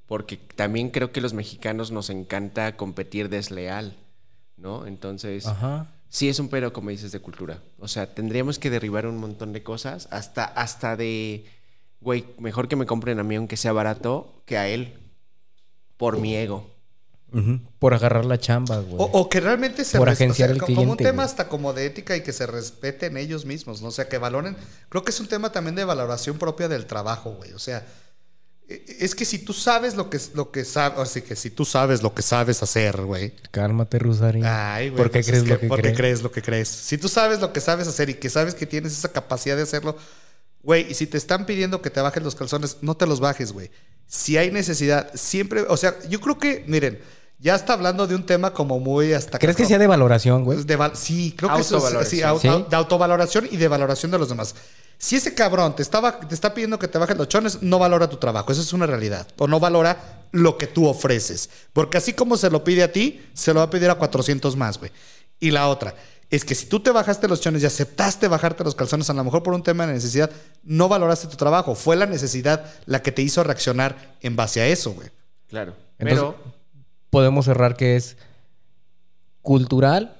porque 0.08 0.38
también 0.56 0.90
creo 0.92 1.12
que 1.12 1.20
los 1.20 1.34
mexicanos 1.34 1.92
nos 1.92 2.10
encanta 2.10 2.78
competir 2.78 3.28
desleal, 3.28 3.98
¿no? 4.56 4.88
Entonces, 4.88 5.46
Ajá. 5.46 5.88
sí 6.08 6.30
es 6.30 6.40
un 6.40 6.48
pero, 6.48 6.72
como 6.72 6.92
dices, 6.92 7.12
de 7.12 7.20
cultura. 7.20 7.60
O 7.80 7.90
sea, 7.90 8.14
tendríamos 8.14 8.58
que 8.60 8.70
derribar 8.70 9.06
un 9.06 9.18
montón 9.18 9.52
de 9.52 9.64
cosas, 9.64 10.08
hasta, 10.12 10.46
hasta 10.46 10.96
de, 10.96 11.44
güey, 12.02 12.26
mejor 12.38 12.68
que 12.68 12.76
me 12.76 12.86
compren 12.86 13.20
a 13.20 13.24
mí 13.24 13.36
aunque 13.36 13.58
sea 13.58 13.72
barato 13.74 14.42
que 14.46 14.58
a 14.58 14.68
él, 14.68 14.94
por 15.98 16.18
mi 16.18 16.36
ego. 16.36 16.70
Por 17.78 17.94
agarrar 17.94 18.26
la 18.26 18.40
chamba, 18.40 18.78
güey. 18.80 18.96
O, 18.98 19.04
o 19.04 19.30
que 19.30 19.40
realmente 19.40 19.86
se 19.86 20.00
Por 20.00 20.10
agenciar 20.10 20.50
o 20.50 20.56
sea, 20.56 20.62
como 20.66 20.82
un 20.82 20.98
tema 20.98 21.12
güey. 21.18 21.26
hasta 21.26 21.48
como 21.48 21.74
de 21.74 21.86
ética 21.86 22.16
y 22.18 22.22
que 22.24 22.34
se 22.34 22.48
respeten 22.48 23.18
ellos 23.18 23.46
mismos, 23.46 23.84
¿no? 23.84 23.90
O 23.90 23.92
sea, 23.92 24.10
que 24.10 24.18
valoren. 24.18 24.58
Creo 24.90 25.04
que 25.04 25.12
es 25.12 25.20
un 25.20 25.28
tema 25.28 25.52
también 25.52 25.76
de 25.76 25.84
valoración 25.84 26.40
propia 26.40 26.68
del 26.68 26.88
trabajo, 26.88 27.34
güey. 27.34 27.54
O 27.54 27.60
sea, 27.60 27.86
e- 28.68 28.84
es 29.00 29.14
que 29.14 29.26
si 29.26 29.38
tú 29.38 29.54
sabes 29.54 29.96
lo 29.96 30.10
que 30.10 30.20
lo 30.34 30.50
que 30.50 30.66
sabes, 30.66 30.98
así 30.98 31.22
que 31.22 31.36
si 31.36 31.52
tú 31.52 31.66
sabes 31.66 32.02
lo 32.02 32.16
que 32.16 32.24
sabes 32.24 32.64
hacer, 32.64 33.00
güey. 33.04 33.36
Cálmate, 33.52 34.00
Rusarín. 34.00 34.44
Ay, 34.48 34.90
güey. 34.90 34.98
¿Por 34.98 35.12
qué 35.12 35.20
pues 35.20 35.28
crees 35.28 35.44
es 35.44 35.50
lo 35.50 35.60
que 35.60 35.68
porque 35.68 35.82
crees? 35.84 35.98
crees 35.98 36.22
lo 36.24 36.32
que 36.32 36.42
crees. 36.42 36.68
Si 36.68 36.98
tú 36.98 37.10
sabes 37.10 37.42
lo 37.42 37.54
que 37.54 37.62
sabes 37.62 37.88
hacer 37.88 38.10
y 38.10 38.16
que 38.16 38.32
sabes 38.32 38.56
que 38.56 38.66
tienes 38.66 38.94
esa 38.94 39.12
capacidad 39.12 39.56
de 39.56 39.62
hacerlo, 39.62 39.96
güey, 40.64 40.90
y 40.92 40.94
si 40.94 41.08
te 41.08 41.18
están 41.18 41.46
pidiendo 41.46 41.82
que 41.82 41.90
te 41.90 42.02
bajes 42.02 42.24
los 42.24 42.36
calzones, 42.36 42.78
no 42.82 42.96
te 42.96 43.06
los 43.08 43.20
bajes, 43.20 43.52
güey. 43.52 43.72
Si 44.08 44.38
hay 44.38 44.52
necesidad, 44.52 45.12
siempre, 45.14 45.62
o 45.68 45.78
sea, 45.78 45.96
yo 46.10 46.20
creo 46.20 46.38
que, 46.38 46.64
miren, 46.68 47.00
ya 47.40 47.56
está 47.56 47.74
hablando 47.74 48.06
de 48.08 48.16
un 48.16 48.26
tema 48.26 48.52
como 48.54 48.80
muy 48.80 49.14
hasta 49.14 49.40
¿Crees 49.40 49.56
que 49.56 49.66
sea 49.66 49.78
de 49.78 49.88
valoración, 49.88 50.44
güey? 50.44 50.64
de 50.64 50.76
val- 50.76 50.96
sí, 50.98 51.34
creo 51.38 51.54
que 51.56 51.62
eso 51.62 51.78
es 51.78 51.84
Autovaloración. 51.84 52.20
sí, 52.20 52.26
au- 52.26 52.40
¿Sí? 52.42 52.48
au- 52.48 52.68
de 52.68 52.76
autovaloración 52.76 53.48
y 53.52 53.58
de 53.58 53.68
valoración 53.68 54.12
de 54.12 54.20
los 54.20 54.28
demás. 54.30 54.56
Si 54.98 55.16
ese 55.16 55.34
cabrón 55.34 55.74
te, 55.78 55.82
estaba, 55.82 56.20
te 56.20 56.36
está 56.36 56.54
pidiendo 56.54 56.78
que 56.78 56.90
te 56.90 56.98
bajes 56.98 57.16
los 57.16 57.30
chones, 57.30 57.62
no 57.62 57.80
valora 57.80 58.10
tu 58.10 58.18
trabajo. 58.18 58.52
Esa 58.52 58.62
es 58.62 58.74
una 58.74 58.86
realidad. 58.86 59.26
O 59.38 59.48
no 59.48 59.58
valora 59.62 60.26
lo 60.34 60.58
que 60.58 60.68
tú 60.68 60.88
ofreces. 60.88 61.50
Porque 61.72 61.98
así 61.98 62.12
como 62.12 62.36
se 62.36 62.50
lo 62.50 62.66
pide 62.66 62.84
a 62.84 62.92
ti, 62.92 63.22
se 63.34 63.54
lo 63.54 63.62
va 63.62 63.68
a 63.68 63.70
pedir 63.70 63.90
a 63.90 63.96
400 63.96 64.58
más, 64.58 64.78
güey. 64.78 64.92
Y 65.40 65.52
la 65.52 65.70
otra 65.70 65.96
es 66.30 66.46
que 66.46 66.54
si 66.56 66.68
tú 66.68 66.80
te 66.80 66.92
bajaste 66.92 67.28
los 67.28 67.42
chones 67.42 67.64
y 67.64 67.66
aceptaste 67.66 68.28
bajarte 68.28 68.64
los 68.64 68.76
calzones, 68.76 69.10
a 69.10 69.14
lo 69.14 69.24
mejor 69.24 69.42
por 69.44 69.54
un 69.54 69.64
tema 69.64 69.88
de 69.88 69.94
necesidad, 69.94 70.30
no 70.64 70.88
valoraste 70.88 71.28
tu 71.28 71.38
trabajo. 71.38 71.74
Fue 71.76 71.96
la 71.96 72.06
necesidad 72.06 72.66
la 72.86 73.02
que 73.02 73.12
te 73.12 73.22
hizo 73.24 73.44
reaccionar 73.44 74.16
en 74.22 74.36
base 74.36 74.62
a 74.62 74.68
eso, 74.68 74.92
güey. 74.92 75.10
Claro. 75.48 75.76
Entonces- 75.98 76.20
pero 76.38 76.60
Podemos 77.10 77.46
cerrar 77.46 77.76
que 77.76 77.96
es 77.96 78.18
cultural 79.42 80.16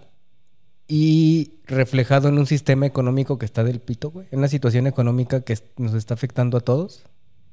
y 0.88 1.54
reflejado 1.66 2.30
en 2.30 2.40
un 2.40 2.48
sistema 2.48 2.86
económico 2.88 3.38
que 3.38 3.46
está 3.46 3.64
del 3.64 3.80
pito, 3.80 4.10
güey. 4.10 4.28
En 4.32 4.40
una 4.40 4.48
situación 4.48 4.88
económica 4.88 5.42
que 5.42 5.58
nos 5.78 5.94
está 5.94 6.16
afectando 6.16 6.58
a 6.58 6.62
todos. 6.62 7.04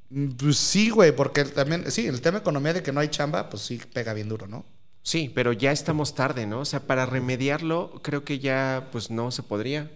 Mm, 0.08 0.30
Pues 0.36 0.56
sí, 0.56 0.88
güey, 0.88 1.12
porque 1.14 1.44
también, 1.44 1.90
sí, 1.90 2.06
el 2.06 2.20
tema 2.22 2.38
economía 2.38 2.72
de 2.72 2.82
que 2.82 2.92
no 2.92 3.00
hay 3.00 3.08
chamba, 3.08 3.50
pues 3.50 3.62
sí 3.62 3.78
pega 3.92 4.14
bien 4.14 4.28
duro, 4.28 4.46
¿no? 4.46 4.64
Sí, 5.06 5.30
pero 5.32 5.52
ya 5.52 5.70
estamos 5.70 6.16
tarde, 6.16 6.46
¿no? 6.46 6.58
O 6.60 6.64
sea, 6.64 6.80
para 6.80 7.06
remediarlo, 7.06 8.00
creo 8.02 8.24
que 8.24 8.40
ya, 8.40 8.88
pues 8.90 9.08
no 9.08 9.30
se 9.30 9.44
podría. 9.44 9.88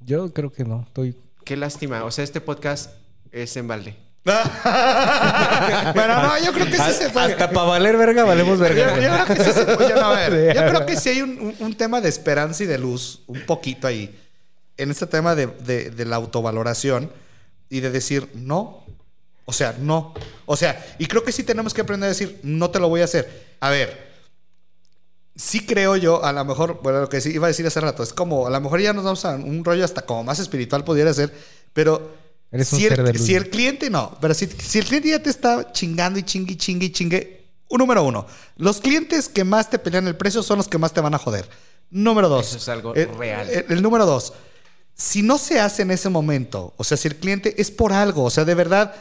Yo 0.00 0.32
creo 0.32 0.50
que 0.52 0.64
no. 0.64 0.82
Estoy. 0.88 1.16
Qué 1.44 1.56
lástima. 1.56 2.02
O 2.04 2.10
sea, 2.10 2.24
este 2.24 2.40
podcast 2.40 2.90
es 3.30 3.56
en 3.56 3.68
balde. 3.68 3.94
Pero 4.24 6.22
no, 6.22 6.38
yo 6.44 6.52
creo 6.52 6.66
que 6.66 6.76
sí 6.78 6.92
se 6.92 7.10
puede. 7.10 7.32
Hasta 7.32 7.50
para 7.50 7.66
valer 7.68 7.96
verga, 7.96 8.24
valemos 8.24 8.58
verga. 8.58 8.94
yo 9.00 9.24
creo 9.24 9.36
que 9.36 9.44
sí 9.44 9.52
se 9.52 9.64
puede. 9.76 9.94
No, 9.94 10.06
a 10.06 10.14
ver, 10.16 10.52
Sí. 10.52 10.58
yo 10.60 10.66
creo 10.68 10.86
que 10.86 10.96
sí 10.96 11.08
hay 11.10 11.22
un, 11.22 11.30
un- 11.40 11.56
un 11.58 11.74
tema 11.74 12.00
de 12.00 12.08
esperanza 12.08 12.62
y 12.62 12.66
de 12.66 12.78
luz, 12.78 13.22
un 13.26 13.40
poquito 13.46 13.86
ahí, 13.86 14.16
en 14.76 14.90
este 14.90 15.06
tema 15.06 15.34
de, 15.34 15.46
de- 15.46 15.90
de 15.90 16.04
la 16.04 16.16
autovaloración 16.16 17.10
y 17.68 17.80
de 17.80 17.90
decir 17.90 18.28
no. 18.34 18.84
O 19.44 19.52
sea, 19.52 19.74
no. 19.78 20.14
O 20.46 20.56
sea, 20.56 20.84
y 20.98 21.06
creo 21.06 21.24
que 21.24 21.32
sí 21.32 21.42
tenemos 21.42 21.74
que 21.74 21.80
aprender 21.80 22.06
a 22.06 22.10
decir, 22.10 22.38
no 22.42 22.70
te 22.70 22.78
lo 22.78 22.88
voy 22.88 23.00
a 23.00 23.04
hacer. 23.04 23.56
A 23.60 23.70
ver, 23.70 24.11
sí 25.34 25.64
creo 25.66 25.96
yo, 25.96 26.24
a 26.24 26.32
lo 26.32 26.44
mejor, 26.44 26.80
bueno, 26.82 27.00
lo 27.00 27.08
que 27.08 27.20
sí 27.20 27.30
iba 27.30 27.46
a 27.46 27.48
decir 27.48 27.66
hace 27.66 27.80
rato, 27.80 28.02
es 28.02 28.12
como, 28.12 28.46
a 28.46 28.50
lo 28.50 28.60
mejor 28.60 28.80
ya 28.80 28.92
nos 28.92 29.04
vamos 29.04 29.24
a 29.24 29.30
un 29.36 29.64
rollo 29.64 29.84
hasta 29.84 30.02
como 30.02 30.24
más 30.24 30.38
espiritual 30.38 30.84
pudiera 30.84 31.12
ser, 31.14 31.32
pero 31.72 32.10
Eres 32.50 32.70
un 32.72 32.78
si, 32.80 32.88
ser 32.88 33.00
el, 33.00 33.06
de 33.06 33.12
luz. 33.14 33.22
si 33.26 33.34
el 33.34 33.48
cliente 33.48 33.88
no, 33.88 34.16
pero 34.20 34.34
si, 34.34 34.46
si 34.46 34.78
el 34.78 34.84
cliente 34.84 35.08
ya 35.08 35.22
te 35.22 35.30
está 35.30 35.72
chingando 35.72 36.18
y 36.18 36.22
chingue 36.22 36.52
y 36.52 36.56
chingue 36.56 36.86
y 36.86 36.92
chingue, 36.92 37.44
un 37.68 37.78
número 37.78 38.04
uno, 38.04 38.26
los 38.56 38.80
clientes 38.80 39.28
que 39.30 39.44
más 39.44 39.70
te 39.70 39.78
pelean 39.78 40.06
el 40.06 40.16
precio 40.16 40.42
son 40.42 40.58
los 40.58 40.68
que 40.68 40.76
más 40.76 40.92
te 40.92 41.00
van 41.00 41.14
a 41.14 41.18
joder. 41.18 41.48
Número 41.90 42.28
dos. 42.28 42.46
Eso 42.48 42.58
es 42.58 42.68
algo 42.68 42.94
el- 42.94 43.08
real. 43.16 43.48
El, 43.48 43.64
el 43.70 43.82
número 43.82 44.04
dos, 44.04 44.34
si 44.94 45.22
no 45.22 45.38
se 45.38 45.58
hace 45.60 45.80
en 45.82 45.90
ese 45.90 46.10
momento, 46.10 46.74
o 46.76 46.84
sea, 46.84 46.98
si 46.98 47.08
el 47.08 47.16
cliente 47.16 47.54
es 47.60 47.70
por 47.70 47.94
algo, 47.94 48.24
o 48.24 48.30
sea, 48.30 48.44
de 48.44 48.54
verdad, 48.54 48.94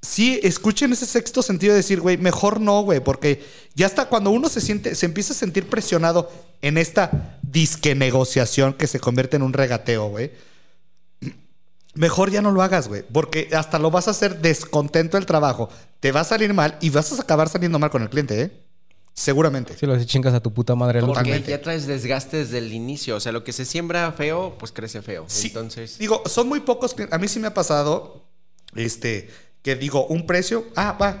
sí, 0.00 0.40
escuchen 0.42 0.92
ese 0.92 1.06
sexto 1.06 1.42
sentido 1.42 1.72
de 1.72 1.78
decir, 1.78 2.00
güey, 2.00 2.16
mejor 2.16 2.60
no, 2.60 2.82
güey, 2.82 3.00
porque 3.00 3.44
ya 3.74 3.86
está 3.86 4.06
cuando 4.06 4.30
uno 4.30 4.48
se 4.48 4.60
siente, 4.60 4.94
se 4.94 5.06
empieza 5.06 5.32
a 5.32 5.36
sentir 5.36 5.68
presionado 5.68 6.30
en 6.62 6.78
esta 6.78 7.38
disque 7.42 7.94
negociación 7.94 8.74
que 8.74 8.86
se 8.86 9.00
convierte 9.00 9.36
en 9.36 9.42
un 9.42 9.52
regateo, 9.52 10.08
güey. 10.08 10.32
Mejor 11.94 12.30
ya 12.30 12.42
no 12.42 12.52
lo 12.52 12.62
hagas, 12.62 12.86
güey, 12.88 13.02
porque 13.12 13.48
hasta 13.52 13.78
lo 13.78 13.90
vas 13.90 14.08
a 14.08 14.12
hacer 14.12 14.40
descontento 14.40 15.16
del 15.16 15.26
trabajo, 15.26 15.68
te 16.00 16.12
va 16.12 16.20
a 16.20 16.24
salir 16.24 16.54
mal 16.54 16.78
y 16.80 16.90
vas 16.90 17.12
a 17.12 17.20
acabar 17.20 17.48
saliendo 17.48 17.78
mal 17.78 17.90
con 17.90 18.02
el 18.02 18.08
cliente, 18.08 18.40
¿eh? 18.40 18.68
Seguramente. 19.18 19.76
Si 19.76 19.84
lo 19.84 19.94
haces 19.94 20.06
chingas 20.06 20.32
a 20.32 20.38
tu 20.40 20.54
puta 20.54 20.76
madre. 20.76 21.00
Porque 21.00 21.14
Totalmente. 21.14 21.50
ya 21.50 21.60
traes 21.60 21.88
desgaste 21.88 22.36
desde 22.36 22.58
el 22.58 22.72
inicio. 22.72 23.16
O 23.16 23.20
sea, 23.20 23.32
lo 23.32 23.42
que 23.42 23.52
se 23.52 23.64
siembra 23.64 24.12
feo, 24.12 24.54
pues 24.60 24.70
crece 24.70 25.02
feo. 25.02 25.24
Sí. 25.26 25.48
Entonces, 25.48 25.98
Digo, 25.98 26.22
son 26.26 26.48
muy 26.48 26.60
pocos. 26.60 26.94
A 27.10 27.18
mí 27.18 27.26
sí 27.26 27.40
me 27.40 27.48
ha 27.48 27.54
pasado, 27.54 28.28
este, 28.76 29.28
que 29.62 29.76
digo, 29.76 30.06
un 30.06 30.26
precio, 30.26 30.66
ah, 30.76 30.96
va, 31.00 31.20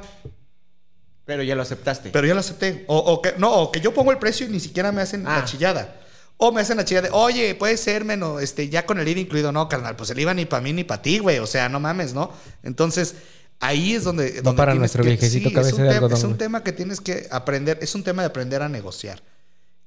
pero 1.24 1.42
ya 1.42 1.54
lo 1.54 1.62
aceptaste. 1.62 2.10
pero 2.10 2.26
ya 2.26 2.34
lo 2.34 2.40
acepté. 2.40 2.84
O, 2.88 2.96
o 2.96 3.20
que, 3.22 3.34
no, 3.38 3.52
o 3.52 3.70
que 3.72 3.80
yo 3.80 3.92
pongo 3.92 4.10
el 4.12 4.18
precio 4.18 4.46
y 4.46 4.50
ni 4.50 4.60
siquiera 4.60 4.92
me 4.92 5.02
hacen 5.02 5.26
Ah. 5.26 5.38
la 5.38 5.44
chillada. 5.44 6.00
O 6.38 6.52
me 6.52 6.60
hacen 6.60 6.76
la 6.76 6.84
chica 6.84 7.02
de, 7.02 7.10
oye, 7.10 7.54
puede 7.56 7.76
ser 7.76 8.04
menos, 8.04 8.40
este, 8.40 8.68
ya 8.68 8.86
con 8.86 9.00
el 9.00 9.08
IVA 9.08 9.20
incluido. 9.20 9.50
No, 9.52 9.68
carnal, 9.68 9.96
pues 9.96 10.08
el 10.10 10.20
IVA 10.20 10.34
ni 10.34 10.44
para 10.46 10.62
mí 10.62 10.72
ni 10.72 10.84
para 10.84 11.02
ti, 11.02 11.18
güey. 11.18 11.38
O 11.40 11.46
sea, 11.48 11.68
no 11.68 11.80
mames, 11.80 12.14
¿no? 12.14 12.32
Entonces, 12.62 13.16
ahí 13.58 13.94
es 13.94 14.04
donde. 14.04 14.40
donde 14.40 14.56
para 14.56 14.72
tienes 14.72 14.78
nuestro 14.82 15.02
que- 15.02 15.08
viejecito 15.10 15.48
sí, 15.48 15.54
cabeza 15.54 15.70
es 15.70 15.74
un 15.74 15.82
de 15.82 15.88
tema- 15.88 15.96
algodón, 15.96 16.16
Es 16.18 16.24
un 16.24 16.38
tema 16.38 16.62
que 16.62 16.72
tienes 16.72 17.00
que 17.00 17.26
aprender, 17.32 17.78
es 17.82 17.94
un 17.96 18.04
tema 18.04 18.22
de 18.22 18.28
aprender 18.28 18.62
a 18.62 18.68
negociar. 18.68 19.20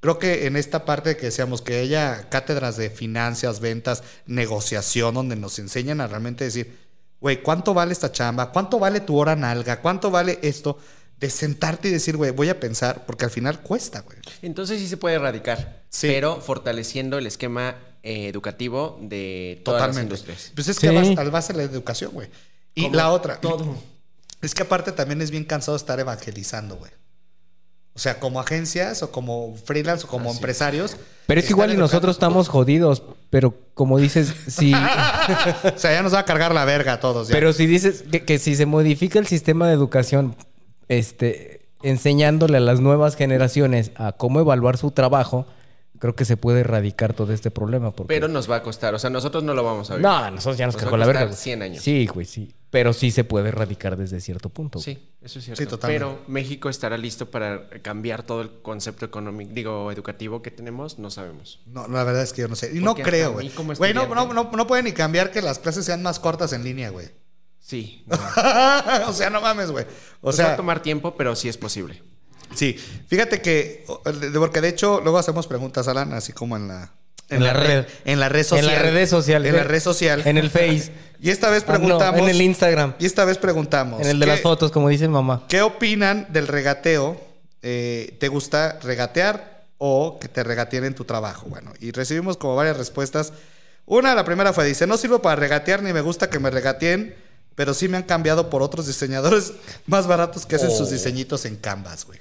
Creo 0.01 0.19
que 0.19 0.45
en 0.45 0.57
esta 0.57 0.83
parte 0.83 1.15
que 1.15 1.27
decíamos 1.27 1.61
que 1.61 1.79
haya 1.79 2.27
cátedras 2.29 2.75
de 2.75 2.89
finanzas, 2.89 3.61
ventas, 3.61 4.03
negociación, 4.25 5.13
donde 5.15 5.37
nos 5.37 5.57
enseñan 5.57 6.01
a 6.01 6.07
realmente 6.07 6.43
decir, 6.43 6.75
güey, 7.21 7.41
¿cuánto 7.41 7.73
vale 7.73 7.93
esta 7.93 8.11
chamba? 8.11 8.51
¿Cuánto 8.51 8.79
vale 8.79 8.99
tu 8.99 9.17
hora 9.17 9.35
nalga? 9.37 9.79
¿Cuánto 9.81 10.11
vale 10.11 10.39
esto? 10.41 10.77
De 11.19 11.29
sentarte 11.29 11.87
y 11.87 11.91
decir, 11.91 12.17
güey, 12.17 12.31
voy 12.31 12.49
a 12.49 12.59
pensar, 12.59 13.05
porque 13.05 13.25
al 13.25 13.31
final 13.31 13.61
cuesta, 13.61 14.01
güey. 14.01 14.17
Entonces 14.41 14.79
sí 14.79 14.87
se 14.87 14.97
puede 14.97 15.15
erradicar, 15.15 15.83
Sí. 15.89 16.07
pero 16.07 16.41
fortaleciendo 16.41 17.17
el 17.19 17.27
esquema 17.27 17.75
eh, 18.03 18.27
educativo 18.27 18.97
de 18.99 19.61
todas 19.63 19.81
las 19.81 19.89
Totalmente. 19.89 20.15
industrias. 20.15 20.51
Pues 20.55 20.67
es 20.67 20.79
que 20.79 20.89
Sí. 20.89 20.95
vas- 20.95 21.17
al 21.19 21.29
base 21.29 21.53
de 21.53 21.57
la 21.57 21.63
educación, 21.71 22.11
güey. 22.11 22.29
Y 22.73 22.83
Como 22.85 22.95
la 22.95 23.11
otra. 23.11 23.39
todo. 23.39 23.75
Es 24.41 24.55
que 24.55 24.63
aparte 24.63 24.91
también 24.91 25.21
es 25.21 25.29
bien 25.29 25.43
cansado 25.45 25.77
estar 25.77 25.99
evangelizando, 25.99 26.77
güey. 26.77 26.89
O 27.93 27.99
sea, 27.99 28.19
como 28.19 28.39
agencias 28.39 29.03
o 29.03 29.11
como 29.11 29.55
freelance 29.55 30.05
o 30.05 30.07
como 30.07 30.29
Así 30.29 30.37
empresarios. 30.37 30.95
Pero 31.27 31.39
es 31.39 31.49
igual 31.49 31.73
y 31.73 31.77
nosotros 31.77 32.15
estamos 32.15 32.47
jodidos. 32.47 33.03
Pero 33.29 33.53
como 33.73 33.99
dices, 33.99 34.33
si... 34.47 34.73
o 35.75 35.77
sea, 35.77 35.93
ya 35.93 36.01
nos 36.01 36.13
va 36.13 36.19
a 36.19 36.25
cargar 36.25 36.53
la 36.53 36.65
verga 36.65 36.93
a 36.93 36.99
todos. 36.99 37.27
ya. 37.27 37.33
Pero 37.33 37.53
si 37.53 37.65
dices 37.65 38.03
que, 38.11 38.23
que 38.23 38.39
si 38.39 38.55
se 38.55 38.65
modifica 38.65 39.19
el 39.19 39.27
sistema 39.27 39.67
de 39.67 39.73
educación, 39.73 40.35
este, 40.87 41.61
enseñándole 41.83 42.57
a 42.57 42.61
las 42.61 42.79
nuevas 42.79 43.15
generaciones 43.15 43.91
a 43.95 44.13
cómo 44.13 44.39
evaluar 44.39 44.77
su 44.77 44.91
trabajo, 44.91 45.45
creo 45.99 46.15
que 46.15 46.25
se 46.25 46.37
puede 46.37 46.61
erradicar 46.61 47.13
todo 47.13 47.33
este 47.33 47.51
problema. 47.51 47.91
Porque... 47.91 48.13
Pero 48.13 48.27
nos 48.27 48.49
va 48.49 48.57
a 48.57 48.63
costar, 48.63 48.93
o 48.95 48.99
sea, 48.99 49.09
nosotros 49.09 49.43
no 49.43 49.53
lo 49.53 49.63
vamos 49.63 49.89
a 49.91 49.93
ver. 49.93 50.01
no, 50.01 50.31
nosotros 50.31 50.57
ya 50.57 50.65
nos 50.65 50.75
Nos 50.75 50.83
cargó 50.83 50.97
va 50.97 51.03
a 51.03 51.07
la 51.07 51.07
verga. 51.07 51.27
costar 51.27 51.35
güey. 51.35 51.43
100 51.43 51.61
años. 51.61 51.83
Sí, 51.83 52.07
güey, 52.07 52.25
sí. 52.25 52.53
Pero 52.71 52.93
sí 52.93 53.11
se 53.11 53.25
puede 53.25 53.49
erradicar 53.49 53.97
desde 53.97 54.21
cierto 54.21 54.47
punto. 54.47 54.79
Sí, 54.79 54.97
eso 55.21 55.39
es 55.39 55.45
cierto. 55.45 55.61
Sí, 55.61 55.67
totalmente. 55.67 56.05
Pero 56.05 56.21
México 56.27 56.69
estará 56.69 56.97
listo 56.97 57.29
para 57.29 57.69
cambiar 57.81 58.23
todo 58.23 58.41
el 58.41 58.61
concepto 58.61 59.05
económico, 59.05 59.51
digo, 59.53 59.91
educativo 59.91 60.41
que 60.41 60.51
tenemos, 60.51 60.97
no 60.97 61.11
sabemos. 61.11 61.59
No, 61.65 61.89
la 61.89 62.05
verdad 62.05 62.23
es 62.23 62.31
que 62.31 62.43
yo 62.43 62.47
no 62.47 62.55
sé. 62.55 62.71
Y 62.73 62.79
no 62.79 62.95
creo, 62.95 63.33
güey. 63.33 63.51
Güey, 63.77 63.93
no, 63.93 64.07
no, 64.07 64.33
no, 64.33 64.49
no 64.49 64.67
puede 64.67 64.83
ni 64.83 64.93
cambiar 64.93 65.31
que 65.31 65.41
las 65.41 65.59
clases 65.59 65.83
sean 65.83 66.01
más 66.01 66.19
cortas 66.19 66.53
en 66.53 66.63
línea, 66.63 66.89
güey. 66.91 67.09
Sí. 67.59 68.05
no. 68.07 68.17
o 69.09 69.13
sea, 69.13 69.29
no 69.29 69.41
mames, 69.41 69.69
güey. 69.69 69.85
O 70.21 70.27
va 70.27 70.33
sea, 70.33 70.53
a 70.53 70.55
tomar 70.55 70.81
tiempo, 70.81 71.15
pero 71.17 71.35
sí 71.35 71.49
es 71.49 71.57
posible. 71.57 72.01
sí. 72.55 72.77
Fíjate 73.07 73.41
que, 73.41 73.85
porque 74.33 74.61
de 74.61 74.69
hecho, 74.69 75.01
luego 75.01 75.17
hacemos 75.17 75.45
preguntas, 75.45 75.89
Alan, 75.89 76.13
así 76.13 76.31
como 76.31 76.55
en 76.55 76.69
la. 76.69 76.93
En 77.31 77.43
la 77.43 77.53
red. 77.53 77.85
En 78.05 78.19
la 78.19 78.29
red 78.29 78.39
En 78.39 78.45
social. 78.45 78.65
las 78.67 78.81
redes 78.81 79.09
sociales. 79.09 79.49
En 79.49 79.57
la 79.57 79.63
red 79.63 79.79
social. 79.81 80.21
En 80.25 80.37
el 80.37 80.49
Face. 80.49 80.91
Y 81.23 81.29
esta 81.29 81.51
vez 81.51 81.63
Ah, 81.67 81.73
no, 81.73 81.79
preguntamos. 81.83 82.19
en 82.21 82.29
el 82.29 82.41
Instagram. 82.41 82.95
Y 82.97 83.05
esta 83.05 83.25
vez 83.25 83.37
preguntamos. 83.37 84.01
En 84.01 84.07
el 84.07 84.19
de 84.19 84.25
¿qué- 84.25 84.31
las 84.31 84.41
fotos, 84.41 84.71
como 84.71 84.89
dice 84.89 85.07
mamá. 85.07 85.43
¿Qué 85.47 85.61
opinan 85.61 86.25
del 86.29 86.47
regateo? 86.47 87.21
Eh, 87.61 88.17
¿Te 88.19 88.27
gusta 88.27 88.79
regatear 88.81 89.65
o 89.77 90.17
que 90.19 90.27
te 90.27 90.43
regateen 90.43 90.83
en 90.83 90.95
tu 90.95 91.05
trabajo? 91.05 91.45
Bueno, 91.47 91.73
y 91.79 91.91
recibimos 91.91 92.37
como 92.37 92.55
varias 92.55 92.75
respuestas. 92.77 93.33
Una, 93.85 94.15
la 94.15 94.25
primera 94.25 94.51
fue, 94.51 94.65
dice, 94.65 94.87
no 94.87 94.97
sirvo 94.97 95.21
para 95.21 95.35
regatear 95.35 95.83
ni 95.83 95.93
me 95.93 96.01
gusta 96.01 96.27
que 96.27 96.39
me 96.39 96.49
regateen, 96.49 97.13
pero 97.53 97.75
sí 97.75 97.87
me 97.87 97.97
han 97.97 98.03
cambiado 98.03 98.49
por 98.49 98.63
otros 98.63 98.87
diseñadores 98.87 99.53
más 99.85 100.07
baratos 100.07 100.47
que 100.47 100.55
hacen 100.55 100.71
sus 100.71 100.87
Oh. 100.87 100.91
diseñitos 100.91 101.45
en 101.45 101.55
Canvas, 101.57 102.05
güey. 102.05 102.17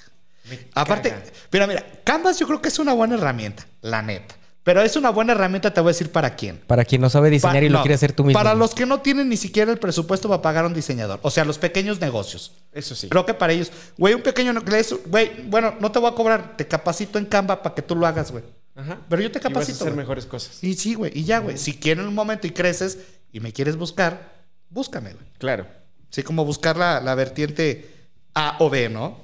Aparte, 0.74 1.08
caga. 1.08 1.22
mira, 1.52 1.66
mira, 1.66 1.86
Canvas 2.04 2.38
yo 2.38 2.46
creo 2.46 2.60
que 2.60 2.68
es 2.68 2.78
una 2.78 2.92
buena 2.92 3.14
herramienta, 3.14 3.66
la 3.80 4.02
neta. 4.02 4.34
Pero 4.70 4.82
es 4.82 4.94
una 4.94 5.10
buena 5.10 5.32
herramienta, 5.32 5.74
te 5.74 5.80
voy 5.80 5.88
a 5.88 5.94
decir 5.94 6.12
para 6.12 6.36
quién. 6.36 6.60
Para 6.68 6.84
quien 6.84 7.00
no 7.00 7.10
sabe 7.10 7.28
diseñar 7.28 7.56
Pa- 7.56 7.64
y 7.64 7.68
lo 7.68 7.78
no, 7.78 7.82
quiere 7.82 7.96
hacer 7.96 8.12
tú 8.12 8.22
mismo. 8.22 8.38
Para 8.38 8.54
los 8.54 8.72
que 8.72 8.86
no 8.86 9.00
tienen 9.00 9.28
ni 9.28 9.36
siquiera 9.36 9.72
el 9.72 9.78
presupuesto 9.78 10.28
para 10.28 10.40
pagar 10.42 10.62
a 10.64 10.68
un 10.68 10.74
diseñador. 10.74 11.18
O 11.22 11.30
sea, 11.32 11.44
los 11.44 11.58
pequeños 11.58 12.00
negocios. 12.00 12.52
Eso 12.72 12.94
sí. 12.94 13.08
Creo 13.08 13.26
que 13.26 13.34
para 13.34 13.52
ellos, 13.52 13.72
güey, 13.98 14.14
un 14.14 14.22
pequeño 14.22 14.54
es- 14.76 14.94
güey, 15.06 15.42
bueno, 15.48 15.74
no 15.80 15.90
te 15.90 15.98
voy 15.98 16.08
a 16.08 16.14
cobrar, 16.14 16.56
te 16.56 16.68
capacito 16.68 17.18
en 17.18 17.24
Canva 17.26 17.60
para 17.64 17.74
que 17.74 17.82
tú 17.82 17.96
lo 17.96 18.06
hagas, 18.06 18.30
güey. 18.30 18.44
Ajá. 18.76 18.98
Pero 19.08 19.22
yo 19.22 19.32
te 19.32 19.38
Y 19.38 19.42
vas 19.42 19.46
a 19.46 19.48
capacito. 19.48 19.74
hacer 19.78 19.88
güey. 19.88 19.96
mejores 20.04 20.26
cosas. 20.26 20.62
Y 20.62 20.74
sí, 20.74 20.94
güey, 20.94 21.10
y 21.18 21.24
ya, 21.24 21.40
güey. 21.40 21.58
Si 21.58 21.74
quieres 21.76 22.04
un 22.06 22.14
momento 22.14 22.46
y 22.46 22.50
creces 22.52 22.98
y 23.32 23.40
me 23.40 23.52
quieres 23.52 23.74
buscar, 23.76 24.32
búscame, 24.68 25.14
güey. 25.14 25.26
Claro. 25.38 25.66
Sí, 26.10 26.22
como 26.22 26.44
buscar 26.44 26.76
la, 26.76 27.00
la 27.00 27.16
vertiente 27.16 27.90
A 28.36 28.54
o 28.60 28.70
B, 28.70 28.88
¿no? 28.88 29.18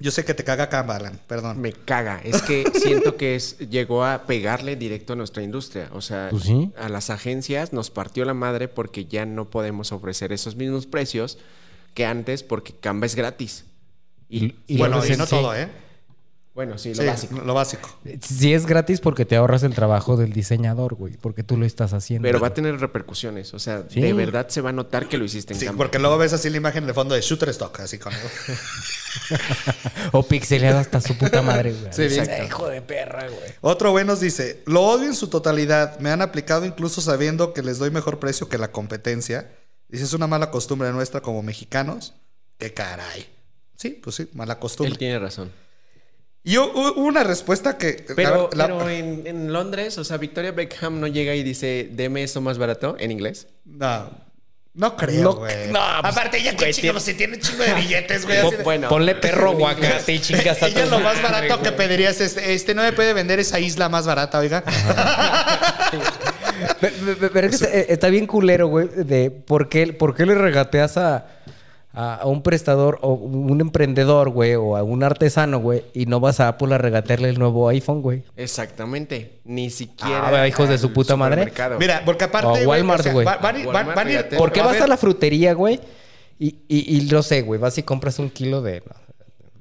Yo 0.00 0.10
sé 0.10 0.24
que 0.24 0.32
te 0.34 0.44
caga 0.44 0.68
Canva, 0.70 0.96
Alan, 0.96 1.20
perdón. 1.26 1.60
Me 1.60 1.72
caga. 1.72 2.20
Es 2.24 2.40
que 2.42 2.64
siento 2.74 3.16
que 3.16 3.34
es, 3.36 3.58
llegó 3.58 4.04
a 4.04 4.22
pegarle 4.26 4.74
directo 4.76 5.12
a 5.12 5.16
nuestra 5.16 5.42
industria. 5.42 5.88
O 5.92 6.00
sea, 6.00 6.28
Pues 6.30 6.44
sí. 6.44 6.72
a 6.78 6.88
las 6.88 7.10
agencias 7.10 7.72
nos 7.74 7.90
partió 7.90 8.24
la 8.24 8.32
madre 8.34 8.66
porque 8.68 9.04
ya 9.04 9.26
no 9.26 9.50
podemos 9.50 9.92
ofrecer 9.92 10.32
esos 10.32 10.56
mismos 10.56 10.86
precios 10.86 11.38
que 11.94 12.06
antes 12.06 12.42
porque 12.42 12.72
Canva 12.72 13.04
es 13.06 13.14
gratis. 13.14 13.64
Y, 14.28 14.54
Y 14.66 14.78
bueno, 14.78 15.04
y 15.04 15.16
no 15.16 15.26
sí. 15.26 15.30
todo, 15.30 15.54
¿eh? 15.54 15.68
Bueno, 16.54 16.78
sí, 16.78 16.90
lo 16.94 17.02
Sí, 17.02 17.06
básico. 17.06 17.40
Lo 17.40 17.54
básico. 17.54 17.88
Si 18.22 18.52
es 18.52 18.66
gratis 18.66 19.00
porque 19.00 19.24
te 19.24 19.36
ahorras 19.36 19.62
el 19.62 19.74
trabajo 19.74 20.16
del 20.16 20.32
diseñador, 20.32 20.94
güey. 20.94 21.16
Porque 21.16 21.42
tú 21.44 21.56
lo 21.56 21.64
estás 21.64 21.92
haciendo. 21.92 22.26
Pero 22.26 22.40
va 22.40 22.48
a 22.48 22.54
tener 22.54 22.78
repercusiones. 22.80 23.54
O 23.54 23.58
sea, 23.58 23.84
Sí. 23.88 24.00
de 24.00 24.12
verdad 24.12 24.48
se 24.48 24.60
va 24.60 24.70
a 24.70 24.72
notar 24.72 25.08
que 25.08 25.16
lo 25.16 25.24
hiciste 25.24 25.54
en 25.54 25.60
Sí, 25.60 25.66
Canva. 25.66 25.78
porque 25.84 25.98
luego 25.98 26.18
ves 26.18 26.32
así 26.32 26.50
la 26.50 26.56
imagen 26.56 26.86
de 26.86 26.92
fondo 26.94 27.14
de 27.14 27.20
Shutterstock, 27.20 27.80
así 27.80 27.98
con... 27.98 28.12
O 30.12 30.22
pixeleado 30.22 30.78
hasta 30.78 31.00
su 31.00 31.16
puta 31.16 31.42
madre, 31.42 31.72
güey. 31.72 31.92
Sí, 31.92 32.08
bien. 32.08 32.28
Hijo 32.44 32.68
de 32.68 32.82
perra, 32.82 33.28
güey. 33.28 33.52
Otro 33.60 33.90
güey 33.92 34.04
nos 34.04 34.20
dice, 34.20 34.62
lo 34.66 34.82
odio 34.82 35.06
en 35.06 35.14
su 35.14 35.28
totalidad, 35.28 35.98
me 36.00 36.10
han 36.10 36.22
aplicado 36.22 36.64
incluso 36.64 37.00
sabiendo 37.00 37.52
que 37.52 37.62
les 37.62 37.78
doy 37.78 37.90
mejor 37.90 38.18
precio 38.18 38.48
que 38.48 38.58
la 38.58 38.70
competencia. 38.72 39.50
Dice, 39.88 40.04
es 40.04 40.12
una 40.12 40.26
mala 40.26 40.50
costumbre 40.50 40.90
nuestra 40.92 41.20
como 41.20 41.42
mexicanos. 41.42 42.14
Qué 42.58 42.72
caray. 42.74 43.26
Sí, 43.76 43.90
pues 44.02 44.16
sí, 44.16 44.28
mala 44.34 44.58
costumbre. 44.58 44.92
Él 44.92 44.98
tiene 44.98 45.18
razón. 45.18 45.50
Y 46.42 46.54
hu- 46.56 46.70
hubo 46.72 47.02
una 47.02 47.22
respuesta 47.22 47.76
que... 47.76 48.04
Pero, 48.16 48.48
la- 48.54 48.66
la- 48.68 48.78
pero 48.78 48.88
en, 48.90 49.26
en 49.26 49.52
Londres, 49.52 49.98
o 49.98 50.04
sea, 50.04 50.16
Victoria 50.16 50.52
Beckham 50.52 50.98
no 50.98 51.06
llega 51.06 51.34
y 51.34 51.42
dice, 51.42 51.88
deme 51.92 52.22
eso 52.22 52.40
más 52.40 52.56
barato 52.56 52.96
en 52.98 53.10
inglés. 53.10 53.46
No, 53.66 54.10
no 54.72 54.96
creo, 54.96 55.22
No, 55.22 55.34
güey. 55.34 55.68
no, 55.68 55.80
pues, 56.00 56.12
Aparte, 56.16 56.38
ella 56.38 56.56
que 56.56 56.72
chingo, 56.72 56.98
tiene- 56.98 57.00
si 57.00 57.14
tiene 57.14 57.38
chingo 57.40 57.62
de 57.62 57.74
billetes, 57.74 58.24
güey. 58.24 58.40
Po- 58.42 58.52
bueno. 58.64 58.88
Ponle 58.88 59.16
perro 59.16 59.50
aguacate 59.52 60.14
y 60.14 60.20
chingas 60.20 60.62
a 60.62 60.68
Ella 60.68 60.86
lo 60.86 61.00
más 61.00 61.20
barato 61.20 61.60
que 61.60 61.72
pedirías 61.72 62.20
es, 62.22 62.36
este, 62.38 62.74
no 62.74 62.82
me 62.82 62.92
puede 62.94 63.12
vender 63.12 63.38
esa 63.38 63.60
isla 63.60 63.90
más 63.90 64.06
barata, 64.06 64.38
oiga. 64.38 64.64
Pero, 66.80 66.94
pero- 67.20 67.32
pero 67.32 67.46
es 67.48 67.58
que 67.58 67.64
está, 67.66 67.78
eh, 67.78 67.86
está 67.90 68.08
bien 68.08 68.26
culero, 68.26 68.68
güey, 68.68 68.88
de 68.88 69.30
por 69.30 69.68
qué, 69.68 69.92
por 69.92 70.14
qué 70.14 70.24
le 70.24 70.34
regateas 70.34 70.96
a, 70.96 71.26
a- 71.92 72.20
un 72.24 72.42
prestador 72.42 72.98
o 73.02 73.14
un 73.14 73.60
emprendedor, 73.60 74.30
güey, 74.30 74.54
o 74.54 74.76
a 74.76 74.82
un 74.82 75.02
artesano, 75.02 75.58
güey, 75.58 75.84
y 75.92 76.06
no 76.06 76.20
vas 76.20 76.38
a 76.40 76.48
Apple 76.48 76.74
a 76.74 76.78
regatearle 76.78 77.28
el 77.30 77.38
nuevo 77.38 77.68
iPhone, 77.68 78.00
güey. 78.02 78.22
Exactamente. 78.36 79.40
Ni 79.44 79.70
siquiera. 79.70 80.28
Ah, 80.42 80.48
hijos 80.48 80.68
de 80.68 80.78
su 80.78 80.92
puta 80.92 81.16
madre. 81.16 81.52
Mira, 81.78 82.02
porque 82.04 82.24
aparte. 82.24 82.46
O 82.46 82.50
güey, 82.52 82.66
Walmart, 82.66 83.06
güey. 83.12 83.26
¿Por 84.38 84.52
qué 84.52 84.60
va 84.60 84.66
vas 84.68 84.80
a 84.80 84.86
la 84.86 84.96
frutería, 84.96 85.52
güey? 85.54 85.80
Y, 86.38 86.56
y, 86.68 86.96
y 86.98 87.00
no 87.10 87.22
sé, 87.22 87.42
güey, 87.42 87.60
vas 87.60 87.76
y 87.78 87.82
compras 87.82 88.18
un 88.18 88.30
kilo 88.30 88.62
de 88.62 88.82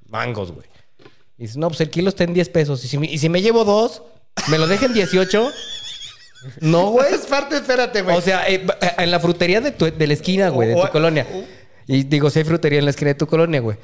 mangos, 0.08 0.52
güey. 0.52 0.68
Y 1.38 1.44
dices, 1.44 1.58
no, 1.58 1.68
pues 1.68 1.82
el 1.82 1.90
kilo 1.90 2.10
está 2.10 2.24
en 2.26 2.34
10 2.34 2.50
pesos. 2.50 2.84
Y 2.86 2.88
si, 2.88 2.98
me- 2.98 3.08
y 3.08 3.18
si 3.18 3.28
me 3.30 3.42
llevo 3.42 3.64
dos, 3.66 4.02
¿me 4.50 4.58
lo 4.58 4.68
dejan 4.68 4.94
18? 4.94 5.52
No, 6.62 6.92
güey. 6.92 7.08
Es 7.14 7.26
parte, 7.26 7.56
espérate, 7.58 8.02
güey. 8.02 8.16
O 8.16 8.22
sea, 8.22 8.48
eh, 8.48 8.66
eh, 8.82 8.92
en 8.98 9.12
la 9.12 9.20
frutería 9.20 9.62
de, 9.62 9.72
tu- 9.72 9.92
de 9.92 10.08
la 10.08 10.14
esquina, 10.14 10.50
güey, 10.50 10.70
de 10.70 10.76
O- 10.76 10.86
tu 10.86 10.92
colonia. 10.92 11.26
Y 11.92 12.04
digo, 12.04 12.30
si 12.30 12.40
hay 12.40 12.46
frutería 12.46 12.80
en 12.80 12.86
la 12.86 12.92
esquina 12.92 13.10
de 13.10 13.16
tu 13.16 13.26
colonia, 13.26 13.60
güey. 13.62 13.78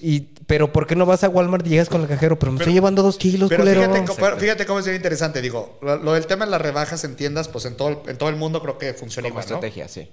Y, 0.00 0.20
pero 0.46 0.72
¿por 0.72 0.86
qué 0.86 0.96
no 0.96 1.04
vas 1.06 1.22
a 1.22 1.28
Walmart 1.28 1.64
y 1.66 1.70
llegas 1.70 1.88
con 1.88 2.00
el 2.00 2.08
cajero? 2.08 2.38
Pero 2.38 2.50
me 2.50 2.58
estoy 2.58 2.72
llevando 2.72 3.02
dos 3.02 3.18
kilos, 3.18 3.48
Pero 3.50 3.62
culero. 3.62 3.82
fíjate, 3.82 4.04
co- 4.06 4.16
pero 4.16 4.36
fíjate 4.38 4.66
cómo 4.66 4.80
sería 4.82 4.96
interesante. 4.96 5.40
Digo, 5.42 5.78
lo, 5.82 5.96
lo 5.98 6.14
del 6.14 6.26
tema 6.26 6.44
de 6.46 6.50
las 6.50 6.60
rebajas 6.62 7.04
en 7.04 7.14
tiendas, 7.14 7.48
pues 7.48 7.66
en 7.66 7.76
todo 7.76 7.88
el, 7.90 7.98
en 8.10 8.16
todo 8.16 8.30
el 8.30 8.36
mundo 8.36 8.60
creo 8.62 8.78
que 8.78 8.94
funciona 8.94 9.28
Como 9.28 9.40
igual, 9.40 9.50
¿no? 9.50 9.56
estrategia, 9.56 9.86
sí. 9.88 10.10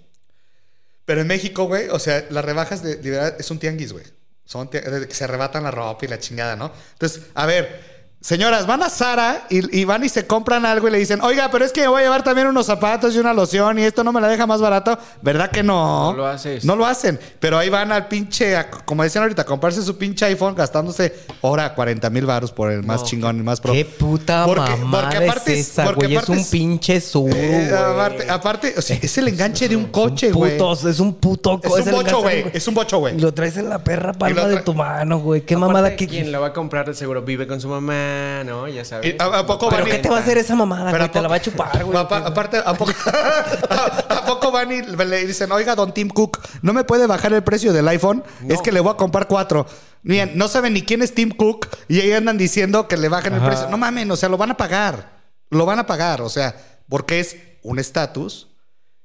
Pero 1.06 1.22
en 1.22 1.28
México, 1.28 1.64
güey, 1.66 1.88
o 1.90 1.98
sea, 1.98 2.24
las 2.30 2.46
rebajas 2.46 2.84
de, 2.84 2.98
de 2.98 3.10
verdad 3.10 3.36
es 3.40 3.50
un 3.50 3.58
tianguis, 3.58 3.94
güey. 3.94 4.04
Son 4.46 4.68
que 4.68 4.82
se 5.10 5.24
arrebatan 5.24 5.64
la 5.64 5.72
ropa 5.72 6.06
y 6.06 6.08
la 6.10 6.20
chingada, 6.20 6.56
¿no? 6.56 6.72
Entonces, 6.94 7.22
a 7.34 7.46
ver, 7.46 7.99
señoras, 8.22 8.68
van 8.68 8.84
a 8.84 8.90
Sara 8.90 9.46
y, 9.50 9.80
y 9.80 9.86
van 9.86 10.04
y 10.04 10.10
se 10.10 10.28
compran 10.28 10.66
algo 10.66 10.88
y 10.90 10.92
le 10.92 10.98
dicen, 11.00 11.22
oiga, 11.22 11.50
pero 11.52 11.64
es 11.64 11.72
que 11.72 11.82
me 11.82 11.88
voy 11.88 12.02
a 12.02 12.04
llevar 12.04 12.24
también 12.24 12.48
unos 12.48 12.66
zapatos 12.66 13.16
y 13.16 13.20
una 13.20 13.34
loción 13.34 13.80
y 13.80 13.84
esto 13.84 14.04
no 14.04 14.12
me 14.12 14.20
la 14.20 14.28
deja 14.28 14.46
más 14.46 14.60
barato. 14.60 14.98
¿Verdad 15.22 15.50
que 15.50 15.64
no? 15.64 16.12
No 16.12 16.18
lo 16.18 16.28
haces. 16.28 16.66
No 16.66 16.76
lo 16.76 16.86
hacen. 16.86 17.18
Pero 17.40 17.58
ahí 17.58 17.70
van 17.70 17.92
al 17.94 18.08
pinche, 18.10 18.58
a- 18.58 18.70
como 18.70 19.04
decían 19.04 19.24
ahorita, 19.24 19.44
a 19.44 19.46
comprarse 19.46 19.82
su 19.82 19.98
pinche 19.98 20.26
iPhone 20.26 20.54
gastándose 20.54 21.16
ahora 21.42 21.74
40 21.74 22.10
mil 22.10 22.26
baros 22.26 22.52
por 22.52 22.72
el 22.72 22.84
más 22.84 23.02
No. 23.02 23.08
chingón, 23.08 23.38
el 23.38 23.44
más 23.44 23.62
pro. 23.62 23.72
Qué 23.72 23.86
puta 23.86 24.46
Porque- 24.46 24.72
mamada 24.76 25.10
porque 25.10 25.26
aparte 25.26 25.54
es 25.54 25.60
es- 25.60 25.70
esa, 25.70 25.86
porque 25.86 26.06
güey. 26.08 26.18
Es 26.18 26.28
un 26.30 26.38
es- 26.40 26.48
pinche 26.50 27.00
suru, 27.02 27.34
Eh, 27.34 27.72
aparte, 27.74 28.30
aparte, 28.30 28.74
o 28.78 28.82
sea, 28.82 28.98
es 29.02 29.18
el 29.18 29.30
enganche 29.30 29.70
de 29.70 29.78
un 29.78 29.86
coche, 29.86 30.28
Es 30.28 30.34
un 30.34 30.40
güey. 30.40 30.58
es 30.90 31.00
un 31.00 31.14
puto 31.16 31.60
Es 31.64 31.70
co- 31.70 31.76
un 31.78 31.92
bocho, 31.92 32.22
güey. 32.22 32.46
Es 32.54 32.68
un 32.68 32.74
bocho, 32.74 32.98
güey. 32.98 33.16
Y 33.16 33.20
lo 33.22 33.34
traes 33.34 33.56
en 33.56 33.70
la 33.70 33.82
perra 33.82 34.12
palma 34.12 34.42
lo 34.42 34.48
de 34.50 34.58
tu 34.58 34.74
mano, 34.74 35.20
güey. 35.20 35.42
Qué 35.42 35.54
Aparte, 35.56 35.74
mamada 35.74 35.96
que... 35.96 36.06
Quien 36.08 36.32
la 36.34 36.40
va 36.40 36.48
a 36.48 36.54
comprar 36.54 36.86
de 36.86 36.94
seguro 36.94 37.22
vive 37.22 37.48
con 37.48 37.62
su 37.62 37.70
mamá 37.70 38.09
Ah, 38.10 38.44
no, 38.46 38.68
ya 38.68 38.86
sabes. 38.86 39.14
¿Y 39.14 39.22
a- 39.22 39.40
a 39.40 39.46
poco 39.46 39.70
¿Pero 39.70 39.86
qué 39.86 39.98
te 40.00 40.10
va 40.10 40.18
a 40.18 40.20
hacer 40.22 40.38
esa 40.38 40.56
mamada, 40.56 40.92
Pero 40.92 41.04
güey? 41.06 41.12
Te 41.12 41.22
la 41.22 41.28
va 41.28 41.36
a 41.36 41.42
chupar, 41.42 41.84
güey. 41.84 41.98
Apa- 41.98 42.26
aparte, 42.26 42.58
¿a 42.64 42.74
poco, 42.74 42.92
a, 43.70 44.06
a 44.10 44.26
poco 44.26 44.52
van 44.52 44.72
y 44.72 44.82
le 44.82 45.26
dicen, 45.26 45.52
oiga, 45.52 45.76
don 45.76 45.94
Tim 45.94 46.10
Cook, 46.10 46.40
¿no 46.62 46.74
me 46.74 46.84
puede 46.84 47.08
bajar 47.08 47.34
el 47.34 47.44
precio 47.44 47.74
del 47.74 47.88
iPhone? 47.88 48.24
Es 48.48 48.62
que 48.62 48.72
le 48.72 48.80
voy 48.80 48.94
a 48.94 48.98
comprar 48.98 49.28
cuatro. 49.28 49.66
Miren, 50.04 50.32
no 50.38 50.48
saben 50.48 50.74
ni 50.74 50.82
quién 50.84 51.02
es 51.02 51.14
Tim 51.14 51.32
Cook 51.32 51.68
y 51.88 52.00
ahí 52.00 52.12
andan 52.14 52.38
diciendo 52.38 52.88
que 52.88 52.96
le 52.98 53.10
bajen 53.10 53.34
el 53.34 53.40
Ajá. 53.40 53.50
precio. 53.50 53.70
No 53.70 53.78
mamen, 53.78 54.10
o 54.12 54.16
sea, 54.16 54.30
lo 54.30 54.38
van 54.38 54.52
a 54.52 54.58
pagar. 54.58 55.20
Lo 55.50 55.66
van 55.66 55.80
a 55.80 55.86
pagar, 55.88 56.22
o 56.22 56.30
sea, 56.30 56.56
porque 56.88 57.20
es 57.20 57.36
un 57.64 57.80
estatus, 57.80 58.48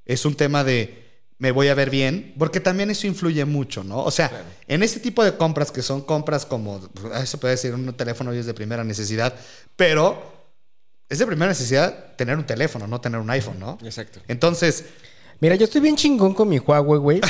es 0.05 0.25
un 0.25 0.35
tema 0.37 0.63
de 0.63 1.04
me 1.39 1.51
voy 1.51 1.69
a 1.69 1.75
ver 1.75 1.91
bien, 1.91 2.35
porque 2.39 2.61
también 2.61 2.91
eso 2.91 3.07
influye 3.07 3.45
mucho, 3.45 3.85
¿no? 3.85 4.03
O 4.05 4.11
sea, 4.11 4.45
en 4.69 4.83
ese 4.83 5.01
tipo 5.01 5.25
de 5.25 5.37
compras 5.37 5.71
que 5.71 5.83
son 5.83 6.01
compras 6.03 6.47
como, 6.47 6.81
se 7.25 7.39
puede 7.39 7.55
decir, 7.55 7.75
un 7.75 7.93
teléfono 7.95 8.35
y 8.35 8.39
es 8.39 8.47
de 8.47 8.55
primera 8.55 8.85
necesidad, 8.85 9.35
pero 9.77 10.33
es 11.09 11.19
de 11.19 11.27
primera 11.27 11.51
necesidad 11.51 12.15
tener 12.17 12.37
un 12.37 12.45
teléfono, 12.47 12.87
no 12.87 13.01
tener 13.01 13.21
un 13.21 13.31
iPhone, 13.31 13.59
¿no? 13.59 13.79
Exacto. 13.83 14.21
Entonces, 14.29 14.85
Mira, 15.41 15.57
yo 15.57 15.65
estoy 15.65 15.81
bien 15.81 15.97
chingón 15.97 16.33
con 16.33 16.49
mi 16.49 16.59
Huawei, 16.59 16.99
güey. 16.99 17.21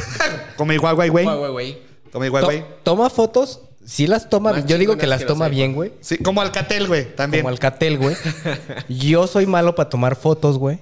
como 0.56 0.72
mi 0.72 0.78
Huawei, 0.78 1.08
güey. 1.10 1.26
Huawei, 1.26 1.50
güey. 1.52 1.78
Como 2.12 2.24
mi 2.24 2.30
To- 2.30 2.36
Huawei. 2.36 2.64
toma 2.82 3.10
fotos, 3.10 3.62
sí 3.84 4.06
las 4.06 4.30
toma. 4.30 4.52
Más 4.52 4.64
Yo 4.66 4.78
digo 4.78 4.96
que 4.96 5.06
las 5.06 5.20
que 5.20 5.26
toma 5.26 5.48
bien, 5.48 5.74
güey. 5.74 5.92
Sí, 6.00 6.18
como 6.18 6.40
Alcatel, 6.40 6.86
güey, 6.86 7.14
también. 7.14 7.42
Como 7.42 7.50
Alcatel, 7.50 7.98
güey. 7.98 8.16
Yo 8.88 9.26
soy 9.26 9.46
malo 9.46 9.74
para 9.74 9.88
tomar 9.90 10.16
fotos, 10.16 10.56
güey. 10.56 10.78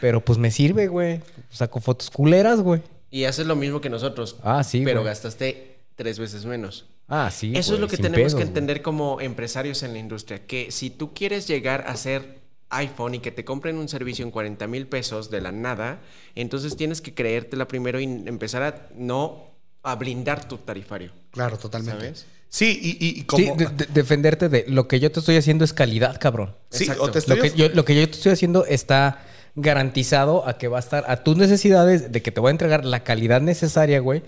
Pero 0.00 0.24
pues 0.24 0.38
me 0.38 0.50
sirve, 0.50 0.86
güey. 0.88 1.20
Saco 1.50 1.80
fotos 1.80 2.10
culeras, 2.10 2.60
güey. 2.60 2.82
Y 3.10 3.24
haces 3.24 3.46
lo 3.46 3.56
mismo 3.56 3.80
que 3.80 3.90
nosotros. 3.90 4.36
Ah, 4.42 4.62
sí, 4.64 4.82
Pero 4.84 5.00
güey. 5.00 5.10
gastaste 5.12 5.76
tres 5.96 6.18
veces 6.18 6.44
menos. 6.44 6.86
Ah, 7.08 7.30
sí. 7.32 7.52
Eso 7.56 7.74
es 7.74 7.80
lo 7.80 7.88
que 7.88 7.96
tenemos 7.96 8.16
pedos, 8.18 8.32
que 8.34 8.40
güey. 8.40 8.48
entender 8.48 8.82
como 8.82 9.20
empresarios 9.20 9.82
en 9.82 9.92
la 9.94 9.98
industria. 9.98 10.46
Que 10.46 10.70
si 10.70 10.90
tú 10.90 11.14
quieres 11.14 11.48
llegar 11.48 11.84
a 11.88 11.96
ser 11.96 12.38
iPhone 12.70 13.14
y 13.14 13.18
que 13.20 13.30
te 13.30 13.46
compren 13.46 13.78
un 13.78 13.88
servicio 13.88 14.24
en 14.26 14.30
40 14.30 14.66
mil 14.66 14.86
pesos 14.86 15.30
de 15.30 15.40
la 15.40 15.50
nada, 15.52 16.00
entonces 16.34 16.76
tienes 16.76 17.00
que 17.00 17.14
creértela 17.14 17.66
primero 17.66 17.98
y 17.98 18.04
empezar 18.04 18.62
a 18.62 18.88
no 18.94 19.46
a 19.82 19.94
blindar 19.94 20.46
tu 20.46 20.58
tarifario. 20.58 21.10
Claro, 21.30 21.56
totalmente. 21.56 22.00
¿Sabes? 22.02 22.26
Sí, 22.50 22.78
y, 22.82 22.90
y- 23.06 23.20
y 23.20 23.24
como... 23.24 23.42
Sí, 23.44 23.50
de- 23.56 23.66
de- 23.68 23.86
defenderte 23.92 24.48
de 24.50 24.64
lo 24.68 24.86
que 24.86 25.00
yo 25.00 25.10
te 25.10 25.20
estoy 25.20 25.36
haciendo 25.36 25.64
es 25.64 25.72
calidad, 25.72 26.18
cabrón. 26.20 26.54
sí, 26.70 26.84
Exacto. 26.84 27.02
o 27.04 27.10
te 27.10 27.18
estoy... 27.20 27.36
Lo 27.36 27.42
que, 27.42 27.50
yo, 27.52 27.68
lo 27.70 27.84
que 27.86 27.94
yo 27.94 28.04
te 28.06 28.16
estoy 28.16 28.32
haciendo 28.32 28.66
está 28.66 29.22
garantizado 29.54 30.46
a 30.48 30.58
que 30.58 30.68
va 30.68 30.76
a 30.78 30.80
estar 30.80 31.04
a 31.08 31.22
tus 31.24 31.36
necesidades, 31.36 32.12
de 32.12 32.22
que 32.22 32.30
te 32.32 32.40
voy 32.40 32.48
a 32.48 32.52
entregar 32.52 32.84
la 32.84 33.04
calidad 33.04 33.40
necesaria, 33.40 34.00
güey. 34.00 34.22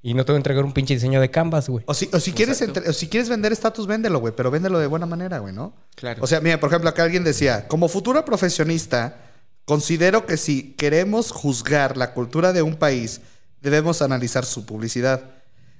Y 0.00 0.14
no 0.14 0.24
te 0.24 0.30
voy 0.32 0.36
a 0.36 0.40
entregar 0.40 0.64
un 0.64 0.72
pinche 0.72 0.94
diseño 0.94 1.20
de 1.20 1.30
Canvas, 1.30 1.68
güey. 1.68 1.84
O 1.88 1.92
si, 1.94 2.08
o 2.12 2.20
si 2.20 2.32
quieres, 2.32 2.60
entre- 2.62 2.88
o 2.88 2.92
si 2.92 3.08
quieres 3.08 3.28
vender 3.28 3.50
estatus, 3.52 3.86
véndelo, 3.88 4.20
güey, 4.20 4.32
pero 4.36 4.50
véndelo 4.50 4.78
de 4.78 4.86
buena 4.86 5.06
manera, 5.06 5.38
güey, 5.40 5.52
¿no? 5.52 5.74
Claro. 5.96 6.22
O 6.22 6.26
sea, 6.28 6.40
mira, 6.40 6.60
por 6.60 6.68
ejemplo, 6.70 6.88
acá 6.88 7.02
alguien 7.02 7.24
decía, 7.24 7.66
como 7.66 7.88
futura 7.88 8.24
profesionista, 8.24 9.16
considero 9.64 10.24
que 10.24 10.36
si 10.36 10.72
queremos 10.74 11.32
juzgar 11.32 11.96
la 11.96 12.12
cultura 12.14 12.52
de 12.52 12.62
un 12.62 12.76
país, 12.76 13.20
debemos 13.60 14.00
analizar 14.00 14.44
su 14.44 14.64
publicidad. 14.64 15.22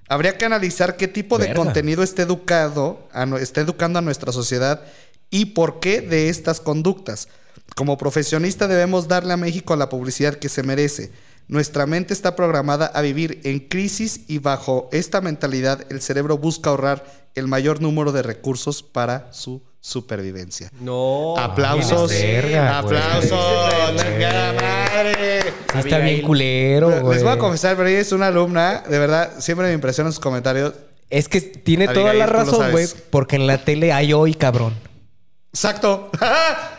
Habría 0.08 0.36
que 0.36 0.44
analizar 0.46 0.96
qué 0.96 1.06
tipo 1.06 1.38
de 1.38 1.54
contenido 1.54 2.02
está 2.02 2.22
educado, 2.22 3.06
a 3.12 3.24
está 3.38 3.60
educando 3.60 4.00
a 4.00 4.02
nuestra 4.02 4.32
sociedad 4.32 4.82
y 5.30 5.46
por 5.46 5.78
qué 5.78 6.00
de 6.00 6.28
estas 6.28 6.60
conductas. 6.60 7.28
Como 7.76 7.98
profesionista 7.98 8.66
debemos 8.68 9.08
darle 9.08 9.32
a 9.32 9.36
México 9.36 9.76
la 9.76 9.88
publicidad 9.88 10.34
que 10.34 10.48
se 10.48 10.62
merece. 10.62 11.12
Nuestra 11.48 11.86
mente 11.86 12.12
está 12.12 12.36
programada 12.36 12.86
a 12.86 13.00
vivir 13.00 13.40
en 13.44 13.60
crisis 13.60 14.20
y 14.28 14.38
bajo 14.38 14.90
esta 14.92 15.22
mentalidad 15.22 15.86
el 15.90 16.02
cerebro 16.02 16.36
busca 16.36 16.70
ahorrar 16.70 17.04
el 17.34 17.48
mayor 17.48 17.80
número 17.80 18.12
de 18.12 18.22
recursos 18.22 18.82
para 18.82 19.32
su 19.32 19.62
supervivencia. 19.80 20.70
No. 20.80 21.38
Aplausos. 21.38 22.10
verga, 22.10 22.82
güey. 22.82 22.98
Aplausos. 22.98 23.96
chingada 23.96 24.52
madre. 24.52 25.40
Sí 25.72 25.78
está 25.78 25.98
bien 25.98 26.22
culero, 26.22 27.00
güey. 27.00 27.14
Les 27.14 27.22
voy 27.22 27.32
a 27.32 27.38
confesar, 27.38 27.76
pero 27.76 27.88
ella 27.88 28.00
es 28.00 28.12
una 28.12 28.26
alumna, 28.26 28.82
de 28.88 28.98
verdad, 28.98 29.32
siempre 29.38 29.68
me 29.68 29.72
impresionan 29.72 30.12
sus 30.12 30.20
comentarios. 30.20 30.74
Es 31.08 31.28
que 31.28 31.40
tiene 31.40 31.88
toda 31.88 32.10
Abigail, 32.10 32.18
la 32.18 32.26
tú 32.26 32.32
lo 32.32 32.38
razón, 32.38 32.70
güey. 32.72 32.86
Porque 33.08 33.36
en 33.36 33.46
la 33.46 33.64
tele 33.64 33.92
hay 33.92 34.12
hoy, 34.12 34.34
cabrón. 34.34 34.74
Exacto. 35.52 36.10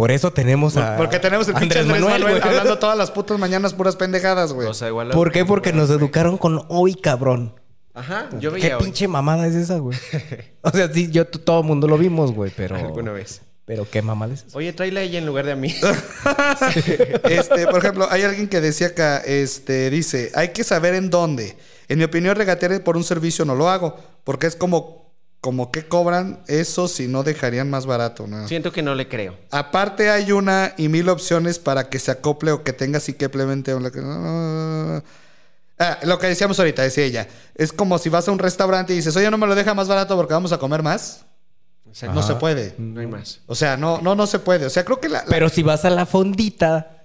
Por 0.00 0.10
eso 0.10 0.32
tenemos 0.32 0.78
a. 0.78 0.96
Porque 0.96 1.18
tenemos 1.18 1.46
el 1.48 1.56
pinche 1.56 1.80
Andrés 1.80 2.02
Andrés 2.02 2.18
Manuel, 2.18 2.40
güey. 2.40 2.40
hablando 2.42 2.78
todas 2.78 2.96
las 2.96 3.10
putas 3.10 3.38
mañanas 3.38 3.74
puras 3.74 3.96
pendejadas, 3.96 4.54
güey. 4.54 4.66
Rosa 4.66 4.86
de 4.86 4.92
Guadalupe. 4.92 5.14
¿Por 5.14 5.30
qué? 5.30 5.44
Porque 5.44 5.74
nos 5.74 5.90
educaron 5.90 6.38
con 6.38 6.64
hoy, 6.68 6.94
cabrón. 6.94 7.54
Ajá, 7.92 8.30
yo 8.38 8.50
¿Qué 8.50 8.62
veía 8.62 8.78
hoy. 8.78 8.84
pinche 8.84 9.08
mamada 9.08 9.46
es 9.46 9.54
esa, 9.54 9.76
güey? 9.76 9.98
o 10.62 10.70
sea, 10.70 10.90
sí, 10.90 11.10
yo, 11.10 11.26
todo 11.26 11.60
el 11.60 11.66
mundo 11.66 11.86
lo 11.86 11.98
vimos, 11.98 12.32
güey, 12.32 12.50
pero. 12.56 12.76
Alguna 12.76 13.12
vez. 13.12 13.42
Pero 13.66 13.86
qué 13.90 14.00
mamada 14.00 14.32
es 14.32 14.46
esa. 14.46 14.56
Oye, 14.56 14.72
tráela 14.72 15.00
a 15.00 15.02
ella 15.02 15.18
en 15.18 15.26
lugar 15.26 15.44
de 15.44 15.52
a 15.52 15.56
mí. 15.56 15.74
Este, 17.24 17.66
por 17.66 17.80
ejemplo, 17.80 18.08
hay 18.10 18.22
alguien 18.22 18.48
que 18.48 18.62
decía 18.62 18.86
acá, 18.86 19.18
este, 19.18 19.90
dice, 19.90 20.32
hay 20.34 20.48
que 20.48 20.64
saber 20.64 20.94
en 20.94 21.10
dónde. 21.10 21.58
En 21.88 21.98
mi 21.98 22.04
opinión, 22.04 22.36
regatear 22.36 22.82
por 22.82 22.96
un 22.96 23.04
servicio 23.04 23.44
no 23.44 23.54
lo 23.54 23.68
hago, 23.68 23.98
porque 24.24 24.46
es 24.46 24.56
como, 24.56 24.99
como 25.40 25.70
que 25.72 25.88
cobran 25.88 26.40
eso 26.48 26.86
si 26.86 27.08
no 27.08 27.22
dejarían 27.22 27.70
más 27.70 27.86
barato, 27.86 28.26
¿no? 28.26 28.46
Siento 28.46 28.72
que 28.72 28.82
no 28.82 28.94
le 28.94 29.08
creo. 29.08 29.36
Aparte 29.50 30.10
hay 30.10 30.32
una 30.32 30.74
y 30.76 30.88
mil 30.88 31.08
opciones 31.08 31.58
para 31.58 31.88
que 31.88 31.98
se 31.98 32.10
acople 32.10 32.52
o 32.52 32.62
que 32.62 32.72
tenga 32.74 33.00
simplemente 33.00 33.74
una... 33.74 35.02
Ah, 35.78 35.98
lo 36.02 36.18
que 36.18 36.26
decíamos 36.26 36.58
ahorita, 36.58 36.82
decía 36.82 37.04
ella. 37.04 37.28
Es 37.54 37.72
como 37.72 37.96
si 37.96 38.10
vas 38.10 38.28
a 38.28 38.32
un 38.32 38.38
restaurante 38.38 38.92
y 38.92 38.96
dices, 38.96 39.16
oye, 39.16 39.30
no 39.30 39.38
me 39.38 39.46
lo 39.46 39.54
deja 39.54 39.72
más 39.72 39.88
barato 39.88 40.14
porque 40.14 40.34
vamos 40.34 40.52
a 40.52 40.58
comer 40.58 40.82
más. 40.82 41.24
No 42.02 42.22
se 42.22 42.34
puede. 42.34 42.74
No 42.76 43.00
hay 43.00 43.06
más. 43.06 43.40
O 43.46 43.54
sea, 43.54 43.78
no, 43.78 43.98
no, 44.02 44.14
no 44.14 44.26
se 44.26 44.38
puede. 44.40 44.66
O 44.66 44.70
sea, 44.70 44.84
creo 44.84 45.00
que 45.00 45.08
la, 45.08 45.20
la- 45.20 45.24
Pero 45.30 45.48
si 45.48 45.62
vas 45.62 45.86
a 45.86 45.90
la 45.90 46.04
fondita, 46.04 46.99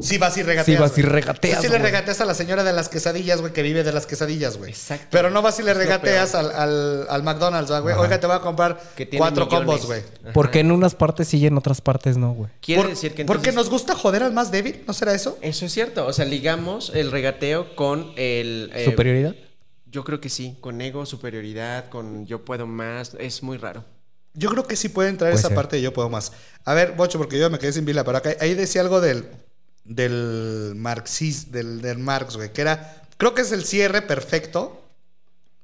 Sí 0.00 0.18
vas 0.18 0.36
y 0.36 0.42
regateas. 0.42 0.66
Sí 0.76 0.80
vas 0.82 0.98
y 0.98 1.02
regateas, 1.02 1.60
Sí, 1.60 1.66
sí 1.66 1.72
le 1.72 1.78
regateas 1.78 2.20
a 2.20 2.24
la 2.24 2.34
señora 2.34 2.64
de 2.64 2.72
las 2.72 2.88
quesadillas, 2.88 3.40
güey, 3.40 3.52
que 3.52 3.62
vive 3.62 3.82
de 3.84 3.92
las 3.92 4.06
quesadillas, 4.06 4.56
güey. 4.58 4.70
Exacto. 4.70 5.06
Pero 5.10 5.30
no 5.30 5.42
vas 5.42 5.58
y 5.60 5.62
le 5.62 5.74
regateas 5.74 6.34
al, 6.34 6.50
al, 6.52 7.06
al 7.08 7.22
McDonald's, 7.22 7.70
¿va, 7.70 7.80
güey. 7.80 7.94
Oiga, 7.96 8.18
te 8.20 8.26
voy 8.26 8.36
a 8.36 8.40
comprar 8.40 8.80
Que 8.96 9.06
tiene 9.06 9.18
cuatro 9.20 9.46
millones. 9.46 9.66
combos, 9.66 9.86
güey. 9.86 10.02
Porque 10.32 10.60
en 10.60 10.70
unas 10.72 10.94
partes 10.94 11.28
sí 11.28 11.38
y 11.38 11.46
en 11.46 11.56
otras 11.56 11.80
partes 11.80 12.16
no, 12.16 12.32
güey. 12.32 12.50
Quiere 12.60 12.82
Por- 12.82 12.90
decir 12.90 13.14
que 13.14 13.24
Porque 13.24 13.50
entonces- 13.50 13.54
nos 13.54 13.70
gusta 13.70 13.94
joder 13.94 14.22
al 14.22 14.32
más 14.32 14.50
débil, 14.50 14.82
¿no 14.86 14.92
será 14.94 15.14
eso? 15.14 15.38
Eso 15.40 15.66
es 15.66 15.72
cierto. 15.72 16.06
O 16.06 16.12
sea, 16.12 16.24
ligamos 16.24 16.92
el 16.94 17.10
regateo 17.10 17.74
con 17.76 18.12
el... 18.16 18.70
eh, 18.74 18.84
¿Superioridad? 18.84 19.34
Yo 19.86 20.02
creo 20.04 20.20
que 20.20 20.28
sí. 20.28 20.56
Con 20.60 20.80
ego, 20.80 21.06
superioridad, 21.06 21.88
con 21.88 22.26
yo 22.26 22.44
puedo 22.44 22.66
más. 22.66 23.14
Es 23.18 23.42
muy 23.42 23.58
raro. 23.58 23.84
Yo 24.36 24.50
creo 24.50 24.66
que 24.66 24.74
sí 24.74 24.88
puede 24.88 25.10
entrar 25.10 25.30
Puede 25.30 25.38
esa 25.38 25.48
ser. 25.48 25.54
parte 25.54 25.76
de 25.76 25.82
yo 25.82 25.92
puedo 25.92 26.08
más. 26.08 26.32
A 26.64 26.74
ver, 26.74 26.92
Bocho, 26.96 27.18
porque 27.18 27.38
yo 27.38 27.48
me 27.50 27.60
quedé 27.60 27.72
sin 27.72 27.84
vila, 27.84 28.02
pero 28.02 28.18
acá 28.18 28.30
ahí 28.40 28.54
decía 28.54 28.80
algo 28.80 29.00
del, 29.00 29.26
del 29.84 30.72
marxis, 30.76 31.52
del, 31.52 31.80
del 31.82 31.98
Marx, 31.98 32.36
güey, 32.36 32.52
que 32.52 32.62
era, 32.62 33.02
creo 33.16 33.34
que 33.34 33.42
es 33.42 33.52
el 33.52 33.64
cierre 33.64 34.02
perfecto. 34.02 34.80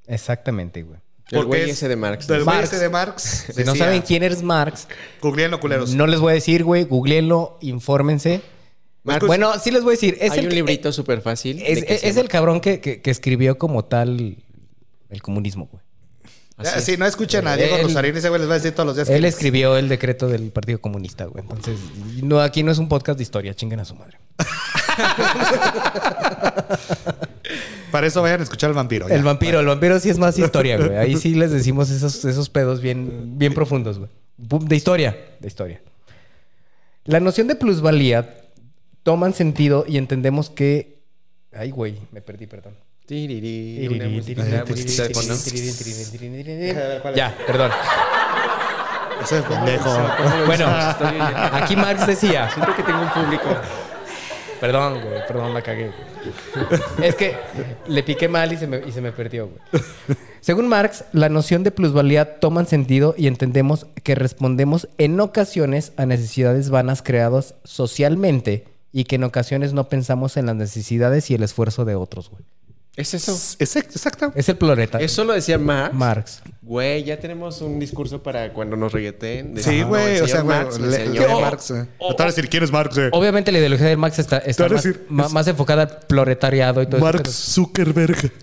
Exactamente, 0.07 0.83
güey. 0.83 0.99
El 1.31 1.45
güey 1.45 1.63
es 1.63 1.77
ese 1.77 1.87
de 1.87 1.95
Marx. 1.95 2.27
Del 2.27 2.43
güey 2.43 2.55
Marx. 2.57 2.73
ese 2.73 2.81
de 2.83 2.89
Marx. 2.89 3.45
Si 3.55 3.63
no 3.63 3.73
saben 3.75 4.01
quién 4.01 4.21
eres 4.23 4.43
Marx, 4.43 4.87
Googleenlo, 5.21 5.59
culeros. 5.59 5.93
no 5.93 6.05
les 6.07 6.19
voy 6.19 6.31
a 6.31 6.35
decir, 6.35 6.63
güey, 6.63 6.83
googleenlo, 6.83 7.57
infórmense. 7.61 8.41
Marx. 9.03 9.25
Bueno, 9.25 9.57
sí 9.57 9.71
les 9.71 9.81
voy 9.83 9.91
a 9.93 9.95
decir. 9.95 10.17
Es 10.19 10.31
Hay 10.33 10.39
el 10.39 10.47
un 10.47 10.55
librito 10.55 10.91
súper 10.91 11.21
fácil. 11.21 11.61
Es, 11.65 11.83
es- 11.87 12.03
es 12.03 12.17
el 12.17 12.27
cabrón 12.27 12.59
que, 12.59 12.81
que- 12.81 13.01
que 13.01 13.09
escribió 13.11 13.57
como 13.57 13.85
tal 13.85 14.37
el 15.09 15.21
comunismo, 15.21 15.67
güey. 15.71 15.83
Así. 16.69 16.91
sí, 16.93 16.97
no 16.97 17.05
escuchen 17.05 17.47
a 17.47 17.55
Diego 17.55 17.75
Él- 17.77 17.83
Rosarín, 17.83 18.15
ese 18.17 18.29
güey 18.29 18.39
les 18.41 18.49
va 18.49 18.53
a 18.53 18.57
decir 18.57 18.71
todos 18.73 18.87
los 18.87 18.95
días. 18.95 19.09
Él 19.09 19.25
escribió 19.25 19.77
el 19.77 19.89
decreto 19.89 20.27
del 20.27 20.51
Partido 20.51 20.79
Comunista, 20.79 21.25
güey. 21.25 21.43
Entonces, 21.43 21.77
no, 22.23 22.39
aquí 22.39 22.63
no 22.63 22.71
es 22.71 22.77
un 22.77 22.87
podcast 22.89 23.17
de 23.17 23.23
historia, 23.23 23.53
chinguen 23.53 23.79
a 23.79 23.85
su 23.85 23.95
madre. 23.95 24.17
Para 27.91 28.07
eso 28.07 28.21
vayan 28.21 28.39
a 28.39 28.43
escuchar 28.43 28.69
al 28.69 28.75
vampiro. 28.75 29.09
ya. 29.09 29.15
El 29.15 29.23
vampiro, 29.23 29.59
el 29.59 29.65
vampiro 29.65 29.99
sí 29.99 30.09
es 30.09 30.17
más 30.17 30.37
historia, 30.39 30.77
güey. 30.77 30.95
Ahí 30.95 31.17
sí 31.17 31.35
les 31.35 31.51
decimos 31.51 31.89
esos, 31.89 32.23
esos 32.23 32.49
pedos 32.49 32.81
bien, 32.81 33.37
bien 33.37 33.53
profundos, 33.53 33.99
güey. 33.99 34.09
De 34.37 34.75
historia, 34.75 35.17
de 35.39 35.47
historia. 35.47 35.81
La 37.03 37.19
noción 37.19 37.47
de 37.47 37.55
plusvalía 37.55 38.37
toman 39.03 39.33
sentido 39.33 39.83
y 39.87 39.97
entendemos 39.97 40.49
que. 40.49 41.01
Ay, 41.53 41.71
güey, 41.71 41.97
me 42.11 42.21
perdí, 42.21 42.47
perdón. 42.47 42.75
Ya, 47.15 47.35
perdón. 47.45 47.71
Ese 49.21 49.39
es 49.39 49.43
pendejo. 49.43 49.89
Bueno, 50.45 50.65
aquí 51.53 51.75
Marx 51.75 52.07
decía. 52.07 52.49
Siento 52.51 52.75
que 52.75 52.83
tengo 52.83 53.01
un 53.01 53.09
público. 53.09 53.49
Perdón, 54.59 55.01
güey, 55.01 55.27
perdón, 55.27 55.53
la 55.53 55.61
cagué. 55.61 55.91
güey. 55.91 57.07
Es 57.09 57.15
que 57.15 57.35
le 57.87 58.03
piqué 58.03 58.27
mal 58.27 58.53
y 58.53 58.57
se 58.57 58.67
me, 58.67 58.81
y 58.85 58.91
se 58.91 59.01
me 59.01 59.11
perdió, 59.11 59.47
güey. 59.47 59.81
Según 60.39 60.67
Marx, 60.67 61.03
la 61.13 61.29
noción 61.29 61.63
de 61.63 61.71
plusvalía 61.71 62.39
toma 62.39 62.65
sentido 62.65 63.13
y 63.17 63.27
entendemos 63.27 63.87
que 64.03 64.15
respondemos 64.15 64.87
en 64.97 65.19
ocasiones 65.19 65.93
a 65.97 66.05
necesidades 66.05 66.69
vanas 66.69 67.01
creadas 67.01 67.55
socialmente 67.63 68.65
y 68.91 69.05
que 69.05 69.15
en 69.15 69.23
ocasiones 69.23 69.73
no 69.73 69.89
pensamos 69.89 70.37
en 70.37 70.45
las 70.47 70.55
necesidades 70.55 71.29
y 71.31 71.35
el 71.35 71.43
esfuerzo 71.43 71.85
de 71.85 71.95
otros, 71.95 72.29
güey. 72.29 72.43
¿Es 73.01 73.13
eso? 73.13 73.31
Exacto, 73.59 73.91
exacto. 73.95 74.31
Es 74.35 74.47
el 74.49 74.57
ploreta. 74.57 74.99
Eso 74.99 75.23
lo 75.23 75.33
decía 75.33 75.57
Marx. 75.57 75.93
Marx. 75.95 76.41
Güey, 76.61 77.03
ya 77.03 77.17
tenemos 77.19 77.59
un 77.61 77.79
discurso 77.79 78.21
para 78.23 78.53
cuando 78.53 78.75
nos 78.77 78.91
regueten. 78.93 79.55
Sí, 79.61 79.81
güey. 79.81 80.19
o 80.21 80.27
sea. 80.27 80.43
Marx 80.43 80.79
le- 80.79 81.03
enseñó. 81.05 81.27
lee 81.27 81.41
Marx. 81.41 81.71
eh. 81.71 81.87
Te 82.15 82.23
a 82.23 82.25
decir 82.27 82.47
quién 82.49 82.63
es 82.63 82.71
Marx. 82.71 82.97
eh. 82.97 83.09
Obviamente 83.11 83.51
la 83.51 83.57
ideología 83.59 83.87
del 83.87 83.97
Marx 83.97 84.19
está, 84.19 84.37
está 84.37 84.69
más, 84.69 84.83
decir, 84.83 85.05
ma- 85.09 85.25
es- 85.25 85.31
más 85.33 85.47
enfocada 85.47 85.81
al 85.83 85.99
proletariado 86.07 86.81
y 86.81 86.87
todo 86.87 87.01
Mark 87.01 87.23
eso. 87.25 87.31
Zuckerberg. 87.53 88.31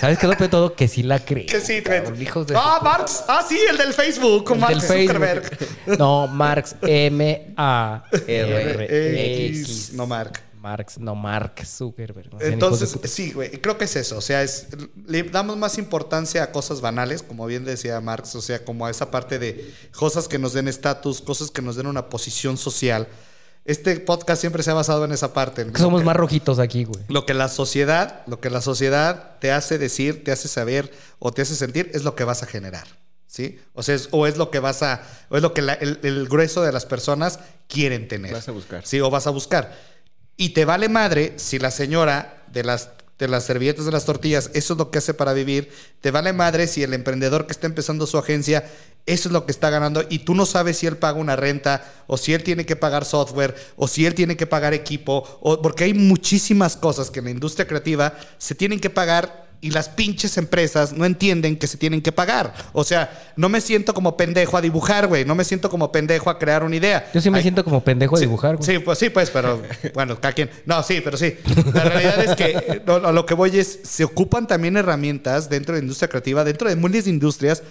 ¿Sabes 0.00 0.18
qué 0.18 0.26
lo 0.26 0.34
de 0.34 0.48
todo? 0.48 0.74
Que 0.74 0.88
sí 0.88 1.02
la 1.04 1.20
cree. 1.20 1.46
que 1.46 1.60
sí, 1.60 1.80
cabrón, 1.80 2.20
hijos 2.20 2.46
de 2.48 2.54
Ah, 2.56 2.80
Marx. 2.82 3.22
Ah, 3.28 3.44
sí, 3.48 3.56
el 3.70 3.76
del 3.78 3.92
Facebook. 3.94 4.44
Con 4.44 4.56
El 4.56 4.60
Mark 4.62 4.72
del 4.74 4.82
Facebook. 4.82 5.14
Zuckerberg. 5.14 5.58
No, 5.98 6.26
Marx. 6.26 6.74
M-A-R-X. 6.82 8.08
X. 9.68 9.92
No, 9.94 10.06
Mark. 10.06 10.40
Marx, 10.66 10.98
no 10.98 11.14
Mark 11.14 11.64
Zuckerberg. 11.64 12.32
No 12.32 12.40
Entonces, 12.40 12.98
sí, 13.04 13.32
güey, 13.32 13.50
creo 13.60 13.78
que 13.78 13.84
es 13.84 13.94
eso. 13.94 14.16
O 14.18 14.20
sea, 14.20 14.42
es, 14.42 14.66
le 15.06 15.22
damos 15.22 15.56
más 15.56 15.78
importancia 15.78 16.42
a 16.42 16.50
cosas 16.50 16.80
banales, 16.80 17.22
como 17.22 17.46
bien 17.46 17.64
decía 17.64 18.00
Marx, 18.00 18.34
o 18.34 18.42
sea, 18.42 18.64
como 18.64 18.84
a 18.86 18.90
esa 18.90 19.10
parte 19.12 19.38
de 19.38 19.72
cosas 19.96 20.26
que 20.26 20.38
nos 20.40 20.52
den 20.54 20.66
estatus, 20.66 21.20
cosas 21.20 21.50
que 21.52 21.62
nos 21.62 21.76
den 21.76 21.86
una 21.86 22.08
posición 22.08 22.56
social. 22.56 23.06
Este 23.64 23.98
podcast 24.00 24.40
siempre 24.40 24.62
se 24.62 24.70
ha 24.70 24.74
basado 24.74 25.04
en 25.04 25.12
esa 25.12 25.32
parte. 25.32 25.62
en 25.62 25.76
somos 25.76 26.00
que- 26.00 26.04
más 26.06 26.16
rojitos 26.16 26.58
aquí, 26.58 26.84
güey. 26.84 27.04
Lo 27.08 27.26
que 27.26 27.34
la 27.34 27.48
sociedad, 27.48 28.22
lo 28.26 28.40
que 28.40 28.50
la 28.50 28.60
sociedad 28.60 29.38
te 29.40 29.52
hace 29.52 29.78
decir, 29.78 30.24
te 30.24 30.32
hace 30.32 30.48
saber 30.48 30.90
o 31.20 31.32
te 31.32 31.42
hace 31.42 31.54
sentir 31.56 31.90
es 31.94 32.02
lo 32.04 32.14
que 32.16 32.24
vas 32.24 32.42
a 32.42 32.46
generar. 32.46 32.86
¿Sí? 33.28 33.58
O 33.74 33.82
sea, 33.82 33.94
es, 33.96 34.08
o 34.12 34.26
es 34.26 34.36
lo 34.38 34.50
que 34.50 34.60
vas 34.60 34.82
a, 34.82 35.02
o 35.30 35.36
es 35.36 35.42
lo 35.42 35.52
que 35.52 35.60
la- 35.62 35.74
el, 35.74 35.98
el 36.04 36.26
grueso 36.28 36.62
de 36.62 36.72
las 36.72 36.86
personas 36.86 37.40
quieren 37.68 38.06
tener. 38.08 38.32
Vas 38.32 38.48
a 38.48 38.52
buscar. 38.52 38.86
Sí, 38.86 39.00
o 39.00 39.10
vas 39.10 39.26
a 39.26 39.30
buscar. 39.30 39.76
Y 40.36 40.50
te 40.50 40.64
vale 40.64 40.88
madre 40.88 41.34
si 41.36 41.58
la 41.58 41.70
señora 41.70 42.44
de 42.52 42.62
las, 42.62 42.90
de 43.18 43.28
las 43.28 43.44
servilletas 43.44 43.86
de 43.86 43.92
las 43.92 44.04
tortillas, 44.04 44.50
eso 44.54 44.74
es 44.74 44.78
lo 44.78 44.90
que 44.90 44.98
hace 44.98 45.14
para 45.14 45.32
vivir. 45.32 45.70
Te 46.00 46.10
vale 46.10 46.32
madre 46.32 46.66
si 46.66 46.82
el 46.82 46.94
emprendedor 46.94 47.46
que 47.46 47.52
está 47.52 47.66
empezando 47.66 48.06
su 48.06 48.18
agencia, 48.18 48.64
eso 49.06 49.28
es 49.28 49.32
lo 49.32 49.46
que 49.46 49.52
está 49.52 49.70
ganando 49.70 50.04
y 50.08 50.20
tú 50.20 50.34
no 50.34 50.46
sabes 50.46 50.78
si 50.78 50.86
él 50.86 50.96
paga 50.96 51.18
una 51.18 51.36
renta 51.36 51.84
o 52.08 52.18
si 52.18 52.34
él 52.34 52.42
tiene 52.42 52.66
que 52.66 52.74
pagar 52.74 53.04
software 53.04 53.54
o 53.76 53.86
si 53.86 54.04
él 54.04 54.14
tiene 54.14 54.36
que 54.36 54.46
pagar 54.46 54.74
equipo, 54.74 55.38
o, 55.40 55.62
porque 55.62 55.84
hay 55.84 55.94
muchísimas 55.94 56.76
cosas 56.76 57.10
que 57.10 57.20
en 57.20 57.26
la 57.26 57.30
industria 57.30 57.68
creativa 57.68 58.18
se 58.38 58.56
tienen 58.56 58.80
que 58.80 58.90
pagar 58.90 59.45
y 59.60 59.70
las 59.70 59.88
pinches 59.88 60.36
empresas 60.36 60.92
no 60.92 61.04
entienden 61.04 61.56
que 61.58 61.66
se 61.66 61.76
tienen 61.78 62.02
que 62.02 62.12
pagar. 62.12 62.54
O 62.72 62.84
sea, 62.84 63.32
no 63.36 63.48
me 63.48 63.60
siento 63.60 63.94
como 63.94 64.16
pendejo 64.16 64.56
a 64.56 64.60
dibujar, 64.60 65.06
güey. 65.06 65.24
No 65.24 65.34
me 65.34 65.44
siento 65.44 65.70
como 65.70 65.90
pendejo 65.90 66.30
a 66.30 66.38
crear 66.38 66.62
una 66.62 66.76
idea. 66.76 67.10
Yo 67.14 67.20
sí 67.20 67.30
me 67.30 67.40
siento 67.42 67.64
como 67.64 67.82
pendejo 67.82 68.16
a 68.16 68.18
Sí, 68.18 68.26
dibujar, 68.26 68.56
güey. 68.56 68.66
Sí, 68.66 68.78
pues 68.78 68.98
sí, 68.98 69.10
pues, 69.10 69.30
pero 69.30 69.62
bueno, 69.94 70.20
cada 70.20 70.32
quien. 70.34 70.50
No, 70.66 70.82
sí, 70.82 71.00
pero 71.02 71.16
sí. 71.16 71.34
La 71.74 71.84
realidad 71.84 72.22
es 72.24 72.36
que 72.36 72.44
eh, 72.50 72.82
no, 72.86 72.98
no, 73.00 73.12
lo 73.12 73.24
que 73.26 73.34
voy 73.34 73.58
es, 73.58 73.80
se 73.82 74.04
ocupan 74.04 74.46
también 74.46 74.76
herramientas 74.76 75.48
dentro 75.48 75.74
de 75.74 75.80
la 75.80 75.84
industria 75.84 76.08
creativa, 76.08 76.44
dentro 76.44 76.68
de 76.68 76.76
muchas 76.76 77.06
industrias, 77.06 77.62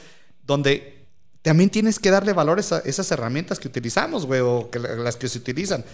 donde 0.45 1.05
también 1.41 1.69
tienes 1.69 1.99
que 1.99 2.09
darle 2.09 2.33
valor 2.33 2.57
a 2.57 2.61
esa- 2.61 2.79
esas 2.85 3.09
herramientas 3.11 3.59
que 3.59 3.67
utilizamos, 3.67 4.25
güey, 4.25 4.41
o 4.41 4.69
que 4.71 4.79
las 4.79 5.15
que 5.15 5.27
se 5.27 5.37
utilizan. 5.37 5.85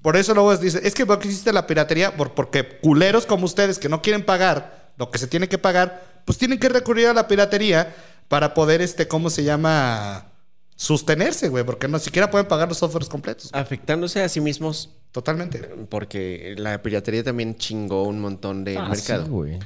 Por 0.00 0.16
eso 0.16 0.34
luego 0.34 0.56
dicen, 0.56 0.80
es 0.84 0.94
que 0.94 1.06
¿por 1.06 1.18
qué 1.18 1.28
existe 1.28 1.52
la 1.52 1.66
piratería? 1.66 2.16
Por, 2.16 2.32
porque 2.34 2.78
culeros 2.80 3.24
como 3.26 3.44
ustedes 3.46 3.78
que 3.78 3.88
no 3.88 4.02
quieren 4.02 4.24
pagar 4.24 4.83
lo 4.96 5.10
que 5.10 5.18
se 5.18 5.26
tiene 5.26 5.48
que 5.48 5.58
pagar, 5.58 6.22
pues 6.24 6.38
tienen 6.38 6.58
que 6.58 6.68
recurrir 6.68 7.06
a 7.08 7.12
la 7.14 7.26
piratería 7.28 7.94
para 8.28 8.54
poder, 8.54 8.80
este, 8.80 9.06
¿cómo 9.08 9.30
se 9.30 9.44
llama? 9.44 10.30
Sostenerse, 10.76 11.48
güey, 11.48 11.62
porque 11.64 11.86
no 11.86 11.98
siquiera 12.00 12.30
pueden 12.30 12.48
pagar 12.48 12.68
los 12.68 12.78
softwares 12.78 13.08
completos. 13.08 13.48
Afectándose 13.52 14.22
a 14.22 14.28
sí 14.28 14.40
mismos 14.40 14.90
Totalmente. 15.12 15.58
porque 15.88 16.54
la 16.58 16.82
piratería 16.82 17.22
también 17.22 17.56
chingó 17.56 18.02
un 18.04 18.20
montón 18.20 18.64
del 18.64 18.78
Ah, 18.78 18.88
mercado. 18.88 19.24
sí, 19.24 19.30
güey. 19.30 19.58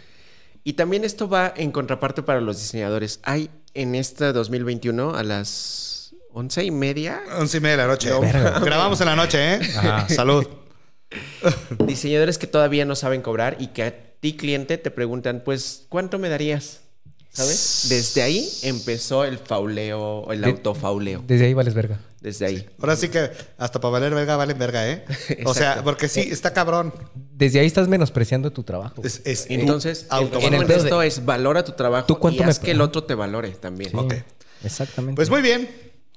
Y 0.65 0.75
también 0.75 1.05
esto 1.05 1.27
va 1.29 1.55
en 1.57 1.73
contraparte 1.73 2.23
para 2.23 2.43
los 2.43 2.59
diseñadores. 2.59 3.21
Hay 3.23 3.49
en 3.73 3.95
este 3.95 4.33
2021 4.35 5.15
a 5.15 5.23
las 5.23 6.15
once 6.31 6.63
y 6.63 6.71
media 6.71 7.23
Once 7.39 7.57
y 7.57 7.61
media 7.61 7.77
de 7.79 7.83
la 7.85 7.89
noche. 7.89 8.11
Verga. 8.21 8.59
Grabamos 8.61 9.01
en 9.01 9.07
la 9.07 9.17
noche, 9.17 9.55
¿eh? 9.55 9.61
Ajá. 9.79 10.09
Salud. 10.11 10.47
diseñadores 11.87 12.37
que 12.37 12.47
todavía 12.47 12.85
no 12.85 12.95
saben 12.95 13.23
cobrar 13.23 13.57
y 13.59 13.69
que 13.69 14.08
ti 14.21 14.37
cliente 14.37 14.79
te 14.79 14.91
preguntan, 14.91 15.43
pues, 15.45 15.85
¿cuánto 15.89 16.19
me 16.19 16.29
darías? 16.29 16.81
¿Sabes? 17.31 17.87
Desde 17.89 18.23
ahí 18.23 18.51
empezó 18.63 19.25
el 19.25 19.39
fauleo, 19.39 20.33
el 20.33 20.41
De- 20.41 20.51
autofauleo. 20.51 21.23
Desde 21.27 21.47
ahí 21.47 21.55
vales 21.55 21.75
verga. 21.75 22.01
Desde 22.21 22.47
ahí. 22.47 22.69
Ahora 22.81 22.97
sí 22.97 23.11
que 23.11 23.31
hasta 23.59 23.81
para 23.81 23.93
valer 23.93 24.13
verga 24.13 24.35
valen 24.37 24.59
verga, 24.59 24.89
¿eh? 24.91 25.05
O 25.45 25.55
sea, 25.55 25.85
porque 25.85 26.09
sí, 26.09 26.21
está 26.33 26.53
cabrón. 26.53 26.93
Desde 27.15 27.61
ahí 27.61 27.67
estás 27.67 27.87
menospreciando 27.87 28.51
tu 28.51 28.65
trabajo. 28.65 29.03
Es, 29.05 29.23
es 29.25 29.47
Entonces, 29.51 30.07
en 30.11 30.55
el 30.55 30.69
esto 30.69 31.01
es 31.03 31.25
valora 31.25 31.65
tu 31.65 31.73
trabajo 31.73 32.07
¿Tú 32.07 32.19
cuánto 32.19 32.43
y 32.43 32.47
me- 32.47 32.59
que 32.59 32.73
el 32.73 32.81
otro 32.81 33.05
te 33.05 33.15
valore 33.15 33.51
también. 33.51 33.91
Sí, 33.93 33.97
ok. 33.97 34.15
Exactamente. 34.65 35.15
Pues 35.15 35.31
muy 35.31 35.43
bien. 35.43 35.71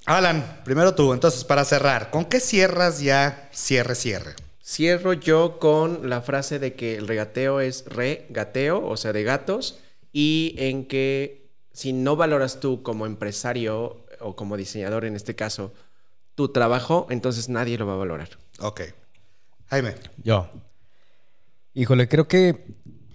Alan, 0.06 0.62
primero 0.64 0.92
tú. 0.96 1.12
Entonces, 1.12 1.44
para 1.44 1.64
cerrar, 1.64 2.10
¿con 2.10 2.24
qué 2.24 2.40
cierras 2.40 3.00
ya 3.00 3.48
cierre, 3.52 3.94
cierre? 3.94 4.34
Cierro 4.64 5.12
yo 5.12 5.58
con 5.58 6.08
la 6.08 6.20
frase 6.20 6.58
de 6.58 6.74
que 6.74 6.96
el 6.96 7.08
regateo 7.08 7.60
es 7.60 7.84
regateo, 7.86 8.86
o 8.86 8.96
sea, 8.96 9.12
de 9.12 9.24
gatos, 9.24 9.80
y 10.12 10.54
en 10.58 10.86
que 10.86 11.48
si 11.72 11.92
no 11.92 12.16
valoras 12.16 12.60
tú 12.60 12.82
como 12.82 13.06
empresario 13.06 14.06
o 14.20 14.36
como 14.36 14.56
diseñador 14.56 15.04
en 15.04 15.16
este 15.16 15.34
caso 15.34 15.72
tu 16.34 16.48
trabajo, 16.52 17.06
entonces 17.10 17.48
nadie 17.48 17.76
lo 17.76 17.86
va 17.86 17.94
a 17.94 17.96
valorar. 17.96 18.28
Ok. 18.60 18.82
Jaime. 19.66 19.94
Yo. 20.22 20.48
Híjole, 21.74 22.06
creo 22.08 22.28
que 22.28 22.64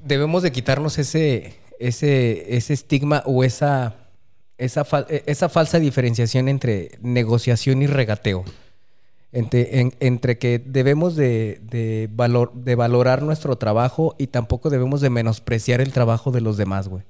debemos 0.04 0.44
de 0.44 0.52
quitarnos 0.52 0.98
ese, 0.98 1.56
ese, 1.80 2.58
ese 2.58 2.74
estigma 2.74 3.24
o 3.26 3.44
esa, 3.44 4.10
esa, 4.58 4.84
fal- 4.84 5.06
eh, 5.10 5.24
esa 5.28 5.48
falsa 5.50 5.80
diferenciación 5.80 6.48
entre 6.50 6.98
negociación 7.02 7.82
y 7.84 7.88
regateo. 7.88 8.44
Entre, 9.34 9.80
en- 9.82 9.94
entre 10.00 10.38
que 10.38 10.58
debemos 10.60 11.16
de, 11.16 11.60
de 11.70 12.10
valor, 12.12 12.54
de 12.54 12.76
valorar 12.76 13.22
nuestro 13.24 13.58
trabajo 13.58 14.16
y 14.18 14.28
tampoco 14.28 14.70
debemos 14.70 15.02
de 15.02 15.10
menospreciar 15.10 15.82
el 15.82 15.92
trabajo 15.92 16.32
de 16.32 16.42
los 16.42 16.58
demás, 16.58 16.88
güey. 16.88 17.04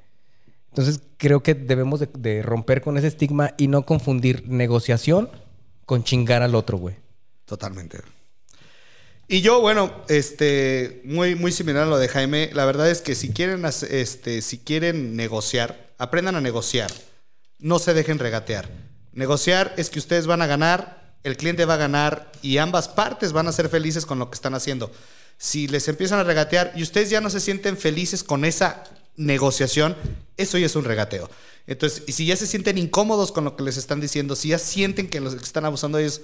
Entonces 0.69 1.01
creo 1.17 1.41
que 1.41 1.53
debemos 1.55 2.03
de, 2.13 2.41
romper 2.43 2.81
con 2.81 2.97
ese 2.97 3.07
estigma 3.07 3.53
y 3.57 3.67
no 3.67 3.83
confundir 3.85 4.47
negociación 4.47 5.29
con 5.85 6.03
chingar 6.03 6.43
al 6.43 6.53
otro, 6.55 6.77
güey. 6.77 6.95
Totalmente. 7.45 7.99
Y 9.27 9.41
yo, 9.41 9.59
bueno, 9.61 9.91
este, 10.07 11.01
muy, 11.03 11.35
muy 11.35 11.51
similar 11.51 11.83
a 11.83 11.87
lo 11.87 11.97
de 11.97 12.07
Jaime. 12.07 12.49
La 12.53 12.65
verdad 12.65 12.89
es 12.89 13.01
que 13.01 13.15
si 13.15 13.29
quieren, 13.29 13.63
este, 13.65 14.41
si 14.41 14.57
quieren 14.59 15.15
negociar, 15.15 15.91
aprendan 15.97 16.35
a 16.35 16.41
negociar. 16.41 16.91
No 17.59 17.79
se 17.79 17.93
dejen 17.93 18.19
regatear. 18.19 18.69
Negociar 19.13 19.73
es 19.77 19.89
que 19.89 19.99
ustedes 19.99 20.27
van 20.27 20.41
a 20.41 20.45
ganar, 20.47 21.06
el 21.23 21.37
cliente 21.37 21.65
va 21.65 21.75
a 21.75 21.77
ganar 21.77 22.31
y 22.41 22.57
ambas 22.57 22.87
partes 22.87 23.33
van 23.33 23.47
a 23.47 23.51
ser 23.51 23.69
felices 23.69 24.05
con 24.05 24.19
lo 24.19 24.29
que 24.29 24.35
están 24.35 24.53
haciendo. 24.53 24.91
Si 25.37 25.67
les 25.67 25.87
empiezan 25.87 26.19
a 26.19 26.23
regatear 26.23 26.73
y 26.75 26.83
ustedes 26.83 27.09
ya 27.09 27.21
no 27.21 27.29
se 27.29 27.39
sienten 27.39 27.77
felices 27.77 28.23
con 28.23 28.45
esa 28.45 28.83
negociación, 29.15 29.95
eso 30.37 30.57
ya 30.57 30.65
es 30.67 30.75
un 30.75 30.85
regateo. 30.85 31.29
Entonces, 31.67 32.03
y 32.07 32.13
si 32.13 32.25
ya 32.25 32.37
se 32.37 32.47
sienten 32.47 32.77
incómodos 32.77 33.31
con 33.31 33.43
lo 33.43 33.55
que 33.55 33.63
les 33.63 33.77
están 33.77 33.99
diciendo, 33.99 34.35
si 34.35 34.49
ya 34.49 34.59
sienten 34.59 35.09
que 35.09 35.19
los 35.19 35.35
que 35.35 35.43
están 35.43 35.65
abusando 35.65 35.97
de 35.97 36.05
ellos, 36.05 36.21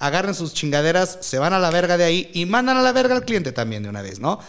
agarren 0.00 0.34
sus 0.34 0.52
chingaderas, 0.52 1.18
se 1.20 1.38
van 1.38 1.52
a 1.52 1.58
la 1.58 1.70
verga 1.70 1.96
de 1.96 2.04
ahí 2.04 2.30
y 2.34 2.46
mandan 2.46 2.76
a 2.78 2.82
la 2.82 2.90
verga 2.90 3.14
al 3.14 3.24
cliente 3.24 3.52
también 3.52 3.82
de 3.82 3.88
una 3.88 4.02
vez, 4.02 4.18
¿no? 4.18 4.40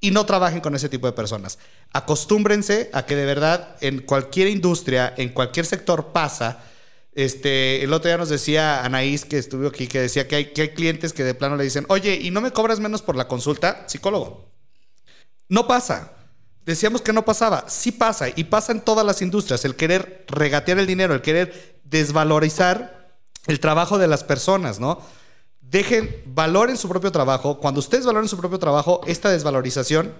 Y 0.00 0.12
no 0.12 0.24
trabajen 0.24 0.60
con 0.60 0.74
ese 0.74 0.88
tipo 0.88 1.06
de 1.06 1.12
personas. 1.12 1.58
Acostúmbrense 1.92 2.88
a 2.94 3.04
que 3.04 3.16
de 3.16 3.26
verdad 3.26 3.76
en 3.82 4.00
cualquier 4.00 4.48
industria, 4.48 5.12
en 5.18 5.30
cualquier 5.30 5.66
sector 5.66 6.12
pasa. 6.12 6.64
Este, 7.20 7.84
el 7.84 7.92
otro 7.92 8.08
día 8.08 8.16
nos 8.16 8.30
decía 8.30 8.82
Anaís, 8.82 9.26
que 9.26 9.36
estuvo 9.36 9.68
aquí, 9.68 9.86
que 9.86 10.00
decía 10.00 10.26
que 10.26 10.36
hay, 10.36 10.44
que 10.52 10.62
hay 10.62 10.68
clientes 10.70 11.12
que 11.12 11.22
de 11.22 11.34
plano 11.34 11.56
le 11.56 11.64
dicen, 11.64 11.84
oye, 11.88 12.14
¿y 12.14 12.30
no 12.30 12.40
me 12.40 12.50
cobras 12.50 12.80
menos 12.80 13.02
por 13.02 13.14
la 13.14 13.28
consulta? 13.28 13.84
Psicólogo. 13.88 14.48
No 15.48 15.66
pasa. 15.66 16.12
Decíamos 16.64 17.02
que 17.02 17.12
no 17.12 17.24
pasaba. 17.24 17.66
Sí 17.68 17.92
pasa. 17.92 18.28
Y 18.34 18.44
pasa 18.44 18.72
en 18.72 18.80
todas 18.80 19.04
las 19.04 19.20
industrias. 19.20 19.66
El 19.66 19.76
querer 19.76 20.24
regatear 20.28 20.78
el 20.78 20.86
dinero, 20.86 21.12
el 21.12 21.20
querer 21.20 21.80
desvalorizar 21.84 23.18
el 23.46 23.60
trabajo 23.60 23.98
de 23.98 24.08
las 24.08 24.24
personas, 24.24 24.80
¿no? 24.80 25.02
Dejen, 25.60 26.22
valoren 26.24 26.78
su 26.78 26.88
propio 26.88 27.12
trabajo. 27.12 27.58
Cuando 27.58 27.80
ustedes 27.80 28.06
valoren 28.06 28.28
su 28.28 28.38
propio 28.38 28.58
trabajo, 28.58 29.02
esta 29.06 29.30
desvalorización 29.30 30.14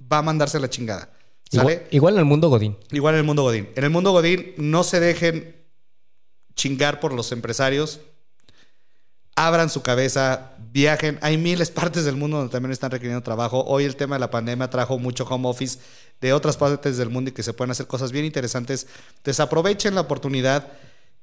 va 0.00 0.18
a 0.18 0.22
mandarse 0.22 0.58
a 0.58 0.60
la 0.60 0.68
chingada. 0.68 1.08
¿Sale? 1.50 1.72
Igual, 1.72 1.88
igual 1.92 2.14
en 2.14 2.20
el 2.20 2.24
mundo 2.26 2.48
Godín. 2.50 2.76
Igual 2.90 3.14
en 3.14 3.20
el 3.20 3.24
mundo 3.24 3.42
Godín. 3.42 3.70
En 3.74 3.84
el 3.84 3.90
mundo 3.90 4.12
Godín 4.12 4.52
no 4.58 4.84
se 4.84 5.00
dejen 5.00 5.65
chingar 6.56 6.98
por 6.98 7.12
los 7.12 7.30
empresarios. 7.30 8.00
Abran 9.38 9.68
su 9.68 9.82
cabeza, 9.82 10.52
viajen. 10.72 11.18
Hay 11.20 11.36
miles 11.36 11.70
partes 11.70 12.04
del 12.06 12.16
mundo 12.16 12.38
donde 12.38 12.50
también 12.52 12.72
están 12.72 12.90
requiriendo 12.90 13.22
trabajo. 13.22 13.62
Hoy 13.66 13.84
el 13.84 13.94
tema 13.94 14.16
de 14.16 14.20
la 14.20 14.30
pandemia 14.30 14.70
trajo 14.70 14.98
mucho 14.98 15.24
home 15.24 15.46
office 15.48 15.78
de 16.22 16.32
otras 16.32 16.56
partes 16.56 16.96
del 16.96 17.10
mundo 17.10 17.28
y 17.30 17.34
que 17.34 17.42
se 17.42 17.52
pueden 17.52 17.70
hacer 17.70 17.86
cosas 17.86 18.12
bien 18.12 18.24
interesantes. 18.24 18.86
Desaprovechen 19.22 19.94
la 19.94 20.00
oportunidad 20.00 20.68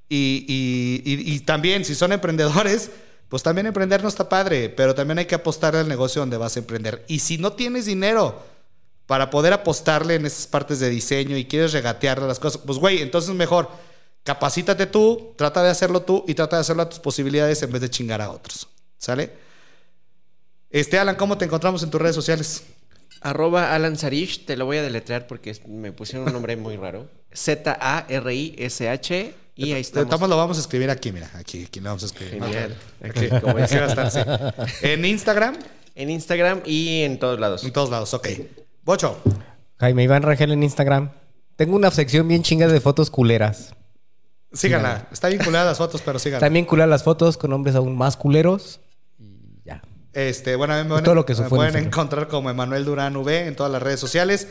y, 0.07 0.45
y- 0.47 1.33
y- 1.33 1.39
también 1.39 1.83
si 1.85 1.95
son 1.95 2.11
emprendedores, 2.11 2.91
pues 3.29 3.41
también 3.41 3.65
emprender 3.65 4.03
no 4.03 4.09
está 4.09 4.29
padre, 4.29 4.69
pero 4.69 4.93
también 4.93 5.17
hay 5.17 5.25
que 5.25 5.33
apostar 5.33 5.75
al 5.75 5.87
negocio 5.87 6.21
donde 6.21 6.37
vas 6.37 6.55
a 6.55 6.59
emprender. 6.59 7.03
Y 7.07 7.17
si 7.17 7.39
no 7.39 7.53
tienes 7.53 7.87
dinero, 7.87 8.43
para 9.07 9.31
poder 9.31 9.53
apostarle 9.53 10.15
en 10.15 10.27
esas 10.27 10.45
partes 10.45 10.79
de 10.79 10.89
diseño 10.91 11.35
y 11.35 11.45
quieres 11.45 11.73
regatearle 11.73 12.27
las 12.27 12.37
cosas, 12.39 12.61
pues 12.63 12.77
güey, 12.77 13.01
entonces 13.01 13.33
mejor 13.33 13.69
capacítate 14.23 14.85
tú, 14.85 15.33
trata 15.37 15.63
de 15.63 15.69
hacerlo 15.69 16.01
tú 16.01 16.23
y 16.27 16.33
trata 16.33 16.57
de 16.57 16.61
hacerlo 16.61 16.83
a 16.83 16.89
tus 16.89 16.99
posibilidades 16.99 17.61
en 17.61 17.71
vez 17.71 17.81
de 17.81 17.89
chingar 17.89 18.21
a 18.21 18.31
otros. 18.31 18.67
¿Sale? 18.97 19.31
Este, 20.69 20.97
Alan, 20.97 21.15
¿cómo 21.15 21.37
te 21.37 21.45
encontramos 21.45 21.83
en 21.83 21.91
tus 21.91 22.01
redes 22.01 22.15
sociales? 22.15 22.63
Arroba 23.21 23.73
Alan 23.73 23.97
Sarish, 23.97 24.45
te 24.45 24.57
lo 24.57 24.65
voy 24.65 24.77
a 24.77 24.81
deletrear 24.81 25.27
porque 25.27 25.55
me 25.67 25.91
pusieron 25.91 26.27
un 26.27 26.33
nombre 26.33 26.57
muy 26.57 26.77
raro. 26.77 27.09
Z-A-R-I-S-H 27.31 29.33
y 29.55 29.71
ahí 29.71 29.81
estamos. 29.81 30.07
Estamos, 30.07 30.29
lo 30.29 30.37
vamos 30.37 30.57
a 30.57 30.61
escribir 30.61 30.89
aquí, 30.89 31.11
mira, 31.11 31.29
aquí, 31.35 31.65
aquí 31.65 31.79
lo 31.79 31.89
vamos 31.89 32.03
a 32.03 32.05
escribir. 32.07 32.43
Genial. 32.43 32.75
Aquí, 33.03 33.29
como 33.41 33.57
dice 33.57 33.79
bastante. 33.79 34.25
En 34.81 35.05
Instagram, 35.05 35.57
En 35.95 36.09
Instagram 36.09 36.61
y 36.65 37.03
en 37.03 37.19
todos 37.19 37.39
lados. 37.39 37.63
en 37.63 37.71
todos 37.71 37.89
lados, 37.89 38.13
ok. 38.13 38.27
Bocho, 38.83 39.21
Jaime 39.77 40.03
Iván 40.03 40.23
Rangel 40.23 40.51
en 40.51 40.63
Instagram. 40.63 41.11
Tengo 41.55 41.75
una 41.75 41.91
sección 41.91 42.27
bien 42.27 42.41
chinga 42.41 42.67
de 42.67 42.81
fotos 42.81 43.09
culeras. 43.09 43.73
Síganla. 44.53 45.07
Está 45.11 45.27
vinculada 45.29 45.65
las 45.65 45.77
fotos, 45.77 46.01
pero 46.03 46.19
síganla. 46.19 46.45
También 46.45 46.65
culeras 46.65 46.89
las 46.89 47.03
fotos 47.03 47.37
con 47.37 47.51
hombres 47.53 47.75
aún 47.75 47.97
más 47.97 48.15
culeros. 48.17 48.79
Y 49.19 49.61
ya. 49.65 49.81
Este, 50.13 50.55
bueno, 50.55 50.73
a 50.73 50.77
mí 50.77 50.83
me, 50.83 50.89
Pues 50.89 50.97
van- 51.01 51.03
todo 51.05 51.15
lo 51.15 51.25
que 51.25 51.33
me 51.35 51.43
en 51.43 51.49
pueden 51.49 51.75
encontrar 51.85 52.27
como 52.27 52.49
Emanuel 52.49 52.85
Durán 52.85 53.15
V 53.17 53.47
en 53.47 53.55
todas 53.55 53.71
las 53.71 53.81
redes 53.81 53.99
sociales. 53.99 54.47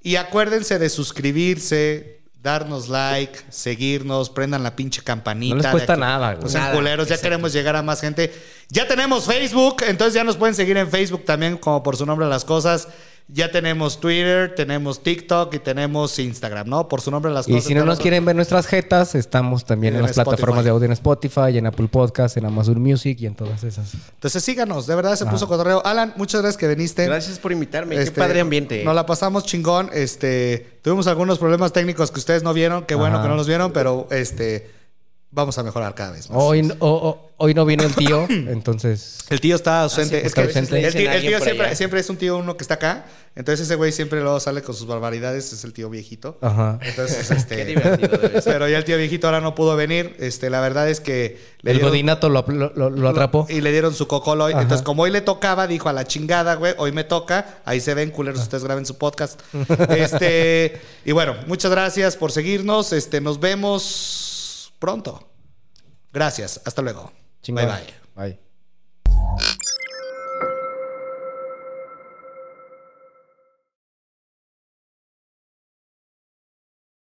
Y 0.00 0.16
acuérdense 0.16 0.78
de 0.78 0.88
suscribirse, 0.88 2.22
darnos 2.42 2.88
like, 2.88 3.38
seguirnos, 3.50 4.30
prendan 4.30 4.62
la 4.62 4.74
pinche 4.74 5.02
campanita. 5.02 5.54
No 5.56 5.62
les 5.62 5.70
cuesta 5.70 5.96
nada, 5.96 6.34
güey. 6.34 6.48
Sean 6.50 6.64
Nada, 6.64 6.74
culeros, 6.74 7.08
ya 7.08 7.18
queremos 7.18 7.52
llegar 7.52 7.76
a 7.76 7.82
más 7.82 8.00
gente. 8.00 8.32
Ya 8.68 8.88
tenemos 8.88 9.26
Facebook, 9.26 9.76
entonces 9.86 10.14
ya 10.14 10.24
nos 10.24 10.36
pueden 10.36 10.54
seguir 10.54 10.76
en 10.76 10.88
Facebook 10.90 11.24
también, 11.24 11.56
como 11.56 11.82
por 11.82 11.96
su 11.96 12.04
nombre 12.06 12.26
las 12.26 12.44
cosas. 12.44 12.88
Ya 13.28 13.50
tenemos 13.50 13.98
Twitter, 13.98 14.54
tenemos 14.54 15.02
TikTok 15.02 15.54
y 15.54 15.58
tenemos 15.58 16.18
Instagram, 16.18 16.68
¿no? 16.68 16.88
Por 16.88 17.00
su 17.00 17.10
nombre 17.10 17.32
las 17.32 17.48
Y 17.48 17.52
cosas. 17.52 17.64
si 17.66 17.72
no 17.74 17.80
nos 17.80 17.88
los- 17.96 17.98
quieren 18.00 18.24
ver 18.26 18.36
nuestras 18.36 18.66
jetas, 18.66 19.14
estamos 19.14 19.64
también 19.64 19.94
En 19.94 20.00
en, 20.00 20.02
las 20.02 20.10
Spotify. 20.10 20.30
plataformas 20.36 20.64
de 20.64 20.70
audio 20.70 20.84
en 20.86 20.92
Spotify, 20.92 21.56
en 21.56 21.66
Apple 21.66 21.88
Podcast, 21.88 22.36
en 22.36 22.44
Amazon 22.44 22.80
Music 22.82 23.16
y 23.20 23.26
en 23.26 23.34
todas 23.34 23.64
esas. 23.64 23.94
Entonces 24.14 24.42
síganos, 24.44 24.86
de 24.86 24.94
verdad 24.96 25.16
se 25.16 25.24
puso 25.26 25.48
cotorreo. 25.48 25.80
Alan, 25.86 26.12
muchas 26.16 26.42
gracias 26.42 26.58
que 26.58 26.68
viniste. 26.68 27.06
Gracias 27.06 27.38
por 27.38 27.52
invitarme. 27.52 27.96
Qué 27.96 28.02
Este, 28.02 28.20
padre 28.20 28.40
ambiente. 28.40 28.84
Nos 28.84 28.94
la 28.94 29.06
pasamos 29.06 29.44
chingón. 29.44 29.88
Este, 29.94 30.78
tuvimos 30.82 31.06
algunos 31.06 31.38
problemas 31.38 31.72
técnicos 31.72 32.10
que 32.10 32.18
ustedes 32.18 32.42
no 32.42 32.52
vieron. 32.52 32.84
Qué 32.84 32.94
bueno 32.96 33.16
Ajá. 33.16 33.24
que 33.24 33.28
no 33.30 33.36
los 33.36 33.46
vieron, 33.46 33.72
pero 33.72 34.08
este, 34.10 34.70
vamos 35.32 35.58
a 35.58 35.62
mejorar 35.64 35.94
cada 35.94 36.12
vez 36.12 36.30
más. 36.30 36.38
Hoy, 36.40 36.70
o- 36.78 36.88
o- 36.88 37.30
hoy 37.38 37.54
no 37.54 37.64
vino 37.64 37.82
el 37.82 37.94
tío, 37.94 38.26
entonces... 38.28 39.18
El 39.30 39.40
tío 39.40 39.56
está 39.56 39.82
ausente. 39.82 40.18
Ah, 40.18 40.20
sí, 40.20 40.26
es 40.26 40.34
que 40.34 40.40
el 40.42 40.68
tío, 40.68 41.10
el 41.10 41.20
tío 41.22 41.40
siempre, 41.40 41.74
siempre 41.74 42.00
es 42.00 42.10
un 42.10 42.16
tío 42.18 42.36
uno 42.36 42.56
que 42.56 42.62
está 42.62 42.74
acá. 42.74 43.06
Entonces 43.34 43.64
ese 43.66 43.76
güey 43.76 43.92
siempre 43.92 44.20
luego 44.20 44.38
sale 44.40 44.60
con 44.60 44.74
sus 44.74 44.86
barbaridades. 44.86 45.54
Es 45.54 45.64
el 45.64 45.72
tío 45.72 45.88
viejito. 45.88 46.36
Ajá. 46.42 46.78
Entonces, 46.82 47.28
Qué 47.28 47.34
este. 47.34 47.64
divertido 47.64 48.18
debe 48.18 48.42
ser. 48.42 48.52
pero 48.52 48.68
ya 48.68 48.76
el 48.76 48.84
tío 48.84 48.98
viejito 48.98 49.26
ahora 49.26 49.40
no 49.40 49.54
pudo 49.54 49.74
venir. 49.74 50.14
Este, 50.18 50.50
la 50.50 50.60
verdad 50.60 50.90
es 50.90 51.00
que 51.00 51.40
le 51.62 51.70
El 51.70 51.78
dieron- 51.78 51.88
godinato 51.92 52.28
lo, 52.28 52.44
lo- 52.46 52.72
lo- 52.76 52.90
lo 52.90 53.08
atrapó. 53.08 53.46
Y 53.48 53.62
le 53.62 53.72
dieron 53.72 53.94
su 53.94 54.06
cocolo 54.06 54.44
hoy. 54.44 54.52
Ajá. 54.52 54.60
Entonces, 54.60 54.84
como 54.84 55.04
hoy 55.04 55.10
le 55.10 55.22
tocaba, 55.22 55.66
dijo 55.66 55.88
a 55.88 55.94
la 55.94 56.04
chingada, 56.04 56.56
güey, 56.56 56.74
hoy 56.76 56.92
me 56.92 57.04
toca. 57.04 57.62
Ahí 57.64 57.80
se 57.80 57.94
ven, 57.94 58.10
culeros, 58.10 58.42
ustedes 58.42 58.64
graben 58.64 58.84
su 58.84 58.98
podcast. 58.98 59.40
Este, 59.88 60.78
y 61.06 61.12
bueno, 61.12 61.34
muchas 61.46 61.70
gracias 61.70 62.16
por 62.18 62.32
seguirnos. 62.32 62.92
Este, 62.92 63.22
nos 63.22 63.40
vemos 63.40 64.28
pronto. 64.82 65.30
Gracias. 66.12 66.60
Hasta 66.64 66.82
luego. 66.82 67.12
Bye 67.46 67.66
bye. 68.16 68.38
Bye. 69.06 69.61